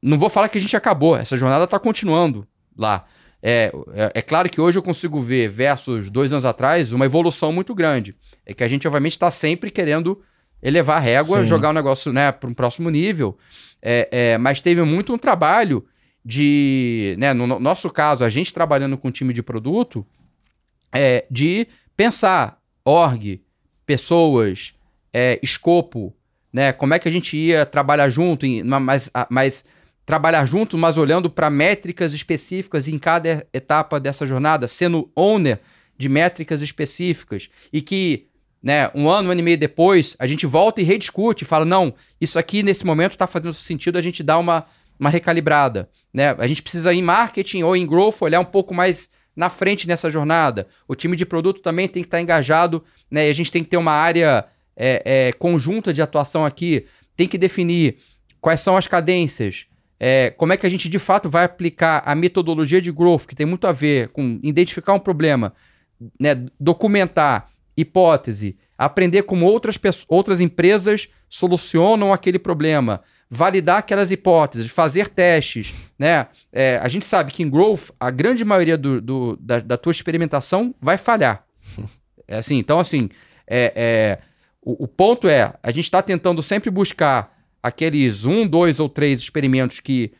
não 0.00 0.16
vou 0.16 0.30
falar 0.30 0.48
que 0.48 0.58
a 0.58 0.60
gente 0.60 0.76
acabou, 0.76 1.16
essa 1.16 1.36
jornada 1.36 1.64
está 1.64 1.78
continuando 1.78 2.46
lá. 2.76 3.04
É, 3.42 3.72
é, 3.92 4.12
é 4.14 4.22
claro 4.22 4.48
que 4.48 4.60
hoje 4.60 4.78
eu 4.78 4.82
consigo 4.82 5.20
ver, 5.20 5.48
versus 5.48 6.08
dois 6.08 6.32
anos 6.32 6.44
atrás, 6.44 6.92
uma 6.92 7.04
evolução 7.04 7.52
muito 7.52 7.74
grande. 7.74 8.16
É 8.46 8.54
que 8.54 8.64
a 8.64 8.68
gente, 8.68 8.86
obviamente, 8.86 9.12
está 9.12 9.30
sempre 9.30 9.70
querendo 9.70 10.22
elevar 10.62 10.96
a 10.96 11.00
régua, 11.00 11.38
Sim. 11.40 11.44
jogar 11.44 11.70
o 11.70 11.72
negócio 11.74 12.12
né, 12.12 12.32
para 12.32 12.48
um 12.48 12.54
próximo 12.54 12.88
nível. 12.88 13.36
É, 13.82 14.08
é, 14.10 14.38
mas 14.38 14.60
teve 14.60 14.82
muito 14.82 15.12
um 15.12 15.18
trabalho 15.18 15.84
de. 16.24 17.14
Né, 17.18 17.32
no 17.32 17.46
no 17.46 17.60
nosso 17.60 17.90
caso, 17.90 18.24
a 18.24 18.28
gente 18.28 18.52
trabalhando 18.54 18.96
com 18.96 19.10
time 19.10 19.32
de 19.32 19.42
produto, 19.42 20.06
é, 20.92 21.26
de 21.30 21.66
pensar 21.96 22.58
org, 22.84 23.40
pessoas, 23.84 24.74
é, 25.12 25.38
escopo, 25.42 26.14
né? 26.52 26.72
Como 26.72 26.94
é 26.94 26.98
que 26.98 27.08
a 27.08 27.12
gente 27.12 27.36
ia 27.36 27.66
trabalhar 27.66 28.08
junto, 28.08 28.46
em, 28.46 28.62
ma- 28.62 28.80
mas, 28.80 29.10
mas 29.30 29.64
trabalhar 30.06 30.44
junto, 30.44 30.76
mas 30.78 30.96
olhando 30.96 31.30
para 31.30 31.50
métricas 31.50 32.12
específicas 32.12 32.88
em 32.88 32.98
cada 32.98 33.46
etapa 33.52 33.98
dessa 33.98 34.26
jornada, 34.26 34.66
sendo 34.68 35.10
owner 35.16 35.60
de 35.96 36.08
métricas 36.08 36.60
específicas 36.60 37.48
e 37.72 37.80
que, 37.80 38.26
né, 38.62 38.90
um 38.94 39.08
ano, 39.08 39.28
um 39.28 39.32
ano 39.32 39.40
e 39.40 39.42
meio 39.42 39.56
depois, 39.58 40.16
a 40.18 40.26
gente 40.26 40.44
volta 40.46 40.80
e 40.80 40.84
rediscute, 40.84 41.44
fala, 41.44 41.64
não, 41.64 41.94
isso 42.20 42.38
aqui 42.38 42.62
nesse 42.62 42.84
momento 42.84 43.12
está 43.12 43.26
fazendo 43.26 43.52
sentido 43.54 43.96
a 43.96 44.02
gente 44.02 44.22
dar 44.22 44.38
uma, 44.38 44.66
uma 44.98 45.08
recalibrada, 45.08 45.88
né? 46.14 46.34
A 46.38 46.46
gente 46.46 46.62
precisa 46.62 46.94
em 46.94 47.02
marketing 47.02 47.64
ou 47.64 47.74
em 47.76 47.84
growth 47.84 48.22
olhar 48.22 48.38
um 48.38 48.44
pouco 48.44 48.72
mais 48.72 49.10
na 49.34 49.50
frente 49.50 49.88
nessa 49.88 50.08
jornada. 50.08 50.68
O 50.86 50.94
time 50.94 51.16
de 51.16 51.26
produto 51.26 51.60
também 51.60 51.88
tem 51.88 52.04
que 52.04 52.06
estar 52.06 52.22
engajado, 52.22 52.84
né? 53.10 53.26
E 53.26 53.30
a 53.30 53.34
gente 53.34 53.50
tem 53.50 53.64
que 53.64 53.70
ter 53.70 53.76
uma 53.76 53.92
área 53.92 54.46
é, 54.76 55.02
é, 55.04 55.32
conjunta 55.32 55.92
de 55.92 56.00
atuação 56.00 56.44
aqui, 56.44 56.86
tem 57.16 57.26
que 57.26 57.36
definir 57.36 57.98
quais 58.40 58.60
são 58.60 58.76
as 58.76 58.86
cadências, 58.86 59.66
é, 59.98 60.30
como 60.30 60.52
é 60.52 60.56
que 60.56 60.66
a 60.66 60.70
gente 60.70 60.88
de 60.88 60.98
fato 60.98 61.28
vai 61.28 61.44
aplicar 61.44 62.02
a 62.04 62.14
metodologia 62.14 62.80
de 62.80 62.92
growth, 62.92 63.26
que 63.26 63.34
tem 63.34 63.46
muito 63.46 63.66
a 63.66 63.72
ver 63.72 64.08
com 64.08 64.38
identificar 64.42 64.92
um 64.92 64.98
problema, 64.98 65.52
né, 66.20 66.44
documentar 66.60 67.50
hipótese, 67.76 68.56
aprender 68.76 69.22
como 69.22 69.46
outras, 69.46 69.78
outras 70.08 70.40
empresas 70.40 71.08
solucionam 71.28 72.12
aquele 72.12 72.38
problema, 72.38 73.00
validar 73.34 73.78
aquelas 73.78 74.10
hipóteses, 74.10 74.70
fazer 74.70 75.08
testes. 75.08 75.74
Né? 75.98 76.26
É, 76.52 76.78
a 76.82 76.88
gente 76.88 77.04
sabe 77.04 77.32
que 77.32 77.42
em 77.42 77.50
growth, 77.50 77.90
a 77.98 78.10
grande 78.10 78.44
maioria 78.44 78.78
do, 78.78 79.00
do- 79.00 79.36
da, 79.40 79.58
da 79.60 79.76
tua 79.76 79.90
experimentação 79.92 80.74
vai 80.80 80.96
falhar. 80.96 81.44
É 82.26 82.38
assim, 82.38 82.56
então, 82.56 82.80
assim, 82.80 83.10
é, 83.46 83.70
é, 83.76 84.18
o, 84.62 84.84
o 84.84 84.88
ponto 84.88 85.28
é, 85.28 85.52
a 85.62 85.70
gente 85.70 85.84
está 85.84 86.00
tentando 86.00 86.40
sempre 86.40 86.70
buscar 86.70 87.36
aqueles 87.62 88.24
um, 88.24 88.46
dois 88.46 88.80
ou 88.80 88.88
três 88.88 89.20
experimentos 89.20 89.78
que 89.78 90.10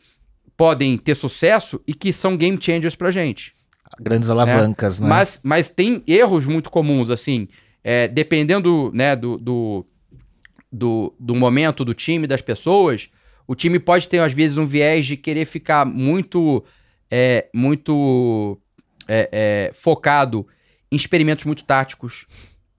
podem 0.55 0.99
ter 0.99 1.15
sucesso 1.15 1.81
e 1.87 1.95
que 1.95 2.13
são 2.13 2.37
game 2.37 2.59
changers 2.61 2.95
pra 2.95 3.09
gente. 3.09 3.55
Grandes 3.99 4.29
alavancas, 4.29 4.99
né? 4.99 5.07
Mas, 5.07 5.39
mas 5.43 5.67
tem 5.67 6.03
erros 6.05 6.45
muito 6.45 6.69
comuns, 6.69 7.09
assim, 7.09 7.47
é, 7.83 8.07
dependendo 8.07 8.91
né, 8.93 9.15
do, 9.15 9.39
do, 9.39 9.83
do, 10.75 11.15
do 11.19 11.35
momento 11.35 11.85
do 11.85 11.93
time, 11.93 12.27
das 12.27 12.41
pessoas, 12.41 13.09
o 13.47 13.55
time 13.55 13.79
pode 13.79 14.09
ter, 14.09 14.19
às 14.19 14.33
vezes, 14.33 14.57
um 14.57 14.65
viés 14.65 15.05
de 15.05 15.15
querer 15.15 15.45
ficar 15.45 15.85
muito, 15.85 16.63
é, 17.09 17.47
muito 17.53 18.59
é, 19.07 19.29
é, 19.31 19.71
focado 19.73 20.47
em 20.91 20.95
experimentos 20.95 21.45
muito 21.45 21.63
táticos, 21.63 22.25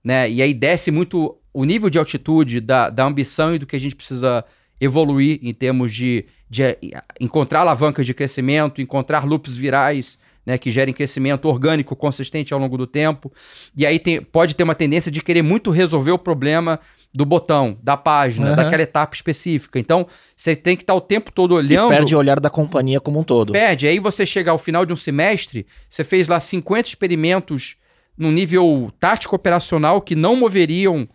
né? 0.03 0.31
E 0.31 0.43
aí 0.43 0.55
desce 0.55 0.91
muito 0.91 1.39
o 1.53 1.65
nível 1.65 1.89
de 1.89 1.99
altitude 1.99 2.61
da, 2.61 2.91
da 2.91 3.05
ambição 3.05 3.55
e 3.55 3.59
do 3.59 3.67
que 3.67 3.77
a 3.77 3.81
gente 3.81 3.97
precisa 3.97 4.45
evoluir 4.81 5.39
em 5.43 5.55
termos 5.55 5.93
de, 5.95 6.27
de 6.51 6.63
eh, 6.63 6.79
encontrar 7.21 7.61
alavancas 7.61 8.05
de 8.05 8.13
crescimento, 8.13 8.81
encontrar 8.81 9.25
loops 9.25 9.57
virais, 9.57 10.19
né, 10.45 10.59
que 10.59 10.71
gerem 10.71 10.95
crescimento 10.95 11.47
orgânico 11.49 11.97
consistente 11.97 12.53
ao 12.53 12.61
longo 12.61 12.77
do 12.77 12.87
tempo. 12.87 13.33
E 13.77 13.85
aí 13.85 13.99
tem- 13.99 14.23
pode 14.23 14.55
ter 14.55 14.63
uma 14.63 14.75
tendência 14.75 15.11
de 15.11 15.23
querer 15.23 15.43
muito 15.43 15.71
resolver 15.71 16.13
o 16.13 16.19
problema 16.19 16.79
do 17.17 17.25
botão, 17.25 17.79
da 17.83 17.97
página, 17.97 18.49
Aham. 18.49 18.57
daquela 18.57 18.83
etapa 18.83 19.15
específica. 19.15 19.79
Então, 19.79 20.07
você 20.37 20.55
tem 20.55 20.77
que 20.77 20.83
estar 20.83 20.95
o 20.95 21.01
tempo 21.01 21.33
todo 21.33 21.55
E 21.55 21.59
olhando. 21.59 21.89
perde 21.89 22.15
o 22.15 22.19
olhar 22.19 22.39
da 22.39 22.51
companhia 22.51 23.01
como 23.01 23.19
um 23.19 23.23
todo. 23.23 23.53
Perde. 23.53 23.87
Aí 23.89 23.99
você 23.99 24.27
chega 24.27 24.51
ao 24.51 24.59
final 24.59 24.85
de 24.85 24.93
um 24.93 24.97
semestre, 24.97 25.67
você 25.89 26.05
fez 26.05 26.29
lá 26.29 26.39
50 26.39 26.89
experimentos 26.89 27.77
num 28.19 28.31
nível 28.31 28.93
tático 29.01 29.35
operacional 29.35 30.01
que 30.03 30.15
não 30.15 30.37
moveriam, 30.37 31.09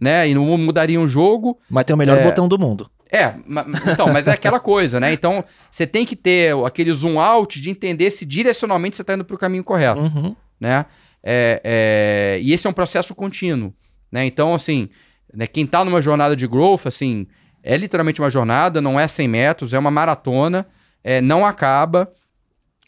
né, 0.00 0.28
e 0.28 0.34
não 0.34 0.44
mudariam 0.58 1.02
o 1.04 1.08
jogo. 1.08 1.58
Mas 1.70 1.84
tem 1.86 1.94
o 1.94 1.96
melhor 1.96 2.18
É. 2.18 2.22
botão 2.22 2.46
do 2.46 2.58
mundo. 2.58 2.90
É, 3.10 3.34
ma- 3.46 3.64
então, 3.92 4.12
mas 4.12 4.26
é 4.28 4.32
aquela 4.32 4.58
coisa, 4.60 4.98
né? 5.00 5.12
Então, 5.12 5.42
você 5.70 5.86
tem 5.86 6.04
que 6.04 6.16
ter 6.16 6.54
aquele 6.66 6.92
zoom 6.92 7.18
out 7.20 7.60
de 7.60 7.70
entender 7.70 8.10
se 8.10 8.26
direcionalmente 8.26 8.96
você 8.96 9.02
está 9.02 9.14
indo 9.14 9.24
para 9.24 9.34
o 9.36 9.38
caminho 9.38 9.62
correto 9.64 10.00
Uhum. 10.00 10.34
né? 10.60 10.84
É, 11.22 11.60
é, 11.64 12.38
e 12.42 12.52
esse 12.52 12.66
é 12.66 12.70
um 12.70 12.72
processo 12.72 13.14
contínuo, 13.14 13.72
né? 14.12 14.24
Então, 14.26 14.52
assim, 14.54 14.88
né, 15.34 15.46
quem 15.46 15.66
tá 15.66 15.84
numa 15.84 16.00
jornada 16.00 16.34
de 16.36 16.46
growth, 16.46 16.86
assim, 16.86 17.26
é 17.62 17.76
literalmente 17.76 18.20
uma 18.20 18.30
jornada, 18.30 18.80
não 18.80 18.98
é 18.98 19.08
100 19.08 19.28
metros, 19.28 19.72
é 19.74 19.78
uma 19.78 19.90
maratona, 19.90 20.66
é, 21.02 21.20
não 21.20 21.44
acaba. 21.44 22.10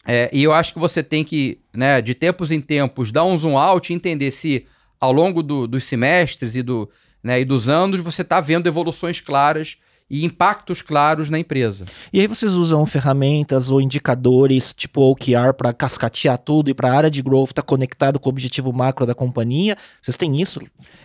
É, 0.07 0.29
e 0.33 0.43
eu 0.43 0.53
acho 0.53 0.73
que 0.73 0.79
você 0.79 1.03
tem 1.03 1.23
que, 1.23 1.59
né, 1.75 2.01
de 2.01 2.13
tempos 2.15 2.51
em 2.51 2.61
tempos, 2.61 3.11
dar 3.11 3.25
um 3.25 3.37
zoom 3.37 3.57
out 3.57 3.91
e 3.91 3.95
entender 3.95 4.31
se 4.31 4.65
ao 4.99 5.11
longo 5.11 5.43
do- 5.43 5.67
dos 5.67 5.83
semestres 5.83 6.55
e, 6.55 6.61
do, 6.63 6.89
né, 7.23 7.41
e 7.41 7.45
dos 7.45 7.67
anos 7.69 7.99
você 8.01 8.21
está 8.21 8.39
vendo 8.41 8.67
evoluções 8.67 9.19
claras 9.21 9.77
e 10.09 10.25
impactos 10.25 10.81
claros 10.81 11.29
na 11.29 11.37
empresa. 11.37 11.85
E 12.11 12.19
aí 12.19 12.25
vocês 12.25 12.53
usam 12.55 12.83
ferramentas 12.85 13.69
ou 13.69 13.79
indicadores 13.79 14.73
tipo 14.73 15.01
OKR 15.01 15.53
para 15.55 15.71
cascatear 15.71 16.37
tudo 16.39 16.69
e 16.69 16.73
para 16.73 16.89
a 16.91 16.95
área 16.95 17.11
de 17.11 17.21
growth 17.21 17.49
estar 17.49 17.61
conectado 17.61 18.19
com 18.19 18.29
o 18.29 18.31
objetivo 18.31 18.73
macro 18.73 19.05
da 19.05 19.13
companhia. 19.13 19.77
Vocês 20.01 20.17
têm 20.17 20.41
isso? 20.41 20.59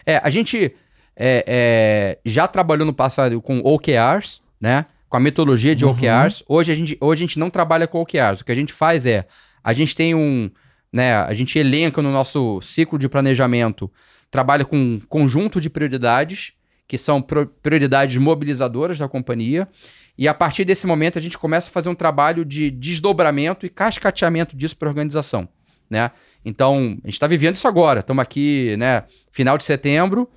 É, 0.07 0.17
a 0.25 0.31
gente 0.31 0.73
é, 1.17 1.45
é, 1.47 2.19
já 2.25 2.47
trabalhou 2.49 2.87
no 2.87 2.93
passado 2.93 3.41
com 3.41 3.61
OKRs, 3.61 4.41
né? 4.61 4.87
Com 5.09 5.17
a 5.17 5.21
metodologia 5.21 5.75
de 5.75 5.85
Uhum. 5.85 5.93
OKRs. 5.93 6.43
Hoje 6.49 6.73
a, 6.73 6.75
gente, 6.75 6.97
hoje 7.01 7.25
a 7.25 7.27
gente 7.27 7.39
não 7.39 7.51
trabalha 7.51 7.87
com 7.87 8.01
OKRs. 8.01 8.41
O 8.41 8.45
que 8.45 8.53
a 8.53 8.57
gente 8.57 8.73
faz 8.73 9.07
é, 9.07 9.27
a 9.63 9.73
gente 9.73 9.95
tem 9.95 10.15
um, 10.15 10.51
né? 10.93 11.15
A 11.15 11.35
gente 11.35 11.59
elenca 11.59 12.03
no 12.03 12.11
nosso 12.11 12.61
ciclo 12.63 12.99
de 12.99 13.09
planejamento, 13.09 13.91
trabalha 14.31 14.65
com 14.65 14.77
um 14.77 15.01
conjunto 15.09 15.61
de 15.61 15.71
prioridades, 15.71 16.53
que 16.87 16.99
são 16.99 17.23
prioridades 17.63 18.17
mobilizadoras 18.17 18.99
da 18.99 19.09
companhia. 19.09 19.69
E 20.17 20.29
a 20.29 20.35
partir 20.35 20.65
desse 20.65 20.87
momento 20.87 21.19
a 21.19 21.23
gente 21.23 21.37
começa 21.39 21.69
a 21.69 21.73
fazer 21.73 21.89
um 21.89 21.95
trabalho 21.95 22.45
de 22.45 22.71
desdobramento 22.71 23.67
e 23.67 23.69
cascateamento 23.69 24.57
disso 24.57 24.77
para 24.77 24.89
a 24.89 24.91
organização, 24.91 25.49
né? 25.91 26.11
Então, 26.45 26.99
a 27.03 27.07
gente 27.07 27.15
está 27.15 27.27
vivendo 27.27 27.57
isso 27.57 27.67
agora. 27.67 28.01
Estamos 28.01 28.23
aqui, 28.23 28.77
né? 28.77 29.05
Final 29.33 29.59
de 29.59 29.65
setembro, 29.65 30.29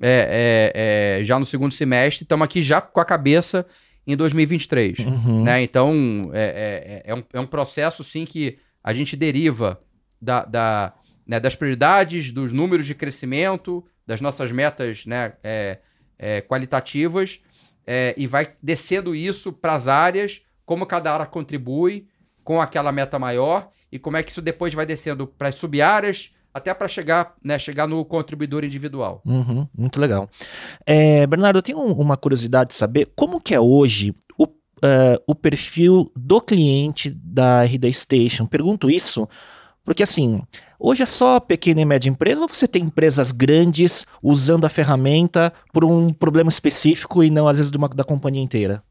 é, 0.00 0.72
é, 0.74 1.20
é, 1.20 1.24
já 1.24 1.38
no 1.38 1.44
segundo 1.44 1.72
semestre, 1.72 2.24
estamos 2.24 2.44
aqui 2.44 2.60
já 2.60 2.80
com 2.80 3.00
a 3.00 3.04
cabeça 3.04 3.66
em 4.06 4.16
2023. 4.16 4.98
Uhum. 5.00 5.42
Né? 5.42 5.62
Então, 5.62 6.30
é, 6.32 7.02
é, 7.04 7.10
é, 7.10 7.14
um, 7.14 7.24
é 7.32 7.40
um 7.40 7.46
processo, 7.46 8.04
sim, 8.04 8.24
que 8.24 8.58
a 8.82 8.92
gente 8.92 9.16
deriva 9.16 9.80
da, 10.20 10.44
da, 10.44 10.94
né, 11.26 11.40
das 11.40 11.54
prioridades, 11.54 12.30
dos 12.30 12.52
números 12.52 12.86
de 12.86 12.94
crescimento, 12.94 13.84
das 14.06 14.20
nossas 14.20 14.52
metas 14.52 15.04
né, 15.06 15.32
é, 15.42 15.78
é, 16.18 16.40
qualitativas, 16.40 17.40
e 18.16 18.26
vai 18.26 18.48
descendo 18.60 19.14
isso 19.14 19.52
para 19.52 19.74
as 19.74 19.86
áreas, 19.86 20.42
como 20.64 20.84
cada 20.84 21.12
área 21.12 21.24
contribui 21.24 22.08
com 22.42 22.60
aquela 22.60 22.90
meta 22.90 23.16
maior, 23.16 23.70
e 23.92 23.98
como 23.98 24.16
é 24.16 24.24
que 24.24 24.32
isso 24.32 24.42
depois 24.42 24.74
vai 24.74 24.84
descendo 24.84 25.24
para 25.24 25.46
as 25.46 25.54
sub-áreas, 25.54 26.32
até 26.56 26.72
para 26.72 26.88
chegar, 26.88 27.34
né, 27.44 27.58
chegar 27.58 27.86
no 27.86 28.02
contribuidor 28.02 28.64
individual. 28.64 29.20
Uhum, 29.26 29.68
muito 29.76 30.00
legal. 30.00 30.26
É, 30.86 31.26
Bernardo, 31.26 31.58
eu 31.58 31.62
tenho 31.62 31.78
uma 31.78 32.16
curiosidade 32.16 32.70
de 32.70 32.74
saber 32.74 33.12
como 33.14 33.38
que 33.38 33.54
é 33.54 33.60
hoje 33.60 34.14
o, 34.38 34.44
uh, 34.44 35.20
o 35.26 35.34
perfil 35.34 36.10
do 36.16 36.40
cliente 36.40 37.10
da 37.10 37.62
RD 37.62 37.92
Station. 37.92 38.46
Pergunto 38.46 38.88
isso 38.88 39.28
porque 39.84 40.02
assim, 40.02 40.40
hoje 40.80 41.02
é 41.02 41.06
só 41.06 41.38
pequena 41.38 41.82
e 41.82 41.84
média 41.84 42.08
empresa 42.08 42.40
ou 42.40 42.48
você 42.48 42.66
tem 42.66 42.84
empresas 42.84 43.32
grandes 43.32 44.06
usando 44.22 44.64
a 44.64 44.70
ferramenta 44.70 45.52
por 45.74 45.84
um 45.84 46.08
problema 46.08 46.48
específico 46.48 47.22
e 47.22 47.28
não 47.28 47.46
às 47.46 47.58
vezes 47.58 47.70
de 47.70 47.76
uma, 47.76 47.86
da 47.86 48.02
companhia 48.02 48.42
inteira? 48.42 48.82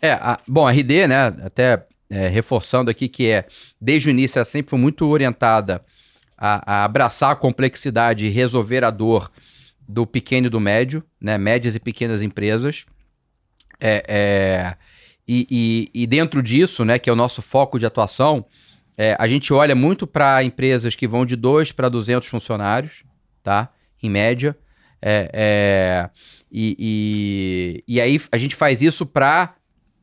É, 0.00 0.12
a, 0.12 0.38
bom, 0.48 0.66
a 0.66 0.72
RD, 0.72 1.08
né, 1.08 1.26
até 1.44 1.86
é, 2.08 2.26
reforçando 2.28 2.90
aqui 2.90 3.06
que 3.06 3.28
é, 3.28 3.46
desde 3.78 4.08
o 4.08 4.10
início 4.10 4.38
ela 4.38 4.46
sempre 4.46 4.70
foi 4.70 4.78
muito 4.78 5.06
orientada 5.06 5.82
a, 6.44 6.80
a, 6.80 6.84
abraçar 6.84 7.30
a 7.30 7.36
complexidade 7.36 8.26
e 8.26 8.28
resolver 8.28 8.82
a 8.82 8.90
dor 8.90 9.30
do 9.88 10.04
pequeno 10.04 10.48
e 10.48 10.50
do 10.50 10.58
médio, 10.58 11.04
né, 11.20 11.38
médias 11.38 11.76
e 11.76 11.80
pequenas 11.80 12.20
empresas. 12.20 12.84
É, 13.80 14.04
é, 14.08 14.76
e, 15.26 15.46
e, 15.94 16.02
e, 16.02 16.06
dentro 16.06 16.42
disso, 16.42 16.84
né, 16.84 16.98
que 16.98 17.08
é 17.08 17.12
o 17.12 17.16
nosso 17.16 17.40
foco 17.40 17.78
de 17.78 17.86
atuação, 17.86 18.44
é, 18.98 19.16
a 19.20 19.28
gente 19.28 19.52
olha 19.52 19.76
muito 19.76 20.04
para 20.04 20.42
empresas 20.42 20.96
que 20.96 21.06
vão 21.06 21.24
de 21.24 21.36
2 21.36 21.70
para 21.70 21.88
200 21.88 22.28
funcionários, 22.28 23.04
tá? 23.40 23.68
Em 24.02 24.10
média. 24.10 24.56
É, 25.00 25.30
é, 25.32 26.10
e, 26.50 26.76
e, 27.86 27.94
e, 27.94 28.00
aí 28.00 28.20
a 28.32 28.38
gente 28.38 28.56
faz 28.56 28.82
isso 28.82 29.06
para 29.06 29.54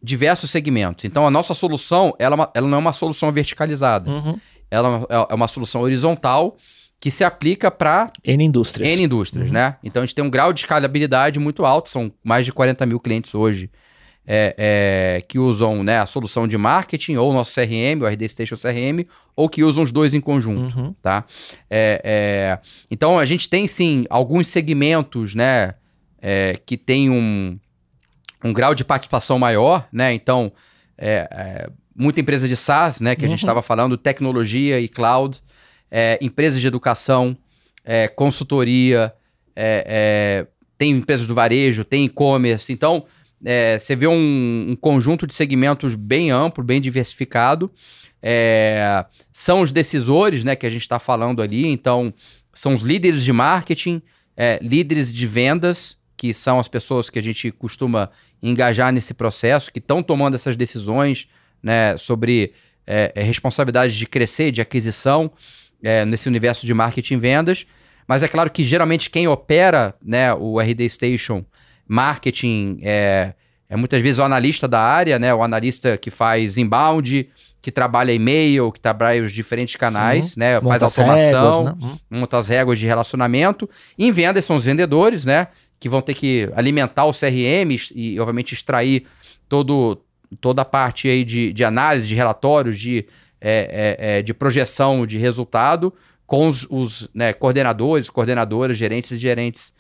diversos 0.02 0.50
segmentos. 0.50 1.04
Então 1.04 1.28
a 1.28 1.32
nossa 1.32 1.54
solução, 1.54 2.14
ela, 2.18 2.44
é 2.44 2.60
ela 2.60 2.68
não 2.68 2.78
é 2.78 2.80
uma 2.80 2.94
solução 2.94 3.30
verticalizada. 3.30 4.10
Uhum. 4.10 4.40
Ela 4.72 5.06
é 5.30 5.34
uma 5.34 5.48
solução 5.48 5.82
horizontal 5.82 6.58
que 7.00 7.10
se 7.10 7.24
aplica 7.24 7.72
para 7.72 8.12
N 8.24 8.44
indústrias. 8.44 8.90
N 8.90 9.04
indústrias, 9.04 9.48
uhum. 9.48 9.54
né? 9.54 9.78
Então 9.84 10.04
a 10.04 10.06
gente 10.06 10.16
tem 10.16 10.24
um 10.24 10.30
grau 10.30 10.52
de 10.52 10.60
escalabilidade 10.60 11.40
muito 11.40 11.66
alto, 11.66 11.90
são 11.90 12.12
mais 12.24 12.46
de 12.46 12.52
40 12.52 12.86
mil 12.86 13.00
clientes 13.00 13.34
hoje 13.34 13.70
é, 14.32 14.56
é, 14.60 15.22
que 15.28 15.40
usam 15.40 15.84
né, 15.84 15.98
a 15.98 16.06
solução 16.06 16.48
de 16.48 16.56
marketing, 16.56 17.16
ou 17.16 17.32
o 17.32 17.34
nosso 17.34 17.52
CRM, 17.56 18.04
o 18.04 18.06
RD 18.06 18.30
Station 18.30 18.56
CRM, 18.56 19.04
ou 19.36 19.50
que 19.50 19.64
usam 19.64 19.84
os 19.84 19.92
dois 19.92 20.14
em 20.14 20.22
conjunto, 20.22 20.78
uhum. 20.78 20.94
tá? 21.02 21.26
É, 21.68 22.00
é, 22.04 22.60
então, 22.92 23.18
a 23.18 23.26
gente 23.26 23.50
tem, 23.50 23.66
sim, 23.66 24.06
alguns 24.08 24.48
segmentos, 24.48 25.34
né, 25.34 25.74
é, 26.22 26.60
que 26.64 26.78
tem 26.78 27.10
um, 27.10 27.58
um 28.44 28.54
grau 28.54 28.76
de 28.76 28.84
participação 28.84 29.40
maior, 29.40 29.88
né? 29.92 30.14
Então, 30.14 30.52
é, 30.96 31.68
muita 32.00 32.22
empresa 32.22 32.48
de 32.48 32.56
SaaS, 32.56 33.02
né, 33.02 33.16
que 33.16 33.26
a 33.26 33.28
gente 33.28 33.40
estava 33.40 33.60
uhum. 33.60 33.64
falando, 33.64 33.98
tecnologia 33.98 34.80
e 34.80 34.88
cloud, 34.88 35.42
empresas 36.22 36.62
de 36.62 36.68
educação, 36.68 37.38
consultoria, 38.16 39.14
tem 40.78 40.92
empresas 40.92 41.28
do 41.28 41.36
varejo, 41.36 41.84
tem 41.84 42.06
e-commerce, 42.06 42.72
então 42.72 43.06
é, 43.44 43.78
você 43.80 43.96
vê 43.96 44.08
um, 44.08 44.68
um, 44.70 44.76
conjunto 44.76 45.26
de 45.26 45.34
segmentos 45.34 45.96
bem 45.96 46.32
amplo, 46.32 46.64
bem 46.64 46.82
diversificado. 46.82 47.72
É, 48.22 49.06
são 49.32 49.62
os 49.62 49.72
decisores 49.72 50.44
né, 50.44 50.56
que 50.56 50.66
a 50.66 50.70
gente 50.70 50.82
está 50.82 51.00
falando 51.00 51.42
ali, 51.42 51.66
então 51.66 52.14
são 52.54 52.74
os 52.74 52.82
líderes 52.82 53.24
de 53.24 53.32
marketing, 53.32 54.02
é, 54.36 54.60
líderes 54.62 55.14
de 55.14 55.26
vendas, 55.26 55.98
que 56.18 56.34
são 56.34 56.60
as 56.60 56.68
pessoas 56.68 57.10
que 57.10 57.18
a 57.18 57.22
gente 57.22 57.50
costuma 57.52 58.10
engajar 58.44 58.92
nesse 58.92 59.14
processo, 59.14 59.72
que 59.72 59.80
estão 59.80 60.04
tomando 60.04 60.36
essas 60.36 60.56
decisões 60.56 61.28
né, 61.62 61.98
sobre 61.98 62.54
é, 62.86 63.12
é, 63.16 63.24
responsabilidade 63.24 63.98
de 63.98 64.06
crescer, 64.06 64.52
de 64.52 64.62
aquisição 64.62 65.32
é, 65.84 66.06
nesse 66.06 66.28
universo 66.28 66.66
de 66.66 66.74
marketing 66.74 67.16
e 67.16 67.18
vendas. 67.18 67.66
Mas 68.08 68.24
é 68.24 68.28
claro 68.28 68.50
que 68.50 68.64
geralmente 68.64 69.10
quem 69.10 69.28
opera 69.28 69.94
né, 70.04 70.34
o 70.34 70.60
RD 70.60 70.90
Station 70.90 71.46
marketing, 71.90 72.80
é, 72.84 73.34
é 73.68 73.76
muitas 73.76 74.02
vezes 74.02 74.20
o 74.20 74.24
analista 74.24 74.68
da 74.68 74.80
área, 74.80 75.18
né? 75.18 75.34
O 75.34 75.42
analista 75.42 75.98
que 75.98 76.12
faz 76.12 76.56
inbound, 76.58 77.28
que 77.62 77.72
trabalha 77.72 78.14
e-mail, 78.14 78.72
que 78.72 78.80
trabalha 78.80 79.24
os 79.24 79.34
diferentes 79.34 79.76
canais, 79.76 80.28
Sim. 80.28 80.40
né? 80.40 80.62
Faz 80.62 80.84
automação, 80.84 81.18
réguas, 81.18 81.60
né? 81.66 81.98
monta 82.10 82.38
as 82.38 82.48
réguas 82.48 82.78
de 82.78 82.86
relacionamento. 82.86 83.68
E 83.98 84.06
em 84.06 84.12
vendas 84.12 84.46
são 84.46 84.56
os 84.56 84.66
vendedores, 84.66 85.26
né? 85.26 85.48
Que 85.80 85.90
vão 85.90 86.02
ter 86.02 86.14
que 86.14 86.50
alimentar 86.56 87.06
o 87.06 87.12
CRM 87.12 87.76
e, 87.96 88.20
obviamente, 88.20 88.54
extrair 88.54 89.06
todo, 89.48 90.00
toda 90.40 90.62
a 90.62 90.66
parte 90.66 91.08
aí 91.08 91.24
de, 91.24 91.52
de 91.54 91.64
análise, 91.64 92.08
de 92.08 92.16
relatórios, 92.16 92.80
de, 92.80 93.06
é, 93.42 93.98
é, 94.00 94.18
é, 94.18 94.22
de 94.22 94.34
projeção 94.34 95.06
de 95.06 95.18
resultado 95.18 95.94
com 96.26 96.48
os, 96.48 96.68
os 96.70 97.10
né, 97.14 97.34
coordenadores, 97.34 98.10
coordenadoras, 98.10 98.78
gerentes 98.78 99.12
e 99.12 99.18
gerentes 99.18 99.74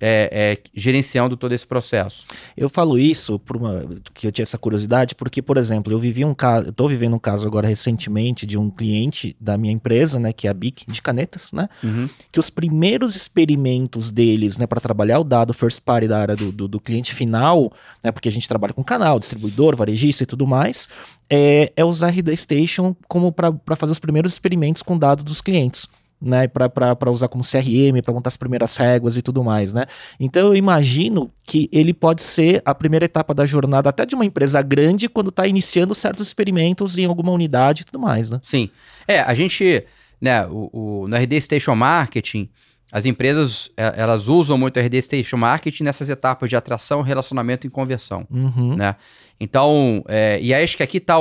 é, 0.00 0.28
é, 0.32 0.70
gerenciando 0.74 1.36
todo 1.36 1.52
esse 1.52 1.66
processo. 1.66 2.26
Eu 2.56 2.68
falo 2.68 2.98
isso 2.98 3.38
por 3.38 3.56
uma 3.56 3.84
que 4.12 4.26
eu 4.26 4.32
tinha 4.32 4.42
essa 4.42 4.58
curiosidade 4.58 5.14
porque, 5.14 5.40
por 5.40 5.56
exemplo, 5.56 5.92
eu 5.92 5.98
vivi 5.98 6.24
um 6.24 6.34
caso, 6.34 6.70
estou 6.70 6.88
vivendo 6.88 7.14
um 7.14 7.18
caso 7.18 7.46
agora 7.46 7.68
recentemente 7.68 8.46
de 8.46 8.58
um 8.58 8.70
cliente 8.70 9.36
da 9.40 9.56
minha 9.56 9.72
empresa, 9.72 10.18
né, 10.18 10.32
que 10.32 10.46
é 10.46 10.50
a 10.50 10.54
Bic 10.54 10.84
de 10.90 11.00
canetas, 11.00 11.52
né, 11.52 11.68
uhum. 11.82 12.08
que 12.30 12.40
os 12.40 12.50
primeiros 12.50 13.14
experimentos 13.16 14.10
deles, 14.10 14.58
né, 14.58 14.66
para 14.66 14.80
trabalhar 14.80 15.20
o 15.20 15.24
dado 15.24 15.54
first 15.54 15.80
party 15.80 16.08
da 16.08 16.18
área 16.18 16.36
do, 16.36 16.50
do, 16.52 16.68
do, 16.68 16.80
cliente 16.80 17.14
final, 17.14 17.72
né, 18.02 18.10
porque 18.12 18.28
a 18.28 18.32
gente 18.32 18.48
trabalha 18.48 18.72
com 18.72 18.82
canal, 18.82 19.18
distribuidor, 19.18 19.76
varejista 19.76 20.24
e 20.24 20.26
tudo 20.26 20.46
mais, 20.46 20.88
é, 21.30 21.72
é 21.76 21.84
usar 21.84 22.08
a 22.08 22.10
RD 22.10 22.36
Station 22.36 22.94
como 23.08 23.32
para 23.32 23.76
fazer 23.76 23.92
os 23.92 23.98
primeiros 23.98 24.32
experimentos 24.32 24.82
com 24.82 24.98
dados 24.98 25.24
dos 25.24 25.40
clientes 25.40 25.88
né, 26.24 26.48
para 26.48 27.10
usar 27.10 27.28
como 27.28 27.44
CRM, 27.44 28.00
para 28.02 28.14
montar 28.14 28.28
as 28.28 28.36
primeiras 28.36 28.76
réguas 28.76 29.16
e 29.16 29.22
tudo 29.22 29.44
mais, 29.44 29.74
né? 29.74 29.84
Então 30.18 30.48
eu 30.48 30.56
imagino 30.56 31.30
que 31.46 31.68
ele 31.70 31.92
pode 31.92 32.22
ser 32.22 32.62
a 32.64 32.74
primeira 32.74 33.04
etapa 33.04 33.34
da 33.34 33.44
jornada 33.44 33.90
até 33.90 34.06
de 34.06 34.14
uma 34.14 34.24
empresa 34.24 34.62
grande 34.62 35.08
quando 35.08 35.28
está 35.28 35.46
iniciando 35.46 35.94
certos 35.94 36.26
experimentos 36.26 36.96
em 36.96 37.04
alguma 37.04 37.32
unidade 37.32 37.82
e 37.82 37.84
tudo 37.84 37.98
mais, 37.98 38.30
né? 38.30 38.40
Sim. 38.42 38.70
É, 39.06 39.20
a 39.20 39.34
gente, 39.34 39.84
né, 40.20 40.46
o, 40.46 40.70
o 40.72 41.08
no 41.08 41.16
RD 41.16 41.40
Station 41.40 41.74
Marketing, 41.74 42.48
as 42.92 43.06
empresas 43.06 43.70
é, 43.76 43.94
elas 43.96 44.28
usam 44.28 44.56
muito 44.56 44.78
o 44.78 44.80
RD 44.80 45.02
Station 45.02 45.36
Marketing 45.36 45.82
nessas 45.82 46.08
etapas 46.08 46.48
de 46.48 46.56
atração, 46.56 47.02
relacionamento 47.02 47.66
e 47.66 47.70
conversão, 47.70 48.26
uhum. 48.30 48.76
né? 48.76 48.94
Então, 49.40 50.04
é, 50.06 50.38
e 50.40 50.54
acho 50.54 50.76
que 50.76 50.82
aqui 50.82 50.98
está 50.98 51.18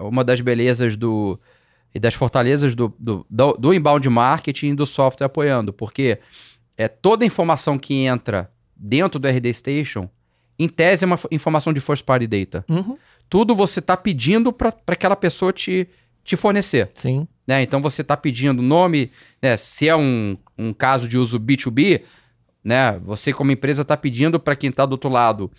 uma 0.00 0.24
das 0.24 0.40
belezas 0.40 0.96
do 0.96 1.38
e 1.94 1.98
das 1.98 2.14
fortalezas 2.14 2.74
do, 2.74 2.94
do, 2.98 3.26
do, 3.28 3.52
do 3.54 3.74
inbound 3.74 4.08
marketing 4.08 4.68
e 4.68 4.74
do 4.74 4.86
software 4.86 5.26
apoiando, 5.26 5.72
porque 5.72 6.18
é 6.76 6.88
toda 6.88 7.24
a 7.24 7.26
informação 7.26 7.78
que 7.78 7.94
entra 7.94 8.50
dentro 8.76 9.18
do 9.18 9.28
RD 9.28 9.52
Station, 9.52 10.08
em 10.58 10.68
tese, 10.68 11.04
é 11.04 11.06
uma 11.06 11.18
informação 11.30 11.72
de 11.72 11.80
first 11.80 12.04
party 12.04 12.26
data. 12.26 12.64
Uhum. 12.68 12.96
Tudo 13.28 13.54
você 13.54 13.80
está 13.80 13.96
pedindo 13.96 14.52
para 14.52 14.74
aquela 14.86 15.16
pessoa 15.16 15.52
te, 15.52 15.88
te 16.22 16.36
fornecer. 16.36 16.90
Sim. 16.94 17.26
Né? 17.46 17.62
Então 17.62 17.80
você 17.80 18.02
está 18.02 18.16
pedindo 18.16 18.60
nome, 18.60 19.10
né? 19.40 19.56
se 19.56 19.88
é 19.88 19.96
um, 19.96 20.36
um 20.58 20.72
caso 20.72 21.08
de 21.08 21.16
uso 21.16 21.40
B2B, 21.40 22.02
né? 22.62 22.98
você 23.02 23.32
como 23.32 23.50
empresa 23.50 23.82
está 23.82 23.96
pedindo 23.96 24.38
para 24.38 24.54
quem 24.54 24.68
está 24.68 24.84
do 24.84 24.92
outro 24.92 25.08
lado 25.08 25.50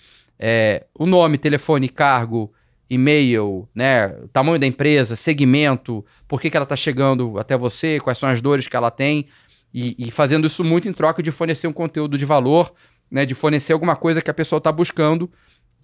é, 0.41 0.87
o 0.97 1.05
nome, 1.05 1.37
telefone, 1.37 1.87
cargo, 1.87 2.51
e-mail, 2.93 3.69
né, 3.73 4.09
tamanho 4.33 4.59
da 4.59 4.67
empresa, 4.67 5.15
segmento, 5.15 6.05
por 6.27 6.41
que, 6.41 6.49
que 6.49 6.57
ela 6.57 6.65
está 6.65 6.75
chegando 6.75 7.39
até 7.39 7.57
você, 7.57 8.01
quais 8.01 8.17
são 8.17 8.27
as 8.27 8.41
dores 8.41 8.67
que 8.67 8.75
ela 8.75 8.91
tem, 8.91 9.27
e, 9.73 9.95
e, 9.97 10.11
fazendo 10.11 10.45
isso 10.45 10.61
muito 10.61 10.89
em 10.89 10.91
troca 10.91 11.23
de 11.23 11.31
fornecer 11.31 11.65
um 11.67 11.71
conteúdo 11.71 12.17
de 12.17 12.25
valor, 12.25 12.73
né, 13.09 13.25
de 13.25 13.33
fornecer 13.33 13.71
alguma 13.71 13.95
coisa 13.95 14.21
que 14.21 14.29
a 14.29 14.33
pessoa 14.33 14.57
está 14.57 14.69
buscando 14.73 15.31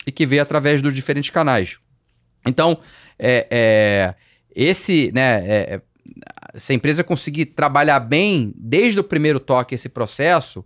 e 0.06 0.12
que 0.12 0.26
vê 0.26 0.40
através 0.40 0.82
dos 0.82 0.94
diferentes 0.94 1.30
canais. 1.30 1.78
Então, 2.46 2.78
é, 3.18 3.48
é 3.50 4.16
esse, 4.54 5.10
né, 5.14 5.48
é, 5.48 5.82
se 6.56 6.74
a 6.74 6.76
empresa 6.76 7.06
conseguir 7.06 7.46
trabalhar 7.46 8.02
bem 8.02 8.54
desde 8.58 9.00
o 9.00 9.04
primeiro 9.04 9.40
toque 9.40 9.76
esse 9.76 9.88
processo, 9.88 10.66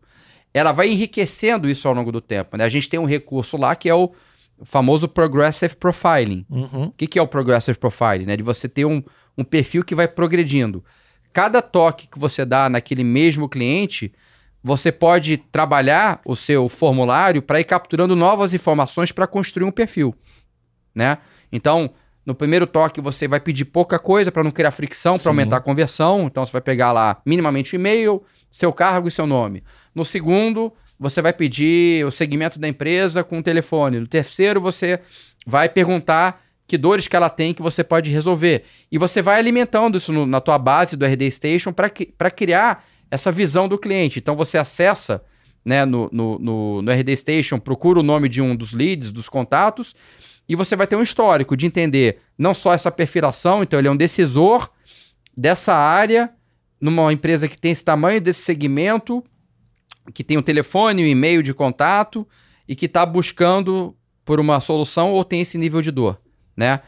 ela 0.52 0.72
vai 0.72 0.90
enriquecendo 0.90 1.70
isso 1.70 1.88
ao 1.88 1.94
longo 1.94 2.12
do 2.12 2.20
tempo. 2.20 2.58
Né? 2.58 2.64
A 2.64 2.70
gente 2.70 2.90
tem 2.90 3.00
um 3.00 3.06
recurso 3.06 3.58
lá 3.58 3.76
que 3.76 3.88
é 3.88 3.94
o 3.94 4.12
famoso 4.64 5.08
Progressive 5.08 5.76
Profiling. 5.76 6.46
Uhum. 6.50 6.84
O 6.86 6.92
que, 6.92 7.08
que 7.08 7.20
é 7.20 7.22
o 7.22 7.28
Progressive 7.28 7.78
Profiling? 7.78 8.26
Né? 8.26 8.38
De 8.38 8.44
você 8.44 8.68
ter 8.68 8.86
um, 8.86 9.04
um 9.38 9.44
perfil 9.44 9.84
que 9.84 9.96
vai 9.96 10.08
progredindo. 10.08 10.84
Cada 11.34 11.62
toque 11.62 12.08
que 12.08 12.20
você 12.20 12.46
dá 12.46 12.70
naquele 12.70 13.04
mesmo 13.04 13.48
cliente, 13.48 14.12
você 14.64 14.92
pode 14.92 15.38
trabalhar 15.38 16.22
o 16.26 16.36
seu 16.36 16.68
formulário 16.70 17.42
para 17.42 17.60
ir 17.60 17.64
capturando 17.64 18.16
novas 18.16 18.54
informações 18.54 19.12
para 19.12 19.26
construir 19.26 19.66
um 19.66 19.72
perfil. 19.72 20.14
Né? 20.94 21.18
Então, 21.52 21.92
no 22.26 22.36
primeiro 22.36 22.68
toque, 22.68 23.02
você 23.02 23.28
vai 23.28 23.40
pedir 23.40 23.66
pouca 23.66 23.98
coisa 23.98 24.32
para 24.32 24.44
não 24.44 24.52
criar 24.52 24.72
fricção, 24.72 25.18
para 25.18 25.32
aumentar 25.32 25.58
a 25.58 25.62
conversão. 25.62 26.26
Então, 26.26 26.46
você 26.46 26.52
vai 26.52 26.62
pegar 26.62 26.92
lá 26.92 27.20
minimamente 27.26 27.74
o 27.74 27.78
e-mail, 27.78 28.22
seu 28.50 28.72
cargo 28.72 29.08
e 29.08 29.12
seu 29.12 29.26
nome. 29.26 29.64
No 29.96 30.06
segundo, 30.06 30.72
você 31.02 31.20
vai 31.20 31.34
pedir 31.34 32.06
o 32.06 32.12
segmento 32.12 32.60
da 32.60 32.68
empresa 32.68 33.24
com 33.24 33.40
o 33.40 33.44
telefone. 33.44 34.00
No 34.00 34.06
terceiro, 34.06 34.62
você 34.62 35.00
vai 35.48 35.68
perguntar 35.68 36.44
que 36.68 36.78
dores 36.78 37.08
que 37.08 37.16
ela 37.16 37.28
tem 37.28 37.56
que 37.56 37.62
você 37.62 37.84
pode 37.84 38.12
resolver. 38.12 38.64
E 38.92 39.00
você 39.00 39.20
vai 39.20 39.40
alimentando 39.40 39.98
isso 39.98 40.14
no, 40.14 40.28
na 40.28 40.40
tua 40.40 40.60
base 40.60 40.96
do 40.96 41.04
RD 41.04 41.32
Station 41.32 41.74
para 41.74 42.30
criar 42.30 42.86
essa 43.10 43.32
visão 43.32 43.68
do 43.68 43.80
cliente. 43.80 44.20
Então 44.20 44.36
você 44.36 44.60
acessa 44.60 45.24
né, 45.66 45.86
no, 45.86 46.08
no, 46.14 46.38
no, 46.38 46.82
no 46.84 46.92
RD 46.92 47.18
Station, 47.18 47.60
procura 47.60 48.00
o 48.00 48.04
nome 48.04 48.30
de 48.30 48.40
um 48.40 48.56
dos 48.56 48.72
leads, 48.72 49.12
dos 49.12 49.28
contatos, 49.28 49.96
e 50.48 50.56
você 50.56 50.76
vai 50.76 50.86
ter 50.86 50.96
um 50.96 51.02
histórico 51.02 51.58
de 51.58 51.66
entender 51.66 52.20
não 52.38 52.54
só 52.54 52.74
essa 52.74 52.92
perfilação, 52.92 53.64
então 53.64 53.80
ele 53.80 53.88
é 53.88 53.92
um 53.92 53.98
decisor 53.98 54.70
dessa 55.36 55.74
área, 55.74 56.30
numa 56.80 57.12
empresa 57.12 57.48
que 57.48 57.58
tem 57.58 57.72
esse 57.72 57.84
tamanho, 57.84 58.22
desse 58.22 58.42
segmento, 58.42 59.24
que 60.12 60.24
tem 60.24 60.38
o 60.38 60.42
telefone, 60.42 61.04
o 61.04 61.08
e-mail 61.08 61.42
de 61.42 61.54
contato 61.54 62.28
e 62.68 62.76
que 62.76 62.86
está 62.86 63.06
buscando 63.06 63.96
por 64.24 64.40
uma 64.40 64.60
solução 64.60 65.12
ou 65.12 65.24
tem 65.24 65.42
esse 65.42 65.58
nível 65.58 65.82
de 65.82 65.92
dor, 65.92 66.20
né? 66.56 66.82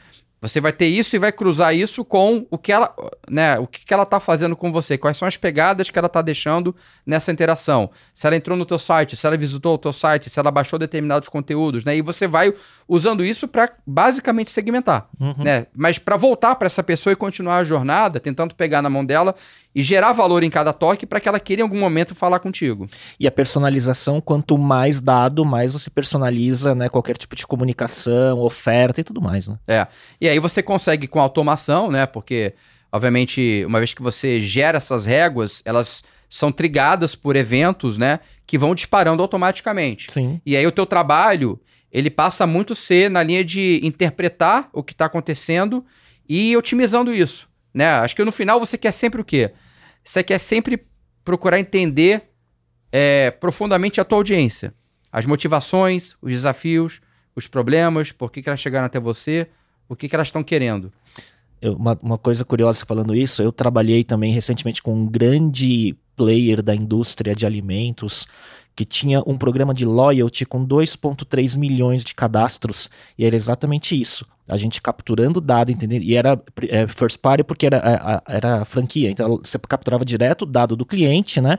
Você 0.43 0.59
vai 0.59 0.73
ter 0.73 0.87
isso 0.87 1.15
e 1.15 1.19
vai 1.19 1.31
cruzar 1.31 1.73
isso 1.73 2.03
com 2.03 2.45
o 2.51 2.57
que 2.57 2.69
ela, 2.69 2.93
né, 3.29 3.57
o 3.59 3.65
que 3.65 3.93
ela 3.93 4.03
está 4.03 4.19
fazendo 4.19 4.57
com 4.57 4.73
você, 4.73 4.97
quais 4.97 5.15
são 5.15 5.25
as 5.25 5.37
pegadas 5.37 5.89
que 5.89 5.97
ela 5.97 6.07
está 6.07 6.21
deixando 6.21 6.75
nessa 7.05 7.31
interação. 7.31 7.89
Se 8.11 8.27
ela 8.27 8.35
entrou 8.35 8.57
no 8.57 8.65
teu 8.65 8.77
site, 8.77 9.15
se 9.15 9.25
ela 9.25 9.37
visitou 9.37 9.75
o 9.75 9.77
teu 9.77 9.93
site, 9.93 10.29
se 10.29 10.37
ela 10.37 10.51
baixou 10.51 10.77
determinados 10.77 11.29
conteúdos, 11.29 11.85
né? 11.85 11.95
E 11.95 12.01
você 12.01 12.27
vai 12.27 12.53
usando 12.89 13.23
isso 13.23 13.47
para 13.47 13.71
basicamente 13.87 14.49
segmentar, 14.49 15.07
uhum. 15.17 15.33
né? 15.37 15.67
Mas 15.73 15.97
para 15.97 16.17
voltar 16.17 16.55
para 16.55 16.65
essa 16.65 16.83
pessoa 16.83 17.13
e 17.13 17.15
continuar 17.15 17.59
a 17.59 17.63
jornada, 17.63 18.19
tentando 18.19 18.53
pegar 18.53 18.81
na 18.81 18.89
mão 18.89 19.05
dela 19.05 19.33
e 19.75 19.81
gerar 19.81 20.13
valor 20.13 20.43
em 20.43 20.49
cada 20.49 20.71
toque 20.71 21.05
para 21.05 21.19
que 21.19 21.27
ela 21.27 21.39
queira 21.39 21.61
em 21.61 21.63
algum 21.63 21.79
momento 21.79 22.13
falar 22.13 22.39
contigo. 22.39 22.87
E 23.19 23.27
a 23.27 23.31
personalização, 23.31 24.21
quanto 24.21 24.57
mais 24.57 25.01
dado, 25.01 25.43
mais 25.43 25.73
você 25.73 25.89
personaliza, 25.89 26.75
né, 26.75 26.89
qualquer 26.89 27.17
tipo 27.17 27.35
de 27.35 27.45
comunicação, 27.47 28.39
oferta 28.39 29.01
e 29.01 29.03
tudo 29.03 29.21
mais, 29.21 29.47
né? 29.47 29.57
É. 29.67 29.87
E 30.21 30.29
aí 30.29 30.39
você 30.39 30.61
consegue 30.61 31.07
com 31.07 31.19
automação, 31.19 31.89
né? 31.89 32.05
Porque 32.05 32.53
obviamente, 32.91 33.63
uma 33.65 33.79
vez 33.79 33.93
que 33.93 34.03
você 34.03 34.39
gera 34.39 34.77
essas 34.77 35.07
réguas, 35.07 35.63
elas 35.65 36.03
são 36.29 36.51
trigadas 36.51 37.15
por 37.15 37.35
eventos, 37.35 37.97
né, 37.97 38.19
que 38.45 38.57
vão 38.57 38.75
disparando 38.75 39.21
automaticamente. 39.21 40.11
Sim. 40.11 40.39
E 40.45 40.55
aí 40.55 40.65
o 40.65 40.71
teu 40.71 40.85
trabalho, 40.85 41.59
ele 41.91 42.09
passa 42.09 42.45
muito 42.45 42.75
ser 42.75 43.09
na 43.09 43.23
linha 43.23 43.43
de 43.43 43.79
interpretar 43.83 44.69
o 44.71 44.83
que 44.83 44.93
está 44.93 45.05
acontecendo 45.05 45.83
e 46.27 46.55
otimizando 46.55 47.13
isso 47.13 47.47
né? 47.73 47.89
Acho 47.89 48.15
que 48.15 48.23
no 48.23 48.31
final 48.31 48.59
você 48.59 48.77
quer 48.77 48.91
sempre 48.91 49.19
o 49.19 49.23
quê? 49.25 49.51
Você 50.03 50.21
quer 50.23 50.39
sempre 50.39 50.85
procurar 51.23 51.59
entender 51.59 52.29
é, 52.91 53.31
profundamente 53.31 53.99
a 53.99 54.03
tua 54.03 54.19
audiência. 54.19 54.73
As 55.11 55.25
motivações, 55.25 56.15
os 56.21 56.31
desafios, 56.31 57.01
os 57.35 57.47
problemas, 57.47 58.11
por 58.11 58.31
que, 58.31 58.41
que 58.41 58.49
elas 58.49 58.59
chegaram 58.59 58.85
até 58.85 58.99
você, 58.99 59.47
o 59.87 59.95
que, 59.95 60.07
que 60.07 60.15
elas 60.15 60.27
estão 60.27 60.43
querendo. 60.43 60.91
Eu, 61.61 61.73
uma, 61.73 61.97
uma 62.01 62.17
coisa 62.17 62.43
curiosa 62.43 62.85
falando 62.85 63.15
isso, 63.15 63.41
eu 63.41 63.51
trabalhei 63.51 64.03
também 64.03 64.33
recentemente 64.33 64.81
com 64.81 64.93
um 64.93 65.05
grande 65.05 65.95
player 66.15 66.61
da 66.61 66.75
indústria 66.75 67.35
de 67.35 67.45
alimentos 67.45 68.27
que 68.75 68.85
tinha 68.85 69.21
um 69.25 69.37
programa 69.37 69.73
de 69.73 69.85
loyalty 69.85 70.45
com 70.45 70.65
2,3 70.65 71.57
milhões 71.57 72.03
de 72.03 72.13
cadastros, 72.15 72.89
e 73.17 73.23
era 73.23 73.35
exatamente 73.35 73.99
isso 73.99 74.25
a 74.47 74.57
gente 74.57 74.81
capturando 74.81 75.39
dado, 75.39 75.71
entendendo? 75.71 76.03
E 76.03 76.15
era 76.15 76.39
é, 76.67 76.87
first 76.87 77.17
party 77.19 77.43
porque 77.43 77.65
era, 77.65 77.77
a, 77.77 78.21
era 78.27 78.65
franquia, 78.65 79.09
então 79.09 79.39
você 79.43 79.57
capturava 79.57 80.03
direto 80.03 80.41
o 80.41 80.45
dado 80.45 80.75
do 80.75 80.85
cliente, 80.85 81.39
né? 81.39 81.57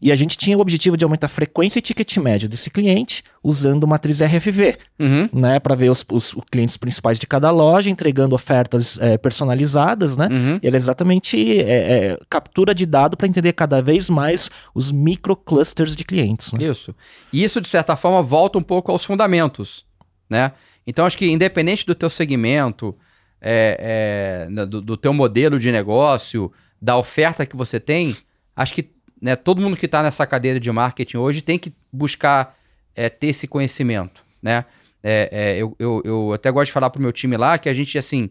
E 0.00 0.12
a 0.12 0.16
gente 0.16 0.36
tinha 0.36 0.58
o 0.58 0.60
objetivo 0.60 0.96
de 0.96 1.04
aumentar 1.04 1.26
a 1.26 1.30
frequência 1.30 1.78
e 1.78 1.82
ticket 1.82 2.18
médio 2.18 2.48
desse 2.48 2.68
cliente 2.68 3.24
usando 3.42 3.86
matriz 3.86 4.20
RFV, 4.20 4.76
uhum. 4.98 5.28
né? 5.32 5.60
Para 5.60 5.74
ver 5.74 5.90
os, 5.90 6.04
os, 6.10 6.34
os, 6.34 6.44
clientes 6.50 6.76
principais 6.76 7.18
de 7.18 7.26
cada 7.26 7.50
loja, 7.50 7.88
entregando 7.88 8.34
ofertas 8.34 8.98
é, 9.00 9.16
personalizadas, 9.16 10.16
né? 10.16 10.28
Uhum. 10.30 10.58
E 10.62 10.66
era 10.66 10.76
exatamente 10.76 11.60
é, 11.60 12.12
é 12.12 12.18
captura 12.28 12.74
de 12.74 12.84
dado 12.84 13.16
para 13.16 13.28
entender 13.28 13.52
cada 13.52 13.80
vez 13.80 14.10
mais 14.10 14.50
os 14.74 14.90
micro 14.90 15.36
clusters 15.36 15.94
de 15.94 16.04
clientes. 16.04 16.52
Né? 16.52 16.64
Isso. 16.64 16.94
E 17.32 17.42
isso, 17.42 17.60
de 17.60 17.68
certa 17.68 17.96
forma, 17.96 18.22
volta 18.22 18.58
um 18.58 18.62
pouco 18.62 18.90
aos 18.90 19.04
fundamentos, 19.04 19.85
né? 20.28 20.52
Então, 20.86 21.04
acho 21.04 21.18
que 21.18 21.26
independente 21.26 21.84
do 21.84 21.94
teu 21.94 22.08
segmento, 22.10 22.96
é, 23.40 24.46
é, 24.48 24.66
do, 24.66 24.80
do, 24.80 24.96
teu 24.96 25.12
modelo 25.12 25.58
de 25.58 25.70
negócio, 25.70 26.52
da 26.80 26.96
oferta 26.96 27.44
que 27.46 27.56
você 27.56 27.78
tem, 27.80 28.16
acho 28.54 28.74
que 28.74 28.90
né, 29.20 29.34
todo 29.36 29.60
mundo 29.60 29.76
que 29.76 29.86
está 29.86 30.02
nessa 30.02 30.26
cadeira 30.26 30.60
de 30.60 30.70
marketing 30.70 31.16
hoje 31.16 31.40
tem 31.40 31.58
que 31.58 31.72
buscar 31.92 32.56
é, 32.94 33.08
ter 33.08 33.28
esse 33.28 33.46
conhecimento, 33.46 34.22
né? 34.42 34.64
É, 35.02 35.28
é, 35.30 35.58
eu, 35.58 35.76
eu, 35.78 36.02
eu, 36.04 36.32
até 36.32 36.50
gosto 36.50 36.66
de 36.66 36.72
falar 36.72 36.90
para 36.90 36.98
o 36.98 37.02
meu 37.02 37.12
time 37.12 37.36
lá 37.36 37.58
que 37.58 37.68
a 37.68 37.74
gente, 37.74 37.96
assim, 37.96 38.28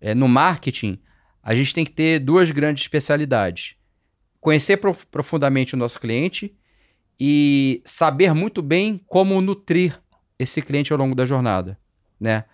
é, 0.00 0.14
no 0.14 0.26
marketing, 0.26 0.98
a 1.42 1.54
gente 1.54 1.74
tem 1.74 1.84
que 1.84 1.92
ter 1.92 2.18
duas 2.18 2.50
grandes 2.50 2.84
especialidades. 2.84 3.74
Conhecer 4.40 4.78
prof 4.78 5.04
profundamente 5.06 5.74
o 5.74 5.76
nosso 5.76 6.00
cliente 6.00 6.54
e 7.20 7.82
saber 7.84 8.32
muito 8.32 8.62
bem 8.62 9.00
como 9.06 9.40
nutrir 9.40 10.00
esse 10.38 10.60
cliente 10.62 10.92
ao 10.92 10.98
longo 10.98 11.14
da 11.14 11.26
jornada 11.26 11.78
né? 12.20 12.44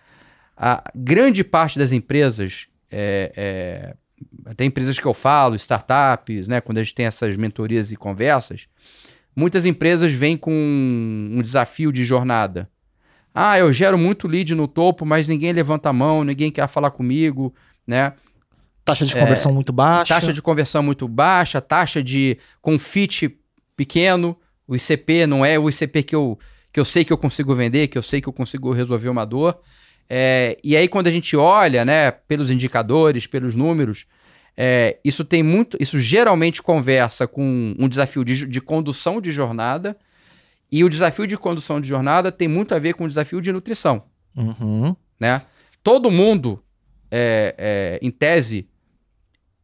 A 0.56 0.82
grande 0.94 1.42
parte 1.42 1.78
das 1.78 1.92
empresas, 1.92 2.66
é, 2.90 3.32
é, 3.36 3.96
até 4.44 4.64
empresas 4.64 4.98
que 4.98 5.06
eu 5.06 5.14
falo, 5.14 5.54
startups, 5.54 6.48
né? 6.48 6.60
Quando 6.60 6.78
a 6.78 6.82
gente 6.82 6.94
tem 6.94 7.06
essas 7.06 7.36
mentorias 7.36 7.92
e 7.92 7.96
conversas, 7.96 8.66
muitas 9.34 9.64
empresas 9.64 10.12
vêm 10.12 10.36
com 10.36 10.52
um 10.52 11.40
desafio 11.40 11.92
de 11.92 12.04
jornada. 12.04 12.68
Ah, 13.32 13.58
eu 13.58 13.72
gero 13.72 13.96
muito 13.96 14.26
lead 14.26 14.54
no 14.54 14.66
topo, 14.66 15.06
mas 15.06 15.28
ninguém 15.28 15.52
levanta 15.52 15.88
a 15.88 15.92
mão, 15.92 16.24
ninguém 16.24 16.50
quer 16.50 16.66
falar 16.68 16.90
comigo, 16.90 17.54
né? 17.86 18.12
Taxa 18.84 19.06
de 19.06 19.14
conversão 19.14 19.52
é, 19.52 19.54
muito 19.54 19.72
baixa. 19.72 20.14
Taxa 20.14 20.32
de 20.32 20.42
conversão 20.42 20.82
muito 20.82 21.06
baixa, 21.06 21.60
taxa 21.60 22.02
de 22.02 22.36
confit 22.60 23.38
pequeno, 23.76 24.36
o 24.66 24.74
ICP 24.74 25.26
não 25.26 25.44
é 25.44 25.58
o 25.58 25.68
ICP 25.68 26.02
que 26.02 26.14
eu 26.14 26.38
que 26.72 26.80
eu 26.80 26.84
sei 26.84 27.04
que 27.04 27.12
eu 27.12 27.18
consigo 27.18 27.54
vender, 27.54 27.88
que 27.88 27.98
eu 27.98 28.02
sei 28.02 28.20
que 28.20 28.28
eu 28.28 28.32
consigo 28.32 28.72
resolver 28.72 29.08
uma 29.08 29.24
dor. 29.24 29.58
É, 30.08 30.58
e 30.62 30.76
aí, 30.76 30.88
quando 30.88 31.06
a 31.06 31.10
gente 31.10 31.36
olha, 31.36 31.84
né, 31.84 32.10
pelos 32.10 32.50
indicadores, 32.50 33.26
pelos 33.26 33.54
números, 33.54 34.06
é, 34.56 34.98
isso 35.04 35.24
tem 35.24 35.42
muito. 35.42 35.76
Isso 35.80 35.98
geralmente 36.00 36.62
conversa 36.62 37.26
com 37.26 37.74
um 37.78 37.88
desafio 37.88 38.24
de, 38.24 38.46
de 38.46 38.60
condução 38.60 39.20
de 39.20 39.32
jornada. 39.32 39.96
E 40.72 40.84
o 40.84 40.88
desafio 40.88 41.26
de 41.26 41.36
condução 41.36 41.80
de 41.80 41.88
jornada 41.88 42.30
tem 42.30 42.46
muito 42.46 42.74
a 42.74 42.78
ver 42.78 42.94
com 42.94 43.04
o 43.04 43.08
desafio 43.08 43.40
de 43.40 43.50
nutrição. 43.52 44.04
Uhum. 44.36 44.94
Né? 45.20 45.42
Todo 45.82 46.10
mundo, 46.10 46.62
é, 47.10 47.54
é, 47.58 47.98
em 48.02 48.10
tese, 48.10 48.68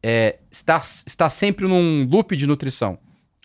é, 0.03 0.39
está, 0.51 0.81
está 1.05 1.29
sempre 1.29 1.65
num 1.67 2.05
loop 2.09 2.35
de 2.35 2.45
nutrição. 2.45 2.97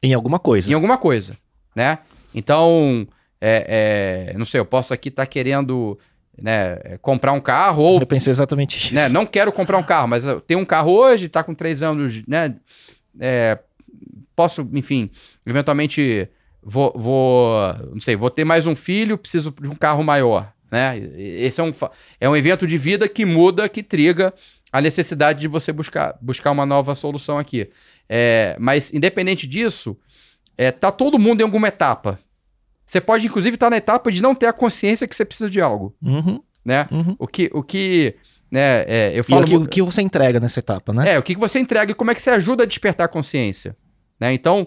Em 0.02 0.12
alguma 0.12 0.39
coisa. 0.39 0.70
Em 0.70 0.74
alguma 0.74 0.98
coisa, 0.98 1.36
né? 1.76 1.98
Então, 2.34 3.06
é, 3.44 4.31
é, 4.31 4.39
não 4.39 4.44
sei, 4.44 4.60
eu 4.60 4.64
posso 4.64 4.94
aqui 4.94 5.09
estar 5.09 5.23
tá 5.23 5.27
querendo 5.27 5.98
né, 6.40 6.78
comprar 7.01 7.32
um 7.32 7.40
carro 7.40 7.82
ou... 7.82 8.01
Eu 8.01 8.06
pensei 8.06 8.31
exatamente 8.31 8.78
isso. 8.78 8.94
Né, 8.94 9.09
não 9.09 9.27
quero 9.27 9.51
comprar 9.52 9.78
um 9.78 9.82
carro, 9.82 10.06
mas 10.06 10.24
eu 10.24 10.40
tenho 10.40 10.60
um 10.60 10.64
carro 10.64 10.93
hoje, 10.93 11.27
está 11.27 11.43
com 11.43 11.52
três 11.52 11.82
anos, 11.82 12.23
né? 12.28 12.55
É, 13.19 13.59
posso, 14.36 14.69
enfim, 14.73 15.10
eventualmente 15.44 16.28
vou, 16.62 16.93
vou, 16.94 17.74
não 17.93 18.01
sei, 18.01 18.14
vou 18.14 18.31
ter 18.31 18.44
mais 18.44 18.64
um 18.64 18.77
filho, 18.77 19.19
preciso 19.19 19.52
de 19.60 19.69
um 19.69 19.74
carro 19.74 20.05
maior, 20.05 20.52
né? 20.70 20.97
Esse 21.16 21.60
é 21.60 21.64
um, 21.64 21.73
é 22.20 22.28
um 22.28 22.36
evento 22.36 22.64
de 22.64 22.78
vida 22.78 23.09
que 23.09 23.24
muda, 23.24 23.69
que 23.69 23.82
triga 23.82 24.32
a 24.73 24.81
necessidade 24.81 25.40
de 25.40 25.48
você 25.48 25.73
buscar, 25.73 26.16
buscar 26.23 26.52
uma 26.52 26.64
nova 26.64 26.94
solução 26.94 27.39
aqui. 27.39 27.69
É, 28.09 28.56
mas, 28.60 28.94
independente 28.94 29.48
disso, 29.48 29.98
é, 30.56 30.70
tá 30.70 30.93
todo 30.93 31.19
mundo 31.19 31.40
em 31.40 31.44
alguma 31.44 31.66
etapa, 31.66 32.20
você 32.93 33.01
pode, 33.01 33.27
inclusive, 33.27 33.56
estar 33.56 33.66
tá 33.66 33.70
na 33.70 33.78
etapa 33.78 34.12
de 34.12 34.20
não 34.20 34.35
ter 34.35 34.44
a 34.44 34.52
consciência 34.52 35.09
que 35.09 35.16
você 35.16 35.24
precisa 35.24 35.48
de 35.48 35.62
algo. 35.62 35.97
Uhum. 36.02 36.43
Né? 36.62 36.86
Uhum. 36.90 37.16
O 37.19 37.27
que. 37.27 37.51
O 37.55 37.62
que 37.62 38.14
né, 38.51 38.85
é, 38.86 39.12
eu 39.14 39.24
falo 39.24 39.40
e 39.40 39.44
o 39.44 39.47
que, 39.47 39.56
o 39.56 39.66
que 39.66 39.82
você 39.82 40.02
entrega 40.02 40.39
nessa 40.39 40.60
etapa, 40.60 40.93
né? 40.93 41.14
É, 41.14 41.19
o 41.19 41.23
que 41.23 41.35
você 41.35 41.59
entrega 41.59 41.93
e 41.93 41.94
como 41.94 42.10
é 42.10 42.14
que 42.14 42.20
você 42.20 42.28
ajuda 42.28 42.64
a 42.64 42.66
despertar 42.66 43.05
a 43.05 43.09
consciência. 43.09 43.74
Né? 44.20 44.35
Então, 44.35 44.66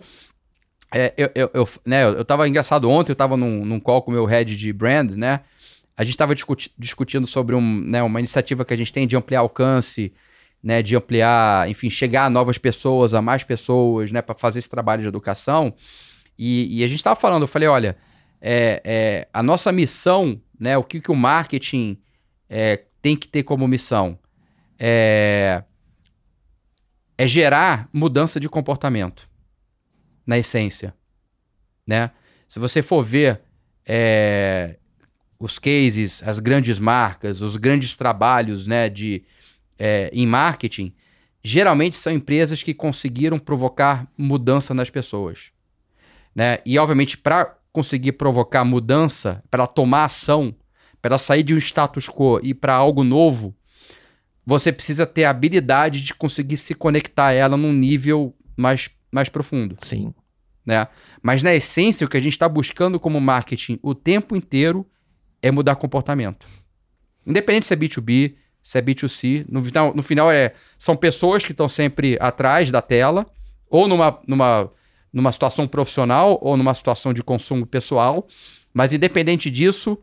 é, 0.91 1.13
eu, 1.15 1.29
eu, 1.35 1.51
eu, 1.53 1.69
né, 1.85 2.03
eu 2.03 2.25
tava 2.25 2.49
engraçado 2.49 2.89
ontem, 2.89 3.11
eu 3.11 3.15
tava 3.15 3.37
num, 3.37 3.63
num 3.63 3.79
call 3.79 4.01
com 4.01 4.09
o 4.09 4.13
meu 4.15 4.25
head 4.25 4.55
de 4.55 4.73
brand, 4.73 5.11
né? 5.11 5.41
A 5.95 6.03
gente 6.03 6.15
estava 6.15 6.33
discuti 6.33 6.71
discutindo 6.79 7.27
sobre 7.27 7.53
um, 7.53 7.61
né, 7.61 8.01
uma 8.01 8.19
iniciativa 8.19 8.65
que 8.65 8.73
a 8.73 8.77
gente 8.77 8.91
tem 8.91 9.05
de 9.05 9.15
ampliar 9.15 9.41
alcance, 9.41 10.11
né, 10.63 10.81
de 10.81 10.95
ampliar, 10.95 11.69
enfim, 11.69 11.91
chegar 11.91 12.25
a 12.25 12.29
novas 12.29 12.57
pessoas, 12.57 13.13
a 13.13 13.21
mais 13.21 13.43
pessoas, 13.43 14.11
né, 14.11 14.19
para 14.19 14.33
fazer 14.33 14.57
esse 14.57 14.69
trabalho 14.69 15.03
de 15.03 15.07
educação. 15.07 15.71
E, 16.39 16.79
e 16.79 16.83
a 16.83 16.87
gente 16.87 16.97
estava 16.97 17.15
falando, 17.15 17.43
eu 17.43 17.47
falei, 17.47 17.67
olha, 17.67 17.95
é, 18.47 18.79
é, 18.85 19.27
a 19.33 19.41
nossa 19.41 19.71
missão, 19.71 20.39
né, 20.59 20.77
o 20.77 20.83
que, 20.83 21.01
que 21.01 21.11
o 21.11 21.15
marketing 21.15 21.99
é, 22.47 22.83
tem 23.01 23.17
que 23.17 23.27
ter 23.27 23.41
como 23.41 23.67
missão? 23.67 24.19
É, 24.77 25.63
é 27.17 27.27
gerar 27.27 27.89
mudança 27.91 28.39
de 28.39 28.47
comportamento, 28.47 29.27
na 30.27 30.37
essência. 30.37 30.93
Né? 31.87 32.11
Se 32.47 32.59
você 32.59 32.83
for 32.83 33.03
ver 33.03 33.41
é, 33.83 34.77
os 35.39 35.57
cases, 35.57 36.21
as 36.21 36.37
grandes 36.37 36.77
marcas, 36.77 37.41
os 37.41 37.55
grandes 37.55 37.95
trabalhos 37.95 38.67
né, 38.67 38.89
de, 38.91 39.23
é, 39.79 40.11
em 40.13 40.27
marketing, 40.27 40.93
geralmente 41.43 41.97
são 41.97 42.13
empresas 42.13 42.61
que 42.61 42.75
conseguiram 42.75 43.39
provocar 43.39 44.07
mudança 44.15 44.71
nas 44.71 44.91
pessoas. 44.91 45.51
Né? 46.35 46.59
E, 46.63 46.77
obviamente, 46.77 47.17
para 47.17 47.54
conseguir 47.75 48.13
provocar 48.13 48.63
mudança, 48.63 49.43
para 49.51 49.67
tomar 49.67 50.05
ação, 50.05 50.55
para 51.01 51.17
sair 51.17 51.43
de 51.43 51.53
um 51.53 51.57
status 51.57 52.07
quo 52.07 52.39
e 52.41 52.53
para 52.53 52.73
algo 52.73 53.03
novo, 53.03 53.53
você 54.45 54.71
precisa 54.71 55.05
ter 55.05 55.25
a 55.25 55.29
habilidade 55.29 56.01
de 56.01 56.13
conseguir 56.13 56.55
se 56.55 56.73
conectar 56.73 57.27
a 57.27 57.31
ela 57.33 57.57
num 57.57 57.73
nível 57.73 58.33
mais, 58.55 58.89
mais 59.11 59.27
profundo. 59.27 59.75
Sim. 59.81 60.13
Né? 60.65 60.87
Mas, 61.21 61.43
na 61.43 61.53
essência, 61.53 62.07
o 62.07 62.09
que 62.09 62.15
a 62.15 62.19
gente 62.21 62.31
está 62.31 62.47
buscando 62.47 62.97
como 62.97 63.19
marketing 63.19 63.77
o 63.83 63.93
tempo 63.93 64.37
inteiro 64.37 64.87
é 65.41 65.51
mudar 65.51 65.75
comportamento. 65.75 66.47
Independente 67.27 67.65
se 67.65 67.73
é 67.73 67.77
B2B, 67.77 68.35
se 68.63 68.79
é 68.79 68.81
B2C, 68.81 69.45
no 69.49 69.61
final, 69.61 69.93
no 69.93 70.01
final 70.01 70.31
é, 70.31 70.53
são 70.77 70.95
pessoas 70.95 71.43
que 71.43 71.51
estão 71.51 71.67
sempre 71.67 72.17
atrás 72.21 72.71
da 72.71 72.81
tela, 72.81 73.25
ou 73.69 73.85
numa, 73.85 74.17
numa, 74.25 74.71
numa 75.15 75.31
situação 75.31 75.65
profissional, 75.65 76.37
ou 76.41 76.57
numa 76.57 76.73
situação 76.73 77.13
de 77.13 77.23
consumo 77.23 77.65
pessoal. 77.65 78.27
Mas, 78.73 78.91
independente 78.91 79.49
disso, 79.49 79.97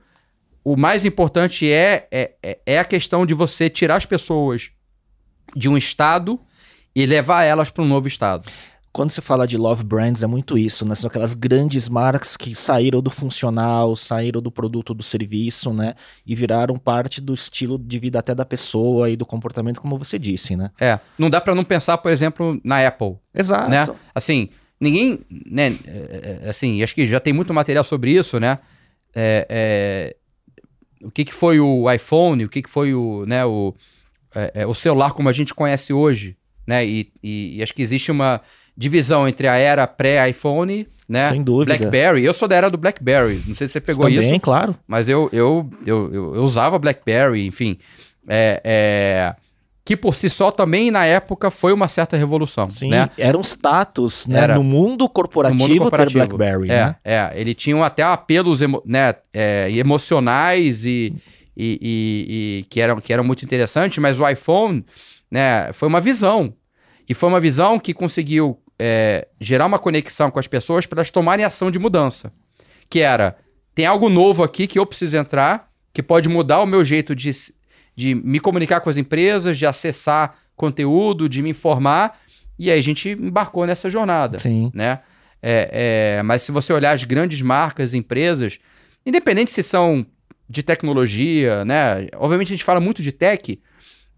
o 0.64 0.74
mais 0.74 1.04
importante 1.04 1.70
é, 1.70 2.08
é, 2.10 2.32
é, 2.42 2.58
é 2.64 2.78
a 2.78 2.84
questão 2.84 3.26
de 3.26 3.34
você 3.34 3.68
tirar 3.68 3.96
as 3.96 4.06
pessoas 4.06 4.70
de 5.54 5.68
um 5.68 5.76
estado 5.76 6.40
e 6.94 7.04
levar 7.04 7.44
elas 7.44 7.70
para 7.70 7.84
um 7.84 7.86
novo 7.86 8.08
estado 8.08 8.50
quando 8.92 9.10
se 9.10 9.22
fala 9.22 9.46
de 9.46 9.56
love 9.56 9.82
brands, 9.82 10.22
é 10.22 10.26
muito 10.26 10.58
isso, 10.58 10.86
né? 10.86 10.94
São 10.94 11.08
aquelas 11.08 11.32
grandes 11.32 11.88
marcas 11.88 12.36
que 12.36 12.54
saíram 12.54 13.00
do 13.00 13.10
funcional, 13.10 13.96
saíram 13.96 14.42
do 14.42 14.52
produto 14.52 14.92
do 14.92 15.02
serviço, 15.02 15.72
né? 15.72 15.94
E 16.26 16.34
viraram 16.34 16.76
parte 16.76 17.20
do 17.20 17.32
estilo 17.32 17.78
de 17.78 17.98
vida 17.98 18.18
até 18.18 18.34
da 18.34 18.44
pessoa 18.44 19.08
e 19.08 19.16
do 19.16 19.24
comportamento, 19.24 19.80
como 19.80 19.96
você 19.96 20.18
disse, 20.18 20.54
né? 20.54 20.70
É. 20.78 21.00
Não 21.18 21.30
dá 21.30 21.40
para 21.40 21.54
não 21.54 21.64
pensar, 21.64 21.96
por 21.98 22.12
exemplo, 22.12 22.60
na 22.62 22.86
Apple. 22.86 23.16
Exato. 23.34 23.70
Né? 23.70 23.86
Assim, 24.14 24.50
ninguém, 24.82 25.20
né? 25.46 25.68
É, 25.86 26.40
é, 26.42 26.50
assim, 26.50 26.82
acho 26.82 26.94
que 26.94 27.06
já 27.06 27.20
tem 27.20 27.32
muito 27.32 27.54
material 27.54 27.84
sobre 27.84 28.10
isso, 28.10 28.40
né? 28.40 28.58
É, 29.14 29.46
é, 29.48 30.16
o 31.00 31.10
que, 31.10 31.24
que 31.24 31.32
foi 31.32 31.60
o 31.60 31.90
iPhone, 31.90 32.44
o 32.44 32.48
que, 32.48 32.62
que 32.62 32.68
foi 32.68 32.92
o, 32.92 33.24
né, 33.26 33.44
o, 33.44 33.74
é, 34.34 34.62
é, 34.62 34.66
o 34.66 34.74
celular 34.74 35.12
como 35.12 35.28
a 35.28 35.32
gente 35.32 35.54
conhece 35.54 35.92
hoje, 35.92 36.36
né? 36.66 36.84
E, 36.84 37.12
e, 37.22 37.58
e 37.58 37.62
acho 37.62 37.72
que 37.72 37.82
existe 37.82 38.10
uma 38.10 38.40
divisão 38.76 39.28
entre 39.28 39.46
a 39.46 39.56
era 39.56 39.86
pré-iPhone, 39.86 40.88
né? 41.08 41.28
Sem 41.28 41.42
dúvida. 41.44 41.76
BlackBerry. 41.76 42.24
Eu 42.24 42.32
sou 42.32 42.48
da 42.48 42.56
era 42.56 42.68
do 42.68 42.78
BlackBerry. 42.78 43.40
Não 43.46 43.54
sei 43.54 43.68
se 43.68 43.74
você 43.74 43.80
pegou 43.80 44.04
Também, 44.04 44.18
isso. 44.18 44.26
Também, 44.28 44.40
claro. 44.40 44.76
Mas 44.86 45.08
eu, 45.08 45.28
eu, 45.32 45.70
eu, 45.86 46.12
eu, 46.12 46.34
eu 46.34 46.42
usava 46.42 46.78
BlackBerry, 46.78 47.46
enfim. 47.46 47.78
É, 48.26 48.60
é, 48.64 49.36
que 49.92 49.96
por 49.96 50.14
si 50.14 50.30
só 50.30 50.50
também 50.50 50.90
na 50.90 51.04
época 51.04 51.50
foi 51.50 51.70
uma 51.70 51.86
certa 51.86 52.16
revolução. 52.16 52.70
Sim, 52.70 52.88
né? 52.88 53.10
era 53.18 53.36
um 53.36 53.42
status 53.42 54.26
né? 54.26 54.40
Era, 54.40 54.54
no, 54.54 54.62
mundo 54.62 55.06
corporativo 55.06 55.62
no 55.62 55.68
mundo 55.68 55.82
corporativo 55.82 56.20
ter 56.20 56.28
BlackBerry. 56.28 56.70
É, 56.70 56.86
né? 56.86 56.96
é, 57.04 57.32
ele 57.34 57.54
tinha 57.54 57.84
até 57.84 58.02
apelos 58.02 58.62
emo, 58.62 58.82
né, 58.86 59.14
é, 59.34 59.70
emocionais 59.70 60.86
e, 60.86 61.14
e, 61.54 61.78
e, 61.82 62.26
e, 62.60 62.66
que, 62.70 62.80
eram, 62.80 63.00
que 63.02 63.12
eram 63.12 63.22
muito 63.22 63.44
interessantes, 63.44 63.98
mas 63.98 64.18
o 64.18 64.26
iPhone 64.26 64.82
né, 65.30 65.70
foi 65.74 65.88
uma 65.88 66.00
visão. 66.00 66.54
E 67.06 67.12
foi 67.12 67.28
uma 67.28 67.40
visão 67.40 67.78
que 67.78 67.92
conseguiu 67.92 68.58
é, 68.78 69.28
gerar 69.38 69.66
uma 69.66 69.78
conexão 69.78 70.30
com 70.30 70.38
as 70.38 70.46
pessoas 70.46 70.86
para 70.86 71.00
elas 71.00 71.10
tomarem 71.10 71.44
ação 71.44 71.70
de 71.70 71.78
mudança. 71.78 72.32
Que 72.88 73.00
era, 73.00 73.36
tem 73.74 73.84
algo 73.84 74.08
novo 74.08 74.42
aqui 74.42 74.66
que 74.66 74.78
eu 74.78 74.86
preciso 74.86 75.18
entrar, 75.18 75.68
que 75.92 76.02
pode 76.02 76.30
mudar 76.30 76.62
o 76.62 76.66
meu 76.66 76.82
jeito 76.82 77.14
de, 77.14 77.30
de 78.02 78.14
me 78.14 78.40
comunicar 78.40 78.80
com 78.80 78.90
as 78.90 78.96
empresas, 78.96 79.56
de 79.56 79.64
acessar 79.64 80.36
conteúdo, 80.56 81.28
de 81.28 81.40
me 81.40 81.50
informar. 81.50 82.18
E 82.58 82.70
aí 82.70 82.78
a 82.78 82.82
gente 82.82 83.10
embarcou 83.10 83.64
nessa 83.64 83.88
jornada. 83.88 84.40
Sim. 84.40 84.70
Né? 84.74 84.98
É, 85.40 86.16
é, 86.18 86.22
mas 86.22 86.42
se 86.42 86.50
você 86.50 86.72
olhar 86.72 86.92
as 86.92 87.04
grandes 87.04 87.40
marcas, 87.40 87.94
empresas, 87.94 88.58
independente 89.06 89.50
se 89.50 89.62
são 89.62 90.04
de 90.48 90.62
tecnologia, 90.62 91.64
né? 91.64 92.08
Obviamente 92.16 92.48
a 92.48 92.56
gente 92.56 92.64
fala 92.64 92.80
muito 92.80 93.02
de 93.02 93.12
tech, 93.12 93.60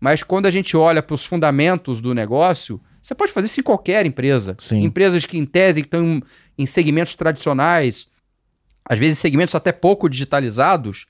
mas 0.01 0.23
quando 0.23 0.47
a 0.47 0.51
gente 0.51 0.77
olha 0.77 1.03
para 1.03 1.15
os 1.15 1.25
fundamentos 1.25 2.01
do 2.01 2.15
negócio, 2.15 2.81
você 3.01 3.15
pode 3.15 3.33
fazer 3.33 3.47
isso 3.47 3.61
em 3.61 3.63
qualquer 3.63 4.07
empresa. 4.07 4.57
Sim. 4.59 4.83
Empresas 4.83 5.25
que, 5.27 5.39
em 5.39 5.45
tese, 5.45 5.83
estão 5.83 6.23
em 6.57 6.67
segmentos 6.67 7.15
tradicionais, 7.15 8.09
às 8.85 8.99
vezes 8.99 9.19
segmentos 9.19 9.55
até 9.55 9.73
pouco 9.73 10.09
digitalizados, 10.09 11.07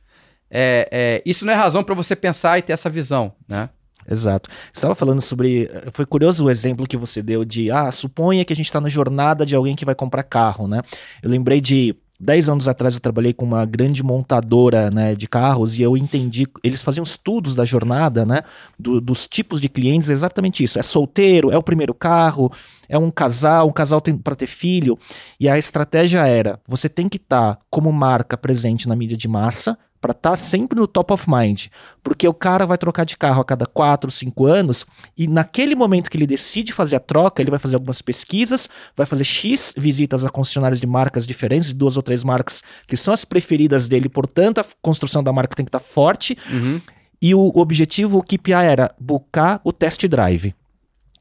é, 0.54 0.88
é, 0.92 1.22
isso 1.26 1.44
não 1.44 1.52
é 1.52 1.56
razão 1.56 1.82
para 1.82 1.96
você 1.96 2.14
pensar 2.14 2.58
e 2.58 2.62
ter 2.62 2.72
essa 2.72 2.88
visão, 2.88 3.32
né? 3.48 3.68
Exato. 4.08 4.50
Você 4.50 4.78
estava 4.78 4.94
falando 4.94 5.20
sobre. 5.20 5.68
Foi 5.92 6.06
curioso 6.06 6.44
o 6.44 6.50
exemplo 6.50 6.86
que 6.86 6.96
você 6.96 7.22
deu 7.22 7.44
de. 7.44 7.70
Ah, 7.70 7.90
suponha 7.90 8.44
que 8.44 8.52
a 8.52 8.56
gente 8.56 8.66
está 8.66 8.80
na 8.80 8.88
jornada 8.88 9.44
de 9.44 9.56
alguém 9.56 9.74
que 9.74 9.84
vai 9.84 9.94
comprar 9.94 10.22
carro, 10.22 10.68
né? 10.68 10.82
Eu 11.22 11.30
lembrei 11.30 11.60
de 11.60 11.96
Dez 12.18 12.48
anos 12.48 12.68
atrás 12.68 12.94
eu 12.94 13.00
trabalhei 13.00 13.32
com 13.32 13.44
uma 13.44 13.66
grande 13.66 14.02
montadora 14.02 14.88
né, 14.88 15.16
de 15.16 15.26
carros 15.26 15.76
e 15.76 15.82
eu 15.82 15.96
entendi, 15.96 16.46
eles 16.62 16.80
faziam 16.80 17.02
estudos 17.02 17.56
da 17.56 17.64
jornada, 17.64 18.24
né, 18.24 18.42
do, 18.78 19.00
dos 19.00 19.26
tipos 19.26 19.60
de 19.60 19.68
clientes, 19.68 20.08
exatamente 20.08 20.62
isso. 20.62 20.78
É 20.78 20.82
solteiro, 20.82 21.50
é 21.50 21.58
o 21.58 21.62
primeiro 21.62 21.92
carro, 21.92 22.52
é 22.88 22.96
um 22.96 23.10
casal, 23.10 23.68
um 23.68 23.72
casal 23.72 24.00
para 24.22 24.36
ter 24.36 24.46
filho. 24.46 24.96
E 25.40 25.48
a 25.48 25.58
estratégia 25.58 26.24
era: 26.24 26.60
você 26.68 26.88
tem 26.88 27.08
que 27.08 27.16
estar 27.16 27.56
tá 27.56 27.60
como 27.68 27.92
marca 27.92 28.38
presente 28.38 28.88
na 28.88 28.94
mídia 28.94 29.16
de 29.16 29.26
massa, 29.26 29.76
para 30.04 30.12
estar 30.12 30.30
tá 30.30 30.36
sempre 30.36 30.78
no 30.78 30.86
top 30.86 31.14
of 31.14 31.30
mind. 31.30 31.68
Porque 32.02 32.28
o 32.28 32.34
cara 32.34 32.66
vai 32.66 32.76
trocar 32.76 33.06
de 33.06 33.16
carro 33.16 33.40
a 33.40 33.44
cada 33.44 33.64
4, 33.64 34.10
5 34.10 34.44
anos 34.44 34.84
e 35.16 35.26
naquele 35.26 35.74
momento 35.74 36.10
que 36.10 36.16
ele 36.18 36.26
decide 36.26 36.74
fazer 36.74 36.96
a 36.96 37.00
troca, 37.00 37.40
ele 37.40 37.48
vai 37.48 37.58
fazer 37.58 37.76
algumas 37.76 38.02
pesquisas, 38.02 38.68
vai 38.94 39.06
fazer 39.06 39.24
X 39.24 39.72
visitas 39.78 40.22
a 40.22 40.28
concessionárias 40.28 40.78
de 40.78 40.86
marcas 40.86 41.26
diferentes, 41.26 41.68
de 41.68 41.74
duas 41.74 41.96
ou 41.96 42.02
três 42.02 42.22
marcas 42.22 42.62
que 42.86 42.98
são 42.98 43.14
as 43.14 43.24
preferidas 43.24 43.88
dele, 43.88 44.10
portanto 44.10 44.58
a 44.58 44.64
construção 44.82 45.22
da 45.22 45.32
marca 45.32 45.56
tem 45.56 45.64
que 45.64 45.70
estar 45.70 45.80
tá 45.80 45.84
forte. 45.84 46.36
Uhum. 46.50 46.82
E 47.22 47.34
o 47.34 47.50
objetivo, 47.54 48.18
o 48.18 48.22
KPI 48.22 48.52
era 48.52 48.94
buscar 49.00 49.58
o 49.64 49.72
test 49.72 50.06
drive. 50.06 50.54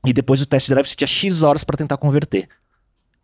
E 0.06 0.12
depois 0.12 0.42
do 0.42 0.46
test 0.46 0.68
drive 0.68 0.86
você 0.86 0.96
tinha 0.96 1.08
X 1.08 1.42
horas 1.42 1.64
para 1.64 1.78
tentar 1.78 1.96
converter. 1.96 2.50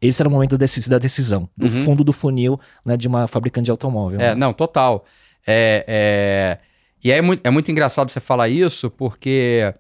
Esse 0.02 0.22
era 0.22 0.30
o 0.30 0.31
momento 0.31 0.57
da 0.57 0.98
decisão, 0.98 1.49
do 1.57 1.65
uhum. 1.65 1.84
fundo 1.84 2.03
do 2.06 2.14
funil 2.14 2.57
né, 2.86 2.95
de 2.95 3.07
uma 3.07 3.27
fabricante 3.27 3.65
de 3.65 3.72
automóvel. 3.72 4.19
É, 4.19 4.30
né? 4.30 4.36
não, 4.36 4.53
total. 4.53 5.03
É, 5.52 5.86
é... 5.88 6.58
E 7.04 7.12
é 7.12 7.22
muito, 7.22 7.46
é 7.46 7.50
muito 7.50 7.72
engraçado 7.72 8.12
você 8.12 8.20
falar 8.20 8.50
isso, 8.50 8.90
porque 8.90 9.74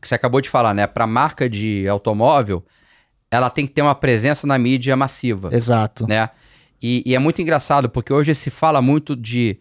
que 0.00 0.08
você 0.08 0.14
acabou 0.14 0.40
de 0.40 0.48
falar, 0.48 0.74
né? 0.74 0.86
Para 0.86 1.06
marca 1.06 1.48
de 1.48 1.88
automóvel, 1.88 2.64
ela 3.30 3.50
tem 3.50 3.66
que 3.66 3.72
ter 3.72 3.82
uma 3.82 3.94
presença 3.94 4.46
na 4.46 4.58
mídia 4.58 4.94
massiva. 4.96 5.54
Exato. 5.54 6.06
Né? 6.06 6.28
E, 6.80 7.02
e 7.06 7.14
é 7.14 7.18
muito 7.18 7.40
engraçado, 7.40 7.88
porque 7.88 8.12
hoje 8.12 8.34
se 8.34 8.50
fala 8.50 8.82
muito 8.82 9.16
de 9.16 9.58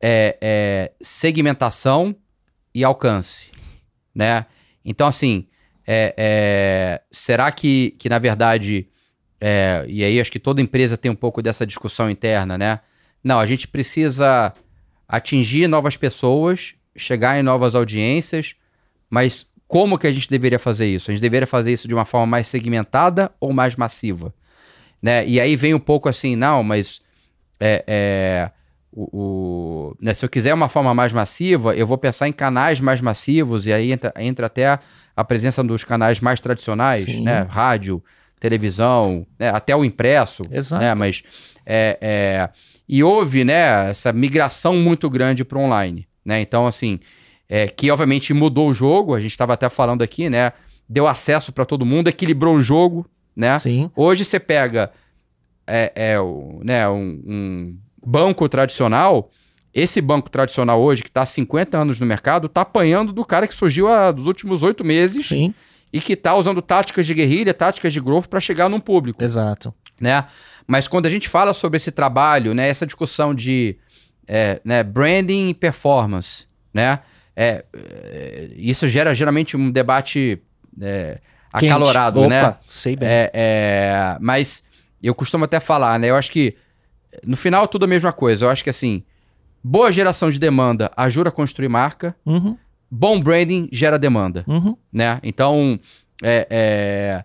é, 0.00 0.36
é, 0.40 0.92
segmentação 1.00 2.16
e 2.74 2.82
alcance, 2.84 3.50
né? 4.14 4.46
Então, 4.84 5.06
assim, 5.06 5.46
é, 5.86 6.14
é 6.16 7.02
será 7.10 7.50
que, 7.52 7.94
que 7.98 8.08
na 8.08 8.18
verdade, 8.18 8.88
é, 9.40 9.84
e 9.88 10.04
aí 10.04 10.20
acho 10.20 10.32
que 10.32 10.38
toda 10.38 10.62
empresa 10.62 10.96
tem 10.96 11.10
um 11.10 11.16
pouco 11.16 11.42
dessa 11.42 11.66
discussão 11.66 12.08
interna, 12.08 12.56
né? 12.56 12.80
Não, 13.26 13.40
a 13.40 13.46
gente 13.46 13.66
precisa 13.66 14.54
atingir 15.08 15.66
novas 15.66 15.96
pessoas, 15.96 16.76
chegar 16.96 17.36
em 17.36 17.42
novas 17.42 17.74
audiências, 17.74 18.54
mas 19.10 19.44
como 19.66 19.98
que 19.98 20.06
a 20.06 20.12
gente 20.12 20.30
deveria 20.30 20.60
fazer 20.60 20.86
isso? 20.86 21.10
A 21.10 21.12
gente 21.12 21.20
deveria 21.20 21.44
fazer 21.44 21.72
isso 21.72 21.88
de 21.88 21.94
uma 21.94 22.04
forma 22.04 22.24
mais 22.24 22.46
segmentada 22.46 23.32
ou 23.40 23.52
mais 23.52 23.74
massiva? 23.74 24.32
Né? 25.02 25.26
E 25.26 25.40
aí 25.40 25.56
vem 25.56 25.74
um 25.74 25.80
pouco 25.80 26.08
assim, 26.08 26.36
não, 26.36 26.62
mas 26.62 27.00
é, 27.58 27.84
é, 27.88 28.50
o, 28.92 29.08
o 29.12 29.96
né, 30.00 30.14
se 30.14 30.24
eu 30.24 30.28
quiser 30.28 30.54
uma 30.54 30.68
forma 30.68 30.94
mais 30.94 31.12
massiva, 31.12 31.74
eu 31.74 31.84
vou 31.84 31.98
pensar 31.98 32.28
em 32.28 32.32
canais 32.32 32.80
mais 32.80 33.00
massivos, 33.00 33.66
e 33.66 33.72
aí 33.72 33.90
entra, 33.90 34.14
entra 34.18 34.46
até 34.46 34.68
a, 34.68 34.78
a 35.16 35.24
presença 35.24 35.64
dos 35.64 35.82
canais 35.82 36.20
mais 36.20 36.40
tradicionais, 36.40 37.04
né? 37.20 37.44
Rádio, 37.50 38.00
televisão, 38.38 39.26
né? 39.36 39.48
até 39.48 39.74
o 39.74 39.84
impresso. 39.84 40.44
Exato. 40.48 40.80
Né? 40.80 40.94
Mas 40.94 41.24
é, 41.66 41.98
é 42.00 42.75
e 42.88 43.02
houve, 43.02 43.44
né, 43.44 43.90
essa 43.90 44.12
migração 44.12 44.76
muito 44.76 45.10
grande 45.10 45.44
para 45.44 45.58
online, 45.58 46.06
né? 46.24 46.40
Então, 46.40 46.66
assim, 46.66 47.00
é, 47.48 47.68
que 47.68 47.90
obviamente 47.90 48.32
mudou 48.32 48.68
o 48.68 48.74
jogo, 48.74 49.14
a 49.14 49.20
gente 49.20 49.32
estava 49.32 49.54
até 49.54 49.68
falando 49.68 50.02
aqui, 50.02 50.28
né? 50.30 50.52
Deu 50.88 51.06
acesso 51.06 51.52
para 51.52 51.64
todo 51.64 51.84
mundo, 51.84 52.08
equilibrou 52.08 52.56
o 52.56 52.60
jogo, 52.60 53.06
né? 53.34 53.58
Sim. 53.58 53.90
Hoje 53.96 54.24
você 54.24 54.38
pega 54.38 54.92
é, 55.66 55.92
é, 55.94 56.20
o, 56.20 56.60
né, 56.62 56.88
um, 56.88 57.22
um 57.26 57.78
banco 58.04 58.48
tradicional, 58.48 59.30
esse 59.74 60.00
banco 60.00 60.30
tradicional 60.30 60.80
hoje, 60.80 61.02
que 61.02 61.08
está 61.08 61.22
há 61.22 61.26
50 61.26 61.76
anos 61.76 62.00
no 62.00 62.06
mercado, 62.06 62.46
está 62.46 62.62
apanhando 62.62 63.12
do 63.12 63.24
cara 63.24 63.46
que 63.46 63.54
surgiu 63.54 63.88
há 63.88 64.10
dos 64.10 64.26
últimos 64.26 64.62
oito 64.62 64.84
meses 64.84 65.26
Sim. 65.26 65.52
e 65.92 66.00
que 66.00 66.14
está 66.14 66.34
usando 66.34 66.62
táticas 66.62 67.04
de 67.06 67.12
guerrilha, 67.12 67.52
táticas 67.52 67.92
de 67.92 68.00
growth 68.00 68.26
para 68.26 68.40
chegar 68.40 68.68
num 68.68 68.80
público. 68.80 69.22
Exato. 69.22 69.74
Né? 70.00 70.24
Mas 70.66 70.88
quando 70.88 71.06
a 71.06 71.10
gente 71.10 71.28
fala 71.28 71.54
sobre 71.54 71.76
esse 71.76 71.90
trabalho, 71.90 72.54
né, 72.54 72.68
essa 72.68 72.86
discussão 72.86 73.34
de 73.34 73.76
é, 74.26 74.60
né, 74.64 74.82
branding 74.82 75.50
e 75.50 75.54
performance, 75.54 76.46
né, 76.74 77.00
é, 77.36 77.64
é, 77.74 78.50
isso 78.56 78.88
gera 78.88 79.14
geralmente 79.14 79.56
um 79.56 79.70
debate 79.70 80.42
é, 80.80 81.20
acalorado, 81.52 82.20
Opa, 82.20 82.28
né? 82.28 82.56
Sei 82.68 82.96
bem. 82.96 83.08
É, 83.08 83.30
é, 83.32 84.18
mas 84.20 84.62
eu 85.02 85.14
costumo 85.14 85.44
até 85.44 85.60
falar, 85.60 85.98
né? 85.98 86.10
Eu 86.10 86.16
acho 86.16 86.32
que 86.32 86.56
no 87.24 87.36
final 87.36 87.64
é 87.64 87.66
tudo 87.66 87.84
a 87.84 87.88
mesma 87.88 88.12
coisa. 88.12 88.46
Eu 88.46 88.50
acho 88.50 88.64
que 88.64 88.70
assim, 88.70 89.04
boa 89.62 89.92
geração 89.92 90.30
de 90.30 90.38
demanda 90.38 90.90
ajuda 90.96 91.28
a 91.28 91.32
construir 91.32 91.68
marca, 91.68 92.16
Uhum, 92.24 92.56
bom 92.90 93.20
branding 93.20 93.68
gera 93.72 93.98
demanda, 93.98 94.44
uhum. 94.46 94.76
né? 94.92 95.20
Então, 95.22 95.78
é, 96.22 96.46
é, 96.50 97.24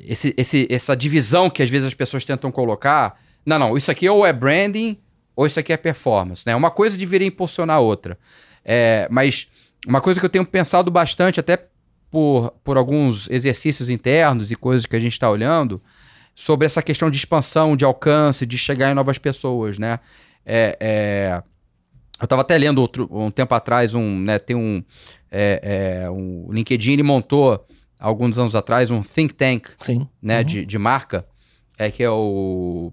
esse, 0.00 0.34
esse- 0.36 0.66
essa 0.70 0.96
divisão 0.96 1.48
que 1.48 1.62
às 1.62 1.70
vezes 1.70 1.86
as 1.86 1.94
pessoas 1.94 2.24
tentam 2.24 2.50
colocar, 2.52 3.18
não, 3.44 3.58
não, 3.58 3.76
isso 3.76 3.90
aqui 3.90 4.08
ou 4.08 4.26
é 4.26 4.32
branding 4.32 4.98
ou 5.36 5.46
isso 5.46 5.58
aqui 5.58 5.72
é 5.72 5.76
performance, 5.76 6.42
né? 6.46 6.54
Uma 6.54 6.70
coisa 6.70 6.96
deveria 6.96 7.26
impulsionar 7.26 7.76
a 7.76 7.80
outra. 7.80 8.18
É, 8.64 9.08
mas 9.10 9.48
uma 9.86 10.00
coisa 10.00 10.20
que 10.20 10.26
eu 10.26 10.30
tenho 10.30 10.46
pensado 10.46 10.90
bastante, 10.90 11.40
até 11.40 11.66
por, 12.10 12.50
por 12.62 12.76
alguns 12.76 13.28
exercícios 13.28 13.90
internos 13.90 14.50
e 14.52 14.56
coisas 14.56 14.86
que 14.86 14.94
a 14.94 15.00
gente 15.00 15.12
está 15.12 15.28
olhando, 15.30 15.82
sobre 16.34 16.66
essa 16.66 16.82
questão 16.82 17.10
de 17.10 17.16
expansão, 17.16 17.76
de 17.76 17.84
alcance, 17.84 18.46
de 18.46 18.56
chegar 18.58 18.90
em 18.90 18.94
novas 18.94 19.18
pessoas, 19.18 19.78
né? 19.78 19.98
É, 20.46 20.76
é, 20.80 21.42
eu 22.20 22.24
estava 22.24 22.42
até 22.42 22.56
lendo 22.56 22.80
outro, 22.80 23.08
um 23.10 23.30
tempo 23.30 23.54
atrás, 23.54 23.94
um, 23.94 24.20
né, 24.20 24.38
tem 24.38 24.54
um, 24.54 24.82
é, 25.30 26.02
é, 26.04 26.10
um 26.10 26.46
LinkedIn, 26.52 26.92
ele 26.92 27.02
montou, 27.02 27.66
alguns 27.98 28.38
anos 28.38 28.54
atrás, 28.54 28.90
um 28.90 29.02
think 29.02 29.34
tank, 29.34 29.68
Sim. 29.80 30.06
né, 30.22 30.38
Uhum. 30.38 30.44
de, 30.44 30.66
de 30.66 30.78
marca, 30.78 31.26
é 31.78 31.90
que 31.90 32.02
é 32.02 32.10
o 32.10 32.92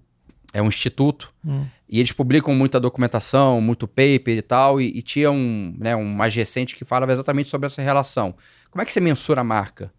é 0.54 0.60
um 0.60 0.68
instituto 0.68 1.32
Hum. 1.42 1.64
e 1.88 1.98
eles 1.98 2.12
publicam 2.12 2.54
muita 2.54 2.78
documentação, 2.78 3.58
muito 3.58 3.88
paper 3.88 4.36
e 4.36 4.42
tal, 4.42 4.78
e, 4.82 4.98
e 4.98 5.00
tinha 5.02 5.30
um, 5.30 5.74
né, 5.78 5.96
um 5.96 6.04
mais 6.04 6.34
recente 6.34 6.76
que 6.76 6.84
falava 6.84 7.10
exatamente 7.10 7.48
sobre 7.48 7.66
essa 7.68 7.80
relação. 7.80 8.34
Como 8.70 8.82
é 8.82 8.84
que 8.84 8.92
você 8.92 9.00
mensura 9.00 9.40
a 9.40 9.44
marca? 9.44 9.90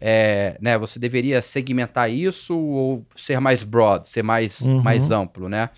É, 0.00 0.58
né, 0.60 0.76
você 0.76 0.98
deveria 0.98 1.40
segmentar 1.40 2.10
isso 2.10 2.58
ou 2.58 3.06
ser 3.14 3.38
mais 3.40 3.62
broad, 3.62 4.08
ser 4.08 4.22
mais, 4.24 4.62
Uhum. 4.62 4.82
mais 4.82 5.10
amplo, 5.12 5.48
né? 5.48 5.70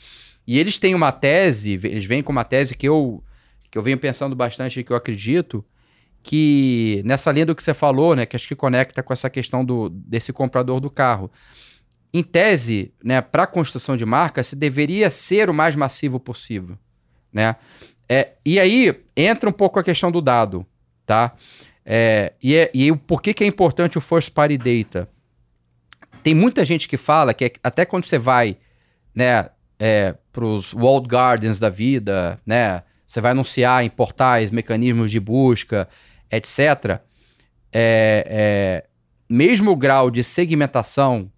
E 0.46 0.58
eles 0.58 0.78
têm 0.78 0.94
uma 0.94 1.12
tese, 1.12 1.72
eles 1.84 2.04
vêm 2.06 2.22
com 2.22 2.32
uma 2.32 2.44
tese 2.44 2.74
que 2.74 2.88
eu, 2.88 3.22
que 3.70 3.76
eu 3.76 3.82
venho 3.82 3.98
pensando 3.98 4.34
bastante 4.34 4.80
e 4.80 4.84
que 4.84 4.92
eu 4.92 4.96
acredito, 4.96 5.62
que 6.22 7.02
nessa 7.04 7.32
linha 7.32 7.46
do 7.46 7.54
que 7.54 7.62
você 7.62 7.74
falou, 7.74 8.14
né, 8.14 8.24
que 8.24 8.36
acho 8.36 8.46
que 8.46 8.54
conecta 8.54 9.02
com 9.02 9.12
essa 9.12 9.28
questão 9.28 9.64
do, 9.64 9.88
desse 9.88 10.32
comprador 10.32 10.80
do 10.80 10.88
carro. 10.88 11.30
Em 12.14 12.22
tese, 12.22 12.92
né, 13.02 13.20
para 13.20 13.44
a 13.44 13.46
construção 13.46 13.96
de 13.96 14.04
marca, 14.04 14.42
se 14.42 14.54
deveria 14.54 15.10
ser 15.10 15.50
o 15.50 15.54
mais 15.54 15.74
massivo 15.74 16.20
possível, 16.20 16.78
né? 17.32 17.56
É, 18.08 18.32
e 18.44 18.60
aí 18.60 18.94
entra 19.16 19.48
um 19.48 19.52
pouco 19.52 19.78
a 19.78 19.82
questão 19.82 20.12
do 20.12 20.20
dado, 20.20 20.66
tá? 21.06 21.34
É, 21.84 22.34
e, 22.42 22.54
é, 22.54 22.70
e 22.74 22.92
o 22.92 22.96
porquê 22.96 23.32
que 23.32 23.42
é 23.42 23.46
importante 23.46 23.96
o 23.96 24.00
first 24.00 24.30
party 24.32 24.58
data? 24.58 25.08
Tem 26.22 26.34
muita 26.34 26.64
gente 26.64 26.86
que 26.86 26.96
fala 26.96 27.34
que 27.34 27.46
é- 27.46 27.52
até 27.64 27.84
quando 27.84 28.04
você 28.04 28.18
vai, 28.18 28.58
né, 29.14 29.48
é, 29.78 30.14
para 30.30 30.44
os 30.44 30.72
walled 30.74 31.08
gardens 31.08 31.58
da 31.58 31.70
vida, 31.70 32.38
né, 32.46 32.82
você 33.06 33.20
vai 33.20 33.32
anunciar 33.32 33.84
em 33.84 33.90
portais, 33.90 34.50
mecanismos 34.50 35.10
de 35.10 35.18
busca, 35.18 35.88
etc. 36.32 37.00
É, 37.72 38.24
é, 38.26 38.84
mesmo 39.28 39.70
o 39.70 39.76
grau 39.76 40.10
de 40.10 40.24
segmentação 40.24 41.30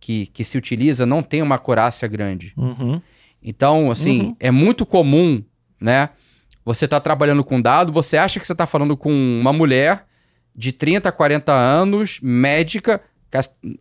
que, 0.00 0.26
que 0.26 0.44
se 0.44 0.58
utiliza 0.58 1.06
não 1.06 1.22
tem 1.22 1.40
uma 1.42 1.54
acurácia 1.54 2.06
grande. 2.08 2.52
Uhum. 2.56 3.00
Então, 3.42 3.90
assim, 3.90 4.22
Uhum. 4.22 4.36
é 4.40 4.50
muito 4.50 4.84
comum, 4.86 5.42
né? 5.80 6.10
Você 6.64 6.88
tá 6.88 6.98
trabalhando 6.98 7.44
com 7.44 7.60
dado, 7.60 7.92
você 7.92 8.16
acha 8.16 8.40
que 8.40 8.46
você 8.46 8.54
tá 8.54 8.66
falando 8.66 8.96
com 8.96 9.10
uma 9.12 9.52
mulher 9.52 10.06
de 10.56 10.72
30, 10.72 11.12
40 11.12 11.52
anos, 11.52 12.18
médica, 12.22 13.00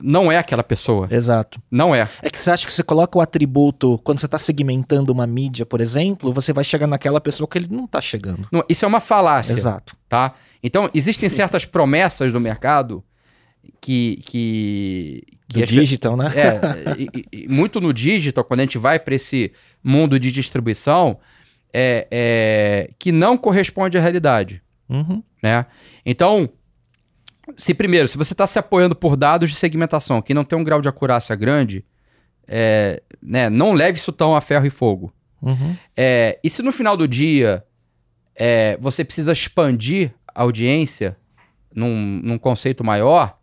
não 0.02 0.32
é 0.32 0.38
aquela 0.38 0.64
pessoa. 0.64 1.08
Exato. 1.12 1.62
Não 1.70 1.94
é. 1.94 2.08
É 2.22 2.30
que 2.30 2.40
você 2.40 2.52
acha 2.52 2.66
que 2.66 2.72
você 2.72 2.84
coloca 2.84 3.18
o 3.18 3.22
atributo, 3.22 4.00
quando 4.04 4.20
você 4.20 4.26
está 4.26 4.38
segmentando 4.38 5.12
uma 5.12 5.28
mídia, 5.28 5.66
por 5.66 5.82
exemplo, 5.82 6.32
você 6.34 6.52
vai 6.54 6.64
chegar 6.64 6.88
naquela 6.88 7.20
pessoa 7.22 7.48
que 7.48 7.58
ele 7.58 7.68
não 7.70 7.86
está 7.86 8.00
chegando. 8.02 8.48
Não- 8.52 8.64
isso 8.70 8.86
é 8.86 8.88
uma 8.88 9.00
falácia, 9.00 9.54
Exato. 9.54 9.96
tá? 10.10 10.34
Então, 10.64 10.90
existem 10.94 11.28
certas 11.30 11.66
promessas 11.66 12.32
do 12.32 12.40
mercado 12.40 13.04
que... 13.82 14.22
que, 14.26 15.24
Do 15.50 15.66
digital, 15.66 16.18
né? 16.18 16.32
É, 16.36 16.60
e- 17.02 17.26
e 17.44 17.48
muito 17.48 17.80
no 17.80 17.94
digital, 17.94 18.44
quando 18.44 18.62
a 18.62 18.64
gente 18.64 18.78
vai 18.78 19.00
para 19.00 19.16
esse 19.16 19.52
mundo 19.84 20.20
de 20.20 20.32
distribuição, 20.32 21.20
é, 21.74 22.08
é, 22.12 22.90
que 23.00 23.12
não 23.12 23.38
corresponde 23.38 23.98
à 23.98 24.02
realidade. 24.02 24.62
Uhum. 24.90 25.24
né? 25.42 25.66
Então, 26.06 26.50
se 27.58 27.74
primeiro, 27.74 28.08
se 28.08 28.18
você 28.18 28.34
está 28.34 28.48
se 28.48 28.58
apoiando 28.60 28.96
por 28.96 29.16
dados 29.16 29.50
de 29.50 29.56
segmentação 29.56 30.22
que 30.22 30.34
não 30.34 30.44
tem 30.44 30.58
um 30.58 30.64
grau 30.64 30.82
de 30.82 30.88
acurácia 30.88 31.36
grande, 31.36 31.86
é, 32.48 33.02
né, 33.22 33.50
não 33.50 33.74
leve 33.74 33.98
isso 33.98 34.12
tão 34.12 34.36
a 34.36 34.42
ferro 34.42 34.66
e 34.66 34.70
fogo. 34.70 35.14
Uhum. 35.42 35.76
É, 35.96 36.40
e 36.44 36.50
se 36.50 36.62
no 36.62 36.72
final 36.72 36.96
do 36.96 37.08
dia 37.08 37.64
é, 38.36 38.78
você 38.80 39.04
precisa 39.04 39.32
expandir 39.34 40.14
a 40.34 40.42
audiência 40.44 41.18
num, 41.76 42.22
num 42.24 42.38
conceito 42.38 42.84
maior, 42.84 43.38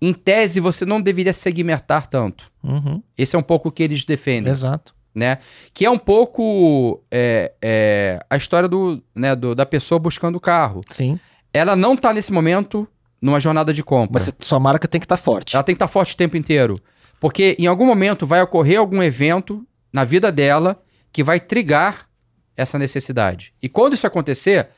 em 0.00 0.12
tese 0.12 0.60
você 0.60 0.84
não 0.84 1.00
deveria 1.00 1.32
segmentar 1.32 2.06
tanto. 2.06 2.52
Uhum. 2.62 3.02
Esse 3.16 3.34
é 3.34 3.38
um 3.38 3.42
pouco 3.42 3.68
o 3.68 3.72
que 3.72 3.82
eles 3.82 4.04
defendem 4.04 4.50
Exato. 4.50 4.94
né? 5.14 5.38
Que 5.72 5.86
é 5.86 5.90
um 5.90 5.98
pouco 5.98 7.02
é, 7.10 7.52
é, 7.62 8.20
a 8.28 8.36
história 8.36 8.68
do, 8.68 9.02
né, 9.14 9.34
do- 9.34 9.54
da 9.54 9.64
pessoa 9.64 9.98
buscando 9.98 10.36
o 10.36 10.40
carro. 10.40 10.82
Sim. 10.90 11.18
Ela 11.52 11.74
não 11.74 11.96
tá 11.96 12.12
nesse 12.12 12.30
momento 12.30 12.86
numa 13.20 13.40
jornada 13.40 13.72
de 13.72 13.82
compra. 13.82 14.14
Mas 14.14 14.32
sua 14.40 14.60
marca 14.60 14.86
tem 14.86 15.00
que 15.00 15.04
estar 15.04 15.16
forte. 15.16 15.56
Ela 15.56 15.62
tem 15.62 15.74
que 15.74 15.76
estar 15.76 15.88
forte 15.88 16.14
o 16.14 16.16
tempo 16.16 16.36
inteiro. 16.36 16.78
Porque 17.18 17.56
em 17.58 17.66
algum 17.66 17.86
momento 17.86 18.26
vai 18.26 18.42
ocorrer 18.42 18.78
algum 18.78 19.02
evento 19.02 19.66
na 19.92 20.04
vida 20.04 20.30
dela 20.30 20.82
que 21.12 21.22
vai 21.22 21.40
trigar 21.40 22.08
essa 22.56 22.78
necessidade. 22.78 23.52
E 23.62 23.68
quando 23.68 23.94
isso 23.94 24.06
acontecer, 24.06 24.68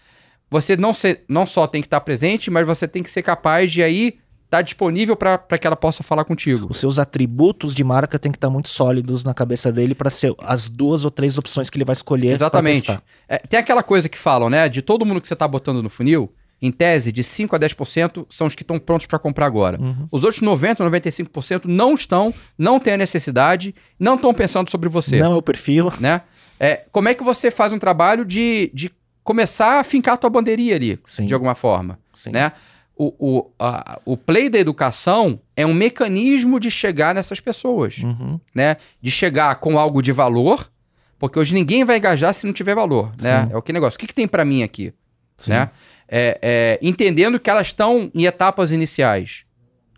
você 0.51 0.77
não, 0.77 0.95
ser, 0.95 1.25
não 1.29 1.47
só 1.47 1.67
tem 1.67 1.81
que 1.81 1.87
estar 1.87 2.01
presente, 2.01 2.51
mas 2.51 2.67
você 2.67 2.87
tem 2.87 3.03
que 3.03 3.11
ser 3.11 3.23
capaz 3.23 3.73
de 3.73 3.83
aí 3.83 4.19
estar 4.45 4.63
disponível 4.63 5.15
para 5.15 5.59
que 5.59 5.67
ela 5.67 5.77
possa 5.77 6.03
falar 6.03 6.25
contigo. 6.25 6.69
Os 6.71 6.79
seus 6.79 6.99
atributos 6.99 7.75
de 7.75 7.85
marca 7.85 8.19
tem 8.19 8.33
que 8.33 8.39
estar 8.39 8.49
muito 8.49 8.69
sólidos 8.69 9.23
na 9.23 9.35
cabeça 9.35 9.71
dele 9.71 9.95
para 9.95 10.09
ser 10.09 10.35
as 10.39 10.71
duas 10.71 11.05
ou 11.05 11.11
três 11.11 11.37
opções 11.37 11.69
que 11.69 11.77
ele 11.77 11.85
vai 11.85 11.93
escolher. 11.93 12.33
Exatamente. 12.33 12.99
É, 13.29 13.39
tem 13.39 13.61
aquela 13.61 13.83
coisa 13.83 14.09
que 14.09 14.17
falam, 14.17 14.49
né? 14.49 14.69
De 14.69 14.81
todo 14.81 15.05
mundo 15.05 15.21
que 15.21 15.29
você 15.29 15.35
está 15.35 15.47
botando 15.47 15.83
no 15.83 15.91
funil, 15.91 16.33
em 16.61 16.73
tese, 16.73 17.13
de 17.13 17.23
5 17.23 17.55
a 17.55 17.59
10% 17.59 18.27
são 18.29 18.47
os 18.47 18.55
que 18.55 18.63
estão 18.63 18.79
prontos 18.79 19.07
para 19.07 19.19
comprar 19.19 19.47
agora. 19.47 19.81
Uhum. 19.81 20.09
Os 20.11 20.25
outros 20.25 20.41
90, 20.43 20.85
95% 20.85 21.67
não 21.67 21.95
estão, 21.95 22.35
não 22.59 22.81
têm 22.81 22.95
a 22.95 22.97
necessidade, 22.97 23.75
não 23.99 24.17
estão 24.17 24.35
pensando 24.35 24.71
sobre 24.71 24.89
você, 24.89 25.21
Não 25.21 25.33
é 25.35 25.37
o 25.37 25.43
perfil. 25.43 25.93
né? 26.01 26.23
É, 26.59 26.85
como 26.91 27.09
é 27.09 27.15
que 27.15 27.23
você 27.23 27.51
faz 27.51 27.73
um 27.73 27.79
trabalho 27.79 28.25
de, 28.25 28.71
de 28.75 28.91
começar 29.23 29.79
a 29.79 29.85
fincar 29.85 30.15
a 30.15 30.17
tua 30.17 30.31
bandeirinha 30.31 30.75
ali, 30.75 30.99
Sim. 31.05 31.27
de 31.27 31.35
alguma 31.35 31.55
forma, 31.55 31.99
Sim. 32.13 32.31
né? 32.31 32.51
O, 32.97 33.15
o, 33.21 33.51
a- 33.61 34.01
o 34.05 34.17
play 34.17 34.49
da 34.49 34.59
educação 34.59 35.39
é 35.57 35.65
um 35.65 35.73
mecanismo 35.73 36.59
de 36.59 36.69
chegar 36.69 37.15
nessas 37.15 37.39
pessoas 37.39 37.99
Uhum. 37.99 38.41
né? 38.53 38.77
De 39.01 39.11
chegar 39.13 39.55
com 39.57 39.79
algo 39.79 40.03
de 40.03 40.11
valor, 40.11 40.69
porque 41.17 41.39
hoje 41.39 41.55
ninguém 41.55 41.85
vai 41.85 41.99
engajar 41.99 42.35
se 42.35 42.45
não 42.45 42.53
tiver 42.53 42.75
valor, 42.75 43.13
né? 43.23 43.45
Sim. 43.47 43.53
É 43.53 43.57
o 43.57 43.63
que 43.63 43.73
negócio. 43.73 43.97
O 43.97 44.01
que, 44.01 44.09
que 44.09 44.15
tem 44.15 44.27
pra 44.27 44.45
mim 44.45 44.65
aqui, 44.65 44.93
Sim. 45.37 45.53
né? 45.53 45.71
É, 46.11 46.39
é, 46.41 46.79
entendendo 46.81 47.39
que 47.39 47.51
elas 47.51 47.67
estão 47.69 48.11
em 48.15 48.25
etapas 48.25 48.73
iniciais, 48.73 49.45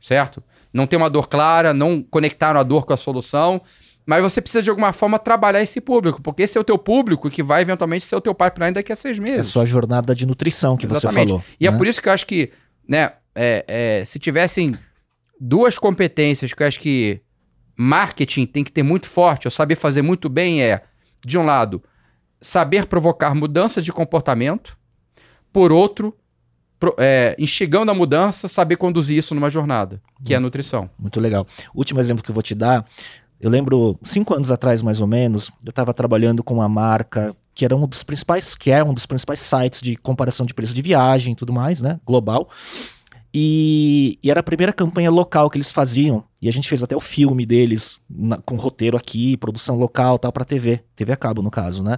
certo? 0.03 0.43
Não 0.73 0.87
tem 0.87 0.97
uma 0.97 1.09
dor 1.09 1.28
clara, 1.28 1.73
não 1.73 2.03
conectaram 2.03 2.59
a 2.59 2.62
dor 2.62 2.85
com 2.85 2.93
a 2.93 2.97
solução, 2.97 3.61
mas 4.05 4.23
você 4.23 4.41
precisa 4.41 4.62
de 4.62 4.70
alguma 4.70 4.93
forma 4.93 5.19
trabalhar 5.20 5.62
esse 5.62 5.81
público, 5.81 6.20
porque 6.20 6.43
esse 6.43 6.59
é 6.59 6.61
o 6.61 6.65
teu 6.65 6.77
público 6.77 7.31
que 7.31 7.43
vai 7.43 7.62
eventualmente 7.62 8.05
ser 8.05 8.16
o 8.16 8.20
teu 8.20 8.35
pipeline 8.35 8.73
daqui 8.73 8.93
a 8.93 8.97
seis 8.97 9.19
É 9.19 9.20
a 9.20 9.24
meses. 9.24 9.47
sua 9.49 9.65
jornada 9.65 10.15
de 10.15 10.27
nutrição 10.27 10.77
que 10.77 10.87
você 10.87 11.07
Exatamente. 11.07 11.28
falou. 11.28 11.45
E 11.61 11.66
é 11.66 11.70
né? 11.70 11.78
por 11.78 11.87
isso 11.87 12.03
que 12.03 12.09
eu 12.09 12.12
acho 12.12 12.27
que, 12.27 12.51
né, 12.89 13.12
é, 13.35 13.65
é, 13.69 14.05
se 14.05 14.19
tivessem 14.19 14.74
duas 15.41 15.78
competências 15.78 16.53
que 16.53 16.62
eu 16.62 16.66
acho 16.66 16.81
que 16.81 17.20
marketing 17.77 18.47
tem 18.47 18.65
que 18.65 18.73
ter 18.73 18.82
muito 18.82 19.07
forte, 19.07 19.47
ou 19.47 19.51
saber 19.51 19.77
fazer 19.77 20.03
muito 20.03 20.28
bem 20.28 20.62
é, 20.62 20.82
de 21.24 21.39
um 21.39 21.45
lado, 21.45 21.82
saber 22.41 22.87
provocar 22.87 23.35
mudanças 23.35 23.85
de 23.85 23.93
comportamento, 23.93 24.77
por 25.52 25.72
outro, 25.72 26.14
pro- 26.78 26.94
é, 26.98 27.35
instigando 27.39 27.90
a 27.90 27.94
mudança, 27.94 28.48
saber 28.48 28.77
conduzir 28.77 29.16
isso 29.18 29.35
numa 29.35 29.51
jornada, 29.51 30.01
que 30.24 30.32
é 30.35 30.36
a 30.36 30.40
nutrição. 30.40 30.89
Muito 30.98 31.20
legal. 31.20 31.47
Último 31.74 32.01
exemplo 32.01 32.22
que 32.22 32.31
eu 32.31 32.35
vou 32.35 32.43
te 32.43 32.55
dar. 32.55 32.85
Eu 33.40 33.48
lembro, 33.51 33.98
cinco 34.02 34.35
anos 34.35 34.52
atrás, 34.52 34.82
mais 34.82 35.01
ou 35.01 35.06
menos, 35.06 35.51
eu 35.64 35.70
estava 35.70 35.94
trabalhando 35.94 36.43
com 36.44 36.55
uma 36.55 36.68
marca 36.68 37.35
que 37.55 37.64
era 37.64 37.74
um 37.74 37.86
dos 37.86 38.02
principais, 38.02 38.55
que 38.55 38.70
é 38.70 38.85
um 38.85 38.93
dos 38.94 39.06
principais 39.06 39.40
sites 39.40 39.81
de 39.81 39.97
comparação 39.97 40.44
de 40.44 40.52
preço 40.55 40.74
de 40.74 40.82
viagem 40.82 41.32
e 41.32 41.36
tudo 41.36 41.52
mais, 41.52 41.81
né? 41.81 41.98
Global. 42.06 42.48
E, 43.32 44.18
e 44.22 44.31
era 44.31 44.40
a 44.40 44.43
primeira 44.43 44.72
campanha 44.72 45.10
local 45.10 45.48
que 45.48 45.56
eles 45.56 45.70
faziam. 45.70 46.24
E 46.43 46.48
a 46.48 46.52
gente 46.52 46.68
fez 46.68 46.82
até 46.82 46.97
o 46.97 47.01
filme 47.01 47.47
deles, 47.47 48.01
na- 48.09 48.39
com 48.39 48.56
roteiro 48.56 48.97
aqui, 48.97 49.36
produção 49.36 49.77
local 49.77 50.18
tal, 50.18 50.32
pra 50.32 50.44
TV. 50.44 50.81
TV 50.97 51.12
a 51.12 51.16
cabo, 51.16 51.40
no 51.43 51.51
caso, 51.51 51.82
né? 51.82 51.97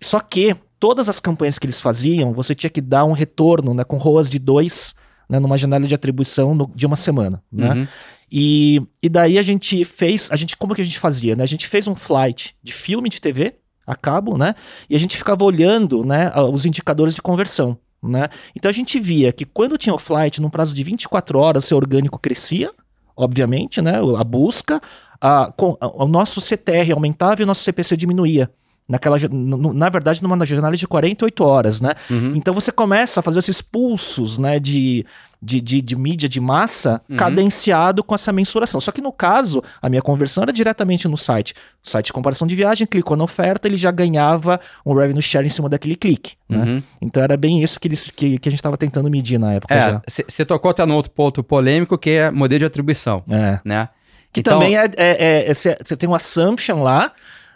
Só 0.00 0.20
que 0.20 0.56
todas 0.84 1.08
as 1.08 1.18
campanhas 1.18 1.58
que 1.58 1.64
eles 1.64 1.80
faziam, 1.80 2.34
você 2.34 2.54
tinha 2.54 2.68
que 2.68 2.82
dar 2.82 3.06
um 3.06 3.12
retorno, 3.12 3.72
né? 3.72 3.84
Com 3.84 3.96
ROAS 3.96 4.28
de 4.28 4.38
2 4.38 4.94
né, 5.26 5.38
numa 5.38 5.56
janela 5.56 5.86
de 5.86 5.94
atribuição 5.94 6.54
no, 6.54 6.70
de 6.74 6.84
uma 6.84 6.94
semana, 6.94 7.42
né? 7.50 7.72
Uhum. 7.72 7.88
E, 8.30 8.82
e 9.02 9.08
daí 9.08 9.38
a 9.38 9.42
gente 9.42 9.82
fez, 9.82 10.28
a 10.30 10.36
gente 10.36 10.58
como 10.58 10.74
que 10.74 10.82
a 10.82 10.84
gente 10.84 10.98
fazia, 10.98 11.34
né? 11.34 11.42
A 11.42 11.46
gente 11.46 11.66
fez 11.66 11.88
um 11.88 11.94
flight 11.94 12.54
de 12.62 12.70
filme 12.70 13.08
de 13.08 13.18
TV 13.18 13.54
a 13.86 13.96
cabo, 13.96 14.36
né? 14.36 14.54
E 14.90 14.94
a 14.94 14.98
gente 14.98 15.16
ficava 15.16 15.42
olhando, 15.42 16.04
né, 16.04 16.30
os 16.52 16.66
indicadores 16.66 17.14
de 17.14 17.22
conversão, 17.22 17.78
né? 18.02 18.28
Então 18.54 18.68
a 18.68 18.72
gente 18.72 19.00
via 19.00 19.32
que 19.32 19.46
quando 19.46 19.78
tinha 19.78 19.94
o 19.94 19.98
flight, 19.98 20.42
num 20.42 20.50
prazo 20.50 20.74
de 20.74 20.84
24 20.84 21.38
horas, 21.38 21.64
o 21.64 21.66
seu 21.66 21.78
orgânico 21.78 22.18
crescia, 22.18 22.70
obviamente, 23.16 23.80
né? 23.80 23.94
A 24.18 24.22
busca, 24.22 24.82
a, 25.18 25.50
com, 25.56 25.78
a, 25.80 26.04
o 26.04 26.06
nosso 26.06 26.42
CTR 26.42 26.92
aumentava 26.92 27.40
e 27.40 27.44
o 27.44 27.46
nosso 27.46 27.62
CPC 27.62 27.96
diminuía. 27.96 28.50
Naquela, 28.86 29.16
na 29.30 29.88
verdade, 29.88 30.22
numa 30.22 30.44
janela 30.44 30.76
de 30.76 30.86
48 30.86 31.42
horas, 31.42 31.80
né? 31.80 31.94
Uhum. 32.10 32.34
Então 32.36 32.52
você 32.52 32.70
começa 32.70 33.20
a 33.20 33.22
fazer 33.22 33.38
esses 33.38 33.62
pulsos, 33.62 34.36
né, 34.36 34.58
de, 34.60 35.06
de, 35.40 35.58
de, 35.58 35.80
de 35.80 35.96
mídia 35.96 36.28
de 36.28 36.38
massa 36.38 37.00
Uhum. 37.08 37.16
cadenciado 37.16 38.04
com 38.04 38.14
essa 38.14 38.30
mensuração. 38.30 38.78
Só 38.82 38.92
que 38.92 39.00
no 39.00 39.10
caso, 39.10 39.62
a 39.80 39.88
minha 39.88 40.02
conversão 40.02 40.42
era 40.42 40.52
diretamente 40.52 41.08
no 41.08 41.16
site. 41.16 41.54
O 41.82 41.88
site 41.88 42.06
de 42.06 42.12
comparação 42.12 42.46
de 42.46 42.54
viagem, 42.54 42.86
clicou 42.86 43.16
na 43.16 43.24
oferta, 43.24 43.66
ele 43.66 43.78
já 43.78 43.90
ganhava 43.90 44.60
um 44.84 44.92
revenue 44.92 45.22
share 45.22 45.46
em 45.46 45.50
cima 45.50 45.66
daquele 45.70 45.96
clique, 45.96 46.34
né? 46.46 46.58
Uhum. 46.64 46.82
Então 47.00 47.22
era 47.22 47.38
bem 47.38 47.62
isso 47.62 47.80
que, 47.80 47.88
eles, 47.88 48.10
que, 48.10 48.38
que 48.38 48.48
a 48.48 48.50
gente 48.50 48.58
estava 48.58 48.76
tentando 48.76 49.08
medir 49.08 49.38
na 49.38 49.54
época 49.54 49.74
É, 49.74 49.80
já. 49.92 50.02
você 50.28 50.44
tocou 50.44 50.70
até 50.70 50.84
no 50.84 50.94
outro 50.94 51.10
ponto 51.10 51.42
polêmico, 51.42 51.96
que 51.96 52.10
é 52.10 52.30
modelo 52.30 52.58
de 52.58 52.64
atribuição, 52.66 53.24
É. 53.30 53.60
né? 53.64 53.88
Que 54.30 54.40
Então- 54.40 54.58
também 54.58 54.76
é. 54.76 55.54
Você 55.54 55.96
tem 55.96 56.06
um 56.06 56.14
assumption 56.14 56.82
lá, 56.82 57.12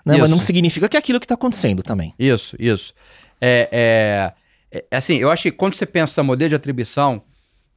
né? 0.09 0.17
Mas 0.17 0.31
Isso. 0.31 0.31
não 0.31 0.41
significa 0.41 0.89
que 0.89 0.97
é 0.97 1.01
aquilo 1.01 1.21
que 1.21 1.27
está 1.27 1.35
acontecendo 1.35 1.83
também. 1.83 2.15
Isso, 2.19 2.57
isso. 2.59 2.95
É, 3.39 4.33
é, 4.73 4.81
é, 4.91 4.97
assim, 4.97 5.17
eu 5.17 5.31
acho 5.31 5.43
que 5.43 5.53
quando 5.53 5.75
você 5.75 5.85
pensa 5.85 6.23
modelo 6.23 6.49
de 6.49 6.55
atribuição, 6.55 7.23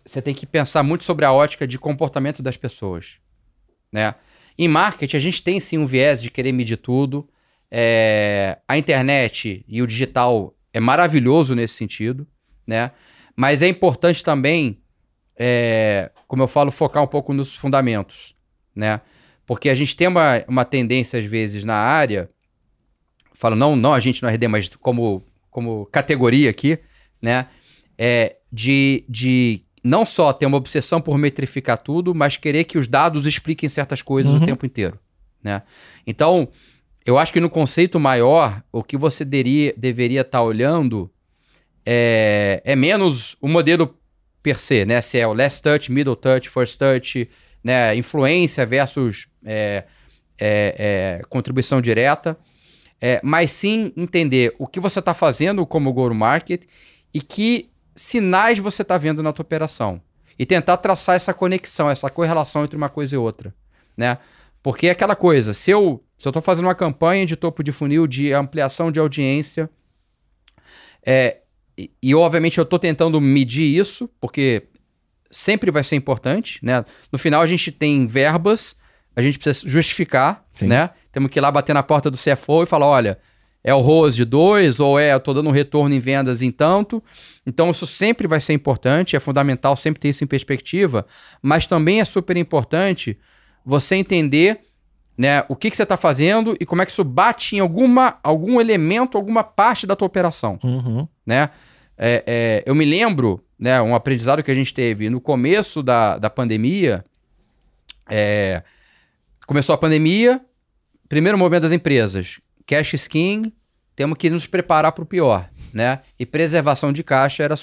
você 0.06 0.22
tem 0.22 0.34
que 0.34 0.46
pensar 0.46 0.82
muito 0.82 1.04
sobre 1.04 1.26
a 1.26 1.34
ótica 1.34 1.68
de 1.68 1.78
comportamento 1.78 2.42
das 2.42 2.56
pessoas, 2.56 3.18
né? 3.92 4.16
Em 4.58 4.70
marketing, 4.70 5.18
a 5.18 5.20
gente 5.20 5.44
tem 5.44 5.60
sim 5.60 5.78
um 5.78 5.86
viés 5.86 6.22
de 6.22 6.32
querer 6.32 6.54
medir 6.54 6.78
tudo. 6.78 7.28
É, 7.70 8.60
a 8.66 8.78
internet 8.78 9.66
e 9.68 9.82
o 9.82 9.88
digital 9.88 10.56
é 10.74 10.80
maravilhoso 10.80 11.54
nesse 11.54 11.76
sentido, 11.76 12.26
né? 12.66 12.92
Mas 13.36 13.62
é 13.62 13.68
importante 13.68 14.24
também, 14.24 14.82
é, 15.38 16.12
como 16.28 16.44
eu 16.44 16.48
falo, 16.48 16.72
focar 16.72 17.04
um 17.04 17.08
pouco 17.08 17.34
nos 17.34 17.56
fundamentos, 17.56 18.36
né? 18.74 19.02
Porque 19.52 19.70
a 19.70 19.76
gente 19.76 19.98
tem 19.98 20.08
uma, 20.08 20.42
uma 20.48 20.64
tendência, 20.64 21.20
às 21.20 21.26
vezes, 21.26 21.66
na 21.66 21.76
área, 21.76 22.30
falo 23.34 23.54
não, 23.54 23.76
não 23.76 23.94
a 23.94 24.00
gente 24.00 24.24
no 24.24 24.30
RD, 24.30 24.48
mas 24.48 24.70
como, 24.80 25.22
como 25.50 25.86
categoria 25.88 26.50
aqui, 26.50 26.80
né? 27.22 27.48
É 27.98 28.38
de, 28.50 29.04
de 29.10 29.62
não 29.84 30.06
só 30.06 30.32
ter 30.32 30.46
uma 30.46 30.56
obsessão 30.56 31.02
por 31.02 31.18
metrificar 31.18 31.78
tudo, 31.78 32.16
mas 32.16 32.38
querer 32.38 32.64
que 32.64 32.78
os 32.78 32.88
dados 32.88 33.26
expliquem 33.26 33.68
certas 33.68 34.02
coisas 34.02 34.32
Uhum. 34.32 34.42
o 34.42 34.46
tempo 34.46 34.66
inteiro, 34.66 34.98
né? 35.44 35.64
Então, 36.08 36.48
eu 37.06 37.18
acho 37.18 37.34
que 37.34 37.42
no 37.42 37.50
conceito 37.50 38.00
maior, 38.00 38.64
o 38.72 38.82
que 38.82 38.96
você 38.96 39.26
deria, 39.26 39.74
deveria 39.76 40.22
estar 40.22 40.42
olhando 40.42 41.12
é, 41.86 42.62
é 42.64 42.74
menos 42.74 43.36
o 43.42 43.50
modelo 43.50 44.00
per 44.42 44.58
se, 44.58 44.86
né? 44.86 45.02
Se 45.02 45.20
é 45.20 45.28
o 45.28 45.34
last 45.34 45.62
touch, 45.62 45.92
middle 45.92 46.16
touch, 46.16 46.48
first 46.48 46.80
touch, 46.80 47.28
né? 47.64 47.96
Influência 47.96 48.66
versus 48.66 49.28
é, 49.46 49.86
é, 50.40 50.76
é, 51.20 51.22
contribuição 51.30 51.82
direta. 51.82 52.38
É, 53.04 53.20
mas 53.24 53.50
sim 53.52 53.92
entender 53.98 54.54
o 54.60 54.68
que 54.68 54.80
você 54.80 55.00
está 55.00 55.14
fazendo 55.14 55.66
como 55.66 55.92
go-to-market 55.92 56.64
e 57.12 57.20
que 57.20 57.70
sinais 57.96 58.60
você 58.60 58.84
está 58.84 58.98
vendo 58.98 59.24
na 59.24 59.34
tua 59.34 59.44
operação. 59.44 60.02
E 60.38 60.46
tentar 60.46 60.78
traçar 60.78 61.16
essa 61.16 61.34
conexão, 61.34 61.90
essa 61.90 62.10
correlação 62.10 62.64
entre 62.64 62.78
uma 62.78 62.90
coisa 62.90 63.16
e 63.16 63.18
outra, 63.18 63.54
né? 63.98 64.18
Porque 64.64 64.88
é 64.88 64.92
aquela 64.92 65.16
coisa, 65.16 65.54
se 65.54 65.72
eu 65.72 66.04
estou 66.18 66.42
fazendo 66.42 66.66
uma 66.66 66.76
campanha 66.76 67.26
de 67.26 67.36
topo 67.36 67.64
de 67.64 67.72
funil 67.72 68.06
de 68.06 68.32
ampliação 68.32 68.92
de 68.92 69.00
audiência, 69.00 69.70
é, 71.04 71.40
e, 71.78 71.92
e, 72.02 72.16
obviamente 72.16 72.60
eu 72.60 72.64
estou 72.64 72.78
tentando 72.78 73.20
medir 73.20 73.66
isso, 73.66 74.08
porque 74.20 74.68
sempre 75.32 75.72
vai 75.72 75.84
ser 75.84 75.96
importante, 75.96 76.60
né? 76.62 76.84
No 77.12 77.18
final 77.18 77.42
a 77.42 77.46
gente 77.46 77.72
tem 77.72 78.06
verbas, 78.06 78.76
a 79.16 79.22
gente 79.22 79.40
precisa 79.40 79.68
justificar, 79.68 80.46
Sim. 80.54 80.68
né? 80.68 80.90
Temos 81.12 81.30
que 81.30 81.40
ir 81.40 81.42
lá 81.42 81.52
bater 81.52 81.74
na 81.74 81.84
porta 81.84 82.10
do 82.10 82.18
CFO 82.18 82.64
e 82.64 82.66
falar, 82.66 82.86
olha, 82.88 83.18
é 83.64 83.74
o 83.74 83.80
ROS 83.80 84.16
de 84.16 84.26
2 84.26 84.80
ou 84.80 85.00
é 85.00 85.14
eu 85.14 85.20
tô 85.20 85.34
dando 85.34 85.50
um 85.50 85.54
retorno 85.54 85.94
em 85.94 86.00
vendas 86.00 86.42
em 86.42 86.52
tanto. 86.52 87.04
Então 87.46 87.70
isso 87.70 87.86
sempre 87.86 88.28
vai 88.28 88.40
ser 88.40 88.54
importante, 88.54 89.16
é 89.16 89.20
fundamental 89.20 89.76
sempre 89.76 90.00
ter 90.00 90.10
isso 90.10 90.24
em 90.24 90.28
perspectiva, 90.28 91.06
mas 91.42 91.68
também 91.68 92.02
é 92.02 92.06
super 92.06 92.38
importante 92.38 93.18
você 93.64 93.96
entender 93.96 94.62
né, 95.18 95.44
o 95.48 95.56
que, 95.56 95.70
que 95.70 95.78
você 95.78 95.84
está 95.84 95.98
fazendo 95.98 96.56
e 96.60 96.66
como 96.66 96.82
é 96.82 96.86
que 96.86 96.92
isso 96.92 97.04
bate 97.04 97.56
em 97.56 97.60
alguma, 97.60 98.18
algum 98.24 98.60
elemento, 98.60 99.18
alguma 99.18 99.44
parte 99.44 99.86
da 99.86 99.96
tua 99.96 100.08
operação 100.08 100.58
Uhum. 100.64 101.08
né? 101.26 101.50
É, 102.04 102.24
é, 102.26 102.64
eu 102.66 102.74
me 102.74 102.84
lembro, 102.84 103.44
né, 103.62 103.80
um 103.80 103.94
aprendizado 103.94 104.42
que 104.42 104.50
a 104.50 104.56
gente 104.56 104.74
teve 104.74 105.08
no 105.08 105.22
começo 105.22 105.84
da, 105.84 106.18
da 106.18 106.32
pandemia. 106.32 107.06
é, 108.10 108.64
começou 109.46 109.76
a 109.76 109.78
pandemia, 109.78 110.42
primeiro 111.08 111.38
momento 111.38 111.62
das 111.64 111.72
empresas, 111.72 112.40
cash 112.66 112.94
is 112.96 113.08
king, 113.08 113.54
temos 113.96 114.18
que 114.18 114.32
nos 114.32 114.48
preparar 114.48 114.92
para 114.94 115.04
o 115.04 115.06
pior, 115.06 115.48
né? 115.72 116.00
E 116.18 116.26
preservação 116.26 116.92
de 116.92 117.04
caixa 117.04 117.44
era 117.44 117.56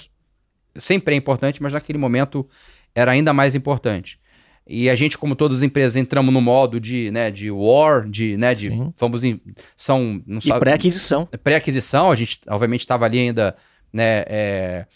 sempre 0.76 1.14
é 1.14 1.16
importante, 1.16 1.60
mas 1.60 1.72
naquele 1.72 1.98
momento 1.98 2.48
era 2.94 3.10
ainda 3.10 3.32
mais 3.32 3.56
importante. 3.56 4.20
E 4.66 4.88
a 4.90 4.94
gente, 4.94 5.16
como 5.16 5.34
todas 5.34 5.58
as 5.58 5.62
empresas, 5.62 5.96
entramos 5.96 6.32
no 6.32 6.42
modo 6.42 6.78
de, 6.78 7.10
né, 7.10 7.30
de 7.30 7.50
war, 7.50 8.06
de, 8.06 8.36
né, 8.36 8.52
de 8.52 8.68
Sim. 8.68 8.92
vamos 8.98 9.24
em, 9.24 9.40
são, 9.74 10.22
não 10.26 10.42
sabe, 10.42 10.60
pré-aquisição. 10.60 11.26
pré-aquisição, 11.42 12.10
a 12.10 12.14
gente 12.14 12.40
obviamente 12.46 12.80
estava 12.80 13.06
ali 13.06 13.18
ainda, 13.18 13.56
né, 13.90 14.24
é, 14.26 14.86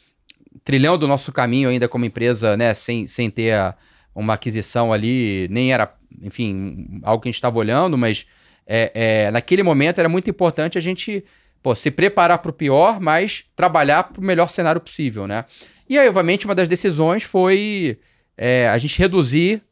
trilhando 0.64 1.04
o 1.04 1.08
nosso 1.08 1.32
caminho 1.32 1.68
ainda 1.68 1.88
como 1.88 2.04
empresa, 2.04 2.56
né, 2.56 2.72
sem, 2.74 3.06
sem 3.06 3.30
ter 3.30 3.54
a- 3.54 3.74
uma 4.14 4.34
aquisição 4.34 4.92
ali, 4.92 5.48
nem 5.50 5.72
era, 5.72 5.92
enfim, 6.20 7.00
algo 7.02 7.22
que 7.22 7.28
a 7.28 7.30
gente 7.30 7.36
estava 7.38 7.58
olhando, 7.58 7.96
mas 7.96 8.26
é, 8.66 8.92
é, 9.26 9.30
naquele 9.30 9.62
momento 9.62 9.98
era 9.98 10.08
muito 10.08 10.28
importante 10.30 10.76
a 10.76 10.80
gente 10.80 11.24
pô, 11.62 11.74
se 11.74 11.90
preparar 11.90 12.38
para 12.38 12.50
o 12.50 12.52
pior, 12.54 13.00
mas 13.00 13.44
trabalhar 13.56 14.04
para 14.04 14.20
o 14.20 14.24
melhor 14.24 14.48
cenário 14.50 14.80
possível, 14.80 15.26
né? 15.26 15.44
E 15.88 15.98
aí, 15.98 16.06
obviamente, 16.08 16.44
uma 16.44 16.54
das 16.54 16.68
decisões 16.68 17.22
foi 17.22 17.98
é, 18.36 18.68
a 18.68 18.76
gente 18.78 18.98
reduzir 18.98 19.62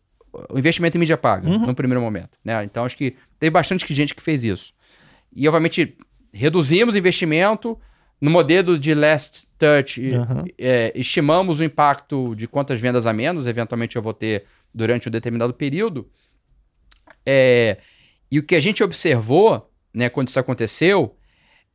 o 0.51 0.59
investimento 0.59 0.97
em 0.97 1.01
mídia 1.01 1.17
paga 1.17 1.49
Uhum. 1.49 1.67
no 1.67 1.75
primeiro 1.75 2.01
momento, 2.01 2.31
né? 2.45 2.63
Então, 2.65 2.85
acho 2.85 2.97
que 2.97 3.15
teve 3.39 3.51
bastante 3.51 3.93
gente 3.93 4.15
que 4.15 4.23
fez 4.23 4.45
isso. 4.45 4.73
E, 5.35 5.47
obviamente, 5.49 5.97
reduzimos 6.33 6.95
o 6.95 6.99
investimento 6.99 7.77
no 8.21 8.31
modelo 8.31 8.79
de 8.79 8.95
last 8.95 9.47
touch, 9.59 10.01
Uhum. 10.01 10.45
é, 10.59 10.93
estimamos 10.95 11.61
o 11.61 11.65
impacto 11.65 12.35
de 12.37 12.47
quantas 12.47 12.79
vendas 12.81 13.07
a 13.07 13.13
menos, 13.13 13.47
eventualmente 13.47 13.97
eu 13.97 14.03
vou 14.03 14.13
ter 14.15 14.45
durante 14.75 15.09
um 15.09 15.11
determinado 15.11 15.55
período. 15.55 16.09
É, 17.25 17.79
e 18.31 18.39
o 18.39 18.43
que 18.43 18.55
a 18.55 18.61
gente 18.61 18.83
observou, 18.83 19.71
né, 19.95 20.09
quando 20.09 20.29
isso 20.29 20.39
aconteceu, 20.39 21.17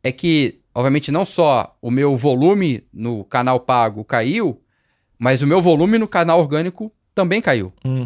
é 0.03 0.11
que, 0.11 0.61
obviamente, 0.73 1.11
não 1.11 1.26
só 1.26 1.76
o 1.81 1.89
meu 1.91 2.15
volume 2.15 2.84
no 2.93 3.23
canal 3.26 3.59
pago 3.59 4.03
caiu, 4.03 4.61
mas 5.17 5.41
o 5.41 5.47
meu 5.47 5.61
volume 5.61 5.97
no 5.97 6.07
canal 6.07 6.39
orgânico 6.39 6.91
também 7.13 7.41
caiu, 7.41 7.73
Hum. 7.84 8.05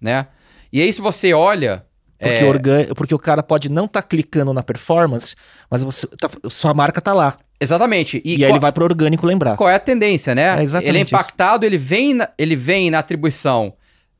né? 0.00 0.28
E 0.72 0.80
aí, 0.80 0.92
se 0.92 1.00
você 1.00 1.32
olha... 1.32 1.84
Porque, 2.18 2.34
é, 2.36 2.48
organ- 2.48 2.94
porque 2.96 3.14
o 3.14 3.18
cara 3.18 3.42
pode 3.42 3.68
não 3.68 3.84
estar 3.84 4.02
clicando 4.02 4.52
na 4.52 4.62
performance, 4.62 5.34
mas 5.70 5.82
você 5.82 6.06
tá- 6.06 6.30
sua 6.48 6.72
marca 6.72 7.00
tá 7.00 7.12
lá. 7.12 7.36
Exatamente. 7.60 8.20
E, 8.24 8.36
E, 8.38 8.44
aí 8.44 8.50
ele 8.50 8.58
vai 8.58 8.72
pro 8.72 8.84
orgânico 8.84 9.26
lembrar. 9.26 9.56
qual 9.56 9.70
é 9.70 9.74
a 9.74 9.78
tendência, 9.78 10.34
né? 10.34 10.58
É 10.58 10.62
exatamente 10.62 10.88
ele 10.90 10.98
é 10.98 11.02
isso. 11.02 11.14
impactado, 11.14 11.64
ele 11.64 11.78
vem, 11.78 12.14
na, 12.14 12.28
ele 12.38 12.56
vem 12.56 12.90
na 12.90 12.98
atribuição 12.98 13.72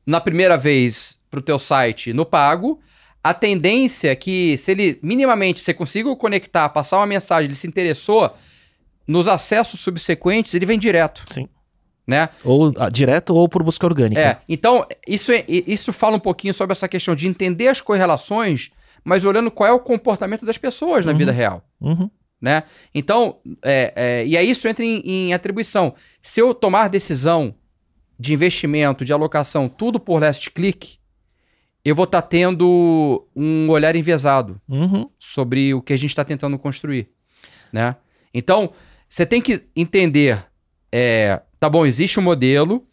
na 0.05 0.19
primeira 0.21 0.57
vez 0.57 1.17
pro 1.29 1.41
teu 1.41 1.59
site 1.59 2.13
no 2.13 2.25
pago. 2.25 2.79
A 3.23 3.33
tendência 3.33 4.09
é 4.11 4.15
que 4.15 4.55
se 4.57 4.71
ele 4.71 4.99
minimamente 5.01 5.59
você 5.59 5.73
consiga 5.73 6.15
conectar, 6.15 6.69
passar 6.69 6.97
uma 6.97 7.07
mensagem, 7.07 7.45
ele 7.47 7.55
se 7.55 7.67
interessou, 7.67 8.31
nos 9.07 9.27
acessos 9.27 9.79
subsequentes 9.79 10.53
ele 10.53 10.65
vem 10.65 10.77
direto, 10.79 11.23
Sim. 11.31 11.47
né? 12.07 12.29
Ou 12.43 12.71
ah, 12.77 12.89
direto 12.89 13.33
ou 13.35 13.49
por 13.49 13.63
busca 13.63 13.85
orgânica. 13.85 14.21
É, 14.21 14.37
então 14.47 14.85
isso, 15.07 15.31
é- 15.31 15.43
isso 15.47 15.91
fala 15.91 16.15
um 16.17 16.19
pouquinho 16.19 16.53
sobre 16.53 16.71
essa 16.71 16.87
questão 16.87 17.15
de 17.15 17.27
entender 17.27 17.67
as 17.67 17.81
correlações, 17.81 18.69
mas 19.03 19.25
olhando 19.25 19.49
qual 19.51 19.67
é 19.69 19.73
o 19.73 19.79
comportamento 19.79 20.45
das 20.45 20.57
pessoas 20.57 21.03
na 21.05 21.11
Uhum. 21.11 21.17
vida 21.17 21.31
real 21.31 21.63
Uhum. 21.81 22.09
Né? 22.45 22.61
Então, 22.93 23.37
é, 23.63 23.91
é, 23.95 24.27
e 24.27 24.37
aí 24.37 24.51
isso 24.51 24.67
entra 24.67 24.85
em, 24.85 24.99
em 25.03 25.33
atribuição. 25.33 25.95
Se 26.21 26.39
eu 26.39 26.53
tomar 26.53 26.89
decisão 26.89 27.55
de 28.19 28.35
investimento, 28.35 29.03
de 29.03 29.11
alocação, 29.11 29.67
tudo 29.67 29.99
por 29.99 30.21
last 30.21 30.51
click, 30.51 30.99
eu 31.83 31.95
vou 31.95 32.03
estar 32.03 32.21
tendo 32.21 33.27
um 33.35 33.67
olhar 33.67 33.95
enviesado 33.95 34.61
Uhum. 34.69 35.09
sobre 35.17 35.73
o 35.73 35.81
que 35.81 35.91
a 35.91 35.97
gente 35.97 36.11
está 36.11 36.23
tentando 36.23 36.59
construir, 36.59 37.09
né? 37.73 37.95
Então, 38.31 38.71
você 39.09 39.25
tem 39.25 39.41
que 39.41 39.63
entender, 39.75 40.45
é, 40.91 41.41
tá 41.59 41.67
bom, 41.67 41.83
existe 41.83 42.19
um 42.19 42.23
modelo, 42.23 42.87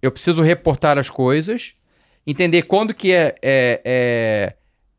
eu 0.00 0.10
preciso 0.10 0.40
reportar 0.42 0.96
as 0.96 1.10
coisas, 1.10 1.74
entender 2.26 2.62
quando 2.62 2.94
que 2.94 3.12
é, 3.12 3.34
é, 3.42 4.56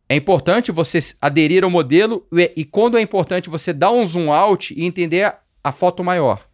é, 0.07 0.15
importante 0.15 0.71
você 0.71 0.99
aderir 1.21 1.63
ao 1.63 1.69
modelo 1.69 2.25
e, 2.31 2.51
e, 2.55 2.65
quando 2.65 2.97
é 2.97 3.01
importante 3.01 3.49
você 3.49 3.73
dar 3.73 3.91
um 3.91 4.05
zoom 4.05 4.31
out 4.31 4.73
e 4.75 4.85
entender 4.85 5.23
a, 5.23 5.39
a 5.63 5.71
foto 5.71 6.03
maior. 6.03 6.45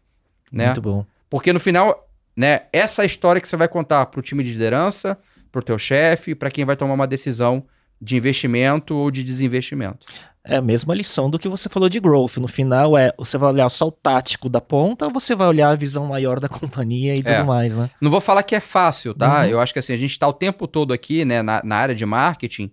Né? 0.52 0.68
Muito 0.68 0.82
bom. 0.82 1.06
Porque 1.30 1.52
no 1.52 1.60
final, 1.60 2.10
né, 2.36 2.64
essa 2.72 3.06
história 3.06 3.42
que 3.42 3.48
você 3.48 3.58
vai 3.58 3.68
contar 3.68 4.06
para 4.08 4.20
o 4.20 4.24
time 4.24 4.44
de 4.44 4.52
liderança, 4.52 5.18
para 5.52 5.60
o 5.60 5.64
teu 5.64 5.78
chefe, 5.78 6.34
para 6.34 6.50
quem 6.50 6.66
vai 6.66 6.76
tomar 6.76 6.94
uma 6.94 7.08
decisão 7.08 7.64
de 8.02 8.16
investimento 8.18 8.96
ou 8.96 9.12
de 9.12 9.24
desinvestimento. 9.24 10.08
É 10.44 10.56
a 10.56 10.62
mesma 10.62 10.96
lição 10.96 11.30
do 11.30 11.38
que 11.38 11.48
você 11.48 11.70
falou 11.70 11.88
de 11.88 12.00
growth. 12.00 12.38
No 12.38 12.48
final, 12.48 12.98
é 12.98 13.14
você 13.16 13.38
vai 13.38 13.50
olhar 13.50 13.70
só 13.70 13.88
o 13.88 13.92
tático 13.92 14.50
da 14.50 14.60
ponta 14.60 15.06
ou 15.06 15.14
você 15.14 15.36
vai 15.36 15.48
olhar 15.48 15.70
a 15.70 15.76
visão 15.76 16.08
maior 16.08 16.40
da 16.40 16.50
companhia 16.50 17.14
e 17.14 17.22
tudo 17.22 17.32
é. 17.32 17.44
mais, 17.44 17.78
né? 17.78 17.92
Não 18.02 18.10
vou 18.10 18.20
falar 18.20 18.42
que 18.42 18.56
é 18.56 18.60
fácil, 18.60 19.14
tá? 19.14 19.42
Uhum. 19.42 19.46
Eu 19.46 19.60
acho 19.60 19.72
que 19.72 19.78
assim, 19.78 19.94
a 19.94 19.98
gente 19.98 20.12
está 20.12 20.28
o 20.28 20.34
tempo 20.34 20.68
todo 20.68 20.94
aqui, 20.94 21.24
né, 21.24 21.44
na, 21.44 21.62
na 21.64 21.76
área 21.76 21.94
de 21.94 22.06
marketing, 22.06 22.72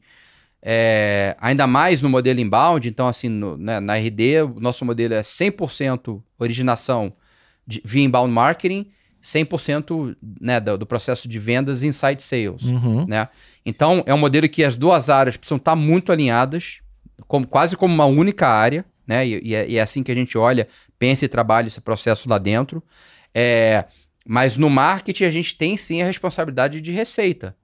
é, 0.63 1.37
ainda 1.41 1.67
mais 1.67 2.03
no 2.03 2.09
modelo 2.09 2.41
inbound. 2.41 2.89
Então, 2.89 3.07
assim, 3.07 3.29
no, 3.29 3.57
né, 3.57 3.81
na 3.81 3.97
RD, 3.97 4.43
o 4.43 4.61
nosso 4.61 4.85
modelo 4.85 5.15
é 5.15 5.23
100% 5.23 6.23
originação 6.39 7.13
de, 7.67 7.83
via 7.85 8.05
inbound 8.05 8.33
marketing 8.33 8.91
100% 9.23 10.17
né, 10.41 10.61
do, 10.61 10.79
do, 10.79 10.87
processo 10.87 11.29
de 11.29 11.39
vendas 11.39 11.83
inside 11.83 12.23
sales. 12.23 12.65
Uhum. 12.65 13.05
Né? 13.07 13.29
Então, 13.67 14.03
é 14.07 14.15
um 14.15 14.19
modelo 14.19 14.49
que 14.49 14.65
as 14.65 14.77
duas 14.77 15.11
áreas 15.11 15.37
precisam 15.37 15.59
estar 15.59 15.77
muito 15.77 16.13
alinhadas, 16.13 16.81
como, 17.27 17.47
quase 17.47 17.77
como 17.77 17.93
uma 17.93 18.07
única 18.07 18.47
área, 18.49 18.85
né? 19.07 19.27
E, 19.27 19.41
e, 19.43 19.55
é, 19.55 19.69
e, 19.69 19.77
é, 19.77 19.81
assim 19.81 20.03
que 20.03 20.13
a 20.13 20.15
gente 20.15 20.37
olha, 20.37 20.69
pensa 20.99 21.25
e 21.25 21.29
trabalha 21.29 21.67
esse 21.67 21.81
processo 21.81 22.29
lá 22.29 22.39
dentro. 22.39 22.83
É, 23.35 23.87
mas 24.27 24.57
no 24.57 24.69
marketing 24.69 25.25
a 25.25 25.31
gente 25.31 25.57
tem 25.57 25.77
sim 25.77 26.03
a 26.03 26.05
responsabilidade 26.05 26.81
de 26.81 26.93
receita, 26.93 27.57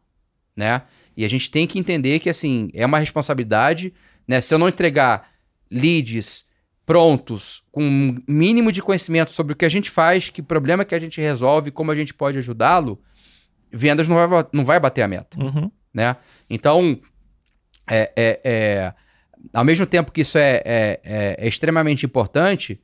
né? 0.56 0.82
E 1.16 1.24
a 1.24 1.28
gente 1.28 1.50
tem 1.50 1.66
que 1.66 1.78
entender 1.78 2.18
que 2.18 2.28
assim 2.28 2.70
é 2.74 2.84
uma 2.84 2.98
responsabilidade, 2.98 3.92
né? 4.26 4.40
Se 4.40 4.54
eu 4.54 4.58
não 4.58 4.68
entregar 4.68 5.28
leads 5.70 6.44
prontos, 6.86 7.62
com 7.72 7.82
um 7.82 8.14
mínimo 8.28 8.70
de 8.70 8.82
conhecimento 8.82 9.32
sobre 9.32 9.52
o 9.54 9.56
que 9.56 9.64
a 9.64 9.68
gente 9.70 9.90
faz, 9.90 10.28
que 10.28 10.42
problema 10.42 10.84
que 10.84 10.94
a 10.94 10.98
gente 10.98 11.20
resolve, 11.20 11.70
como 11.70 11.90
a 11.90 11.94
gente 11.94 12.12
pode 12.12 12.38
ajudá-lo, 12.38 13.00
vendas 13.72 14.06
não 14.06 14.16
vai, 14.16 14.46
não 14.52 14.64
vai 14.64 14.78
bater 14.78 15.02
a 15.02 15.08
meta. 15.08 15.42
Uhum. 15.42 15.70
Né? 15.92 16.16
Então, 16.48 17.00
é, 17.90 18.12
é, 18.16 18.40
é, 18.44 18.94
ao 19.52 19.64
mesmo 19.64 19.86
tempo 19.86 20.12
que 20.12 20.20
isso 20.20 20.38
é, 20.38 20.62
é, 20.64 21.00
é, 21.04 21.36
é, 21.38 21.48
extremamente 21.48 22.04
importante, 22.04 22.80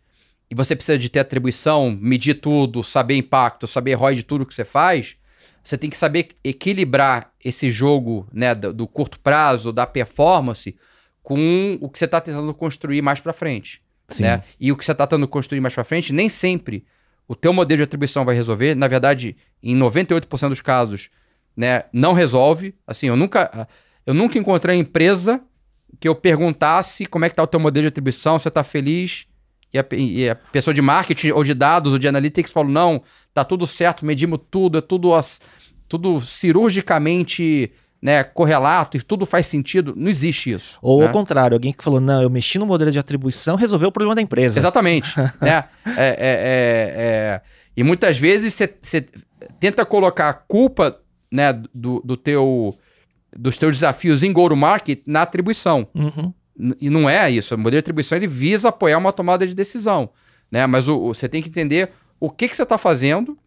e 0.51 0.55
você 0.55 0.75
precisa 0.75 0.99
de 0.99 1.09
ter 1.09 1.21
atribuição, 1.21 1.97
medir 2.01 2.35
tudo, 2.35 2.83
saber 2.83 3.17
impacto, 3.17 3.67
saber 3.67 3.95
ROI 3.95 4.17
de 4.17 4.23
tudo 4.25 4.47
que 4.47 4.55
você 4.55 4.65
faz, 4.65 5.17
você 5.63 5.77
tem 5.77 5.91
que 5.91 5.97
saber 5.97 6.31
equilibrar 6.43 7.33
esse 7.45 7.71
jogo 7.71 8.27
né, 8.33 8.55
do, 8.55 8.73
do 8.73 8.87
curto 8.87 9.19
prazo, 9.21 9.73
da 9.73 9.87
performance, 9.87 10.77
com 11.23 11.79
o 11.81 11.89
que 11.89 11.99
você 11.99 12.07
está 12.07 12.21
tentando 12.21 12.53
construir 12.55 13.03
mais 13.03 13.21
para 13.21 13.33
frente. 13.33 13.83
Sim. 14.09 14.25
Né? 14.25 14.43
E 14.59 14.73
o 14.73 14.77
que 14.77 14.85
você 14.85 14.93
está 14.93 15.07
tentando 15.07 15.29
construir 15.29 15.61
mais 15.61 15.75
para 15.75 15.85
frente, 15.85 16.13
nem 16.13 16.29
sempre 16.29 16.85
o 17.29 17.37
teu 17.37 17.53
modelo 17.53 17.79
de 17.79 17.85
atribuição 17.85 18.25
vai 18.25 18.35
resolver. 18.35 18.75
Na 18.75 18.89
verdade, 18.89 19.37
em 19.63 19.79
98% 19.79 20.49
dos 20.49 20.61
casos, 20.61 21.11
né, 21.57 21.85
não 21.93 22.13
resolve. 22.13 22.75
Assim, 22.87 23.07
eu 23.07 23.17
nunca, 23.17 23.69
eu 24.05 24.15
nunca 24.15 24.39
encontrei 24.39 24.77
empresa 24.77 25.41
que 26.01 26.09
eu 26.09 26.15
perguntasse 26.15 27.07
como 27.07 27.25
é 27.25 27.29
que 27.29 27.35
está 27.35 27.43
o 27.43 27.47
teu 27.47 27.61
modelo 27.61 27.85
de 27.85 27.89
atribuição, 27.89 28.39
você 28.39 28.49
está 28.49 28.65
feliz, 28.65 29.27
e 29.73 29.79
a, 29.79 29.85
e 29.93 30.29
a, 30.29 30.35
pessoa 30.35 30.75
de 30.75 30.83
marketing 30.83 31.31
ou 31.31 31.45
de 31.45 31.55
dados 31.55 31.93
ou 31.93 31.99
de 31.99 32.09
analytics 32.09 32.53
falou, 32.53 32.71
não, 32.71 33.03
tá 33.33 33.45
tudo 33.45 33.67
certo, 33.67 34.05
medimos 34.05 34.41
tudo, 34.51 34.79
é 34.79 34.81
tudo, 34.81 35.15
as, 35.15 35.41
tudo 35.89 36.21
cirurgicamente 36.21 37.73
né, 38.03 38.25
correlato 38.25 38.97
e 38.97 39.03
tudo 39.03 39.27
faz 39.27 39.47
sentido, 39.47 39.95
não 39.97 40.09
existe 40.09 40.51
isso. 40.51 40.79
Ou 40.81 41.01
né? 41.01 41.07
ao 41.07 41.13
contrário, 41.13 41.55
alguém 41.55 41.73
que 41.73 41.85
falou, 41.85 42.01
não, 42.01 42.23
eu 42.23 42.31
mexi 42.31 42.59
no 42.59 42.67
modelo 42.67 42.91
de 42.91 42.99
atribuição, 42.99 43.57
resolveu 43.57 43.89
o 43.91 43.93
problema 43.93 44.15
da 44.15 44.23
empresa. 44.23 44.59
Exatamente. 44.59 45.17
né? 45.41 45.65
É, 45.87 46.03
é, 46.03 46.07
é, 46.07 46.93
é, 46.97 47.41
e 47.77 47.83
muitas 47.83 48.19
vezes 48.19 48.55
você 48.55 49.07
tenta 49.59 49.85
colocar 49.85 50.29
a 50.31 50.35
culpa 50.35 50.99
né, 51.31 51.53
do, 51.75 52.01
do 52.05 52.17
teu, 52.17 52.75
dos 53.37 53.57
teus 53.57 53.75
desafios 53.75 54.23
em 54.23 54.33
go-to-market 54.33 55.03
na 55.07 55.23
atribuição. 55.23 55.87
Uhum. 55.95 56.33
E 56.81 56.91
não 56.91 57.09
é 57.09 57.31
isso. 57.31 57.55
O 57.55 57.59
modelo 57.59 57.73
de 57.73 57.79
atribuição 57.79 58.17
ele 58.17 58.27
visa 58.27 58.69
apoiar 58.69 58.99
uma 58.99 59.13
tomada 59.13 59.47
de 59.47 59.55
decisão. 59.55 60.11
Né? 60.51 60.67
Mas 60.67 60.87
você 60.87 61.29
tem 61.29 61.43
que 61.43 61.49
entender 61.49 61.91
o 62.19 62.29
que, 62.29 62.49
que 62.49 62.57
você 62.57 62.63
está 62.63 62.77
fazendo, 62.77 63.39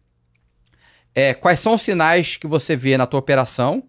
é, 1.14 1.32
quais 1.32 1.60
são 1.60 1.74
os 1.74 1.82
sinais 1.82 2.36
que 2.36 2.46
você 2.46 2.74
vê 2.74 2.96
na 2.96 3.06
tua 3.06 3.20
operação, 3.20 3.84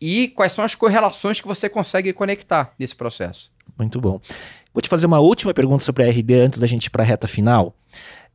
e 0.00 0.28
quais 0.28 0.52
são 0.52 0.64
as 0.64 0.74
correlações 0.74 1.40
que 1.40 1.46
você 1.46 1.68
consegue 1.68 2.12
conectar 2.12 2.74
nesse 2.78 2.94
processo. 2.94 3.50
Muito 3.78 4.00
bom. 4.00 4.20
Vou 4.72 4.82
te 4.82 4.88
fazer 4.88 5.06
uma 5.06 5.20
última 5.20 5.54
pergunta 5.54 5.84
sobre 5.84 6.04
a 6.04 6.10
RD 6.10 6.34
antes 6.34 6.58
da 6.58 6.66
gente 6.66 6.86
ir 6.86 6.90
para 6.90 7.02
a 7.02 7.06
reta 7.06 7.28
final. 7.28 7.74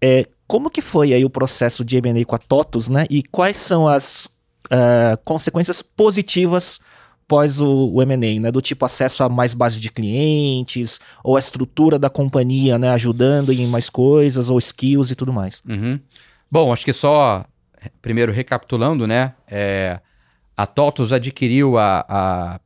É, 0.02 0.26
como 0.48 0.70
que 0.70 0.82
foi 0.82 1.14
aí 1.14 1.24
o 1.24 1.30
processo 1.30 1.84
de 1.84 1.98
M&A 1.98 2.26
com 2.26 2.36
a 2.36 2.40
TOTUS, 2.40 2.88
né? 2.88 3.06
E 3.10 3.22
quais 3.22 3.58
são 3.58 3.88
as 3.88 4.26
uh, 4.66 5.18
consequências 5.24 5.82
positivas 5.82 6.80
pós 7.30 7.62
o, 7.62 7.92
o 7.94 8.02
M&A, 8.02 8.40
né? 8.42 8.52
Do 8.52 8.60
tipo 8.60 8.84
acesso 8.84 9.24
a 9.24 9.30
mais 9.30 9.54
base 9.54 9.80
de 9.80 9.92
clientes, 9.92 11.00
ou 11.24 11.36
a 11.36 11.40
estrutura 11.40 12.00
da 12.00 12.10
companhia, 12.10 12.80
né? 12.80 12.90
Ajudando 12.90 13.54
em 13.54 13.68
mais 13.68 13.88
coisas, 13.88 14.50
ou 14.50 14.58
skills 14.58 15.12
e 15.12 15.16
tudo 15.16 15.32
mais. 15.32 15.62
Uhum. 15.70 16.00
Bom, 16.52 16.74
acho 16.74 16.84
que 16.84 16.92
só, 16.92 17.46
primeiro 18.02 18.32
recapitulando, 18.32 19.06
né? 19.06 19.36
É, 19.48 20.00
a 20.58 20.66
TOTUS 20.66 21.14
adquiriu 21.14 21.78
a, 21.78 22.04
a, 22.10 22.60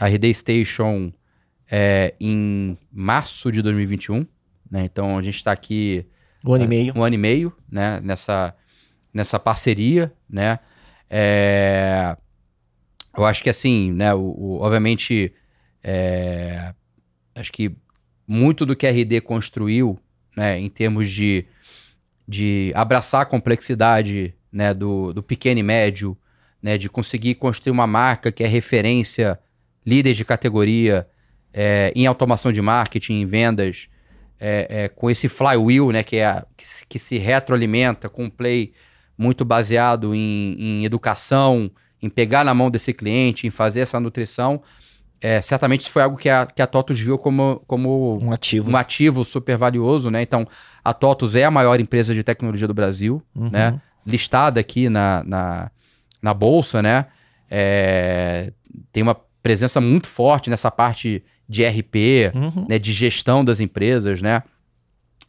a 0.00 0.08
RD 0.08 0.32
Station 0.34 1.12
é, 1.70 2.14
em 2.18 2.78
março 2.90 3.52
de 3.52 3.60
2021. 3.60 4.26
Né? 4.70 4.84
Então 4.84 5.18
a 5.18 5.22
gente 5.22 5.36
está 5.36 5.52
aqui. 5.52 6.06
Um 6.42 6.54
ano 6.54 6.64
e 6.64 6.66
meio. 6.66 6.92
Um 6.96 7.04
ano 7.04 7.14
e 7.14 7.18
meio, 7.18 7.52
né? 7.70 8.00
Nessa, 8.02 8.54
nessa 9.12 9.38
parceria, 9.38 10.10
né? 10.28 10.58
É, 11.10 12.16
eu 13.16 13.24
acho 13.24 13.42
que 13.42 13.50
assim, 13.50 13.92
né? 13.92 14.14
O, 14.14 14.20
o 14.20 14.60
obviamente, 14.60 15.32
é, 15.82 16.74
acho 17.34 17.52
que 17.52 17.74
muito 18.26 18.64
do 18.64 18.76
que 18.76 18.86
a 18.86 18.90
RD 18.90 19.20
construiu, 19.22 19.98
né? 20.36 20.58
Em 20.58 20.68
termos 20.68 21.10
de, 21.10 21.44
de 22.26 22.72
abraçar 22.74 23.22
a 23.22 23.26
complexidade 23.26 24.34
né, 24.52 24.74
do, 24.74 25.12
do 25.12 25.22
pequeno 25.22 25.60
e 25.60 25.62
médio, 25.62 26.16
né, 26.62 26.76
de 26.76 26.88
conseguir 26.88 27.36
construir 27.36 27.72
uma 27.72 27.86
marca 27.86 28.32
que 28.32 28.42
é 28.42 28.46
referência, 28.46 29.38
líder 29.86 30.14
de 30.14 30.24
categoria 30.24 31.06
é, 31.52 31.92
em 31.94 32.06
automação 32.06 32.52
de 32.52 32.60
marketing, 32.60 33.22
em 33.22 33.26
vendas, 33.26 33.88
é, 34.38 34.84
é, 34.84 34.88
com 34.88 35.10
esse 35.10 35.28
flywheel, 35.28 35.90
né, 35.90 36.02
que, 36.02 36.16
é 36.16 36.26
a, 36.26 36.46
que, 36.56 36.66
se, 36.66 36.86
que, 36.86 36.98
se, 36.98 37.18
retroalimenta 37.18 38.08
com 38.08 38.24
um 38.24 38.30
play 38.30 38.72
muito 39.16 39.44
baseado 39.44 40.14
em, 40.14 40.56
em, 40.58 40.84
educação, 40.84 41.70
em 42.02 42.08
pegar 42.08 42.44
na 42.44 42.54
mão 42.54 42.70
desse 42.70 42.92
cliente, 42.92 43.46
em 43.46 43.50
fazer 43.50 43.80
essa 43.80 44.00
nutrição. 44.00 44.62
É, 45.20 45.42
certamente 45.42 45.82
isso 45.82 45.90
foi 45.90 46.02
algo 46.02 46.16
que 46.16 46.30
a, 46.30 46.46
que 46.46 46.62
a 46.62 46.66
TOTUS 46.66 46.98
viu 46.98 47.18
como, 47.18 47.62
como 47.66 48.18
um, 48.22 48.32
ativo. 48.32 48.70
um 48.70 48.76
ativo 48.76 49.24
super 49.24 49.56
valioso. 49.56 50.10
Né? 50.10 50.22
Então, 50.22 50.46
a 50.82 50.94
TOTUS 50.94 51.36
é 51.36 51.44
a 51.44 51.50
maior 51.50 51.78
empresa 51.78 52.14
de 52.14 52.22
tecnologia 52.22 52.66
do 52.66 52.74
Brasil, 52.74 53.20
uhum. 53.34 53.50
né? 53.50 53.80
listada 54.06 54.58
aqui 54.58 54.88
na, 54.88 55.22
na 55.24 55.70
na 56.22 56.34
bolsa, 56.34 56.82
né? 56.82 57.06
É, 57.50 58.52
tem 58.92 59.02
uma 59.02 59.16
presença 59.42 59.80
muito 59.80 60.06
forte 60.06 60.50
nessa 60.50 60.70
parte 60.70 61.24
de 61.48 61.64
RP, 61.64 62.32
uhum. 62.34 62.66
né, 62.68 62.78
de 62.78 62.92
gestão 62.92 63.44
das 63.44 63.58
empresas, 63.58 64.22
né? 64.22 64.42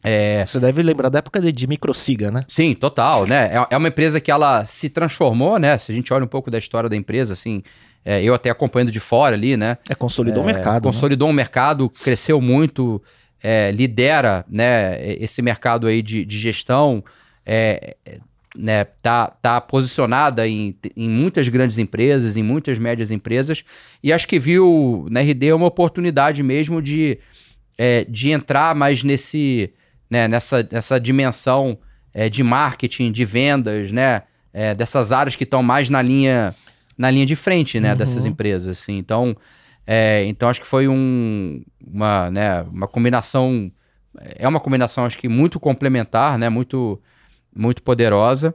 É... 0.02 0.44
Você 0.44 0.58
deve 0.58 0.82
lembrar 0.82 1.08
da 1.08 1.20
época 1.20 1.40
de, 1.40 1.52
de 1.52 1.66
Microsiga, 1.66 2.30
né? 2.30 2.44
Sim, 2.48 2.74
total, 2.74 3.24
né? 3.24 3.50
É, 3.54 3.66
é, 3.70 3.76
uma 3.76 3.88
empresa 3.88 4.20
que 4.20 4.30
ela 4.30 4.64
se 4.64 4.88
transformou, 4.88 5.58
né? 5.58 5.78
Se 5.78 5.92
a 5.92 5.94
gente 5.94 6.12
olha 6.12 6.24
um 6.24 6.28
pouco 6.28 6.50
da 6.50 6.58
história 6.58 6.88
da 6.88 6.96
empresa, 6.96 7.34
assim, 7.34 7.62
é, 8.04 8.22
eu 8.22 8.34
até 8.34 8.50
acompanhando 8.50 8.90
de 8.90 8.98
fora 8.98 9.36
ali, 9.36 9.56
né? 9.56 9.78
É, 9.88 9.94
consolidou 9.94 10.44
o 10.44 10.48
é, 10.48 10.52
mercado. 10.52 10.74
Né? 10.74 10.80
Consolidou 10.80 11.28
o 11.28 11.32
né? 11.32 11.36
mercado, 11.36 11.88
cresceu 11.88 12.40
muito, 12.40 13.00
é, 13.40 13.70
lidera, 13.70 14.44
né, 14.48 14.98
esse 15.14 15.40
mercado 15.40 15.86
aí 15.86 16.02
de, 16.02 16.24
de 16.24 16.38
gestão, 16.38 17.02
né, 18.56 18.84
tá, 19.00 19.28
tá 19.40 19.60
posicionada 19.60 20.46
em, 20.46 20.76
em 20.96 21.08
muitas 21.08 21.48
grandes 21.48 21.78
empresas, 21.78 22.36
em 22.36 22.42
muitas 22.42 22.78
médias 22.78 23.10
empresas, 23.10 23.64
e 24.02 24.12
acho 24.12 24.28
que 24.28 24.38
viu 24.38 25.06
na 25.10 25.20
RD 25.20 25.52
uma 25.52 25.66
oportunidade 25.66 26.40
mesmo 26.42 26.80
de, 26.80 27.18
de 28.08 28.30
entrar 28.30 28.76
mais 28.76 29.02
nesse, 29.02 29.72
né, 30.12 30.28
nessa, 30.28 30.68
nessa 30.70 31.00
dimensão 31.00 31.78
é, 32.12 32.28
de 32.28 32.42
marketing, 32.42 33.10
de 33.10 33.24
vendas, 33.24 33.90
né, 33.90 34.24
é, 34.52 34.74
dessas 34.74 35.10
áreas 35.10 35.34
que 35.34 35.44
estão 35.44 35.62
mais 35.62 35.88
na 35.88 36.02
linha, 36.02 36.54
na 36.98 37.10
linha 37.10 37.24
de 37.24 37.34
frente 37.34 37.80
né, 37.80 37.92
uhum. 37.92 37.96
dessas 37.96 38.26
empresas. 38.26 38.78
Assim. 38.78 38.98
Então, 38.98 39.34
é, 39.86 40.26
então 40.26 40.50
acho 40.50 40.60
que 40.60 40.66
foi 40.66 40.86
um, 40.86 41.64
uma, 41.82 42.30
né, 42.30 42.60
uma 42.64 42.86
combinação, 42.86 43.72
é 44.36 44.46
uma 44.46 44.60
combinação 44.60 45.06
acho 45.06 45.16
que 45.16 45.28
muito 45.28 45.58
complementar, 45.58 46.38
né, 46.38 46.50
muito 46.50 47.00
muito 47.56 47.82
poderosa. 47.82 48.54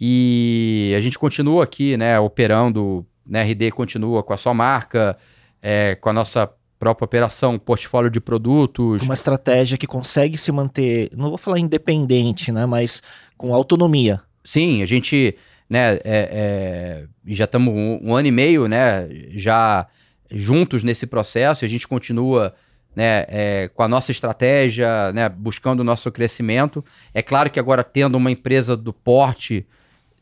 E 0.00 0.94
a 0.96 1.02
gente 1.02 1.18
continua 1.18 1.64
aqui, 1.64 1.98
né, 1.98 2.18
operando, 2.18 3.06
né, 3.28 3.42
RD 3.42 3.72
continua 3.72 4.22
com 4.22 4.32
a 4.32 4.38
sua 4.38 4.54
marca, 4.54 5.18
é, 5.60 5.96
com 5.96 6.08
a 6.08 6.14
nossa 6.14 6.50
própria 6.78 7.04
operação, 7.04 7.58
portfólio 7.58 8.10
de 8.10 8.20
produtos. 8.20 9.02
Uma 9.02 9.14
estratégia 9.14 9.78
que 9.78 9.86
consegue 9.86 10.36
se 10.36 10.52
manter, 10.52 11.10
não 11.16 11.28
vou 11.28 11.38
falar 11.38 11.58
independente, 11.58 12.52
né, 12.52 12.66
mas 12.66 13.02
com 13.36 13.54
autonomia. 13.54 14.20
Sim, 14.42 14.82
a 14.82 14.86
gente, 14.86 15.36
né, 15.68 15.94
é, 15.94 16.00
é, 16.04 17.04
já 17.26 17.44
estamos 17.44 17.72
um, 17.72 18.00
um, 18.02 18.14
ano 18.14 18.28
e 18.28 18.30
meio, 18.30 18.68
né, 18.68 19.08
já 19.30 19.86
juntos 20.30 20.82
nesse 20.82 21.06
processo, 21.06 21.64
e 21.64 21.66
a 21.66 21.68
gente 21.68 21.88
continua 21.88 22.54
né, 22.94 23.24
é, 23.28 23.70
com 23.74 23.82
a 23.82 23.88
nossa 23.88 24.12
estratégia, 24.12 25.12
né, 25.12 25.28
buscando 25.28 25.80
o 25.80 25.84
nosso 25.84 26.10
crescimento. 26.12 26.84
É 27.12 27.22
claro 27.22 27.50
que 27.50 27.58
agora 27.58 27.82
tendo 27.82 28.16
uma 28.16 28.30
empresa 28.30 28.76
do 28.76 28.92
porte, 28.92 29.66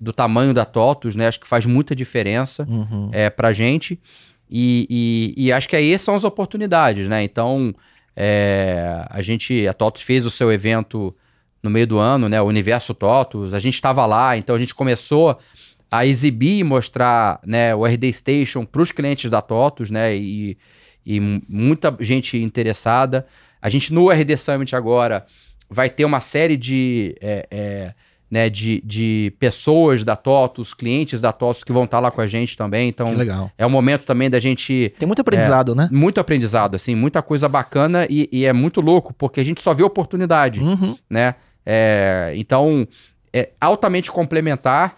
do 0.01 0.13
tamanho 0.13 0.55
da 0.55 0.65
TOTUS, 0.65 1.15
né, 1.15 1.29
acho 1.29 1.41
que 1.41 1.47
faz 1.47 1.67
muita 1.67 1.95
diferença 1.95 2.67
uhum. 2.69 3.11
é, 3.13 3.29
para 3.31 3.49
a 3.49 3.53
gente. 3.53 4.01
E, 4.55 4.87
e, 4.91 5.47
e, 5.47 5.53
acho 5.53 5.67
que 5.67 5.75
aí 5.75 5.99
são 5.99 6.15
as 6.15 6.25
oportunidades, 6.25 7.09
né? 7.09 7.25
Então, 7.25 7.75
é, 8.15 9.03
a 9.09 9.23
gente, 9.23 9.67
a 9.67 9.73
TOTUS 9.73 10.03
fez 10.03 10.27
o 10.27 10.31
seu 10.31 10.53
evento 10.53 11.17
no 11.63 11.71
meio 11.71 11.87
do 11.87 11.99
ano, 11.99 12.29
né? 12.29 12.39
O 12.43 12.45
Universo 12.45 12.93
TOTUS, 12.93 13.55
a 13.55 13.59
gente 13.59 13.73
estava 13.75 14.05
lá, 14.05 14.37
então 14.37 14.55
a 14.55 14.59
gente 14.59 14.75
começou 14.75 15.39
a 15.91 16.05
exibir 16.05 16.59
e 16.59 16.65
mostrar 16.65 17.41
né, 17.47 17.75
o 17.75 17.87
RD 17.87 18.13
Station 18.13 18.67
para 18.67 18.83
os 18.83 18.93
clientes 18.93 19.31
da 19.31 19.41
TOTUS, 19.41 19.91
né? 19.91 20.15
E, 20.15 20.59
e 21.07 21.19
muita 21.49 21.97
gente 22.01 22.37
interessada. 22.37 23.27
A 23.61 23.71
gente 23.71 23.91
no 23.91 24.11
RD 24.11 24.37
Summit 24.37 24.77
agora 24.77 25.25
vai 25.71 25.89
ter 25.89 26.05
uma 26.05 26.21
série 26.21 26.59
de, 26.59 27.17
é, 27.23 27.47
é, 27.51 27.95
né, 28.33 28.49
de, 28.49 28.81
de 28.83 29.31
pessoas 29.39 30.05
da 30.05 30.17
TOTUS, 30.17 30.73
clientes 30.73 31.21
da 31.21 31.33
TOTUS 31.33 31.63
que 31.63 31.71
vão 31.71 31.85
estar 31.85 32.01
lá 32.01 32.11
com 32.11 32.23
a 32.23 32.27
gente 32.27 32.57
também. 32.57 32.89
Então, 32.89 33.07
que 33.07 33.15
legal. 33.15 33.53
é 33.59 33.67
o 33.67 33.69
momento 33.69 34.07
também 34.07 34.31
da 34.31 34.41
gente... 34.41 34.91
Tem 34.99 35.07
muito 35.07 35.21
aprendizado, 35.21 35.73
é, 35.73 35.75
né? 35.75 35.89
Muito 35.93 36.19
aprendizado, 36.19 36.75
assim, 36.75 36.95
muita 36.95 37.21
coisa 37.21 37.47
bacana 37.47 38.07
e, 38.09 38.31
e, 38.33 38.47
é 38.47 38.53
muito 38.55 38.81
louco, 38.81 39.13
porque 39.13 39.39
a 39.39 39.45
gente 39.45 39.61
só 39.61 39.75
vê 39.75 39.83
oportunidade, 39.83 40.63
uhum. 40.63 40.97
né? 41.11 41.35
É, 41.67 42.33
então, 42.37 42.89
é 43.35 43.51
altamente 43.61 44.11
complementar 44.11 44.97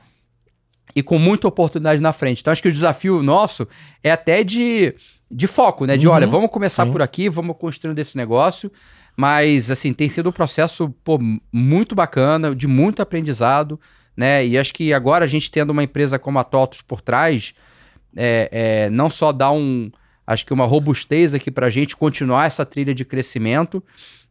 e 0.95 1.03
com 1.03 1.19
muita 1.19 1.49
oportunidade 1.49 2.01
na 2.01 2.13
frente. 2.13 2.41
Então, 2.41 2.53
acho 2.53 2.63
que 2.63 2.69
o 2.69 2.73
desafio 2.73 3.21
nosso 3.21 3.67
é 4.01 4.13
até 4.13 4.45
de 4.45 4.95
de 5.29 5.49
foco, 5.49 5.85
né? 5.87 5.97
De 5.97 6.07
uhum. 6.07 6.15
olha, 6.15 6.27
vamos 6.29 6.51
começar 6.51 6.87
por 6.87 7.03
aqui, 7.03 7.29
vamos 7.29 7.57
construindo 7.59 7.99
esse 7.99 8.17
negócio. 8.17 8.71
Mas, 9.17 9.71
assim, 9.71 9.93
tem 9.93 10.09
sido 10.09 10.29
um 10.29 10.33
processo 10.33 10.91
pô, 11.05 11.19
muito 11.53 11.95
bacana, 11.95 12.55
de 12.55 12.67
muito 12.67 13.01
aprendizado, 13.01 13.79
né? 14.17 14.45
E 14.47 14.59
acho 14.59 14.73
que 14.73 14.93
agora 14.93 15.25
a 15.25 15.29
gente 15.29 15.51
tendo 15.51 15.71
uma 15.71 15.83
empresa 15.83 16.19
como 16.19 16.39
a 16.39 16.45
TOTUS 16.45 16.83
por 16.83 17.01
trás, 17.01 17.55
é, 18.17 18.49
é, 18.51 18.91
não 18.91 19.09
só 19.11 19.33
dá 19.33 19.51
um, 19.51 19.91
acho 20.27 20.45
que 20.47 20.53
uma 20.53 20.67
robustez 20.67 21.35
aqui 21.35 21.51
para 21.51 21.67
a 21.67 21.71
gente 21.71 21.97
continuar 21.97 22.47
essa 22.47 22.65
trilha 22.65 22.95
de 22.95 23.05
crescimento, 23.05 23.83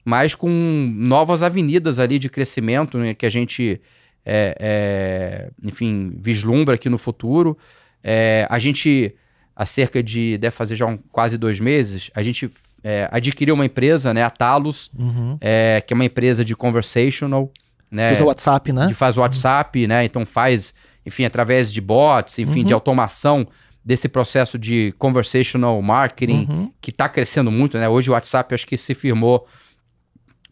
mas 0.03 0.35
com 0.35 0.49
novas 0.49 1.41
avenidas 1.41 1.99
ali 1.99 2.19
de 2.19 2.30
crescimento 2.30 2.97
né, 2.97 3.14
que 3.14 3.26
a 3.26 3.30
gente, 3.30 3.81
é, 4.26 4.55
é 4.60 5.51
enfim, 5.64 6.14
vislumbra 6.19 6.76
aqui 6.76 6.89
no 6.89 6.97
futuro. 6.97 7.57
É, 8.03 8.45
a 8.49 8.60
gente 8.60 9.15
há 9.55 9.65
cerca 9.65 10.03
de, 10.03 10.38
deve 10.38 10.55
fazer 10.55 10.76
já 10.76 10.85
um, 10.85 10.97
quase 10.97 11.38
dois 11.38 11.60
meses, 11.60 12.10
a 12.14 12.23
gente 12.23 12.49
é, 12.84 13.07
adquiriu 13.11 13.55
uma 13.55 13.65
empresa, 13.65 14.14
né, 14.14 14.23
a 14.23 14.30
Talos, 14.30 14.91
uhum. 14.97 15.38
é, 15.39 15.81
que 15.85 15.93
é 15.93 15.95
uma 15.95 16.05
empresa 16.05 16.43
de 16.43 16.55
conversational. 16.55 17.51
Né, 17.89 18.07
faz 18.07 18.22
o 18.22 18.26
WhatsApp, 18.26 18.73
né? 18.73 18.88
Que 18.88 18.93
faz 18.93 19.18
o 19.18 19.22
WhatsApp, 19.22 19.81
uhum. 19.81 19.88
né? 19.88 20.03
Então 20.03 20.26
faz, 20.26 20.73
enfim, 21.05 21.26
através 21.26 21.72
de 21.72 21.80
bots, 21.80 22.39
enfim, 22.39 22.60
uhum. 22.60 22.65
de 22.65 22.73
automação 22.73 23.47
desse 23.85 24.07
processo 24.10 24.57
de 24.57 24.93
conversational 24.97 25.81
marketing, 25.81 26.47
uhum. 26.49 26.72
que 26.81 26.89
está 26.89 27.07
crescendo 27.07 27.51
muito, 27.51 27.77
né? 27.77 27.88
Hoje 27.88 28.10
o 28.10 28.14
WhatsApp 28.14 28.53
acho 28.55 28.65
que 28.65 28.77
se 28.77 28.93
firmou 28.93 29.47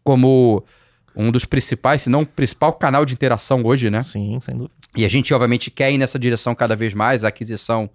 como 0.03 0.63
um 1.15 1.31
dos 1.31 1.45
principais, 1.45 2.03
se 2.03 2.09
não 2.09 2.21
o 2.21 2.25
principal 2.25 2.73
canal 2.73 3.05
de 3.05 3.13
interação 3.13 3.63
hoje, 3.65 3.89
né? 3.89 4.01
Sim, 4.03 4.39
sem 4.41 4.55
dúvida. 4.55 4.73
E 4.95 5.05
a 5.05 5.09
gente, 5.09 5.33
obviamente, 5.33 5.71
quer 5.71 5.91
ir 5.91 5.97
nessa 5.97 6.19
direção 6.19 6.53
cada 6.53 6.75
vez 6.75 6.93
mais, 6.93 7.23
a 7.23 7.29
aquisição 7.29 7.89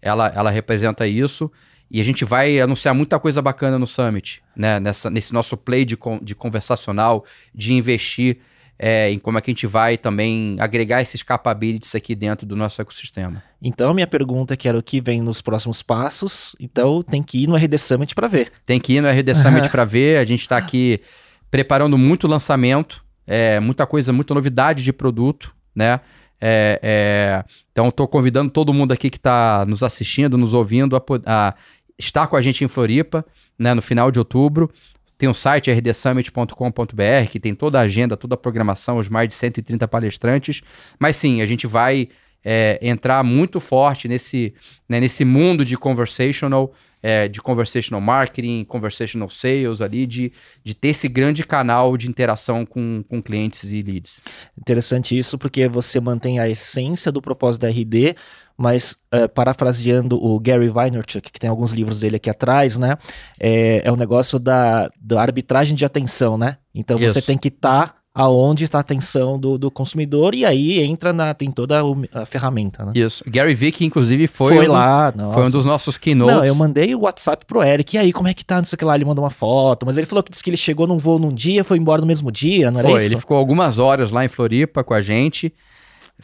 ela, 0.00 0.28
ela 0.34 0.50
representa 0.50 1.06
isso. 1.06 1.50
E 1.92 2.00
a 2.00 2.04
gente 2.04 2.24
vai 2.24 2.58
anunciar 2.58 2.94
muita 2.94 3.20
coisa 3.20 3.42
bacana 3.42 3.78
no 3.78 3.86
Summit, 3.86 4.42
né? 4.56 4.80
Nessa, 4.80 5.10
nesse 5.10 5.34
nosso 5.34 5.58
play 5.58 5.84
de, 5.84 5.98
de 6.22 6.34
conversacional, 6.34 7.22
de 7.54 7.74
investir 7.74 8.38
é, 8.78 9.10
em 9.10 9.18
como 9.18 9.36
é 9.36 9.42
que 9.42 9.50
a 9.50 9.52
gente 9.52 9.66
vai 9.66 9.98
também 9.98 10.56
agregar 10.58 11.02
esses 11.02 11.22
capabilities 11.22 11.94
aqui 11.94 12.14
dentro 12.14 12.46
do 12.46 12.56
nosso 12.56 12.80
ecossistema. 12.80 13.42
Então, 13.60 13.92
minha 13.92 14.06
pergunta 14.06 14.54
é 14.54 14.56
que 14.56 14.66
era 14.66 14.78
o 14.78 14.82
que 14.82 15.02
vem 15.02 15.20
nos 15.20 15.42
próximos 15.42 15.82
passos. 15.82 16.56
Então, 16.58 17.02
tem 17.02 17.22
que 17.22 17.44
ir 17.44 17.46
no 17.46 17.56
RD 17.56 17.76
Summit 17.76 18.14
para 18.14 18.26
ver. 18.26 18.50
Tem 18.64 18.80
que 18.80 18.94
ir 18.94 19.02
no 19.02 19.08
RD 19.10 19.34
Summit 19.34 19.68
para 19.68 19.84
ver. 19.84 20.16
A 20.16 20.24
gente 20.24 20.40
está 20.40 20.56
aqui 20.56 20.98
preparando 21.50 21.98
muito 21.98 22.26
lançamento, 22.26 23.04
é, 23.26 23.60
muita 23.60 23.86
coisa, 23.86 24.14
muita 24.14 24.32
novidade 24.32 24.82
de 24.82 24.94
produto, 24.94 25.54
né? 25.74 26.00
É, 26.44 26.80
é, 26.82 27.44
então, 27.70 27.88
estou 27.88 28.08
convidando 28.08 28.50
todo 28.50 28.74
mundo 28.74 28.90
aqui 28.90 29.08
que 29.08 29.16
está 29.16 29.64
nos 29.64 29.84
assistindo, 29.84 30.36
nos 30.36 30.52
ouvindo, 30.52 30.96
a, 30.96 31.02
a, 31.24 31.54
estar 32.04 32.26
com 32.26 32.36
a 32.36 32.42
gente 32.42 32.64
em 32.64 32.68
Floripa, 32.68 33.24
né, 33.58 33.74
no 33.74 33.82
final 33.82 34.10
de 34.10 34.18
outubro. 34.18 34.70
Tem 35.16 35.28
o 35.28 35.34
site 35.34 35.70
rdsummit.com.br, 35.70 37.30
que 37.30 37.38
tem 37.38 37.54
toda 37.54 37.78
a 37.78 37.82
agenda, 37.82 38.16
toda 38.16 38.34
a 38.34 38.38
programação, 38.38 38.98
os 38.98 39.08
mais 39.08 39.28
de 39.28 39.34
130 39.34 39.86
palestrantes. 39.86 40.62
Mas 40.98 41.16
sim, 41.16 41.42
a 41.42 41.46
gente 41.46 41.66
vai 41.66 42.08
é, 42.44 42.78
entrar 42.82 43.22
muito 43.22 43.60
forte 43.60 44.08
nesse, 44.08 44.52
né, 44.88 44.98
nesse 44.98 45.24
mundo 45.24 45.64
de 45.64 45.76
conversational, 45.76 46.72
é, 47.02 47.28
de 47.28 47.40
conversational 47.40 48.00
marketing, 48.00 48.64
conversational 48.64 49.30
sales 49.30 49.80
ali, 49.80 50.06
de, 50.06 50.32
de 50.64 50.74
ter 50.74 50.88
esse 50.88 51.08
grande 51.08 51.44
canal 51.44 51.96
de 51.96 52.08
interação 52.08 52.66
com, 52.66 53.04
com 53.08 53.22
clientes 53.22 53.70
e 53.72 53.82
leads. 53.82 54.22
Interessante 54.58 55.16
isso, 55.16 55.38
porque 55.38 55.68
você 55.68 56.00
mantém 56.00 56.40
a 56.40 56.48
essência 56.48 57.12
do 57.12 57.22
propósito 57.22 57.62
da 57.62 57.68
RD, 57.68 58.16
mas 58.62 58.96
é, 59.10 59.26
parafraseando 59.26 60.24
o 60.24 60.38
Gary 60.38 60.68
Vaynerchuk, 60.68 61.32
que 61.32 61.40
tem 61.40 61.50
alguns 61.50 61.72
livros 61.72 61.98
dele 61.98 62.14
aqui 62.14 62.30
atrás, 62.30 62.78
né? 62.78 62.96
É, 63.38 63.82
é 63.84 63.90
o 63.90 63.96
negócio 63.96 64.38
da, 64.38 64.88
da 65.00 65.20
arbitragem 65.20 65.74
de 65.74 65.84
atenção, 65.84 66.38
né? 66.38 66.58
Então 66.72 66.96
isso. 66.96 67.12
você 67.12 67.20
tem 67.20 67.36
que 67.36 67.48
estar 67.48 67.88
tá 67.88 67.94
aonde 68.14 68.62
está 68.62 68.78
a 68.78 68.80
atenção 68.82 69.36
do, 69.36 69.58
do 69.58 69.68
consumidor 69.68 70.32
e 70.32 70.44
aí 70.44 70.78
entra 70.78 71.12
na 71.12 71.34
tem 71.34 71.50
toda 71.50 71.80
a, 71.80 72.20
a 72.20 72.24
ferramenta, 72.24 72.84
né? 72.84 72.92
Isso. 72.94 73.24
Gary 73.26 73.52
Vee 73.52 73.74
inclusive 73.80 74.28
foi, 74.28 74.54
foi 74.54 74.68
um 74.68 74.72
lá, 74.72 75.12
foi 75.34 75.46
um 75.46 75.50
dos 75.50 75.64
nossos 75.64 75.98
keynotes. 75.98 76.36
Não, 76.36 76.44
eu 76.44 76.54
mandei 76.54 76.94
o 76.94 77.00
WhatsApp 77.00 77.44
pro 77.44 77.64
Eric. 77.64 77.96
E 77.96 77.98
aí, 77.98 78.12
como 78.12 78.28
é 78.28 78.34
que 78.34 78.44
tá? 78.44 78.58
Não 78.58 78.64
sei 78.64 78.76
o 78.76 78.78
que 78.78 78.84
lá, 78.84 78.94
ele 78.94 79.04
mandou 79.04 79.24
uma 79.24 79.30
foto, 79.30 79.84
mas 79.84 79.98
ele 79.98 80.06
falou 80.06 80.22
que 80.22 80.30
disse 80.30 80.44
que 80.44 80.50
ele 80.50 80.56
chegou 80.56 80.86
num 80.86 80.98
voo 80.98 81.18
num 81.18 81.34
dia, 81.34 81.64
foi 81.64 81.78
embora 81.78 82.00
no 82.00 82.06
mesmo 82.06 82.30
dia, 82.30 82.70
não 82.70 82.78
era 82.78 82.88
foi, 82.88 82.98
isso? 82.98 83.08
ele 83.08 83.20
ficou 83.20 83.36
algumas 83.36 83.78
horas 83.78 84.12
lá 84.12 84.24
em 84.24 84.28
Floripa 84.28 84.84
com 84.84 84.94
a 84.94 85.00
gente. 85.00 85.52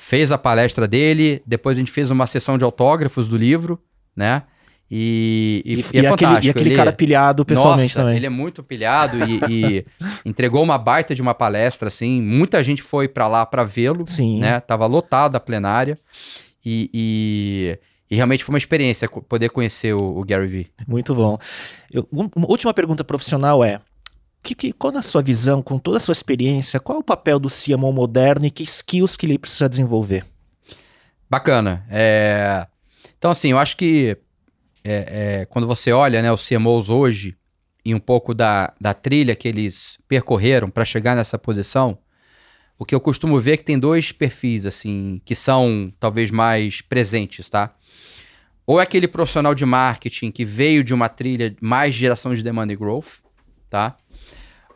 Fez 0.01 0.31
a 0.31 0.39
palestra 0.39 0.87
dele, 0.87 1.43
depois 1.45 1.77
a 1.77 1.81
gente 1.81 1.91
fez 1.91 2.09
uma 2.11 2.25
sessão 2.25 2.57
de 2.57 2.63
autógrafos 2.63 3.27
do 3.27 3.37
livro, 3.37 3.83
né? 4.15 4.45
E, 4.91 5.63
e, 5.67 5.75
e, 5.75 6.01
e, 6.01 6.07
é 6.07 6.09
aquele, 6.09 6.47
e 6.47 6.51
aquele 6.51 6.71
ele, 6.71 6.77
cara 6.77 6.93
pilhado 6.93 7.45
pessoalmente 7.45 7.89
nossa, 7.89 8.01
também. 8.01 8.17
Ele 8.17 8.27
é 8.27 8.31
muito 8.31 8.63
pilhado 8.63 9.19
e, 9.29 9.85
entregou 10.25 10.63
uma 10.63 10.79
baita 10.79 11.15
de 11.15 11.21
uma 11.21 11.35
palestra, 11.35 11.89
assim. 11.89 12.23
Muita 12.23 12.63
gente 12.63 12.81
foi 12.81 13.07
para 13.07 13.27
lá 13.27 13.45
para 13.45 13.65
vê-lo. 13.65 14.07
Sim. 14.07 14.39
Né? 14.39 14.61
Tava 14.61 14.87
lotada 14.87 15.37
a 15.37 15.41
plenária. 15.41 15.99
E, 16.65 17.79
realmente 18.11 18.45
foi 18.45 18.55
uma 18.55 18.59
experiência 18.59 19.09
poder 19.09 19.51
conhecer 19.51 19.95
o, 19.95 20.05
o 20.05 20.25
Gary 20.25 20.47
Vee. 20.47 20.71
Muito 20.87 21.15
bom. 21.15 21.39
Eu, 21.91 22.09
uma 22.11 22.49
última 22.49 22.73
pergunta 22.73 23.05
profissional 23.05 23.63
é: 23.63 23.81
que, 24.49 24.55
que, 24.55 24.73
qual 24.73 24.93
na 24.93 25.03
sua 25.03 25.23
visão, 25.23 25.63
com 25.63 25.79
toda 25.79 25.97
a 25.97 26.01
sua 26.01 26.13
experiência, 26.13 26.81
qual 26.81 26.99
é 26.99 27.01
o 27.01 27.05
papel 27.05 27.39
do 27.39 27.49
CMO 27.49 27.93
moderno 27.93 28.47
e 28.47 28.51
que 28.51 28.63
skills 28.63 29.17
que 29.17 29.27
ele 29.27 29.39
precisa 29.39 29.69
desenvolver? 29.69 30.25
Bacana. 31.29 31.85
É... 31.91 32.67
Então, 33.19 33.31
assim, 33.31 33.51
eu 33.51 33.59
acho 33.59 33.77
que 33.77 34.17
é, 34.85 35.41
é, 35.41 35.47
quando 35.47 35.67
você 35.67 35.93
olha 35.93 36.23
né, 36.23 36.33
os 36.33 36.47
CMOs 36.47 36.89
hoje 36.89 37.37
e 37.85 37.95
um 37.95 37.99
pouco 37.99 38.35
da, 38.35 38.73
da 38.81 38.95
trilha 38.95 39.37
que 39.37 39.49
eles 39.49 39.99
percorreram 40.09 40.71
para 40.71 40.85
chegar 40.85 41.15
nessa 41.15 41.39
posição, 41.39 41.99
o 42.79 42.85
que 42.85 42.95
eu 42.95 43.01
costumo 43.01 43.39
ver 43.41 43.53
é 43.53 43.57
que 43.57 43.65
tem 43.65 43.79
dois 43.79 44.13
perfis 44.13 44.65
assim 44.65 45.21
que 45.25 45.35
são 45.35 45.93
talvez 45.99 46.31
mais 46.31 46.81
presentes, 46.81 47.51
tá? 47.51 47.75
Ou 48.67 48.79
é 48.79 48.83
aquele 48.83 49.09
profissional 49.09 49.55
de 49.55 49.67
marketing 49.67 50.31
que 50.31 50.45
veio 50.45 50.85
de 50.85 50.95
uma 50.95 51.09
trilha 51.09 51.55
mais 51.61 51.95
geração 51.95 52.35
de 52.35 52.43
demand 52.43 52.71
e 52.71 52.77
growth, 52.77 53.21
tá? 53.69 53.97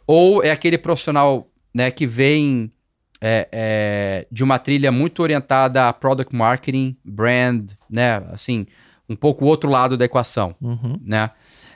Ou 0.06 0.42
é 0.42 0.50
aquele 0.50 0.78
profissional 0.78 1.48
né, 1.74 1.90
que 1.90 2.06
vem 2.06 2.72
é, 3.20 3.48
é, 3.52 4.26
de 4.30 4.42
uma 4.42 4.58
trilha 4.58 4.90
muito 4.90 5.22
orientada 5.22 5.88
a 5.88 5.92
product 5.92 6.34
marketing, 6.34 6.96
brand, 7.04 7.70
né? 7.88 8.16
Assim, 8.32 8.66
um 9.08 9.14
pouco 9.14 9.44
o 9.44 9.48
outro 9.48 9.70
lado 9.70 9.96
da 9.96 10.04
equação, 10.04 10.56
uhum. 10.60 10.98
né? 11.04 11.30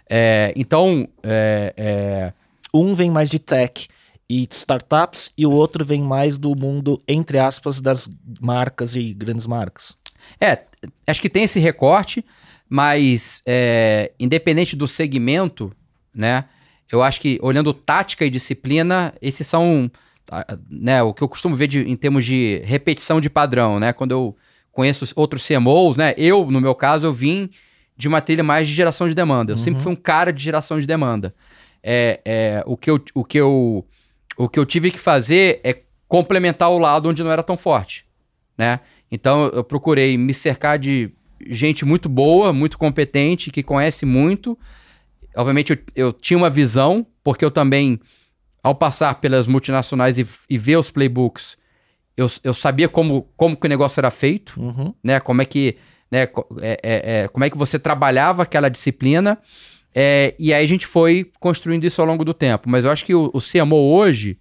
É, 0.09 0.53
então, 0.57 1.09
é, 1.23 1.75
é... 1.77 2.33
um 2.75 2.95
vem 2.95 3.11
mais 3.11 3.31
de 3.31 3.39
tech 3.39 3.89
e 4.29 4.49
startups, 4.51 5.31
e 5.39 5.47
o 5.47 5.53
outro 5.53 5.85
vem 5.85 6.03
mais 6.03 6.37
do 6.37 6.55
mundo, 6.57 7.01
entre 7.07 7.39
aspas, 7.39 7.81
das 7.81 8.09
marcas 8.41 8.97
e 8.97 9.15
grandes 9.15 9.47
marcas. 9.47 9.97
É, 10.41 10.65
acho 11.07 11.23
que 11.23 11.31
tem 11.31 11.45
esse 11.45 11.61
recorte, 11.61 12.25
mas 12.69 13.41
é, 13.47 14.11
independente 14.19 14.75
do 14.75 14.89
segmento, 14.89 15.73
né? 16.13 16.45
Eu 16.91 17.03
acho 17.03 17.21
que 17.21 17.39
olhando 17.43 17.73
tática 17.75 18.25
e 18.25 18.31
disciplina, 18.31 19.13
esses 19.21 19.47
são 19.47 19.91
né, 20.69 21.03
o 21.03 21.13
que 21.15 21.23
eu 21.23 21.29
costumo 21.29 21.57
ver 21.57 21.67
de, 21.69 21.81
em 21.81 21.97
termos 21.97 22.25
de 22.25 22.61
repetição 22.65 23.21
de 23.21 23.31
padrão, 23.31 23.79
né? 23.79 23.93
Quando 23.93 24.13
eu 24.13 24.37
conheço 24.73 25.07
outros 25.17 25.47
CMOs, 25.47 25.97
né? 25.97 26.15
Eu, 26.17 26.51
no 26.51 26.61
meu 26.61 26.75
caso, 26.75 27.07
eu 27.07 27.13
vim 27.13 27.51
de 27.97 28.09
uma 28.09 28.21
trilha 28.21 28.45
mais 28.45 28.69
de 28.69 28.75
geração 28.75 29.09
de 29.09 29.15
demanda. 29.15 29.53
Eu 29.53 29.57
uhum. 29.57 29.63
sempre 29.63 29.81
fui 29.81 29.93
um 29.93 29.97
cara 29.97 30.33
de 30.33 30.43
geração 30.43 30.79
de 30.79 30.87
demanda. 30.87 31.35
É, 31.83 32.21
é, 32.25 32.63
o, 32.67 32.77
que 32.77 32.91
eu, 32.91 33.03
o, 33.15 33.25
que 33.25 33.39
eu, 33.39 33.87
o 34.37 34.49
que 34.49 34.59
eu 34.59 34.67
tive 34.67 34.91
que 34.91 34.99
fazer 34.99 35.61
é 35.65 35.83
complementar 36.09 36.71
o 36.71 36.79
lado 36.79 37.09
onde 37.09 37.23
não 37.23 37.31
era 37.31 37.43
tão 37.43 37.57
forte, 37.57 38.05
né? 38.59 38.81
Então 39.11 39.47
eu 39.47 39.65
procurei 39.65 40.19
me 40.19 40.35
cercar 40.35 40.79
de 40.79 41.11
gente 41.49 41.85
muito 41.85 42.09
boa, 42.09 42.53
muito 42.53 42.77
competente, 42.77 43.51
que 43.51 43.63
conhece 43.63 44.05
muito. 44.05 44.59
Obviamente 45.37 45.73
eu, 45.73 45.79
eu 45.95 46.13
tinha 46.13 46.37
uma 46.37 46.51
visão, 46.51 47.07
porque 47.23 47.45
eu 47.45 47.51
também, 47.51 48.01
ao 48.63 48.75
passar 48.75 49.15
pelas 49.21 49.47
multinacionais 49.47 50.19
e, 50.19 50.27
e 50.49 50.59
ver 50.59 50.77
os 50.77 50.91
playbooks, 50.91 51.57
eu, 52.17 52.27
eu 52.43 52.55
sabia 52.55 52.89
como, 52.89 53.29
como 53.37 53.57
que 53.57 53.67
o 53.67 53.69
negócio 53.69 54.01
era 54.01 54.11
feito, 54.11 54.59
uhum. 54.59 54.95
né? 55.05 55.21
Como 55.21 55.43
é 55.43 55.45
que 55.45 55.77
né? 56.11 56.23
É, 56.61 56.81
é, 56.83 57.23
é, 57.23 57.29
como 57.29 57.45
é 57.45 57.51
que 57.51 57.59
você 57.59 57.79
trabalhava 57.79 58.43
aquela 58.43 58.69
disciplina. 58.69 59.39
É, 59.95 60.35
e 60.39 60.53
aí 60.53 60.63
a 60.63 60.69
gente 60.69 60.87
foi 60.87 61.31
construindo 61.41 61.85
isso 61.85 62.01
ao 62.01 62.07
longo 62.07 62.25
do 62.25 62.35
tempo. 62.35 62.69
Mas 62.69 62.85
eu 62.85 62.91
acho 62.91 63.05
que 63.05 63.15
o, 63.15 63.31
o 63.33 63.41
CMO 63.41 63.77
hoje, 63.77 64.39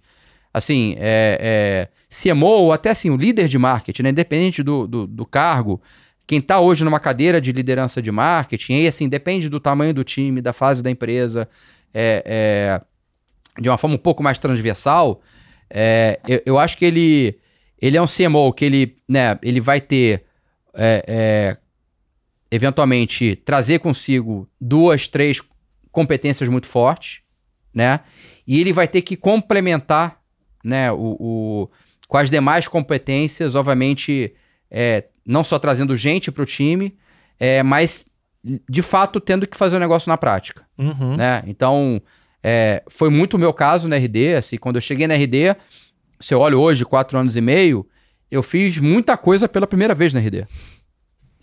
assim, 0.52 0.94
é, 0.98 1.88
é, 1.90 2.32
CMO 2.32 2.46
ou 2.46 2.72
até 2.72 2.90
assim, 2.90 3.10
o 3.10 3.16
líder 3.16 3.48
de 3.48 3.58
marketing, 3.58 4.02
né? 4.02 4.10
independente 4.10 4.62
do, 4.62 4.86
do, 4.86 5.06
do 5.06 5.26
cargo, 5.26 5.80
quem 6.26 6.38
está 6.38 6.58
hoje 6.58 6.84
numa 6.84 6.98
cadeira 6.98 7.40
de 7.40 7.52
liderança 7.52 8.02
de 8.02 8.10
marketing, 8.10 8.80
e 8.80 8.86
assim, 8.86 9.08
depende 9.08 9.48
do 9.48 9.60
tamanho 9.60 9.94
do 9.94 10.02
time, 10.02 10.42
da 10.42 10.52
fase 10.52 10.82
da 10.82 10.90
empresa, 10.90 11.48
é, 11.94 12.22
é, 12.26 13.60
de 13.60 13.68
uma 13.68 13.78
forma 13.78 13.94
um 13.94 13.98
pouco 13.98 14.22
mais 14.22 14.38
transversal, 14.38 15.22
é, 15.70 16.20
eu, 16.28 16.42
eu, 16.44 16.58
acho 16.58 16.76
que 16.76 16.84
ele, 16.84 17.38
ele 17.80 17.96
é 17.96 18.02
um 18.02 18.06
CMO 18.06 18.52
que 18.52 18.64
ele, 18.64 18.96
né, 19.08 19.38
ele 19.42 19.60
vai 19.60 19.80
ter 19.80 20.24
é, 20.74 21.04
é, 21.06 21.56
eventualmente 22.50 23.36
trazer 23.36 23.78
consigo 23.78 24.48
duas, 24.60 25.08
três 25.08 25.40
competências 25.90 26.48
muito 26.48 26.66
fortes, 26.66 27.20
né? 27.74 28.00
E 28.46 28.60
ele 28.60 28.72
vai 28.72 28.86
ter 28.86 29.02
que 29.02 29.16
complementar, 29.16 30.20
né, 30.64 30.92
o, 30.92 31.16
o 31.18 31.70
com 32.06 32.16
as 32.16 32.30
demais 32.30 32.68
competências, 32.68 33.56
obviamente, 33.56 34.32
é, 34.70 35.04
não 35.26 35.42
só 35.42 35.58
trazendo 35.58 35.96
gente 35.96 36.30
para 36.30 36.42
o 36.42 36.46
time, 36.46 36.96
é, 37.38 37.62
mas 37.62 38.06
de 38.68 38.80
fato 38.82 39.20
tendo 39.20 39.46
que 39.46 39.56
fazer 39.56 39.76
o 39.76 39.80
negócio 39.80 40.08
na 40.08 40.16
prática, 40.16 40.64
uhum. 40.78 41.16
né? 41.16 41.42
Então, 41.46 42.00
é, 42.42 42.82
foi 42.88 43.10
muito 43.10 43.34
o 43.34 43.38
meu 43.38 43.52
caso 43.52 43.88
na 43.88 43.96
RD, 43.96 44.34
assim, 44.36 44.56
quando 44.56 44.76
eu 44.76 44.80
cheguei 44.80 45.06
na 45.08 45.14
RD, 45.14 45.56
se 46.20 46.32
eu 46.32 46.40
olho 46.40 46.60
hoje, 46.60 46.84
quatro 46.84 47.18
anos 47.18 47.36
e 47.36 47.40
meio, 47.40 47.86
eu 48.30 48.42
fiz 48.42 48.78
muita 48.78 49.16
coisa 49.16 49.48
pela 49.48 49.66
primeira 49.66 49.94
vez 49.94 50.12
na 50.12 50.20
RD. 50.20 50.46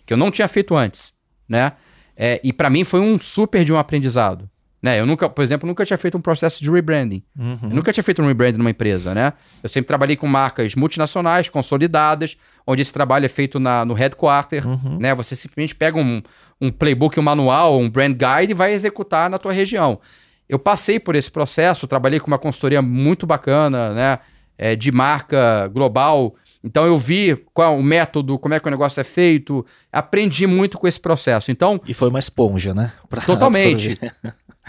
Que 0.06 0.12
eu 0.12 0.16
não 0.16 0.30
tinha 0.30 0.48
feito 0.48 0.74
antes, 0.76 1.12
né? 1.48 1.72
É, 2.16 2.40
e 2.42 2.52
para 2.52 2.70
mim 2.70 2.84
foi 2.84 3.00
um 3.00 3.18
super 3.18 3.64
de 3.64 3.72
um 3.72 3.78
aprendizado. 3.78 4.48
Né? 4.84 5.00
Eu 5.00 5.06
nunca, 5.06 5.30
por 5.30 5.40
exemplo, 5.40 5.66
nunca 5.66 5.82
tinha 5.82 5.96
feito 5.96 6.18
um 6.18 6.20
processo 6.20 6.62
de 6.62 6.70
rebranding. 6.70 7.22
Uhum. 7.38 7.58
Eu 7.62 7.76
nunca 7.76 7.90
tinha 7.90 8.04
feito 8.04 8.20
um 8.20 8.26
rebranding 8.26 8.58
numa 8.58 8.68
empresa, 8.68 9.14
né? 9.14 9.32
Eu 9.62 9.68
sempre 9.70 9.88
trabalhei 9.88 10.14
com 10.14 10.26
marcas 10.26 10.74
multinacionais, 10.74 11.48
consolidadas, 11.48 12.36
onde 12.66 12.82
esse 12.82 12.92
trabalho 12.92 13.24
é 13.24 13.28
feito 13.30 13.58
na, 13.58 13.82
no 13.86 13.94
headquarter, 13.94 14.68
uhum. 14.68 14.98
né? 15.00 15.14
Você 15.14 15.34
simplesmente 15.34 15.74
pega 15.74 15.96
um, 15.96 16.22
um 16.60 16.70
playbook, 16.70 17.18
um 17.18 17.22
manual, 17.22 17.80
um 17.80 17.88
brand 17.88 18.12
guide 18.12 18.50
e 18.50 18.54
vai 18.54 18.74
executar 18.74 19.30
na 19.30 19.38
tua 19.38 19.54
região. 19.54 19.98
Eu 20.46 20.58
passei 20.58 21.00
por 21.00 21.14
esse 21.14 21.30
processo, 21.30 21.86
trabalhei 21.86 22.20
com 22.20 22.26
uma 22.26 22.38
consultoria 22.38 22.82
muito 22.82 23.26
bacana, 23.26 23.94
né? 23.94 24.18
É, 24.58 24.76
de 24.76 24.92
marca 24.92 25.66
global, 25.68 26.34
então 26.64 26.86
eu 26.86 26.96
vi 26.96 27.36
qual 27.52 27.78
o 27.78 27.82
método, 27.82 28.38
como 28.38 28.54
é 28.54 28.58
que 28.58 28.66
o 28.66 28.70
negócio 28.70 28.98
é 28.98 29.04
feito, 29.04 29.66
aprendi 29.92 30.46
muito 30.46 30.78
com 30.78 30.88
esse 30.88 30.98
processo. 30.98 31.50
Então 31.50 31.78
e 31.86 31.92
foi 31.92 32.08
uma 32.08 32.18
esponja, 32.18 32.72
né? 32.72 32.90
Pra 33.06 33.20
totalmente. 33.20 34.00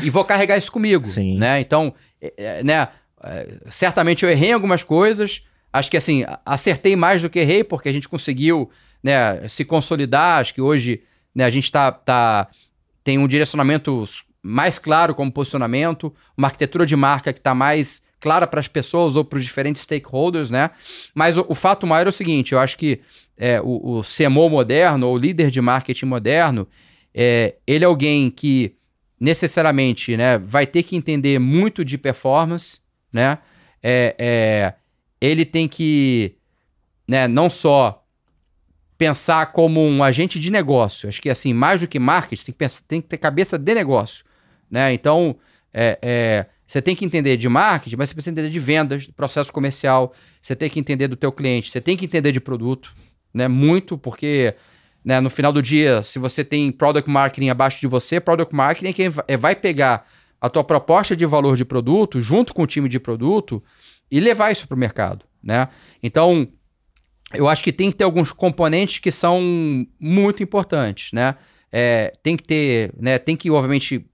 e 0.03 0.09
vou 0.09 0.25
carregar 0.25 0.57
isso 0.57 0.69
comigo, 0.69 1.05
Sim. 1.05 1.37
né? 1.37 1.61
Então, 1.61 1.93
é, 2.21 2.33
é, 2.37 2.63
né? 2.63 2.89
É, 3.23 3.59
certamente 3.67 4.25
eu 4.25 4.29
errei 4.29 4.49
em 4.49 4.53
algumas 4.53 4.83
coisas. 4.83 5.41
Acho 5.71 5.89
que 5.89 5.95
assim 5.95 6.25
acertei 6.45 6.97
mais 6.97 7.21
do 7.21 7.29
que 7.29 7.39
errei 7.39 7.63
porque 7.63 7.87
a 7.87 7.93
gente 7.93 8.09
conseguiu, 8.09 8.69
né? 9.01 9.47
Se 9.47 9.63
consolidar. 9.63 10.41
Acho 10.41 10.53
que 10.53 10.61
hoje, 10.61 11.01
né? 11.33 11.45
A 11.45 11.49
gente 11.49 11.71
tá, 11.71 11.93
tá 11.93 12.49
tem 13.05 13.17
um 13.17 13.27
direcionamento 13.27 14.05
mais 14.43 14.77
claro 14.77 15.15
como 15.15 15.31
posicionamento, 15.31 16.13
uma 16.37 16.47
arquitetura 16.47 16.85
de 16.85 16.95
marca 16.95 17.31
que 17.31 17.39
está 17.39 17.55
mais 17.55 18.03
clara 18.25 18.47
para 18.47 18.59
as 18.59 18.67
pessoas 18.67 19.15
ou 19.15 19.23
para 19.23 19.37
os 19.37 19.43
diferentes 19.43 19.83
stakeholders, 19.83 20.49
né? 20.49 20.71
Mas 21.13 21.37
o, 21.37 21.45
o, 21.47 21.53
fato 21.53 21.85
maior 21.85 22.07
é 22.07 22.09
o 22.09 22.11
seguinte: 22.11 22.53
eu 22.53 22.59
acho 22.59 22.75
que 22.75 22.99
é, 23.37 23.61
o, 23.61 23.99
o 23.99 24.01
CMO 24.01 24.49
moderno, 24.49 25.07
ou 25.07 25.15
líder 25.15 25.51
de 25.51 25.61
marketing 25.61 26.07
moderno, 26.07 26.67
é, 27.13 27.53
ele 27.67 27.83
é 27.83 27.87
alguém 27.87 28.31
que 28.31 28.75
necessariamente 29.19 30.17
né, 30.17 30.39
vai 30.39 30.65
ter 30.65 30.81
que 30.81 30.95
entender 30.95 31.37
muito 31.37 31.85
de 31.85 31.99
performance, 31.99 32.79
né? 33.13 33.37
É, 33.83 34.15
é, 34.17 34.73
ele 35.21 35.45
tem 35.45 35.67
que 35.67 36.35
né, 37.07 37.27
não 37.27 37.47
só 37.47 38.03
pensar 38.97 39.51
como 39.51 39.85
um 39.85 40.01
agente 40.01 40.39
de 40.39 40.49
negócio, 40.49 41.07
acho 41.07 41.21
que 41.21 41.29
assim, 41.29 41.53
mais 41.53 41.81
do 41.81 41.87
que 41.87 41.99
marketing, 41.99 42.45
tem 42.45 42.53
que, 42.53 42.57
pensar, 42.57 42.83
tem 42.87 43.01
que 43.01 43.07
ter 43.07 43.17
cabeça 43.17 43.55
de 43.55 43.75
negócio, 43.75 44.25
né? 44.67 44.91
Então, 44.93 45.35
é, 45.71 45.99
é 46.01 46.45
você 46.65 46.81
tem 46.81 46.95
que 46.95 47.05
entender 47.05 47.37
de 47.37 47.47
marketing, 47.47 47.95
mas 47.95 48.09
você 48.09 48.15
precisa 48.15 48.31
entender 48.31 48.49
de 48.49 48.59
vendas, 48.59 49.07
processo 49.07 49.53
comercial, 49.53 50.13
você 50.41 50.55
tem 50.55 50.69
que 50.69 50.79
entender 50.79 51.07
do 51.07 51.15
teu 51.15 51.31
cliente, 51.31 51.69
você 51.69 51.79
tem 51.79 51.95
que 51.95 52.05
entender 52.05 52.31
de 52.31 52.39
produto, 52.39 52.93
né? 53.33 53.47
Muito, 53.47 53.97
porque 53.97 54.55
né, 55.03 55.19
no 55.19 55.29
final 55.29 55.53
do 55.53 55.61
dia, 55.61 56.01
se 56.01 56.17
você 56.17 56.43
tem 56.43 56.71
product 56.71 57.07
marketing 57.09 57.49
abaixo 57.49 57.79
de 57.79 57.85
você, 57.85 58.19
product 58.19 58.53
marketing 58.55 58.87
é 58.87 58.93
quem 58.93 59.13
é, 59.27 59.37
vai 59.37 59.55
pegar 59.55 60.07
a 60.41 60.49
tua 60.49 60.63
proposta 60.63 61.15
de 61.15 61.25
valor 61.25 61.55
de 61.55 61.63
produto 61.63 62.19
junto 62.19 62.53
com 62.53 62.63
o 62.63 62.67
time 62.67 62.89
de 62.89 62.99
produto 62.99 63.63
e 64.09 64.19
levar 64.19 64.51
isso 64.51 64.67
para 64.67 64.75
o 64.75 64.79
mercado, 64.79 65.23
né? 65.43 65.67
Então, 66.01 66.47
eu 67.33 67.47
acho 67.47 67.63
que 67.63 67.71
tem 67.71 67.91
que 67.91 67.97
ter 67.97 68.03
alguns 68.03 68.31
componentes 68.31 68.97
que 68.97 69.11
são 69.11 69.85
muito 69.99 70.41
importantes, 70.41 71.11
né? 71.11 71.35
É, 71.71 72.13
tem 72.23 72.35
que 72.35 72.43
ter, 72.43 72.91
né? 72.99 73.19
Tem 73.19 73.35
que, 73.35 73.51
obviamente, 73.51 74.05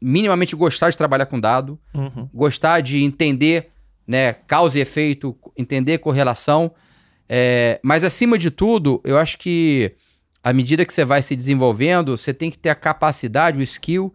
minimamente 0.00 0.56
gostar 0.56 0.90
de 0.90 0.96
trabalhar 0.96 1.26
com 1.26 1.38
dado, 1.38 1.78
uhum. 1.94 2.28
gostar 2.32 2.80
de 2.80 3.02
entender 3.02 3.70
né, 4.06 4.32
causa 4.32 4.78
e 4.78 4.82
efeito, 4.82 5.36
entender 5.56 5.98
correlação. 5.98 6.72
É, 7.28 7.78
mas 7.82 8.04
acima 8.04 8.38
de 8.38 8.50
tudo, 8.50 9.00
eu 9.04 9.18
acho 9.18 9.36
que 9.38 9.94
à 10.42 10.52
medida 10.52 10.84
que 10.84 10.92
você 10.92 11.04
vai 11.04 11.20
se 11.20 11.36
desenvolvendo, 11.36 12.16
você 12.16 12.32
tem 12.32 12.50
que 12.50 12.58
ter 12.58 12.70
a 12.70 12.74
capacidade, 12.74 13.58
o 13.58 13.62
skill 13.62 14.14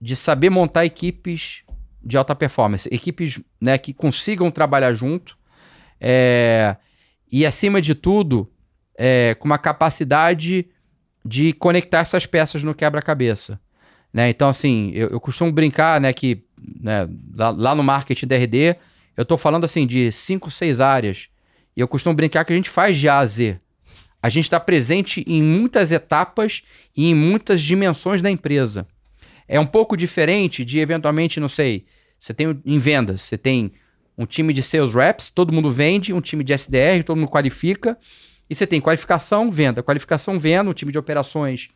de 0.00 0.16
saber 0.16 0.50
montar 0.50 0.86
equipes 0.86 1.62
de 2.02 2.16
alta 2.16 2.34
performance, 2.34 2.88
equipes 2.92 3.40
né, 3.60 3.76
que 3.76 3.92
consigam 3.92 4.50
trabalhar 4.50 4.92
junto. 4.92 5.36
É, 6.00 6.76
e 7.30 7.44
acima 7.44 7.80
de 7.80 7.94
tudo, 7.94 8.50
é, 8.96 9.34
com 9.34 9.46
uma 9.46 9.58
capacidade 9.58 10.66
de 11.24 11.52
conectar 11.52 11.98
essas 11.98 12.24
peças 12.24 12.62
no 12.62 12.74
quebra-cabeça. 12.74 13.60
Né? 14.16 14.30
Então, 14.30 14.48
assim, 14.48 14.92
eu, 14.94 15.08
eu 15.08 15.20
costumo 15.20 15.52
brincar 15.52 16.00
né, 16.00 16.10
que 16.10 16.42
né, 16.80 17.06
lá, 17.34 17.50
lá, 17.50 17.74
no 17.74 17.82
marketing 17.82 18.26
DRD, 18.26 18.74
eu 19.14 19.24
estou 19.24 19.36
falando 19.36 19.64
assim 19.64 19.86
de 19.86 20.10
cinco, 20.10 20.50
seis 20.50 20.80
áreas. 20.80 21.28
E 21.76 21.80
eu 21.80 21.86
costumo 21.86 22.14
brincar 22.14 22.42
que 22.46 22.50
a 22.50 22.56
gente 22.56 22.70
faz 22.70 22.96
de 22.96 23.10
A 23.10 23.18
a 23.18 23.26
Z. 23.26 23.60
A 24.22 24.30
gente 24.30 24.44
está 24.44 24.58
presente 24.58 25.22
em 25.26 25.42
muitas 25.42 25.92
etapas 25.92 26.62
e 26.96 27.10
em 27.10 27.14
muitas 27.14 27.60
dimensões 27.60 28.22
da 28.22 28.30
empresa. 28.30 28.86
É 29.46 29.60
um 29.60 29.66
pouco 29.66 29.94
diferente 29.94 30.64
de, 30.64 30.78
eventualmente, 30.78 31.38
não 31.38 31.48
sei, 31.48 31.84
você 32.18 32.32
tem 32.32 32.58
em 32.64 32.78
vendas, 32.78 33.20
você 33.20 33.36
tem 33.36 33.70
um 34.16 34.24
time 34.24 34.54
de 34.54 34.62
sales 34.62 34.94
reps, 34.94 35.28
todo 35.28 35.52
mundo 35.52 35.70
vende, 35.70 36.14
um 36.14 36.22
time 36.22 36.42
de 36.42 36.54
SDR, 36.54 37.04
todo 37.04 37.18
mundo 37.18 37.30
qualifica, 37.30 37.98
e 38.48 38.54
você 38.54 38.66
tem 38.66 38.80
qualificação, 38.80 39.50
venda, 39.50 39.82
qualificação, 39.82 40.38
venda, 40.38 40.70
um 40.70 40.74
time 40.74 40.90
de 40.90 40.98
operações 40.98 41.68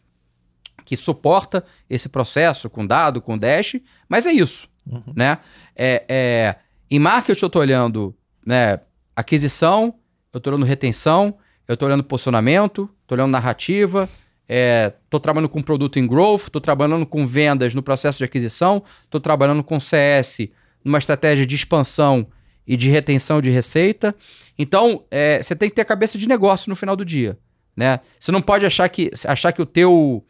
que 0.85 0.97
suporta 0.97 1.65
esse 1.89 2.09
processo 2.09 2.69
com 2.69 2.87
dado, 2.87 3.21
com 3.21 3.39
dash, 3.39 3.77
mas 4.09 4.27
é 4.27 4.33
isso, 4.33 4.69
uhum. 4.87 5.03
né? 5.15 5.39
É, 5.77 6.05
é, 6.09 6.57
em 6.91 6.99
marketing 6.99 7.45
eu 7.45 7.47
estou 7.47 7.63
olhando 7.63 8.15
né, 8.45 8.81
aquisição, 9.15 9.95
eu 10.33 10.39
estou 10.39 10.53
olhando 10.53 10.67
retenção, 10.67 11.37
eu 11.67 11.75
estou 11.75 11.87
olhando 11.87 12.03
posicionamento, 12.03 12.91
estou 13.03 13.17
olhando 13.17 13.31
narrativa, 13.31 14.09
estou 14.49 15.19
é, 15.19 15.23
trabalhando 15.23 15.49
com 15.49 15.63
produto 15.63 15.99
em 15.99 16.07
growth, 16.07 16.47
estou 16.47 16.61
trabalhando 16.61 17.07
com 17.07 17.27
vendas 17.27 17.75
no 17.75 17.83
processo 17.83 18.19
de 18.19 18.25
aquisição, 18.25 18.83
estou 19.05 19.21
trabalhando 19.21 19.63
com 19.63 19.79
CS 19.79 20.49
numa 20.85 20.99
estratégia 20.99 21.47
de 21.47 21.55
expansão 21.55 22.27
e 22.67 22.77
de 22.77 22.91
retenção 22.91 23.41
de 23.41 23.51
receita. 23.51 24.15
Então, 24.59 25.05
é, 25.11 25.43
você 25.43 25.55
tem 25.55 25.69
que 25.69 25.77
ter 25.77 25.85
cabeça 25.85 26.19
de 26.19 26.29
negócio 26.29 26.69
no 26.69 26.77
final 26.77 26.97
do 26.97 27.05
dia, 27.05 27.39
né? 27.77 28.01
Você 28.19 28.33
não 28.33 28.43
pode 28.43 28.67
achar 28.67 28.89
que, 28.89 29.11
achar 29.25 29.53
que 29.53 29.63
o 29.63 29.67
teu, 29.67 30.25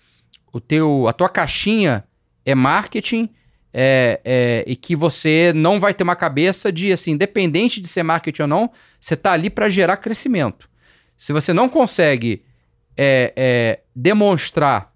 o 0.53 0.61
teu, 0.61 1.07
a 1.09 1.13
tua 1.13 1.29
caixinha 1.29 2.05
é 2.45 2.55
marketing 2.55 3.29
é, 3.73 4.21
é, 4.25 4.65
e 4.67 4.75
que 4.75 4.97
você 4.97 5.53
não 5.55 5.79
vai 5.79 5.95
ter 5.95 6.03
uma 6.03 6.17
cabeça 6.17 6.73
de, 6.73 6.93
assim, 6.93 7.13
independente 7.13 7.81
de 7.81 7.89
ser 7.89 8.03
marketing 8.03 8.43
ou 8.43 8.49
não, 8.49 8.71
você 9.01 9.15
está 9.15 9.33
ali 9.33 9.49
para 9.49 9.69
gerar 9.69 9.97
crescimento. 9.97 10.69
Se 11.17 11.33
você 11.33 11.53
não 11.53 11.69
consegue 11.69 12.43
é, 12.97 13.33
é, 13.37 13.81
demonstrar 13.95 14.93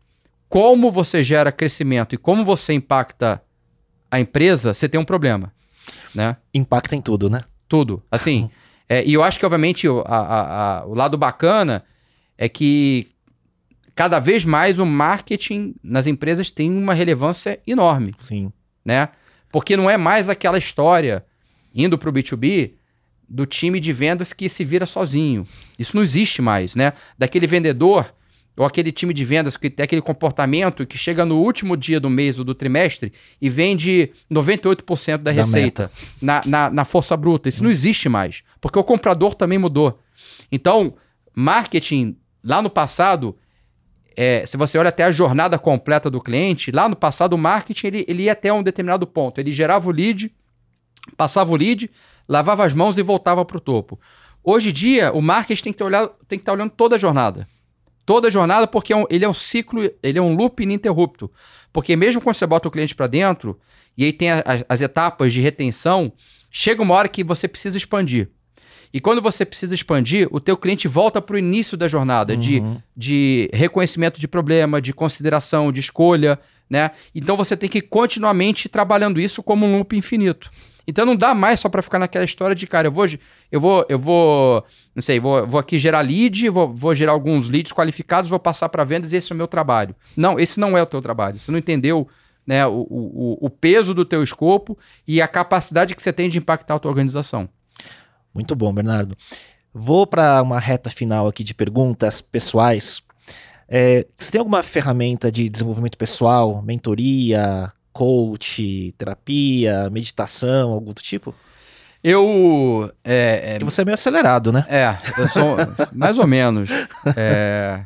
como 0.49 0.91
você 0.91 1.23
gera 1.23 1.53
crescimento 1.53 2.15
e 2.15 2.19
como 2.19 2.45
você 2.45 2.73
impacta 2.73 3.43
a 4.11 4.21
empresa, 4.21 4.75
você 4.75 4.89
tem 4.89 5.01
um 5.01 5.05
problema, 5.05 5.53
né? 6.15 6.37
Impacta 6.53 6.95
em 6.95 7.01
tudo, 7.01 7.29
né? 7.29 7.43
Tudo. 7.69 8.03
Assim, 8.11 8.51
é, 8.89 9.05
e 9.05 9.15
eu 9.15 9.23
acho 9.23 9.39
que, 9.39 9.47
obviamente, 9.47 9.89
o, 9.89 10.01
a, 10.07 10.19
a, 10.19 10.79
a, 10.79 10.87
o 10.87 10.95
lado 10.95 11.19
bacana 11.19 11.85
é 12.37 12.49
que 12.49 13.14
cada 13.95 14.19
vez 14.19 14.45
mais 14.45 14.79
o 14.79 14.87
marketing 14.87 15.75
nas 15.83 16.07
empresas 16.07 16.51
tem 16.51 16.71
uma 16.71 16.95
relevância 16.95 17.61
enorme. 17.67 18.13
Sim. 18.19 18.53
Né? 18.85 19.09
Porque 19.51 19.77
não 19.77 19.89
é 19.89 19.97
mais 19.97 20.29
aquela 20.29 20.59
história, 20.59 21.25
indo 21.75 21.97
para 21.97 22.11
o 22.11 22.13
B2B, 22.13 22.73
do 23.29 23.47
time 23.47 23.81
de 23.81 23.93
vendas 23.93 24.33
que 24.33 24.49
se 24.49 24.65
vira 24.65 24.87
sozinho. 24.87 25.47
Isso 25.79 25.97
não 25.97 26.03
existe 26.03 26.43
mais, 26.43 26.77
né? 26.77 26.93
Daquele 27.19 27.47
vendedor 27.47 28.13
ou 28.57 28.65
aquele 28.65 28.93
time 28.93 29.13
de 29.13 29.25
vendas 29.25 29.57
que 29.57 29.69
tem 29.69 29.83
aquele 29.83 30.03
comportamento 30.03 30.87
que 30.87 30.97
chega 30.97 31.25
no 31.25 31.39
último 31.39 31.77
dia 31.77 31.99
do 31.99 32.09
mês 32.09 32.39
ou 32.39 32.45
do 32.45 32.55
trimestre 32.55 33.13
e 33.41 33.51
vende 33.51 34.13
98% 34.31 35.11
da, 35.11 35.17
da 35.17 35.31
receita 35.33 35.91
na, 36.23 36.41
na, 36.47 36.71
na, 36.71 36.85
força 36.85 37.17
bruta. 37.17 37.49
Isso 37.49 37.63
hum. 37.63 37.65
não 37.65 37.71
existe 37.71 38.09
mais, 38.09 38.43
porque 38.61 38.79
o 38.79 38.85
comprador 38.85 39.35
também 39.35 39.59
mudou. 39.59 40.01
Então, 40.53 40.95
marketing 41.35 42.17
lá 42.45 42.63
no 42.63 42.71
passado, 42.71 43.37
é, 44.17 44.47
se 44.47 44.57
você 44.57 44.79
olha 44.79 44.89
até 44.89 45.05
a 45.05 45.13
jornada 45.13 45.59
completa 45.59 46.11
do 46.11 46.21
cliente, 46.21 46.71
lá 46.71 46.89
no 46.89 46.97
passado 46.97 47.35
o 47.35 47.39
marketing 47.39 47.87
ele, 47.87 48.05
ele 48.09 48.23
ia 48.25 48.33
até 48.33 48.53
um 48.53 48.63
determinado 48.63 49.07
ponto. 49.07 49.39
Ele 49.41 49.53
gerava 49.53 49.89
o 49.89 49.93
lead, 49.93 50.33
passava 51.17 51.53
o 51.53 51.57
lead, 51.57 51.91
lavava 52.29 52.65
as 52.65 52.73
mãos 52.73 52.99
e 52.99 53.03
voltava 53.03 53.45
para 53.45 53.57
o 53.57 53.61
topo. 53.61 54.01
Hoje 54.43 54.71
em 54.71 54.73
dia, 54.73 55.13
o 55.13 55.23
marketing 55.23 55.63
tem 55.63 55.73
que, 55.73 56.35
estar 56.35 56.53
olhando 56.53 56.71
toda 56.71 56.97
a 56.97 56.99
jornada. 56.99 57.49
Toda 58.05 58.29
a 58.29 58.31
jornada, 58.31 58.67
porque 58.67 58.93
é 58.93 58.97
um, 58.97 59.07
ele 59.09 59.25
é 59.25 59.29
um 59.29 59.33
ciclo, 59.33 59.83
ele 60.03 60.19
é 60.19 60.23
um 60.23 60.37
loop 60.37 60.63
ininterrupto. 60.63 61.31
Porque 61.73 61.97
mesmo 61.97 62.21
quando 62.21 62.37
você 62.37 62.47
bota 62.47 62.69
o 62.69 62.71
cliente 62.71 62.95
para 62.95 63.07
dentro, 63.07 63.59
e 63.97 64.05
aí 64.05 64.13
tem 64.13 64.31
a, 64.31 64.41
a, 64.41 64.75
as 64.75 64.83
etapas 64.83 65.33
de 65.33 65.41
retenção, 65.41 66.13
chega 66.51 66.83
uma 66.83 66.95
hora 66.95 67.09
que 67.09 67.25
você 67.25 67.49
precisa 67.49 67.79
expandir. 67.79 68.31
E 68.95 69.01
quando 69.01 69.21
você 69.21 69.45
precisa 69.45 69.75
expandir, 69.75 70.29
o 70.31 70.39
teu 70.39 70.57
cliente 70.57 70.87
volta 70.87 71.21
para 71.21 71.35
o 71.35 71.39
início 71.39 71.77
da 71.77 71.89
jornada, 71.89 72.35
uhum. 72.35 72.39
de, 72.39 72.63
de 72.97 73.51
reconhecimento 73.53 74.21
de 74.21 74.29
problema, 74.29 74.81
de 74.81 74.93
consideração, 74.93 75.73
de 75.73 75.81
escolha, 75.81 76.39
né? 76.71 76.93
Então 77.13 77.37
você 77.37 77.57
tem 77.57 77.69
que 77.69 77.79
ir 77.79 77.83
continuamente 77.83 78.69
trabalhando 78.69 79.21
isso 79.21 79.43
como 79.43 79.67
um 79.67 79.79
loop 79.79 79.97
infinito. 79.97 80.49
Então 80.87 81.05
não 81.05 81.17
dá 81.17 81.35
mais 81.35 81.59
só 81.59 81.69
para 81.69 81.83
ficar 81.83 81.99
naquela 81.99 82.25
história 82.25 82.55
de, 82.55 82.69
cara, 82.69 82.87
eu 82.87 82.93
vou, 82.93 83.07
eu 83.51 83.61
vou, 83.61 83.85
eu 83.89 83.99
vou, 83.99 84.65
não 84.95 85.03
sei, 85.03 85.19
vou, 85.19 85.45
vou 85.45 85.59
aqui 85.59 85.77
gerar 85.77 86.01
lead, 86.01 86.49
vou, 86.51 86.73
vou 86.73 86.95
gerar 86.95 87.13
alguns 87.13 87.49
leads 87.49 87.73
qualificados, 87.73 88.31
vou 88.31 88.39
passar 88.39 88.69
para 88.69 88.85
vendas 88.85 89.13
e 89.13 89.17
esse 89.17 89.33
é 89.33 89.35
o 89.35 89.37
meu 89.37 89.49
trabalho. 89.49 89.93
Não, 90.17 90.39
esse 90.39 90.61
não 90.61 90.79
é 90.79 90.83
o 90.83 90.87
teu 90.87 91.03
trabalho. 91.03 91.41
Você 91.41 91.51
não 91.51 91.59
entendeu 91.59 92.07
né, 92.47 92.65
o, 92.65 92.87
o, 92.89 93.39
o 93.41 93.51
peso 93.51 93.93
do 93.93 94.05
teu 94.05 94.23
escopo 94.23 94.79
e 95.05 95.21
a 95.21 95.27
capacidade 95.27 95.97
que 95.97 96.03
você 96.03 96.13
tem 96.13 96.29
de 96.29 96.39
impactar 96.39 96.77
a 96.77 96.79
tua 96.79 96.93
organização. 96.93 97.49
Muito 98.35 98.55
bom, 98.57 98.73
Bernardo. 98.73 99.17
Vou 99.73 100.07
para 100.07 100.43
uma 100.43 100.59
reta 100.59 100.91
final 100.91 101.27
aqui 101.27 101.43
de 101.45 101.55
perguntas 101.55 102.21
pessoais. 102.21 103.03
É, 103.69 104.07
você 104.17 104.33
tem 104.33 104.39
alguma 104.39 104.63
ferramenta 104.63 105.33
de 105.33 105.49
desenvolvimento 105.49 105.97
pessoal, 105.97 106.63
mentoria, 106.63 107.73
coach, 107.93 108.95
terapia, 108.99 109.89
meditação, 109.91 110.73
algum 110.73 110.93
do 110.93 111.01
tipo? 111.01 111.35
Eu. 112.03 112.93
É, 113.03 113.57
é, 113.57 113.59
você 113.61 113.81
é 113.81 113.85
meio 113.85 113.95
acelerado, 113.95 114.53
né? 114.53 114.67
É, 114.69 114.99
eu 115.19 115.27
sou. 115.27 115.57
mais 115.95 116.19
ou 116.19 116.27
menos. 116.27 116.69
É, 117.17 117.85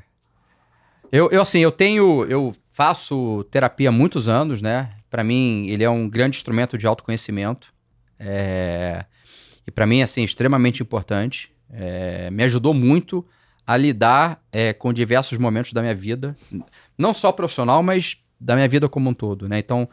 eu, 1.12 1.30
eu, 1.30 1.40
assim, 1.40 1.60
eu 1.60 1.70
tenho. 1.70 2.24
Eu 2.24 2.54
faço 2.68 3.44
terapia 3.44 3.90
há 3.90 3.92
muitos 3.92 4.28
anos, 4.28 4.60
né? 4.60 4.90
Para 5.08 5.22
mim, 5.22 5.68
ele 5.68 5.84
é 5.84 5.90
um 5.90 6.08
grande 6.08 6.36
instrumento 6.36 6.76
de 6.76 6.86
autoconhecimento. 6.86 7.72
É, 8.18 9.04
e 9.68 9.70
para 9.70 9.86
mim, 9.86 10.00
assim, 10.00 10.24
extremamente 10.24 10.82
importante. 10.82 11.52
É, 11.70 12.30
me 12.30 12.42
ajudou 12.44 12.72
muito 12.72 13.22
a 13.66 13.76
lidar 13.76 14.42
é, 14.50 14.72
com 14.72 14.94
diversos 14.94 15.36
momentos 15.36 15.74
da 15.74 15.82
minha 15.82 15.94
vida, 15.94 16.34
não 16.96 17.12
só 17.12 17.30
profissional, 17.30 17.82
mas 17.82 18.16
da 18.40 18.54
minha 18.54 18.66
vida 18.66 18.88
como 18.88 19.10
um 19.10 19.12
todo, 19.12 19.46
né? 19.46 19.58
Então, 19.58 19.86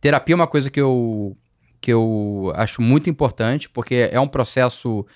terapia 0.00 0.32
é 0.32 0.36
uma 0.36 0.46
coisa 0.46 0.70
que 0.70 0.80
eu, 0.80 1.36
que 1.78 1.92
eu 1.92 2.50
acho 2.54 2.80
muito 2.80 3.10
importante, 3.10 3.68
porque 3.68 4.08
é 4.10 4.18
um 4.18 4.26
processo 4.26 5.06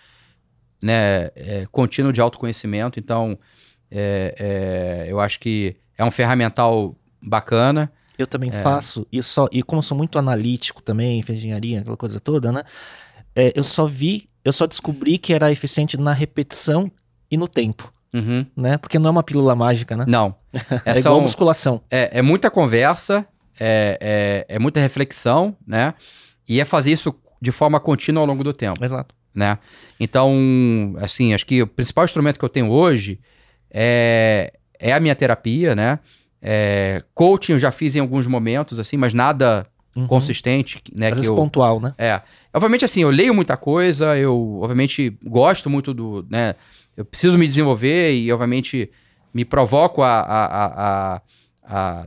né, 0.82 1.30
é, 1.34 1.66
contínuo 1.72 2.12
de 2.12 2.20
autoconhecimento, 2.20 3.00
então 3.00 3.38
é, 3.90 4.34
é, 5.06 5.10
eu 5.10 5.20
acho 5.20 5.40
que 5.40 5.74
é 5.96 6.04
um 6.04 6.10
ferramental 6.10 6.94
bacana. 7.22 7.90
Eu 8.18 8.26
também 8.26 8.50
é. 8.50 8.52
faço, 8.52 9.06
e, 9.10 9.22
só, 9.22 9.48
e 9.50 9.62
como 9.62 9.82
sou 9.82 9.96
muito 9.96 10.18
analítico 10.18 10.82
também, 10.82 11.22
fiz 11.22 11.38
engenharia, 11.38 11.80
aquela 11.80 11.96
coisa 11.96 12.20
toda, 12.20 12.52
né? 12.52 12.62
É, 13.34 13.52
eu 13.54 13.62
só 13.62 13.86
vi, 13.86 14.28
eu 14.44 14.52
só 14.52 14.66
descobri 14.66 15.18
que 15.18 15.32
era 15.32 15.50
eficiente 15.50 15.96
na 15.96 16.12
repetição 16.12 16.90
e 17.30 17.36
no 17.36 17.48
tempo. 17.48 17.92
Uhum. 18.12 18.44
Né? 18.56 18.76
Porque 18.76 18.98
não 18.98 19.08
é 19.08 19.10
uma 19.10 19.22
pílula 19.22 19.54
mágica, 19.54 19.96
né? 19.96 20.04
Não. 20.06 20.34
é 20.84 20.98
igual 20.98 21.18
um, 21.18 21.22
musculação. 21.22 21.80
É, 21.90 22.18
é 22.18 22.22
muita 22.22 22.50
conversa, 22.50 23.26
é, 23.58 24.44
é, 24.48 24.56
é, 24.56 24.58
muita 24.58 24.80
reflexão, 24.80 25.56
né? 25.66 25.94
E 26.48 26.60
é 26.60 26.64
fazer 26.64 26.92
isso 26.92 27.14
de 27.40 27.50
forma 27.50 27.80
contínua 27.80 28.20
ao 28.20 28.26
longo 28.26 28.44
do 28.44 28.52
tempo. 28.52 28.84
Exato. 28.84 29.14
Né? 29.34 29.58
Então, 29.98 30.94
assim, 30.98 31.32
acho 31.32 31.46
que 31.46 31.62
o 31.62 31.66
principal 31.66 32.04
instrumento 32.04 32.38
que 32.38 32.44
eu 32.44 32.50
tenho 32.50 32.70
hoje 32.70 33.18
é, 33.70 34.52
é 34.78 34.92
a 34.92 35.00
minha 35.00 35.14
terapia, 35.14 35.74
né? 35.74 35.98
É, 36.42 37.02
coaching 37.14 37.52
eu 37.52 37.58
já 37.58 37.70
fiz 37.70 37.96
em 37.96 38.00
alguns 38.00 38.26
momentos, 38.26 38.78
assim, 38.78 38.96
mas 38.96 39.14
nada 39.14 39.66
uhum. 39.94 40.06
consistente, 40.06 40.82
né? 40.94 41.08
Às 41.08 41.18
vezes 41.18 41.28
eu, 41.28 41.36
pontual, 41.36 41.80
né? 41.80 41.94
É. 41.98 42.20
Obviamente, 42.52 42.84
assim, 42.84 43.02
eu 43.02 43.10
leio 43.10 43.34
muita 43.34 43.56
coisa, 43.56 44.16
eu, 44.16 44.60
obviamente, 44.60 45.16
gosto 45.24 45.68
muito 45.70 45.92
do, 45.94 46.26
né? 46.30 46.54
eu 46.96 47.04
preciso 47.04 47.38
me 47.38 47.46
desenvolver 47.46 48.14
e, 48.14 48.30
obviamente, 48.32 48.90
me 49.32 49.44
provoco 49.44 50.02
a, 50.02 50.20
a, 50.20 51.14
a, 51.14 51.22
a, 51.64 52.06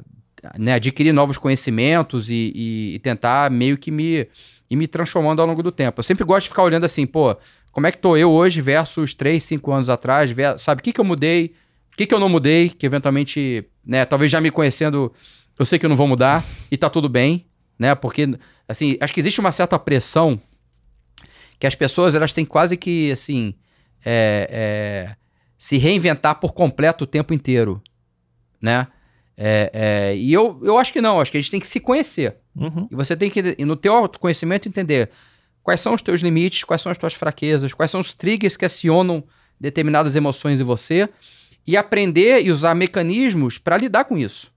né, 0.58 0.74
adquirir 0.74 1.12
novos 1.12 1.38
conhecimentos 1.38 2.30
e, 2.30 2.52
e, 2.56 2.96
e, 2.96 3.00
tentar 3.00 3.50
meio 3.50 3.78
que 3.78 3.90
me, 3.90 4.28
ir 4.70 4.76
me 4.76 4.88
transformando 4.88 5.42
ao 5.42 5.48
longo 5.48 5.64
do 5.64 5.72
tempo. 5.72 6.00
Eu 6.00 6.04
sempre 6.04 6.24
gosto 6.24 6.44
de 6.44 6.50
ficar 6.50 6.64
olhando 6.64 6.84
assim, 6.84 7.06
pô, 7.06 7.36
como 7.72 7.88
é 7.88 7.92
que 7.92 7.98
tô 7.98 8.16
eu 8.16 8.32
hoje 8.32 8.62
versus 8.62 9.16
3, 9.16 9.44
5 9.44 9.72
anos 9.72 9.90
atrás, 9.90 10.32
sabe, 10.60 10.82
o 10.82 10.84
que, 10.84 10.94
que 10.94 11.02
eu 11.02 11.06
mudei, 11.06 11.56
o 11.92 11.98
que, 11.98 12.06
que 12.06 12.14
eu 12.14 12.20
não 12.20 12.30
mudei, 12.30 12.70
que 12.70 12.86
eventualmente, 12.86 13.66
né, 13.84 14.06
talvez 14.06 14.32
já 14.32 14.40
me 14.40 14.52
conhecendo, 14.52 15.12
eu 15.58 15.66
sei 15.66 15.80
que 15.80 15.86
eu 15.86 15.90
não 15.90 15.96
vou 15.96 16.08
mudar 16.08 16.44
e 16.70 16.78
tá 16.78 16.90
tudo 16.90 17.10
bem, 17.10 17.46
né, 17.78 17.94
porque, 17.96 18.28
assim, 18.68 18.98
acho 19.02 19.14
que 19.14 19.20
existe 19.20 19.40
uma 19.40 19.52
certa 19.52 19.78
pressão 19.78 20.40
que 21.60 21.68
as 21.68 21.76
pessoas, 21.76 22.16
elas 22.16 22.34
têm 22.34 22.46
quase 22.46 22.78
que, 22.78 23.12
assim, 23.12 23.56
é, 24.06 24.48
é, 24.52 25.16
se 25.58 25.78
reinventar 25.78 26.40
por 26.40 26.54
completo 26.54 27.04
o 27.04 27.08
tempo 27.08 27.34
inteiro, 27.34 27.82
né? 28.62 28.88
É, 29.38 29.72
é, 29.74 30.18
e 30.18 30.32
eu, 30.32 30.62
eu 30.64 30.78
acho 30.78 30.94
que 30.94 31.02
não, 31.02 31.20
acho 31.20 31.32
que 31.32 31.38
a 31.38 31.42
gente 31.42 31.52
tem 31.52 31.60
que 31.60 31.68
se 31.68 31.80
conhecer. 31.80 32.38
Uhum. 32.56 32.88
E 32.90 32.96
você 32.96 33.16
tem 33.16 33.30
que, 33.30 33.42
no 33.66 33.76
teu 33.76 33.94
autoconhecimento, 33.94 34.68
entender 34.68 35.10
quais 35.62 35.82
são 35.82 35.94
os 35.94 36.02
teus 36.02 36.22
limites, 36.22 36.64
quais 36.64 36.82
são 36.82 36.92
as 36.92 36.98
tuas 36.98 37.14
fraquezas, 37.14 37.74
quais 37.74 37.92
são 37.92 38.00
os 38.00 38.14
triggers 38.14 38.56
que 38.56 38.66
acionam 38.66 39.24
determinadas 39.60 40.16
emoções 40.16 40.62
em 40.62 40.64
você 40.64 41.10
e 41.68 41.76
aprender 41.76 42.46
e 42.46 42.52
usar 42.52 42.76
mecanismos 42.76 43.58
para 43.58 43.78
lidar 43.78 44.06
com 44.06 44.18
isso, 44.18 44.52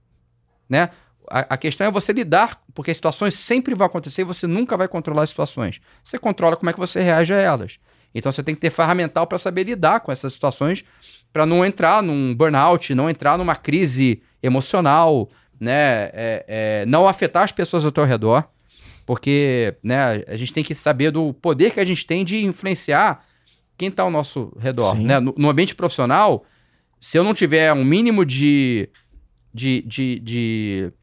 né? 0.69 0.89
A, 1.29 1.53
a, 1.53 1.57
questão 1.57 1.87
é 1.87 1.91
você 1.91 2.13
lidar, 2.13 2.61
porque 2.73 2.91
as 2.91 2.97
situações 2.97 3.35
sempre 3.35 3.75
vão 3.75 3.87
acontecer 3.87 4.21
e 4.21 4.25
você 4.25 4.47
nunca 4.47 4.77
vai 4.77 4.87
controlar 4.87 5.23
as 5.23 5.29
situações. 5.29 5.79
Você 6.03 6.17
controla 6.17 6.55
como 6.55 6.69
é 6.69 6.73
que 6.73 6.79
você 6.79 7.01
reage 7.01 7.33
a 7.33 7.37
elas. 7.37 7.79
Então 8.13 8.31
você 8.31 8.41
tem 8.41 8.55
que 8.55 8.61
ter 8.61 8.69
ferramental 8.69 9.27
para 9.27 9.37
saber 9.37 9.63
lidar 9.63 9.99
com 9.99 10.11
essas 10.11 10.33
situações, 10.33 10.83
para 11.31 11.45
não 11.45 11.63
entrar 11.63 12.01
num 12.01 12.33
burnout, 12.33 12.93
não 12.95 13.09
entrar 13.09 13.37
numa 13.37 13.55
crise 13.55 14.21
emocional, 14.41 15.29
né? 15.59 16.09
É, 16.13 16.45
é, 16.47 16.85
não 16.87 17.07
afetar 17.07 17.43
as 17.43 17.51
pessoas 17.51 17.85
ao 17.85 17.91
teu 17.91 18.05
redor, 18.05 18.49
porque 19.05 19.75
né, 19.83 20.23
a 20.27 20.37
gente 20.37 20.53
tem 20.53 20.63
que 20.63 20.73
saber 20.73 21.11
do 21.11 21.33
poder 21.33 21.71
que 21.71 21.79
a 21.79 21.85
gente 21.85 22.05
tem 22.05 22.23
de 22.23 22.43
influenciar 22.43 23.25
quem 23.77 23.89
está 23.89 24.03
ao 24.03 24.11
nosso 24.11 24.55
redor. 24.59 24.99
Né? 24.99 25.19
No, 25.19 25.33
no, 25.37 25.49
ambiente 25.49 25.73
profissional, 25.73 26.45
se 26.99 27.17
eu 27.17 27.23
não 27.23 27.33
tiver 27.33 27.71
um 27.73 27.83
mínimo 27.83 28.25
de, 28.25 28.89
de, 29.53 29.81
de, 29.83 30.19
de, 30.19 30.93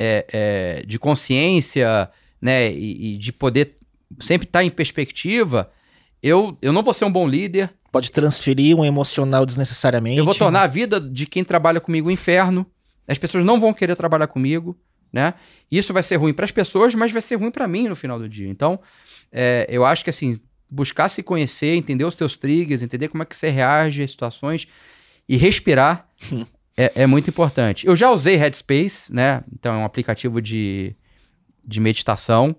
é, 0.00 0.26
é 0.32 0.82
de 0.86 0.98
consciência 0.98 2.10
né, 2.40 2.72
e, 2.72 3.14
e 3.14 3.18
de 3.18 3.32
poder 3.32 3.76
sempre 4.18 4.46
estar 4.46 4.60
tá 4.60 4.64
em 4.64 4.70
perspectiva, 4.70 5.70
eu, 6.22 6.56
eu 6.60 6.72
não 6.72 6.82
vou 6.82 6.94
ser 6.94 7.04
um 7.04 7.12
bom 7.12 7.28
líder. 7.28 7.70
Pode 7.92 8.10
transferir 8.10 8.76
um 8.76 8.84
emocional 8.84 9.44
desnecessariamente. 9.44 10.18
Eu 10.18 10.24
vou 10.24 10.34
tornar 10.34 10.62
a 10.62 10.66
vida 10.66 11.00
de 11.00 11.26
quem 11.26 11.44
trabalha 11.44 11.80
comigo 11.80 12.08
um 12.08 12.10
inferno. 12.10 12.66
As 13.06 13.18
pessoas 13.18 13.44
não 13.44 13.60
vão 13.60 13.72
querer 13.72 13.96
trabalhar 13.96 14.28
comigo, 14.28 14.78
né? 15.12 15.34
Isso 15.70 15.92
vai 15.92 16.02
ser 16.02 16.16
ruim 16.16 16.32
para 16.32 16.44
as 16.44 16.52
pessoas, 16.52 16.94
mas 16.94 17.10
vai 17.10 17.20
ser 17.20 17.34
ruim 17.34 17.50
para 17.50 17.66
mim 17.66 17.88
no 17.88 17.96
final 17.96 18.18
do 18.18 18.28
dia. 18.28 18.48
Então, 18.48 18.78
é, 19.32 19.66
eu 19.68 19.84
acho 19.84 20.04
que 20.04 20.10
assim, 20.10 20.36
buscar 20.70 21.08
se 21.08 21.22
conhecer, 21.22 21.74
entender 21.74 22.04
os 22.04 22.14
teus 22.14 22.36
triggers, 22.36 22.82
entender 22.82 23.08
como 23.08 23.22
é 23.22 23.26
que 23.26 23.34
você 23.34 23.48
reage 23.48 24.02
às 24.02 24.12
situações 24.12 24.68
e 25.28 25.36
respirar 25.36 26.08
é, 26.80 27.02
é, 27.02 27.06
muito 27.06 27.28
importante. 27.28 27.86
Eu 27.86 27.94
já 27.94 28.10
usei 28.10 28.36
Headspace, 28.36 29.12
né? 29.12 29.42
Então 29.52 29.74
é 29.74 29.76
um 29.76 29.84
aplicativo 29.84 30.40
de, 30.40 30.94
de 31.64 31.80
meditação. 31.80 32.56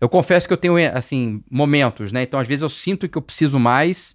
Eu 0.00 0.08
confesso 0.08 0.46
que 0.46 0.52
eu 0.52 0.58
tenho, 0.58 0.76
assim, 0.94 1.42
momentos, 1.50 2.12
né? 2.12 2.22
Então 2.22 2.38
às 2.38 2.46
vezes 2.46 2.62
eu 2.62 2.68
sinto 2.68 3.08
que 3.08 3.16
eu 3.16 3.22
preciso 3.22 3.58
mais 3.58 4.14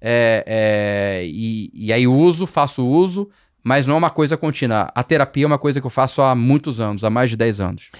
é, 0.00 0.44
é, 0.46 1.26
e, 1.26 1.70
e 1.72 1.92
aí 1.92 2.06
uso, 2.06 2.46
faço 2.46 2.86
uso, 2.86 3.30
mas 3.64 3.86
não 3.86 3.94
é 3.94 3.98
uma 3.98 4.10
coisa 4.10 4.36
contínua. 4.36 4.90
A 4.94 5.02
terapia 5.02 5.44
é 5.44 5.46
uma 5.46 5.58
coisa 5.58 5.80
que 5.80 5.86
eu 5.86 5.90
faço 5.90 6.20
há 6.20 6.34
muitos 6.34 6.80
anos, 6.80 7.02
há 7.02 7.08
mais 7.08 7.30
de 7.30 7.36
10 7.36 7.60
anos 7.60 7.90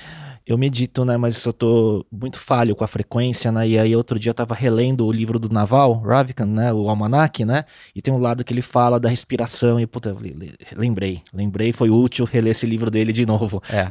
eu 0.46 0.58
medito, 0.58 1.04
né? 1.04 1.16
Mas 1.16 1.44
eu 1.44 1.52
tô 1.52 2.04
muito 2.10 2.38
falho 2.38 2.74
com 2.74 2.84
a 2.84 2.88
frequência, 2.88 3.50
né? 3.52 3.68
E 3.68 3.78
aí 3.78 3.94
outro 3.94 4.18
dia 4.18 4.30
eu 4.30 4.34
tava 4.34 4.54
relendo 4.54 5.06
o 5.06 5.12
livro 5.12 5.38
do 5.38 5.48
Naval, 5.48 6.00
Ravikant, 6.00 6.48
né? 6.48 6.72
O 6.72 6.88
Almanac, 6.88 7.44
né? 7.44 7.64
E 7.94 8.02
tem 8.02 8.12
um 8.12 8.18
lado 8.18 8.44
que 8.44 8.52
ele 8.52 8.62
fala 8.62 8.98
da 8.98 9.08
respiração 9.08 9.78
e, 9.80 9.86
puta, 9.86 10.16
lembrei. 10.76 11.20
Lembrei, 11.32 11.72
foi 11.72 11.90
útil 11.90 12.24
reler 12.24 12.52
esse 12.52 12.66
livro 12.66 12.90
dele 12.90 13.12
de 13.12 13.24
novo. 13.26 13.62
É, 13.70 13.90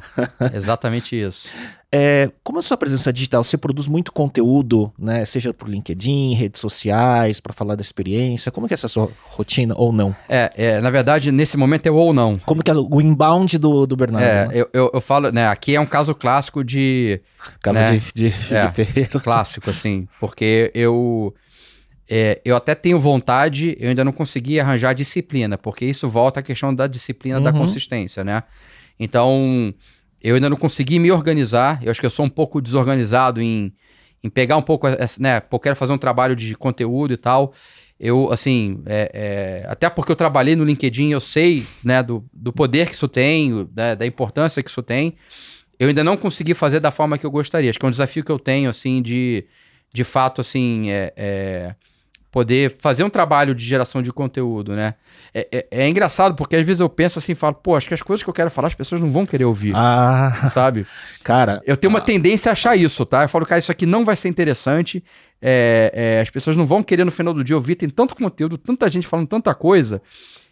exatamente 0.56 1.20
isso. 1.20 1.50
É, 1.94 2.32
como 2.42 2.58
a 2.58 2.62
sua 2.62 2.78
presença 2.78 3.12
digital, 3.12 3.44
você 3.44 3.58
produz 3.58 3.86
muito 3.86 4.14
conteúdo, 4.14 4.94
né? 4.98 5.26
Seja 5.26 5.54
por 5.54 5.68
LinkedIn, 5.68 6.34
redes 6.36 6.62
sociais, 6.62 7.42
para 7.42 7.52
falar 7.52 7.76
da 7.76 7.82
experiência. 7.82 8.50
Como 8.50 8.66
que 8.66 8.74
é 8.74 8.76
essa 8.76 8.88
sua 8.88 9.12
rotina 9.26 9.74
ou 9.78 9.92
não? 9.92 10.16
É, 10.30 10.52
é, 10.56 10.80
na 10.80 10.90
verdade, 10.90 11.34
nesse 11.34 11.58
momento 11.58 11.88
é 11.88 11.92
ou 11.92 12.14
não. 12.14 12.40
Como 12.40 12.64
que 12.64 12.72
é 12.72 12.74
o 12.74 13.02
inbound 13.02 13.58
do, 13.58 13.86
do 13.86 13.98
Bernardo? 13.98 14.26
É, 14.26 14.48
né? 14.48 14.54
eu, 14.54 14.70
eu, 14.72 14.92
eu, 14.94 15.02
falo, 15.02 15.34
né? 15.34 15.48
Aqui 15.50 15.76
é 15.76 15.82
um 15.82 15.86
caso 15.86 16.16
clássico 16.16 16.64
de. 16.64 17.20
Caso 17.62 17.78
né, 17.78 17.92
de, 17.92 18.14
de, 18.14 18.30
de 18.30 18.56
é, 18.56 18.70
Ferreiro. 18.70 19.20
Clássico, 19.20 19.70
assim. 19.70 20.08
Porque 20.18 20.72
eu. 20.74 21.36
É, 22.10 22.42
eu 22.46 22.56
até 22.56 22.74
tenho 22.74 23.00
vontade, 23.00 23.76
eu 23.80 23.90
ainda 23.90 24.04
não 24.04 24.12
consegui 24.14 24.60
arranjar 24.60 24.94
disciplina, 24.94 25.58
porque 25.58 25.86
isso 25.86 26.10
volta 26.10 26.40
à 26.40 26.44
questão 26.44 26.74
da 26.74 26.88
disciplina, 26.88 27.38
uhum. 27.38 27.44
da 27.44 27.54
consistência, 27.54 28.24
né? 28.24 28.44
Então, 29.00 29.74
eu 30.24 30.36
ainda 30.36 30.50
não 30.50 30.58
consegui 30.58 31.00
me 31.00 31.12
organizar. 31.12 31.80
Eu 31.84 31.92
acho 31.92 32.00
que 32.00 32.06
eu 32.06 32.12
sou 32.12 32.26
um 32.26 32.30
pouco 32.30 32.62
desorganizado 32.62 33.42
em, 33.42 33.74
em 34.24 34.30
pegar 34.30 34.58
um 34.58 34.62
pouco, 34.62 34.88
né? 35.20 35.40
Porque 35.40 35.64
quero 35.64 35.76
fazer 35.76 35.94
um 35.94 35.98
trabalho 35.98 36.36
de 36.36 36.56
conteúdo 36.56 37.14
e 37.14 37.18
tal. 37.18 37.54
Eu, 38.00 38.32
assim, 38.32 38.82
é, 38.86 39.12
é, 39.14 39.66
até 39.68 39.90
porque 39.90 40.12
eu 40.12 40.16
trabalhei 40.16 40.56
no 40.56 40.64
LinkedIn, 40.64 41.12
eu 41.12 41.20
sei, 41.20 41.68
né, 41.84 42.02
do, 42.02 42.26
do 42.34 42.52
poder 42.52 42.88
que 42.88 42.96
isso 42.96 43.08
tem, 43.08 43.68
da, 43.72 43.94
da 43.94 44.08
importância 44.08 44.64
que 44.64 44.70
isso 44.72 44.82
tem. 44.82 45.16
Eu 45.80 45.88
ainda 45.88 46.04
não 46.04 46.18
consegui 46.18 46.56
fazer 46.56 46.80
da 46.80 46.90
forma 46.90 47.18
que 47.18 47.26
eu 47.26 47.32
gostaria. 47.32 47.70
Acho 47.70 47.80
que 47.80 47.86
é 47.86 47.88
um 47.88 47.92
desafio 47.92 48.24
que 48.24 48.32
eu 48.32 48.40
tenho, 48.40 48.70
assim, 48.70 49.02
de, 49.02 49.46
de 49.94 50.04
fato, 50.04 50.42
assim, 50.42 50.90
é, 50.90 51.14
é 51.16 51.76
poder 52.32 52.78
fazer 52.80 53.04
um 53.04 53.10
trabalho 53.10 53.54
de 53.54 53.64
geração 53.64 54.02
de 54.02 54.12
conteúdo, 54.12 54.74
né? 54.74 54.96
É, 55.34 55.48
é, 55.52 55.68
é, 55.70 55.90
engraçado 55.90 56.34
porque 56.34 56.56
às 56.56 56.66
vezes 56.66 56.80
eu 56.80 56.88
penso 56.88 57.20
assim, 57.20 57.36
falo, 57.36 57.56
pô, 57.56 57.76
acho 57.76 57.90
que 57.90 57.94
as 57.94 58.02
coisas 58.02 58.24
que 58.24 58.30
eu 58.30 58.34
quero 58.34 58.50
falar 58.50 58.70
as 58.70 58.74
pessoas 58.74 59.02
não 59.02 59.12
vão 59.12 59.26
querer 59.26 59.44
ouvir. 59.44 59.74
Ah, 59.76 60.48
sabe? 60.50 60.88
Cara, 61.24 61.62
eu 61.66 61.76
tenho 61.76 61.92
uma 61.92 62.00
tendência 62.00 62.50
a 62.50 62.54
achar 62.54 62.76
isso, 62.78 63.06
tá? 63.06 63.24
Eu 63.24 63.30
falo, 63.30 63.46
cara, 63.46 63.60
isso 63.60 63.72
aqui 63.72 63.86
não 63.86 64.06
vai 64.06 64.16
ser 64.16 64.30
interessante. 64.30 65.04
É, 65.42 65.92
é, 65.94 66.22
as 66.22 66.30
pessoas 66.30 66.56
não 66.56 66.66
vão 66.66 66.82
querer 66.82 67.04
no 67.04 67.12
final 67.12 67.34
do 67.34 67.44
dia 67.44 67.56
ouvir. 67.56 67.76
Tem 67.76 67.90
tanto 67.90 68.16
conteúdo, 68.16 68.58
tanta 68.58 68.90
gente 68.90 69.06
falando 69.06 69.28
tanta 69.28 69.54
coisa 69.54 70.02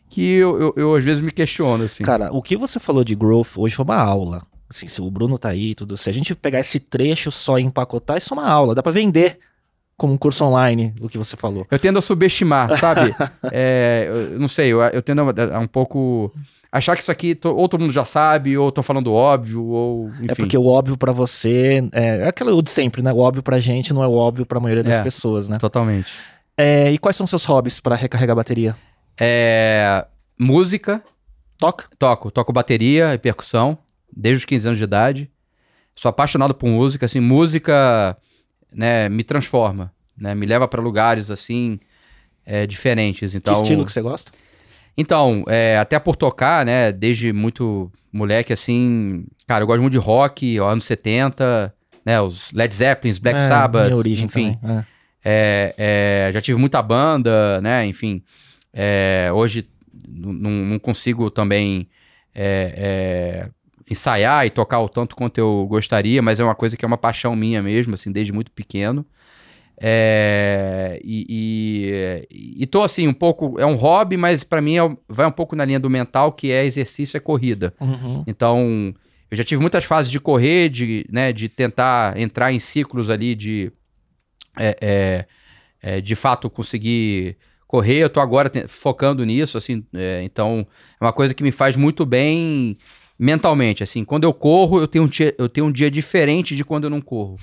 que 0.09 0.21
eu, 0.21 0.59
eu, 0.59 0.73
eu 0.75 0.95
às 0.95 1.03
vezes 1.03 1.21
me 1.21 1.31
questiono, 1.31 1.85
assim. 1.85 2.03
Cara, 2.03 2.29
o 2.33 2.41
que 2.41 2.57
você 2.57 2.79
falou 2.79 3.03
de 3.03 3.15
growth 3.15 3.57
hoje 3.57 3.75
foi 3.75 3.85
uma 3.85 3.97
aula. 3.97 4.45
Assim, 4.69 4.87
se 4.87 5.01
o 5.01 5.09
Bruno 5.09 5.37
tá 5.37 5.49
aí, 5.49 5.73
tudo. 5.73 5.97
Se 5.97 6.09
a 6.09 6.13
gente 6.13 6.35
pegar 6.35 6.59
esse 6.59 6.79
trecho 6.79 7.31
só 7.31 7.57
e 7.57 7.63
empacotar, 7.63 8.17
isso 8.17 8.33
é 8.33 8.37
uma 8.37 8.47
aula, 8.47 8.75
dá 8.75 8.83
para 8.83 8.91
vender 8.91 9.39
como 9.99 10.13
um 10.13 10.17
curso 10.17 10.45
online, 10.45 10.95
o 11.01 11.09
que 11.09 11.17
você 11.17 11.35
falou. 11.35 11.67
Eu 11.69 11.77
tendo 11.77 11.99
a 11.99 12.01
subestimar, 12.01 12.75
sabe? 12.79 13.13
é, 13.51 14.07
eu 14.31 14.39
não 14.39 14.47
sei, 14.47 14.69
eu, 14.69 14.81
eu 14.81 15.01
tendo 15.01 15.21
a, 15.21 15.57
a, 15.57 15.59
um 15.59 15.67
pouco 15.67 16.33
achar 16.71 16.95
que 16.95 17.01
isso 17.01 17.11
aqui 17.11 17.35
to, 17.35 17.49
ou 17.49 17.67
todo 17.67 17.81
mundo 17.81 17.91
já 17.91 18.05
sabe, 18.05 18.57
ou 18.57 18.71
tô 18.71 18.81
falando 18.81 19.13
óbvio, 19.13 19.63
ou 19.63 20.07
enfim. 20.15 20.27
É 20.29 20.35
porque 20.35 20.57
o 20.57 20.65
óbvio 20.65 20.97
para 20.97 21.11
você 21.11 21.83
é, 21.91 22.21
é 22.21 22.27
aquilo 22.29 22.63
de 22.63 22.69
sempre, 22.69 23.01
né? 23.01 23.11
O 23.11 23.17
óbvio 23.17 23.43
pra 23.43 23.59
gente 23.59 23.93
não 23.93 24.01
é 24.01 24.07
o 24.07 24.13
óbvio 24.13 24.45
pra 24.45 24.59
maioria 24.59 24.83
das 24.83 24.99
é, 24.99 25.03
pessoas, 25.03 25.49
né? 25.49 25.57
Totalmente. 25.57 26.11
É, 26.57 26.91
e 26.91 26.97
quais 26.97 27.17
são 27.17 27.27
seus 27.27 27.43
hobbies 27.43 27.79
para 27.79 27.95
recarregar 27.95 28.33
a 28.33 28.37
bateria? 28.37 28.75
É, 29.19 30.05
música. 30.39 31.03
Toca? 31.57 31.85
Toco. 31.99 32.31
Toco 32.31 32.53
bateria 32.53 33.13
e 33.13 33.17
percussão 33.17 33.77
desde 34.15 34.39
os 34.39 34.45
15 34.45 34.67
anos 34.67 34.77
de 34.77 34.83
idade. 34.85 35.29
Sou 35.93 36.07
apaixonado 36.07 36.55
por 36.55 36.67
música, 36.67 37.05
assim, 37.05 37.19
música 37.19 38.17
né, 38.73 39.09
me 39.09 39.23
transforma, 39.23 39.91
né, 40.17 40.35
me 40.35 40.45
leva 40.45 40.67
para 40.67 40.81
lugares 40.81 41.31
assim 41.31 41.79
é, 42.45 42.65
diferentes. 42.65 43.35
Então, 43.35 43.53
que 43.53 43.61
estilo 43.61 43.85
que 43.85 43.91
você 43.91 44.01
gosta? 44.01 44.31
Então, 44.97 45.43
é, 45.47 45.77
até 45.77 45.97
por 45.99 46.15
tocar, 46.15 46.65
né, 46.65 46.91
desde 46.91 47.31
muito 47.31 47.91
moleque, 48.11 48.51
assim, 48.51 49.25
cara, 49.47 49.63
eu 49.63 49.67
gosto 49.67 49.81
muito 49.81 49.93
de 49.93 49.99
rock, 49.99 50.59
ó, 50.59 50.69
anos 50.69 50.83
70, 50.85 51.73
né, 52.05 52.19
os 52.19 52.51
Led 52.51 52.73
Zeppelin, 52.73 53.15
Black 53.21 53.37
é, 53.37 53.47
Sabbath, 53.47 54.05
enfim. 54.05 54.55
Também, 54.55 54.77
é. 54.77 54.85
é. 55.23 55.75
É, 56.27 56.31
já 56.33 56.41
tive 56.41 56.59
muita 56.59 56.81
banda, 56.81 57.61
né, 57.61 57.85
enfim. 57.85 58.23
É, 58.73 59.29
hoje 59.33 59.69
não 60.07 60.77
consigo 60.79 61.29
também 61.29 61.87
ensaiar 63.89 64.45
e 64.45 64.49
tocar 64.49 64.79
o 64.79 64.89
tanto 64.89 65.15
quanto 65.15 65.37
eu 65.37 65.65
gostaria, 65.67 66.21
mas 66.21 66.39
é 66.39 66.43
uma 66.43 66.55
coisa 66.55 66.77
que 66.77 66.85
é 66.85 66.87
uma 66.87 66.97
paixão 66.97 67.35
minha 67.35 67.61
mesmo, 67.61 67.95
assim, 67.95 68.11
desde 68.11 68.31
muito 68.31 68.51
pequeno. 68.51 69.05
É, 69.81 70.99
e, 71.03 71.25
e, 72.29 72.63
e, 72.63 72.67
tô 72.67 72.83
assim, 72.83 73.07
um 73.07 73.13
pouco. 73.13 73.57
É 73.59 73.65
um 73.65 73.75
hobby, 73.75 74.17
mas 74.17 74.43
para 74.43 74.61
mim 74.61 74.77
é, 74.77 74.97
vai 75.07 75.25
um 75.25 75.31
pouco 75.31 75.55
na 75.55 75.63
linha 75.63 75.79
do 75.79 75.89
mental, 75.89 76.33
que 76.33 76.51
é 76.51 76.65
exercício, 76.65 77.15
é 77.15 77.19
corrida. 77.19 77.73
Uhum. 77.79 78.23
Então, 78.27 78.93
eu 79.31 79.37
já 79.37 79.43
tive 79.43 79.61
muitas 79.61 79.85
fases 79.85 80.11
de 80.11 80.19
correr, 80.19 80.69
de, 80.69 81.05
né, 81.09 81.31
de 81.31 81.47
tentar 81.47 82.17
entrar 82.17 82.51
em 82.51 82.59
ciclos 82.59 83.09
ali 83.09 83.33
de. 83.33 83.71
É, 84.57 84.77
é, 84.81 85.25
é 85.81 86.01
de 86.01 86.13
fato 86.13 86.49
conseguir 86.49 87.37
correr. 87.65 88.03
Eu 88.03 88.09
tô 88.09 88.19
agora 88.19 88.51
focando 88.67 89.23
nisso, 89.23 89.57
assim. 89.57 89.85
É, 89.93 90.21
então, 90.23 90.67
é 90.99 91.05
uma 91.05 91.13
coisa 91.13 91.33
que 91.33 91.41
me 91.41 91.53
faz 91.53 91.77
muito 91.77 92.05
bem 92.05 92.77
mentalmente, 93.19 93.83
assim, 93.83 94.05
quando 94.05 94.23
eu 94.23 94.33
corro, 94.33 94.79
eu 94.79 94.87
tenho 94.87 95.03
um 95.03 95.07
dia, 95.07 95.35
eu 95.37 95.49
tenho 95.49 95.67
um 95.67 95.71
dia 95.71 95.91
diferente 95.91 96.55
de 96.55 96.63
quando 96.63 96.85
eu 96.85 96.89
não 96.89 97.01
corro. 97.01 97.35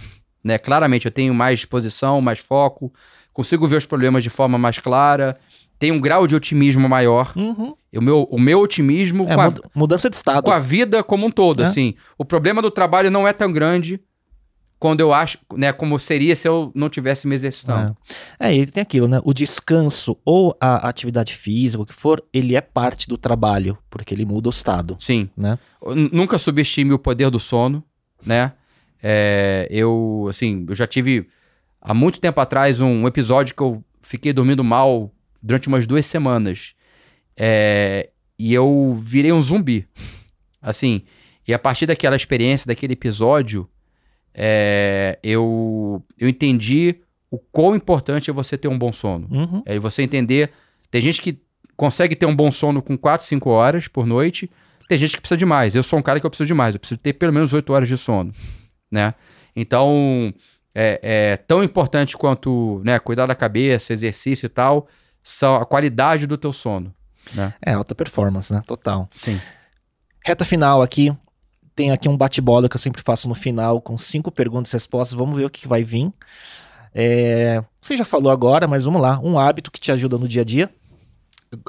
Né? 0.43 0.57
Claramente, 0.57 1.05
eu 1.05 1.13
tenho 1.13 1.35
mais 1.35 1.59
disposição, 1.59 2.21
mais 2.23 2.39
foco, 2.39 2.91
consigo 3.33 3.67
ver 3.67 3.77
os 3.77 3.85
problemas 3.85 4.23
de 4.23 4.31
forma 4.31 4.57
mais 4.57 4.79
clara, 4.79 5.37
tenho 5.79 5.95
um 5.95 6.01
grau 6.01 6.27
de 6.27 6.35
otimismo 6.35 6.89
maior. 6.89 7.33
Uhum. 7.37 7.75
O, 7.95 8.01
meu, 8.01 8.23
o 8.31 8.41
meu 8.41 8.61
otimismo 8.61 9.25
é, 9.29 9.35
com 9.35 9.41
a, 9.43 9.53
mudança 9.75 10.09
de 10.09 10.17
estado. 10.17 10.43
Com 10.43 10.51
a 10.51 10.59
vida 10.59 11.03
como 11.05 11.27
um 11.27 11.31
todo, 11.31 11.63
é. 11.63 11.67
assim. 11.67 11.95
O 12.17 12.25
problema 12.25 12.63
do 12.63 12.71
trabalho 12.71 13.11
não 13.11 13.29
é 13.29 13.33
tão 13.35 13.53
grande 13.53 14.01
quando 14.79 15.01
eu 15.01 15.13
acho, 15.13 15.39
né, 15.55 15.73
como 15.73 15.99
seria 15.99 16.37
se 16.37 16.47
eu 16.47 16.71
não 16.75 16.91
tivesse 16.91 17.27
me 17.27 17.35
exercitando. 17.35 17.97
É, 18.39 18.51
é 18.51 18.55
e 18.55 18.67
tem 18.67 18.83
aquilo, 18.83 19.09
né? 19.09 19.21
O 19.25 19.33
descanso 19.33 20.19
ou 20.25 20.57
a 20.61 20.89
atividade 20.89 21.35
física, 21.35 21.83
o 21.83 21.87
que 21.87 21.95
for, 21.95 22.23
ele 22.33 22.55
é 22.55 22.61
parte 22.61 23.09
do 23.09 23.17
trabalho, 23.17 23.79
porque 23.89 24.13
ele 24.13 24.27
muda 24.27 24.49
o 24.49 24.51
estado. 24.51 24.97
Sim. 24.99 25.31
Né? 25.37 25.59
Nunca 26.13 26.37
subestime 26.37 26.93
o 26.93 26.99
poder 26.99 27.31
do 27.31 27.41
sono, 27.41 27.83
né? 28.25 28.53
É, 29.03 29.67
eu, 29.71 30.27
assim, 30.29 30.67
eu 30.69 30.75
já 30.75 30.87
tive 30.87 31.27
há 31.81 31.95
muito 31.95 32.21
tempo 32.21 32.41
atrás 32.41 32.81
um 32.81 33.07
episódio 33.07 33.55
que 33.55 33.63
eu 33.63 33.83
fiquei 34.03 34.33
dormindo 34.33 34.63
mal 34.63 35.11
durante 35.43 35.69
umas 35.69 35.87
duas 35.87 36.05
semanas. 36.05 36.75
É, 37.37 38.11
e 38.39 38.53
eu 38.53 38.95
virei 39.01 39.33
um 39.33 39.41
zumbi. 39.41 39.89
Assim, 40.61 41.03
e 41.47 41.55
a 41.55 41.59
partir 41.59 41.87
daquela 41.87 42.17
experiência, 42.17 42.67
daquele 42.67 42.95
episódio, 42.95 43.69
é, 44.37 45.19
eu, 45.23 46.05
eu 46.19 46.29
entendi 46.29 46.97
o 47.31 47.39
quão 47.39 47.75
importante 47.75 48.29
é 48.29 48.33
você 48.33 48.59
ter 48.59 48.69
um 48.69 48.79
bom 48.79 48.93
sono. 48.93 49.27
Uhum. 49.31 49.63
É 49.65 49.79
você 49.79 50.03
entender. 50.03 50.51
Tem 50.91 51.01
gente 51.01 51.23
que 51.23 51.41
consegue 51.75 52.15
ter 52.15 52.27
um 52.27 52.37
bom 52.37 52.53
sono 52.53 52.83
com 52.83 52.99
4, 52.99 53.27
5 53.27 53.49
horas 53.49 53.89
por 53.89 54.05
noite. 54.07 54.51
Tem 54.89 54.99
gente 54.99 55.17
que 55.17 55.21
precisa 55.21 55.39
de 55.39 55.47
mais. 55.47 55.75
Eu 55.75 55.83
sou 55.83 55.99
um 55.99 56.03
cara 56.03 56.21
que 56.21 56.27
eu 56.27 56.31
preciso 56.31 56.47
de 56.47 56.55
mais. 56.55 56.75
Eu 56.75 56.79
preciso 56.79 57.01
ter 57.01 57.15
pelo 57.15 57.33
menos 57.33 57.53
8 57.55 57.73
horas 57.73 57.89
de 57.89 57.97
sono. 57.97 58.31
Né? 58.91 59.15
Então, 59.55 60.33
é, 60.75 61.01
é 61.03 61.37
tão 61.39 61.65
importante 61.65 62.17
quanto 62.17 62.83
né, 62.85 62.99
cuidar 62.99 63.25
da 63.25 63.35
cabeça, 63.35 63.95
exercício 63.95 64.47
e 64.47 64.51
tal, 64.51 64.87
são 65.23 65.57
a 65.57 65.65
qualidade 65.65 66.27
do 66.27 66.37
teu 66.37 66.53
sono. 66.53 66.95
Né? 67.35 67.55
É, 67.65 67.73
alta 67.73 67.95
performance, 67.95 68.53
né? 68.53 68.63
Total. 68.67 69.09
Sim. 69.17 69.41
Reta 70.25 70.45
final 70.45 70.83
aqui 70.83 71.13
tem 71.77 71.93
aqui 71.93 72.09
um 72.09 72.17
bate-bola 72.17 72.69
que 72.71 72.75
eu 72.75 72.81
sempre 72.81 73.03
faço 73.03 73.29
no 73.29 73.35
final, 73.35 73.83
com 73.83 73.99
cinco 73.99 74.33
perguntas 74.33 74.73
e 74.73 74.77
respostas. 74.77 75.17
Vamos 75.17 75.37
ver 75.37 75.45
o 75.45 75.51
que, 75.51 75.69
vai 75.69 75.85
vir. 75.85 76.11
É, 76.95 77.63
você 77.79 77.95
já 77.97 78.05
falou 78.05 78.33
agora, 78.33 78.67
mas 78.67 78.87
vamos 78.87 79.03
lá. 79.03 79.21
Um 79.23 79.39
hábito 79.39 79.71
que 79.71 79.79
te 79.79 79.93
ajuda 79.93 80.17
no 80.17 80.27
dia 80.27 80.41
a 80.41 80.45
dia? 80.45 80.71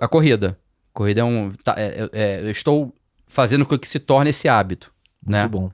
A 0.01 0.07
corrida. 0.07 0.57
Corrida 0.93 1.21
é 1.21 1.23
um. 1.25 1.51
Tá, 1.61 1.75
é, 1.77 2.09
é, 2.13 2.41
eu 2.41 2.51
estou 2.51 2.93
fazendo 3.27 3.65
com 3.65 3.77
que 3.77 3.87
se 3.87 3.99
torne 3.99 4.29
esse 4.29 4.47
hábito. 4.47 4.91
Muito 5.21 5.31
né? 5.31 5.47
bom. 5.47 5.69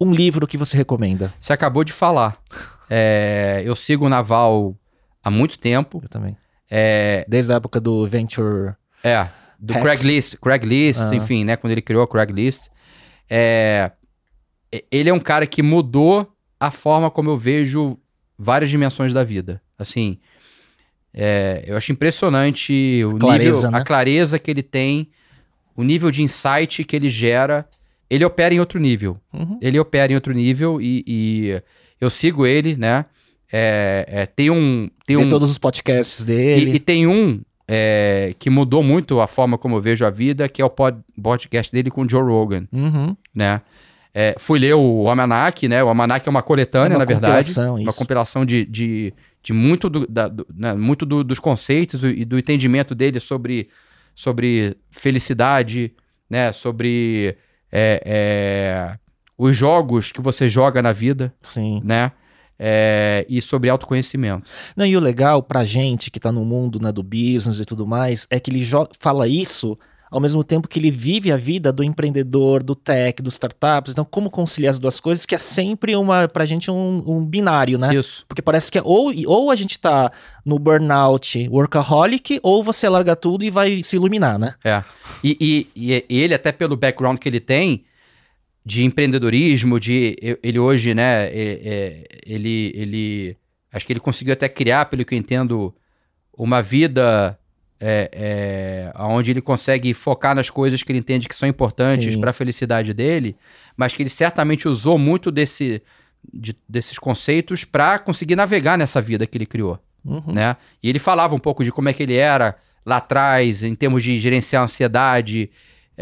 Um 0.00 0.10
livro 0.10 0.46
que 0.46 0.56
você 0.56 0.78
recomenda? 0.78 1.32
Você 1.38 1.52
acabou 1.52 1.84
de 1.84 1.92
falar. 1.92 2.40
É, 2.88 3.62
eu 3.64 3.76
sigo 3.76 4.06
o 4.06 4.08
Naval 4.08 4.74
há 5.22 5.30
muito 5.30 5.58
tempo. 5.58 6.00
Eu 6.02 6.08
também. 6.08 6.34
É, 6.70 7.26
Desde 7.28 7.52
a 7.52 7.56
época 7.56 7.78
do 7.78 8.06
Venture. 8.06 8.74
É, 9.04 9.28
do 9.58 9.74
Hacks. 9.74 9.82
Craigslist, 9.82 10.36
Craigslist, 10.40 11.12
enfim, 11.12 11.44
né, 11.44 11.56
quando 11.56 11.72
ele 11.72 11.82
criou 11.82 12.02
a 12.02 12.08
Craigslist. 12.08 12.70
É, 13.30 13.92
e- 14.72 14.84
ele 14.90 15.08
é 15.08 15.14
um 15.14 15.20
cara 15.20 15.46
que 15.46 15.62
mudou 15.62 16.30
a 16.58 16.70
forma 16.70 17.10
como 17.10 17.30
eu 17.30 17.36
vejo 17.36 17.96
várias 18.38 18.68
dimensões 18.70 19.12
da 19.12 19.22
vida. 19.24 19.62
Assim, 19.78 20.18
é, 21.14 21.64
eu 21.66 21.76
acho 21.76 21.92
impressionante 21.92 23.02
o 23.04 23.16
Clareza, 23.18 23.56
nível, 23.58 23.70
né? 23.70 23.78
a 23.78 23.84
clareza 23.84 24.38
que 24.38 24.50
ele 24.50 24.62
tem, 24.62 25.08
o 25.76 25.82
nível 25.82 26.10
de 26.10 26.22
insight 26.22 26.84
que 26.84 26.96
ele 26.96 27.08
gera. 27.08 27.68
Ele 28.08 28.24
opera 28.24 28.52
em 28.52 28.58
outro 28.58 28.80
nível 28.80 29.20
Uhum. 29.32 29.56
ele 29.62 29.78
opera 29.78 30.10
em 30.12 30.16
outro 30.16 30.34
nível 30.34 30.80
e, 30.82 31.04
e 31.06 31.62
eu 32.00 32.10
sigo 32.10 32.44
ele, 32.44 32.76
né? 32.76 33.04
É, 33.52 34.04
é, 34.08 34.26
tem 34.26 34.50
um. 34.50 34.90
Tem 35.06 35.16
um 35.16 35.28
todos 35.28 35.48
os 35.50 35.58
podcasts 35.58 36.20
e, 36.20 36.24
dele. 36.26 36.72
e 36.74 36.78
tem 36.80 37.06
um 37.06 37.40
é, 37.72 38.34
que 38.36 38.50
mudou 38.50 38.82
muito 38.82 39.20
a 39.20 39.28
forma 39.28 39.56
como 39.56 39.76
eu 39.76 39.80
vejo 39.80 40.04
a 40.04 40.10
vida, 40.10 40.48
que 40.48 40.60
é 40.60 40.64
o 40.64 40.68
pod- 40.70 40.98
podcast 41.22 41.70
dele 41.70 41.88
com 41.88 42.02
o 42.02 42.08
Joe 42.10 42.22
Rogan, 42.22 42.66
Uhum. 42.72 43.16
né? 43.32 43.60
É, 44.12 44.34
fui 44.40 44.58
ler 44.58 44.74
o 44.74 45.06
Almanac, 45.08 45.68
né? 45.68 45.84
O 45.84 45.88
Almanac 45.88 46.28
é 46.28 46.30
uma 46.30 46.42
coletânea, 46.42 46.94
É 46.94 46.96
uma 46.96 46.98
na 46.98 47.04
verdade. 47.04 47.46
compilação, 47.46 47.74
Uma 47.76 47.88
isso. 47.90 47.96
compilação 47.98 48.44
de, 48.44 48.64
de, 48.66 49.14
de 49.40 49.52
muito, 49.52 49.88
do, 49.88 50.04
da- 50.08 50.26
do- 50.26 50.44
né, 50.52 50.74
muito 50.74 51.06
do- 51.06 51.22
dos 51.22 51.38
conceitos 51.38 52.02
e 52.02 52.24
do 52.24 52.36
entendimento 52.36 52.92
dele 52.92 53.20
sobre, 53.20 53.68
sobre 54.16 54.76
felicidade, 54.90 55.92
né? 56.28 56.50
Sobre 56.52 57.36
é, 57.70 58.02
é, 58.04 58.98
os 59.38 59.56
jogos 59.56 60.10
que 60.10 60.20
você 60.20 60.48
joga 60.48 60.82
na 60.82 60.90
vida, 60.90 61.32
Sim. 61.40 61.80
né? 61.84 62.10
É, 62.62 63.24
e 63.26 63.40
sobre 63.40 63.70
autoconhecimento. 63.70 64.50
Não, 64.76 64.84
e 64.84 64.94
o 64.94 65.00
legal 65.00 65.42
pra 65.42 65.64
gente 65.64 66.10
que 66.10 66.20
tá 66.20 66.30
no 66.30 66.44
mundo 66.44 66.78
né, 66.78 66.92
do 66.92 67.02
business 67.02 67.58
e 67.58 67.64
tudo 67.64 67.86
mais 67.86 68.26
é 68.28 68.38
que 68.38 68.50
ele 68.50 68.62
fala 69.00 69.26
isso 69.26 69.78
ao 70.10 70.20
mesmo 70.20 70.42
tempo 70.42 70.66
que 70.66 70.78
ele 70.80 70.90
vive 70.90 71.30
a 71.30 71.36
vida 71.36 71.72
do 71.72 71.84
empreendedor, 71.84 72.64
do 72.64 72.74
tech, 72.74 73.22
dos 73.22 73.34
startups. 73.34 73.92
Então, 73.92 74.04
como 74.04 74.28
conciliar 74.28 74.70
as 74.72 74.78
duas 74.80 74.98
coisas, 74.98 75.24
que 75.24 75.36
é 75.36 75.38
sempre 75.38 75.94
uma, 75.94 76.26
pra 76.26 76.44
gente, 76.44 76.68
um, 76.68 77.02
um 77.06 77.24
binário, 77.24 77.78
né? 77.78 77.94
Isso. 77.94 78.24
Porque 78.28 78.42
parece 78.42 78.72
que 78.72 78.78
é 78.78 78.82
ou, 78.84 79.12
ou 79.26 79.52
a 79.52 79.54
gente 79.56 79.78
tá 79.78 80.10
no 80.44 80.58
burnout 80.58 81.48
workaholic, 81.48 82.40
ou 82.42 82.60
você 82.62 82.88
larga 82.88 83.14
tudo 83.14 83.44
e 83.44 83.50
vai 83.50 83.82
se 83.84 83.94
iluminar, 83.96 84.36
né? 84.38 84.54
É. 84.64 84.82
E, 85.22 85.66
e- 85.76 86.02
e 86.10 86.14
ele, 86.20 86.34
até 86.34 86.50
pelo 86.50 86.76
background 86.76 87.16
que 87.18 87.28
ele 87.28 87.38
tem 87.40 87.84
de 88.64 88.84
empreendedorismo, 88.84 89.80
de 89.80 90.16
ele 90.42 90.58
hoje, 90.58 90.94
né, 90.94 91.26
é- 91.26 91.60
é, 91.64 92.04
ele, 92.26 92.72
ele. 92.74 93.36
Acho 93.72 93.86
que 93.86 93.92
ele 93.92 94.00
conseguiu 94.00 94.32
até 94.32 94.48
criar, 94.48 94.86
pelo 94.86 95.04
que 95.04 95.14
eu 95.14 95.18
entendo, 95.18 95.74
uma 96.36 96.60
vida 96.60 97.38
é, 97.80 98.10
é, 98.92 99.02
onde 99.04 99.30
ele 99.30 99.40
consegue 99.40 99.94
focar 99.94 100.34
nas 100.34 100.50
coisas 100.50 100.82
que 100.82 100.92
ele 100.92 100.98
entende 100.98 101.28
que 101.28 101.34
são 101.34 101.48
importantes 101.48 102.14
para 102.16 102.30
a 102.30 102.32
felicidade 102.34 102.92
dele, 102.92 103.36
mas 103.76 103.92
que 103.94 104.02
ele 104.02 104.10
certamente 104.10 104.68
usou 104.68 104.98
muito 104.98 105.30
desse, 105.30 105.80
de- 106.32 106.54
desses 106.68 106.98
conceitos 106.98 107.64
para 107.64 107.98
conseguir 107.98 108.36
navegar 108.36 108.76
nessa 108.76 109.00
vida 109.00 109.26
que 109.26 109.38
ele 109.38 109.46
criou 109.46 109.78
Uhum. 110.04 110.32
né? 110.32 110.56
E 110.82 110.88
ele 110.88 110.98
falava 110.98 111.34
um 111.34 111.38
pouco 111.38 111.62
de 111.62 111.70
como 111.70 111.88
é 111.88 111.92
que 111.92 112.02
ele 112.02 112.14
era 112.16 112.56
lá 112.86 112.96
atrás, 112.96 113.62
em 113.62 113.74
termos 113.74 114.02
de 114.02 114.18
gerenciar 114.18 114.62
a 114.62 114.64
ansiedade, 114.64 115.50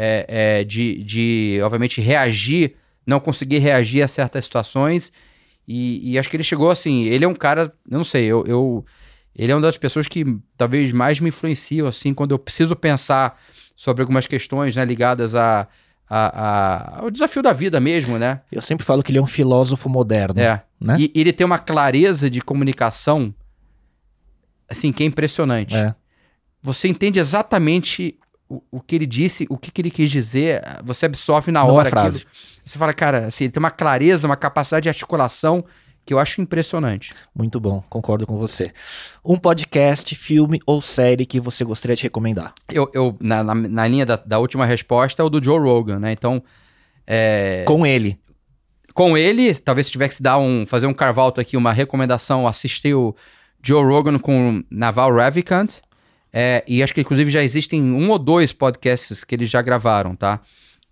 é, 0.01 0.25
é, 0.61 0.65
de, 0.65 1.03
de, 1.03 1.59
obviamente, 1.63 2.01
reagir, 2.01 2.75
não 3.07 3.19
conseguir 3.19 3.59
reagir 3.59 4.03
a 4.03 4.09
certas 4.09 4.45
situações. 4.45 5.13
E, 5.67 6.13
e 6.13 6.19
acho 6.19 6.31
que 6.31 6.37
ele 6.37 6.45
chegou 6.45 6.71
assim. 6.71 7.05
Ele 7.05 7.25
é 7.25 7.29
um 7.29 7.35
cara, 7.35 7.73
eu 7.91 7.97
não 7.99 8.05
sei, 8.05 8.25
eu, 8.27 8.45
eu- 8.47 8.85
ele 9.37 9.53
é 9.53 9.55
uma 9.55 9.61
das 9.63 9.77
pessoas 9.79 10.07
que 10.09 10.25
talvez 10.57 10.93
mais 10.93 11.21
me 11.21 11.29
influenciam, 11.29 11.87
assim, 11.87 12.15
quando 12.15 12.33
eu 12.33 12.39
preciso 12.39 12.75
pensar 12.75 13.39
sobre 13.77 14.03
algumas 14.03 14.27
questões, 14.27 14.75
né, 14.75 14.85
ligadas 14.85 15.35
a, 15.35 15.69
a- 16.09 16.99
a- 16.99 16.99
ao 17.03 17.11
desafio 17.11 17.43
da 17.43 17.53
vida 17.53 17.79
mesmo, 17.81 18.19
né? 18.19 18.41
Eu 18.51 18.61
sempre 18.63 18.85
falo 18.85 19.03
que 19.03 19.11
ele 19.13 19.19
é 19.19 19.23
um 19.23 19.27
filósofo 19.27 19.89
moderno, 19.89 20.41
É. 20.41 20.63
né? 20.81 20.97
E, 20.99 21.13
e 21.15 21.21
ele 21.21 21.33
tem 21.33 21.45
uma 21.45 21.59
clareza 21.59 22.29
de 22.31 22.41
comunicação, 22.41 23.33
assim, 24.69 24.93
que 24.93 25.03
é 25.03 25.07
impressionante. 25.07 25.75
É. 25.77 25.95
Você 26.63 26.89
entende 26.89 27.19
exatamente 27.21 28.19
o, 28.49 28.63
o 28.71 28.81
que 28.81 28.95
ele 28.95 29.07
disse, 29.07 29.47
o 29.51 29.57
que, 29.59 29.71
que 29.71 29.81
ele 29.81 29.91
quis 29.91 30.11
dizer, 30.11 30.63
você 30.85 31.07
absorve 31.07 31.53
na 31.53 31.61
Numa 31.63 31.73
hora 31.73 31.91
frase. 31.91 32.19
aquilo. 32.19 32.33
Você 32.65 32.79
fala, 32.79 32.93
cara, 32.93 33.27
assim, 33.27 33.45
ele 33.45 33.53
tem 33.53 33.59
uma 33.61 33.71
clareza, 33.71 34.27
uma 34.27 34.37
capacidade 34.37 34.85
de 34.85 34.89
articulação 34.89 35.65
que 36.05 36.15
eu 36.15 36.19
acho 36.19 36.41
impressionante. 36.41 37.13
Muito 37.35 37.61
bom, 37.61 37.83
concordo 37.91 38.27
com 38.27 38.39
você. 38.39 38.73
Um 39.25 39.37
podcast, 39.37 40.15
filme 40.15 40.59
ou 40.67 40.81
série 40.81 41.27
que 41.27 41.39
você 41.39 41.65
gostaria 41.65 41.95
de 41.97 42.03
recomendar? 42.03 42.55
Eu, 42.71 42.91
eu 42.95 43.15
na, 43.21 43.45
na, 43.45 43.55
na 43.55 43.87
linha 43.87 44.07
da, 44.07 44.17
da 44.17 44.39
última 44.39 44.65
resposta, 44.65 45.21
é 45.23 45.25
o 45.25 45.29
do 45.29 45.43
Joe 45.43 45.59
Rogan, 45.59 45.99
né? 45.99 46.13
Então, 46.13 46.43
é, 47.07 47.65
Com 47.67 47.87
ele. 47.87 48.19
com 48.95 49.17
ele, 49.19 49.55
talvez 49.55 49.87
se 49.87 49.93
tivesse 49.93 50.17
que 50.17 50.23
dar 50.23 50.39
um, 50.39 50.67
fazer 50.67 50.87
um 50.87 50.95
carvalto 50.95 51.41
aqui, 51.41 51.57
uma 51.57 51.73
recomendação, 51.73 52.47
assistir 52.47 52.95
o 52.95 53.15
Joe 53.63 53.85
Rogan 53.85 54.19
com 54.19 54.63
Naval 54.71 55.15
Ravikant. 55.15 55.81
É, 56.33 56.63
e 56.67 56.83
acho 56.83 56.95
que 56.95 57.01
inclusive 57.01 57.31
já 57.31 57.43
existem 57.43 57.83
um 57.83 58.11
ou 58.11 58.19
dois 58.19 58.53
podcasts 58.53 59.25
que 59.25 59.35
eles 59.35 59.49
já 59.49 59.63
gravaram, 59.63 60.15
tá? 60.15 60.41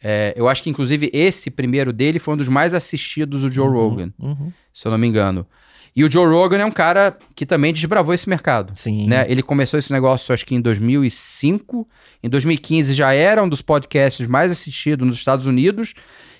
É, 0.02 0.34
eu 0.36 0.48
acho 0.48 0.62
que 0.62 0.70
inclusive 0.70 1.10
esse 1.12 1.50
primeiro 1.50 1.92
dele 1.92 2.18
foi 2.18 2.34
um 2.34 2.36
dos 2.36 2.48
mais 2.48 2.74
assistidos 2.74 3.42
do 3.42 3.50
Joe 3.52 3.68
Rogan, 3.68 4.12
Uhum. 4.18 4.52
se 4.72 4.86
eu 4.86 4.90
não 4.92 4.98
me 4.98 5.06
engano. 5.06 5.46
E 5.94 6.04
o 6.04 6.10
Joe 6.12 6.26
Rogan 6.26 6.58
é 6.58 6.64
um 6.66 6.70
cara 6.70 7.16
que 7.34 7.46
também 7.46 7.72
desbravou 7.72 8.12
esse 8.12 8.28
mercado. 8.28 8.74
Sim. 8.76 9.06
Né? 9.06 9.24
Ele 9.30 9.42
começou 9.42 9.78
esse 9.78 9.90
negócio, 9.90 10.34
acho 10.34 10.44
que 10.44 10.54
em 10.54 10.60
2005. 10.60 11.88
Em 12.22 12.28
2015 12.28 12.94
já 12.94 13.12
era 13.14 13.42
um 13.42 13.48
dos 13.48 13.62
podcasts 13.62 14.26
mais 14.26 14.52
assistidos 14.52 15.06
nos 15.06 15.16
Estados 15.16 15.46
Unidos. 15.46 15.94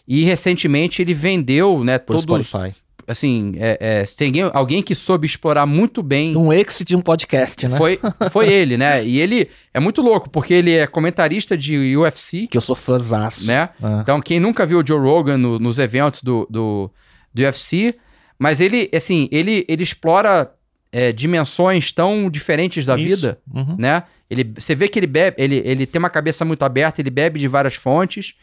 E 0.07 0.25
recentemente 0.25 1.01
ele 1.01 1.15
vendeu, 1.15 1.83
né, 1.83 1.99
Por 1.99 2.17
todos. 2.23 2.47
Spotify. 2.47 2.75
Assim, 3.09 3.55
é, 3.59 3.79
é, 4.01 4.05
se 4.05 4.17
tem 4.17 4.27
alguém, 4.29 4.51
alguém 4.53 4.83
que 4.83 4.95
soube 4.95 5.27
explorar 5.27 5.65
muito 5.67 6.03
bem. 6.03 6.37
Um 6.37 6.53
exit 6.53 6.85
de 6.85 6.97
um 6.97 7.01
podcast, 7.01 7.69
né? 7.69 7.77
Foi, 7.77 8.01
foi 8.31 8.49
ele, 8.53 8.77
né? 8.77 9.05
E 9.05 9.21
ele 9.21 9.49
é 9.73 9.79
muito 9.79 10.03
louco, 10.03 10.29
porque 10.29 10.53
ele 10.53 10.73
é 10.73 10.87
comentarista 10.87 11.57
de 11.57 11.97
UFC, 11.97 12.49
Que 12.49 12.57
eu 12.57 12.61
sou 12.61 12.75
fãzaço. 12.75 13.47
né? 13.47 13.69
Ah. 13.83 14.01
Então, 14.03 14.21
quem 14.21 14.41
nunca 14.41 14.67
viu 14.67 14.81
o 14.81 14.87
Joe 14.87 14.99
Rogan 14.99 15.39
no- 15.39 15.59
nos 15.59 15.79
eventos 15.79 16.23
do, 16.23 16.47
do, 16.51 16.91
do 17.33 17.43
UFC, 17.43 17.95
mas 18.39 18.61
ele, 18.61 18.91
assim, 18.93 19.29
ele, 19.31 19.65
ele 19.69 19.83
explora 19.85 20.51
é, 20.93 21.13
dimensões 21.13 21.93
tão 21.93 22.29
diferentes 22.29 22.85
da 22.85 22.97
Isso. 22.99 23.17
vida, 23.17 23.39
Uhum. 23.55 23.77
né? 23.79 24.03
Ele, 24.29 24.53
você 24.59 24.75
vê 24.75 24.89
que 24.89 24.99
ele 24.99 25.07
bebe, 25.07 25.37
ele, 25.39 25.63
ele 25.65 25.87
tem 25.87 25.99
uma 26.01 26.11
cabeça 26.11 26.45
muito 26.45 26.65
aberta, 26.65 27.01
ele 27.01 27.11
bebe 27.11 27.39
de 27.39 27.47
várias 27.47 27.75
fontes, 27.77 28.35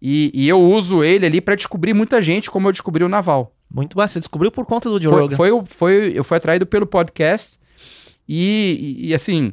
e, 0.00 0.30
e 0.34 0.48
eu 0.48 0.60
uso 0.60 1.02
ele 1.02 1.26
ali 1.26 1.40
pra 1.40 1.54
descobrir 1.54 1.92
muita 1.92 2.22
gente, 2.22 2.50
como 2.50 2.68
eu 2.68 2.72
descobri 2.72 3.02
o 3.04 3.08
Naval. 3.08 3.54
Muito 3.70 3.96
bom. 3.96 4.06
Você 4.06 4.18
descobriu 4.18 4.50
por 4.50 4.64
conta 4.64 4.88
do 4.88 5.00
Joe 5.00 5.28
Foi, 5.28 5.50
foi, 5.50 5.64
foi, 5.66 6.12
eu 6.14 6.24
fui 6.24 6.36
atraído 6.36 6.66
pelo 6.66 6.86
podcast, 6.86 7.58
e, 8.28 8.96
e, 9.00 9.08
e, 9.08 9.14
assim, 9.14 9.52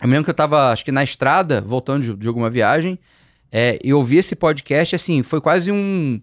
eu 0.00 0.08
me 0.08 0.14
lembro 0.14 0.24
que 0.24 0.30
eu 0.30 0.34
tava, 0.34 0.72
acho 0.72 0.84
que 0.84 0.92
na 0.92 1.04
estrada, 1.04 1.60
voltando 1.60 2.02
de, 2.02 2.16
de 2.16 2.28
alguma 2.28 2.48
viagem, 2.48 2.98
é, 3.52 3.78
eu 3.84 3.98
ouvi 3.98 4.16
esse 4.16 4.34
podcast, 4.34 4.94
assim, 4.94 5.22
foi 5.22 5.40
quase 5.40 5.70
um 5.70 6.20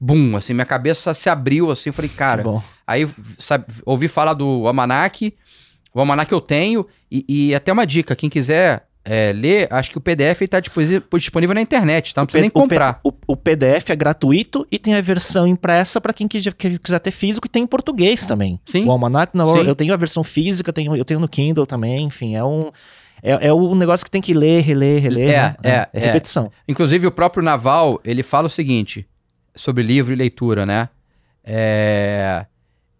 boom, 0.00 0.36
assim, 0.36 0.54
minha 0.54 0.66
cabeça 0.66 1.14
se 1.14 1.28
abriu, 1.28 1.70
assim, 1.70 1.90
eu 1.90 1.94
falei, 1.94 2.10
cara, 2.10 2.42
Bom. 2.42 2.62
Aí 2.86 3.08
sabe, 3.38 3.66
ouvi 3.86 4.08
falar 4.08 4.34
do 4.34 4.66
Almanac, 4.66 5.32
o 5.94 6.00
Almanac 6.00 6.32
eu 6.32 6.40
tenho, 6.40 6.84
e, 7.10 7.24
e 7.28 7.54
até 7.54 7.72
uma 7.72 7.86
dica, 7.86 8.16
quem 8.16 8.28
quiser 8.28 8.88
é, 9.04 9.32
ler, 9.32 9.66
acho 9.72 9.90
que 9.90 9.98
o 9.98 10.00
PDF 10.00 10.42
está 10.42 10.60
disponível 10.60 11.54
na 11.54 11.60
internet, 11.62 12.14
tá? 12.14 12.20
Não 12.20 12.26
precisa 12.26 12.42
nem 12.42 12.50
comprar. 12.50 13.00
O, 13.02 13.12
o 13.26 13.36
PDF 13.36 13.90
é 13.90 13.96
gratuito 13.96 14.66
e 14.70 14.78
tem 14.78 14.94
a 14.94 15.00
versão 15.00 15.46
impressa 15.46 16.00
para 16.00 16.12
quem 16.12 16.28
quiser, 16.28 16.52
quiser 16.52 16.98
ter 16.98 17.10
físico 17.10 17.46
e 17.46 17.50
tem 17.50 17.62
em 17.62 17.66
português 17.66 18.26
também. 18.26 18.60
Sim. 18.66 18.84
O 18.86 18.90
Almanac, 18.90 19.34
não, 19.36 19.46
Sim. 19.46 19.60
eu 19.60 19.74
tenho 19.74 19.94
a 19.94 19.96
versão 19.96 20.22
física, 20.22 20.72
tenho, 20.72 20.94
eu 20.94 21.04
tenho 21.04 21.18
no 21.18 21.28
Kindle 21.28 21.66
também, 21.66 22.04
enfim, 22.04 22.34
é 22.36 22.44
um. 22.44 22.60
É, 23.22 23.48
é 23.48 23.52
um 23.52 23.74
negócio 23.74 24.04
que 24.04 24.10
tem 24.10 24.22
que 24.22 24.32
ler, 24.32 24.62
reler, 24.62 25.02
reler. 25.02 25.30
É, 25.30 25.32
né? 25.32 25.54
é, 25.62 25.88
é. 25.92 26.06
repetição. 26.06 26.50
Inclusive, 26.66 27.06
o 27.06 27.10
próprio 27.10 27.42
Naval, 27.42 28.00
ele 28.02 28.22
fala 28.22 28.46
o 28.46 28.50
seguinte, 28.50 29.06
sobre 29.54 29.82
livro 29.82 30.12
e 30.12 30.16
leitura, 30.16 30.64
né? 30.64 30.88
É, 31.44 32.46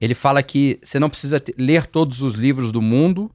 Ele 0.01 0.14
fala 0.14 0.43
que 0.43 0.78
você 0.82 0.98
não 0.98 1.09
precisa 1.10 1.39
te- 1.40 1.55
ler 1.59 1.86
todos 1.86 2.22
os 2.22 2.35
livros 2.35 2.72
do 2.72 2.82
mundo, 2.82 3.31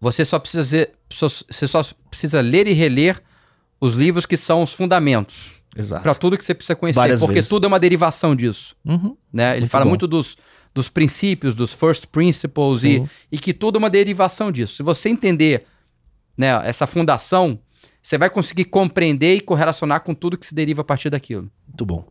você 0.00 0.24
só 0.24 0.38
precisa, 0.38 0.88
você 1.10 1.68
só 1.68 1.82
precisa 2.10 2.40
ler 2.40 2.66
e 2.66 2.72
reler 2.72 3.22
os 3.80 3.94
livros 3.94 4.26
que 4.26 4.36
são 4.36 4.62
os 4.62 4.72
fundamentos. 4.72 5.54
Exato. 5.78 6.02
para 6.02 6.14
tudo 6.14 6.38
que 6.38 6.44
você 6.44 6.54
precisa 6.54 6.74
conhecer, 6.74 6.98
Várias 6.98 7.20
porque 7.20 7.34
vezes. 7.34 7.50
tudo 7.50 7.66
é 7.66 7.68
uma 7.68 7.78
derivação 7.78 8.34
disso, 8.34 8.74
Uhum. 8.82 9.14
né? 9.30 9.50
Ele 9.52 9.60
Muito 9.60 9.70
fala 9.70 9.84
bom. 9.84 9.90
muito 9.90 10.06
dos, 10.06 10.34
dos 10.72 10.88
princípios, 10.88 11.54
dos 11.54 11.74
first 11.74 12.06
principles 12.06 12.82
e, 12.82 13.04
e 13.30 13.38
que 13.38 13.52
tudo 13.52 13.76
é 13.76 13.78
uma 13.78 13.90
derivação 13.90 14.50
disso. 14.50 14.76
Se 14.76 14.82
você 14.82 15.10
entender 15.10 15.66
né, 16.34 16.48
essa 16.64 16.86
fundação, 16.86 17.58
você 18.02 18.16
vai 18.16 18.30
conseguir 18.30 18.64
compreender 18.64 19.34
e 19.34 19.40
correlacionar 19.40 20.00
com 20.00 20.14
tudo 20.14 20.38
que 20.38 20.46
se 20.46 20.54
deriva 20.54 20.80
a 20.80 20.84
partir 20.84 21.10
daquilo. 21.10 21.50
Muito 21.68 21.84
bom. 21.84 22.06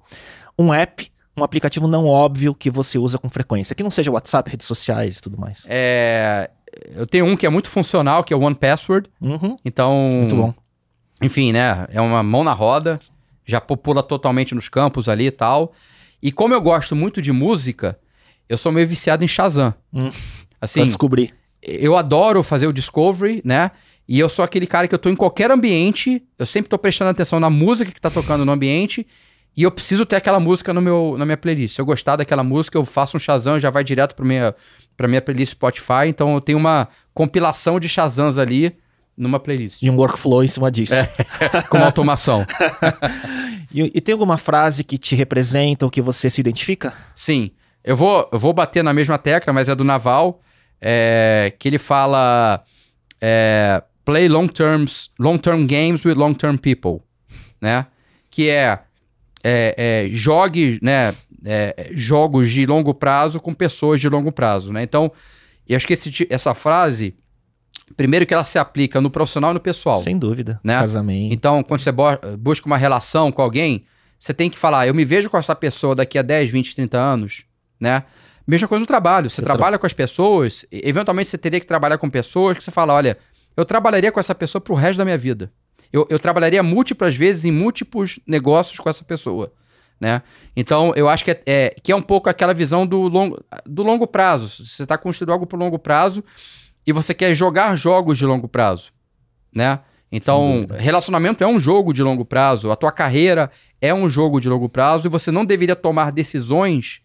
Um 0.60 0.72
app, 0.72 1.12
um 1.36 1.44
aplicativo 1.44 1.88
não 1.88 2.06
óbvio 2.06 2.54
que 2.54 2.70
você 2.70 3.00
usa 3.00 3.18
com 3.18 3.30
frequência, 3.32 3.74
que 3.76 3.82
não 3.82 3.90
seja 3.90 4.12
WhatsApp, 4.12 4.48
redes 4.52 4.68
sociais 4.68 5.18
e 5.18 5.22
tudo 5.22 5.40
mais. 5.40 5.66
É, 5.68 6.52
eu 6.96 7.06
tenho 7.06 7.26
um 7.26 7.36
que 7.36 7.46
é 7.46 7.50
muito 7.50 7.68
funcional, 7.70 8.24
que 8.24 8.34
é 8.34 8.38
o 8.38 8.42
One 8.42 8.56
Password. 8.56 9.10
Uhum. 9.22 9.56
Então, 9.64 10.10
Muito 10.20 10.36
bom. 10.36 10.54
enfim, 11.22 11.52
né? 11.52 11.86
É 11.90 12.02
uma 12.02 12.22
mão 12.24 12.44
na 12.44 12.54
roda, 12.54 13.00
já 13.46 13.62
popula 13.62 14.02
totalmente 14.04 14.54
nos 14.56 14.70
campos 14.70 15.08
ali 15.08 15.28
e 15.28 15.32
tal. 15.32 15.74
E 16.22 16.32
como 16.32 16.54
eu 16.54 16.62
gosto 16.62 16.96
muito 16.96 17.22
de 17.22 17.32
música, 17.32 17.98
eu 18.50 18.58
sou 18.58 18.72
meio 18.72 18.88
viciado 18.88 19.24
em 19.24 19.28
Shazam. 19.28 19.74
Hum. 19.94 20.10
Assim, 20.60 20.80
pra 20.82 20.88
descobrir. 20.88 21.34
eu 21.62 21.96
adoro 21.96 22.42
fazer 22.44 22.68
o 22.68 22.74
discovery, 22.74 23.42
né? 23.44 23.72
E 24.08 24.20
eu 24.20 24.30
sou 24.30 24.46
aquele 24.46 24.68
cara 24.68 24.88
que 24.88 24.94
eu 24.94 25.00
tô 25.00 25.10
em 25.10 25.16
qualquer 25.16 25.50
ambiente, 25.52 26.24
eu 26.38 26.46
sempre 26.46 26.70
tô 26.70 26.78
prestando 26.78 27.10
atenção 27.12 27.40
na 27.40 27.50
música 27.50 27.92
que 27.92 28.00
tá 28.00 28.10
tocando 28.10 28.46
no 28.46 28.52
ambiente, 28.52 29.06
e 29.58 29.64
eu 29.64 29.72
preciso 29.72 30.06
ter 30.06 30.16
aquela 30.18 30.40
música 30.40 30.74
no 30.74 30.82
meu, 30.82 31.16
na 31.18 31.26
minha 31.26 31.38
playlist. 31.38 31.76
Se 31.76 31.82
eu 31.82 31.86
gostar 31.86 32.16
daquela 32.18 32.44
música, 32.44 32.78
eu 32.78 32.86
faço 32.86 33.18
um 33.18 33.20
Shazam, 33.20 33.60
já 33.60 33.70
vai 33.70 33.84
direto 33.84 34.14
pra 34.14 34.26
minha, 34.26 34.54
pra 34.96 35.08
minha 35.08 35.22
playlist 35.22 35.54
Spotify, 35.54 36.08
então 36.08 36.34
eu 36.34 36.42
tenho 36.42 36.58
uma 36.58 36.88
compilação 37.14 37.80
de 37.80 37.90
Shazams 37.90 38.38
ali 38.38 38.76
numa 39.18 39.40
playlist. 39.40 39.82
E 39.82 39.90
um 39.90 39.96
workflow 39.96 40.44
em 40.44 40.48
cima 40.48 40.72
disso. 40.72 40.96
Com 41.70 41.78
automação. 41.78 42.46
E, 43.76 43.92
e 43.94 44.00
tem 44.00 44.14
alguma 44.14 44.38
frase 44.38 44.86
que 44.86 44.98
te 44.98 45.18
representa 45.18 45.84
ou 45.84 45.92
que 45.92 46.02
você 46.02 46.30
se 46.30 46.40
identifica? 46.40 46.94
Sim. 47.14 47.52
Eu 47.84 47.98
vou, 47.98 48.26
eu 48.32 48.40
vou 48.40 48.54
bater 48.54 48.82
na 48.82 48.94
mesma 48.94 49.18
tecla, 49.18 49.52
mas 49.52 49.68
é 49.68 49.76
do 49.76 49.84
Naval, 49.84 50.40
é, 50.80 51.54
que 51.60 51.68
ele 51.68 51.78
fala 51.78 52.64
é, 53.22 53.84
play 54.06 54.30
long 54.30 54.48
terms, 54.48 55.10
long 55.20 55.38
term 55.38 55.66
games 55.66 56.06
with 56.06 56.14
long 56.14 56.34
term 56.34 56.56
people, 56.56 57.02
né? 57.60 57.86
Que 58.32 58.50
é, 58.50 58.80
é, 59.44 59.76
é, 59.78 60.10
jogue, 60.10 60.80
né? 60.82 61.14
É, 61.46 61.90
jogos 61.94 62.50
de 62.50 62.66
longo 62.66 62.94
prazo 62.94 63.40
com 63.40 63.54
pessoas 63.54 64.02
de 64.02 64.10
longo 64.10 64.32
prazo, 64.32 64.74
né? 64.74 64.84
Então, 64.84 65.12
eu 65.68 65.78
acho 65.78 65.88
que 65.88 65.94
esse 65.94 66.28
essa 66.30 66.54
frase, 66.54 67.16
primeiro 67.96 68.26
que 68.26 68.34
ela 68.34 68.44
se 68.44 68.58
aplica 68.58 69.00
no 69.00 69.10
profissional 69.10 69.52
e 69.52 69.54
no 69.54 69.60
pessoal. 69.60 70.00
Sem 70.00 70.18
dúvida. 70.18 70.60
Né? 70.64 70.80
Casamento. 70.80 71.34
Então, 71.34 71.64
quando 71.64 71.80
você 71.80 71.92
busca 72.38 72.66
uma 72.66 72.78
relação 72.78 73.32
com 73.32 73.42
alguém, 73.42 73.86
você 74.20 74.34
tem 74.34 74.50
que 74.50 74.58
falar, 74.58 74.88
eu 74.88 74.94
me 74.94 75.06
vejo 75.06 75.30
com 75.30 75.38
essa 75.38 75.56
pessoa 75.56 75.96
daqui 75.96 76.18
a 76.18 76.22
10, 76.22 76.50
20, 76.50 76.76
30 76.76 76.98
anos, 76.98 77.46
né? 77.80 78.04
Mesma 78.48 78.68
coisa 78.68 78.80
no 78.82 78.86
trabalho. 78.88 79.30
Você 79.30 79.42
Eu 79.42 79.46
trabalha 79.46 79.78
com 79.78 79.86
as 79.86 79.94
pessoas, 79.94 80.66
eventualmente 80.72 81.30
você 81.30 81.38
teria 81.38 81.60
que 81.60 81.66
trabalhar 81.66 81.98
com 81.98 82.10
pessoas 82.10 82.58
que 82.58 82.64
você 82.64 82.72
fala, 82.72 82.94
olha, 82.94 83.18
eu 83.58 83.66
trabalharia 83.66 84.12
com 84.12 84.20
essa 84.20 84.36
pessoa 84.36 84.62
pro 84.62 84.76
resto 84.76 84.98
da 84.98 85.06
minha 85.06 85.18
vida. 85.18 85.52
Eu, 85.92 86.06
eu 86.10 86.20
trabalharia 86.20 86.62
múltiplas 86.62 87.16
vezes 87.16 87.46
em 87.46 87.52
múltiplos 87.52 88.20
negócios 88.28 88.78
com 88.80 88.90
essa 88.90 89.04
pessoa, 89.04 89.52
né? 90.00 90.22
Então, 90.56 90.94
eu 90.96 91.08
acho 91.10 91.24
que 91.24 91.32
é, 91.32 91.42
é- 91.46 91.76
que 91.82 91.92
é 91.92 91.96
um 91.96 92.02
pouco 92.02 92.30
aquela 92.30 92.54
visão 92.54 92.86
do 92.86 93.08
longo, 93.08 93.44
do 93.66 93.84
longo 93.84 94.06
prazo. 94.06 94.64
Você 94.64 94.84
está 94.84 94.98
construindo 94.98 95.32
algo 95.32 95.46
pro 95.48 95.58
longo 95.58 95.80
prazo 95.80 96.24
e 96.86 96.92
você 96.92 97.14
quer 97.14 97.34
jogar 97.34 97.76
jogos 97.76 98.18
de 98.18 98.26
longo 98.26 98.48
prazo, 98.48 98.92
né? 99.54 99.80
Então, 100.12 100.66
relacionamento 100.78 101.44
é 101.44 101.48
um 101.48 101.60
jogo 101.60 101.92
de 101.92 102.02
longo 102.04 102.24
prazo, 102.24 102.72
a 102.72 102.76
tua 102.76 102.92
carreira 102.92 103.50
é 103.82 103.94
um 103.94 104.08
jogo 104.08 104.40
de 104.40 104.48
longo 104.48 104.70
prazo 104.70 105.08
e 105.08 105.10
você 105.10 105.32
não 105.32 105.44
deveria 105.44 105.76
tomar 105.76 106.12
decisões 106.12 107.02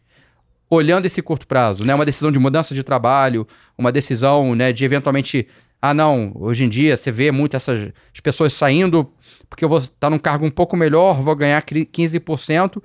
olhando 0.68 1.06
esse 1.06 1.20
curto 1.20 1.46
prazo, 1.46 1.84
né? 1.84 1.94
Uma 1.94 2.04
decisão 2.04 2.30
de 2.30 2.38
mudança 2.38 2.74
de 2.74 2.84
trabalho, 2.84 3.46
uma 3.76 3.90
decisão, 3.90 4.54
né, 4.54 4.72
de 4.72 4.84
eventualmente, 4.84 5.48
ah, 5.82 5.92
não, 5.92 6.30
hoje 6.36 6.62
em 6.62 6.68
dia 6.68 6.96
você 6.96 7.10
vê 7.10 7.32
muito 7.32 7.56
essas 7.56 7.90
as 8.14 8.20
pessoas 8.20 8.52
saindo 8.52 9.12
porque 9.50 9.64
eu 9.64 9.68
vou 9.68 9.78
estar 9.78 10.08
num 10.08 10.18
cargo 10.18 10.46
um 10.46 10.50
pouco 10.50 10.76
melhor, 10.76 11.20
vou 11.20 11.34
ganhar 11.36 11.60
cri- 11.62 11.84
15%, 11.84 12.80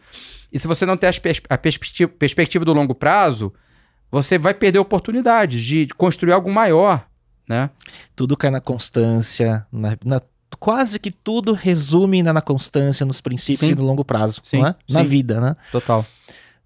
e 0.51 0.59
se 0.59 0.67
você 0.67 0.85
não 0.85 0.97
as 1.01 1.19
pers- 1.19 1.41
a 1.49 1.57
perspectiva, 1.57 2.11
perspectiva 2.17 2.65
do 2.65 2.73
longo 2.73 2.95
prazo, 2.95 3.53
você 4.11 4.37
vai 4.37 4.53
perder 4.53 4.79
oportunidades 4.79 5.63
de 5.63 5.87
construir 5.95 6.33
algo 6.33 6.51
maior, 6.51 7.05
né? 7.47 7.69
Tudo 8.15 8.35
cai 8.35 8.49
na 8.49 8.59
constância, 8.59 9.65
na, 9.71 9.95
na- 10.03 10.21
quase 10.59 10.99
que 10.99 11.11
tudo 11.11 11.53
resume 11.53 12.23
na, 12.23 12.33
na 12.33 12.41
constância, 12.41 13.05
nos 13.05 13.21
princípios 13.21 13.67
Sim. 13.67 13.73
e 13.73 13.77
no 13.77 13.83
longo 13.83 14.03
prazo, 14.03 14.41
Sim, 14.43 14.65
é? 14.65 14.75
Na 14.89 15.03
vida, 15.03 15.39
né? 15.39 15.55
Total. 15.71 16.05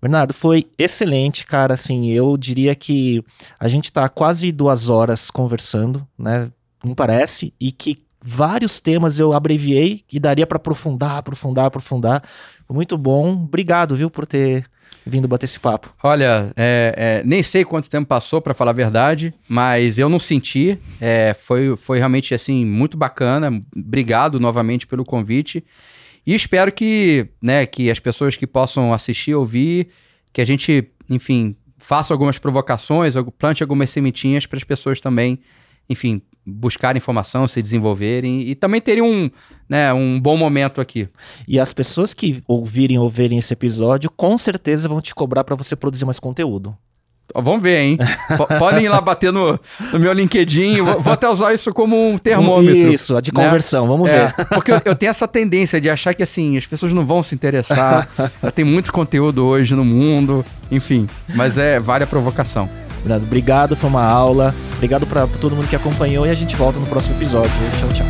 Bernardo, 0.01 0.33
foi 0.33 0.65
excelente, 0.77 1.45
cara. 1.45 1.73
Assim, 1.73 2.07
eu 2.11 2.37
diria 2.37 2.73
que 2.73 3.21
a 3.59 3.67
gente 3.67 3.91
tá 3.91 4.07
quase 4.07 4.49
duas 4.51 4.87
horas 4.89 5.29
conversando, 5.29 6.07
né? 6.17 6.49
Não 6.81 6.95
parece? 6.95 7.53
E 7.59 7.69
que 7.71 8.01
vários 8.21 8.79
temas 8.79 9.19
eu 9.19 9.33
abreviei 9.33 10.03
e 10.11 10.19
daria 10.19 10.45
para 10.45 10.57
aprofundar, 10.57 11.17
aprofundar, 11.17 11.65
aprofundar. 11.65 12.23
Muito 12.69 12.97
bom. 12.97 13.31
Obrigado, 13.33 13.95
viu, 13.95 14.09
por 14.09 14.25
ter 14.25 14.65
vindo 15.05 15.27
bater 15.27 15.45
esse 15.45 15.59
papo. 15.59 15.93
Olha, 16.03 16.51
é, 16.55 16.93
é, 16.95 17.23
nem 17.25 17.41
sei 17.41 17.65
quanto 17.65 17.89
tempo 17.89 18.07
passou, 18.07 18.41
pra 18.41 18.53
falar 18.53 18.71
a 18.71 18.73
verdade, 18.73 19.33
mas 19.47 19.97
eu 19.97 20.09
não 20.09 20.19
senti. 20.19 20.77
É, 20.99 21.33
foi, 21.33 21.75
foi 21.75 21.97
realmente 21.97 22.33
assim 22.33 22.65
muito 22.65 22.97
bacana. 22.97 23.59
Obrigado 23.75 24.39
novamente 24.39 24.85
pelo 24.85 25.05
convite. 25.05 25.63
E 26.25 26.35
espero 26.35 26.71
que, 26.71 27.27
né, 27.41 27.65
que 27.65 27.89
as 27.89 27.99
pessoas 27.99 28.37
que 28.37 28.45
possam 28.45 28.93
assistir, 28.93 29.33
ouvir, 29.33 29.87
que 30.31 30.41
a 30.41 30.45
gente, 30.45 30.91
enfim, 31.09 31.55
faça 31.77 32.13
algumas 32.13 32.37
provocações, 32.37 33.15
plante 33.37 33.63
algumas 33.63 33.89
sementinhas 33.89 34.45
para 34.45 34.57
as 34.57 34.63
pessoas 34.63 35.01
também, 35.01 35.39
enfim, 35.89 36.21
buscarem 36.45 36.97
informação, 36.97 37.47
se 37.47 37.61
desenvolverem 37.61 38.41
e 38.41 38.55
também 38.55 38.81
terem 38.81 39.03
um, 39.03 39.29
né, 39.67 39.93
um 39.93 40.19
bom 40.19 40.37
momento 40.37 40.81
aqui. 40.81 41.07
E 41.47 41.59
as 41.59 41.73
pessoas 41.73 42.13
que 42.13 42.41
ouvirem 42.47 42.97
ou 42.97 43.09
verem 43.09 43.37
esse 43.37 43.53
episódio, 43.53 44.09
com 44.09 44.37
certeza 44.37 44.87
vão 44.87 45.01
te 45.01 45.13
cobrar 45.13 45.43
para 45.43 45.55
você 45.55 45.75
produzir 45.75 46.05
mais 46.05 46.19
conteúdo. 46.19 46.75
Vamos 47.35 47.61
ver, 47.61 47.77
hein? 47.77 47.97
Podem 48.57 48.85
ir 48.85 48.89
lá 48.89 48.99
bater 48.99 49.31
no, 49.31 49.59
no 49.93 49.99
meu 49.99 50.11
LinkedIn. 50.13 50.81
Vou, 50.81 50.99
vou 50.99 51.13
até 51.13 51.29
usar 51.29 51.53
isso 51.53 51.71
como 51.71 52.09
um 52.09 52.17
termômetro. 52.17 52.91
Isso, 52.91 53.15
a 53.15 53.21
de 53.21 53.31
né? 53.31 53.43
conversão, 53.45 53.87
vamos 53.87 54.09
É, 54.09 54.33
ver. 54.35 54.45
porque 54.49 54.71
eu, 54.71 54.81
eu 54.83 54.95
tenho 54.95 55.11
essa 55.11 55.27
tendência 55.27 55.79
de 55.79 55.91
achar 55.91 56.15
que 56.15 56.23
assim, 56.23 56.57
as 56.57 56.65
pessoas 56.65 56.91
não 56.91 57.05
vão 57.05 57.21
se 57.21 57.35
interessar. 57.35 58.09
Tem 58.55 58.65
muito 58.65 58.91
conteúdo 58.91 59.45
hoje 59.45 59.75
no 59.75 59.85
mundo, 59.85 60.43
enfim. 60.71 61.05
Mas 61.35 61.59
é, 61.59 61.79
vale 61.79 62.03
a 62.03 62.07
provocação. 62.07 62.67
Bernardo, 62.99 63.23
obrigado, 63.23 63.75
foi 63.75 63.89
uma 63.89 64.03
aula. 64.03 64.53
Obrigado 64.75 65.05
para 65.07 65.27
todo 65.27 65.55
mundo 65.55 65.67
que 65.67 65.75
acompanhou 65.75 66.25
e 66.25 66.29
a 66.29 66.33
gente 66.33 66.55
volta 66.55 66.79
no 66.79 66.87
próximo 66.87 67.15
episódio. 67.15 67.51
Tchau, 67.79 67.89
tchau. 67.89 68.05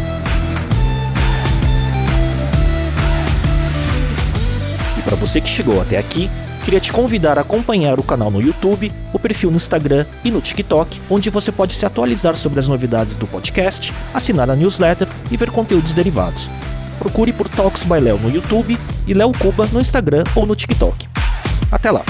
E 4.98 5.02
para 5.02 5.16
você 5.16 5.40
que 5.40 5.50
chegou 5.50 5.82
até 5.82 5.98
aqui, 5.98 6.30
queria 6.64 6.80
te 6.80 6.92
convidar 6.92 7.38
a 7.38 7.42
acompanhar 7.42 8.00
o 8.00 8.04
canal 8.04 8.30
no 8.30 8.42
YouTube, 8.42 8.92
o 9.14 9.20
perfil 9.20 9.50
no 9.50 9.58
Instagram 9.58 10.06
e 10.24 10.30
no 10.30 10.42
TikTok, 10.42 11.02
onde 11.10 11.30
você 11.30 11.52
pode 11.52 11.74
se 11.74 11.86
atualizar 11.86 12.36
sobre 12.36 12.60
as 12.60 12.68
novidades 12.68 13.16
do 13.16 13.26
podcast, 13.26 13.94
assinar 14.14 14.50
a 14.50 14.56
newsletter 14.56 15.08
e 15.32 15.38
ver 15.38 15.52
conteúdos 15.52 15.94
derivados. 15.94 16.50
Procure 17.00 17.32
por 17.32 17.48
Talks 17.48 17.84
by 17.84 18.00
Léo 18.00 18.20
no 18.20 18.30
YouTube 18.30 18.78
e 19.08 19.14
Léo 19.14 19.32
Cuba 19.40 19.68
no 19.72 19.80
Instagram 19.80 20.24
ou 20.36 20.46
no 20.46 20.56
TikTok. 20.56 21.08
Até 21.72 21.90
lá! 21.90 22.04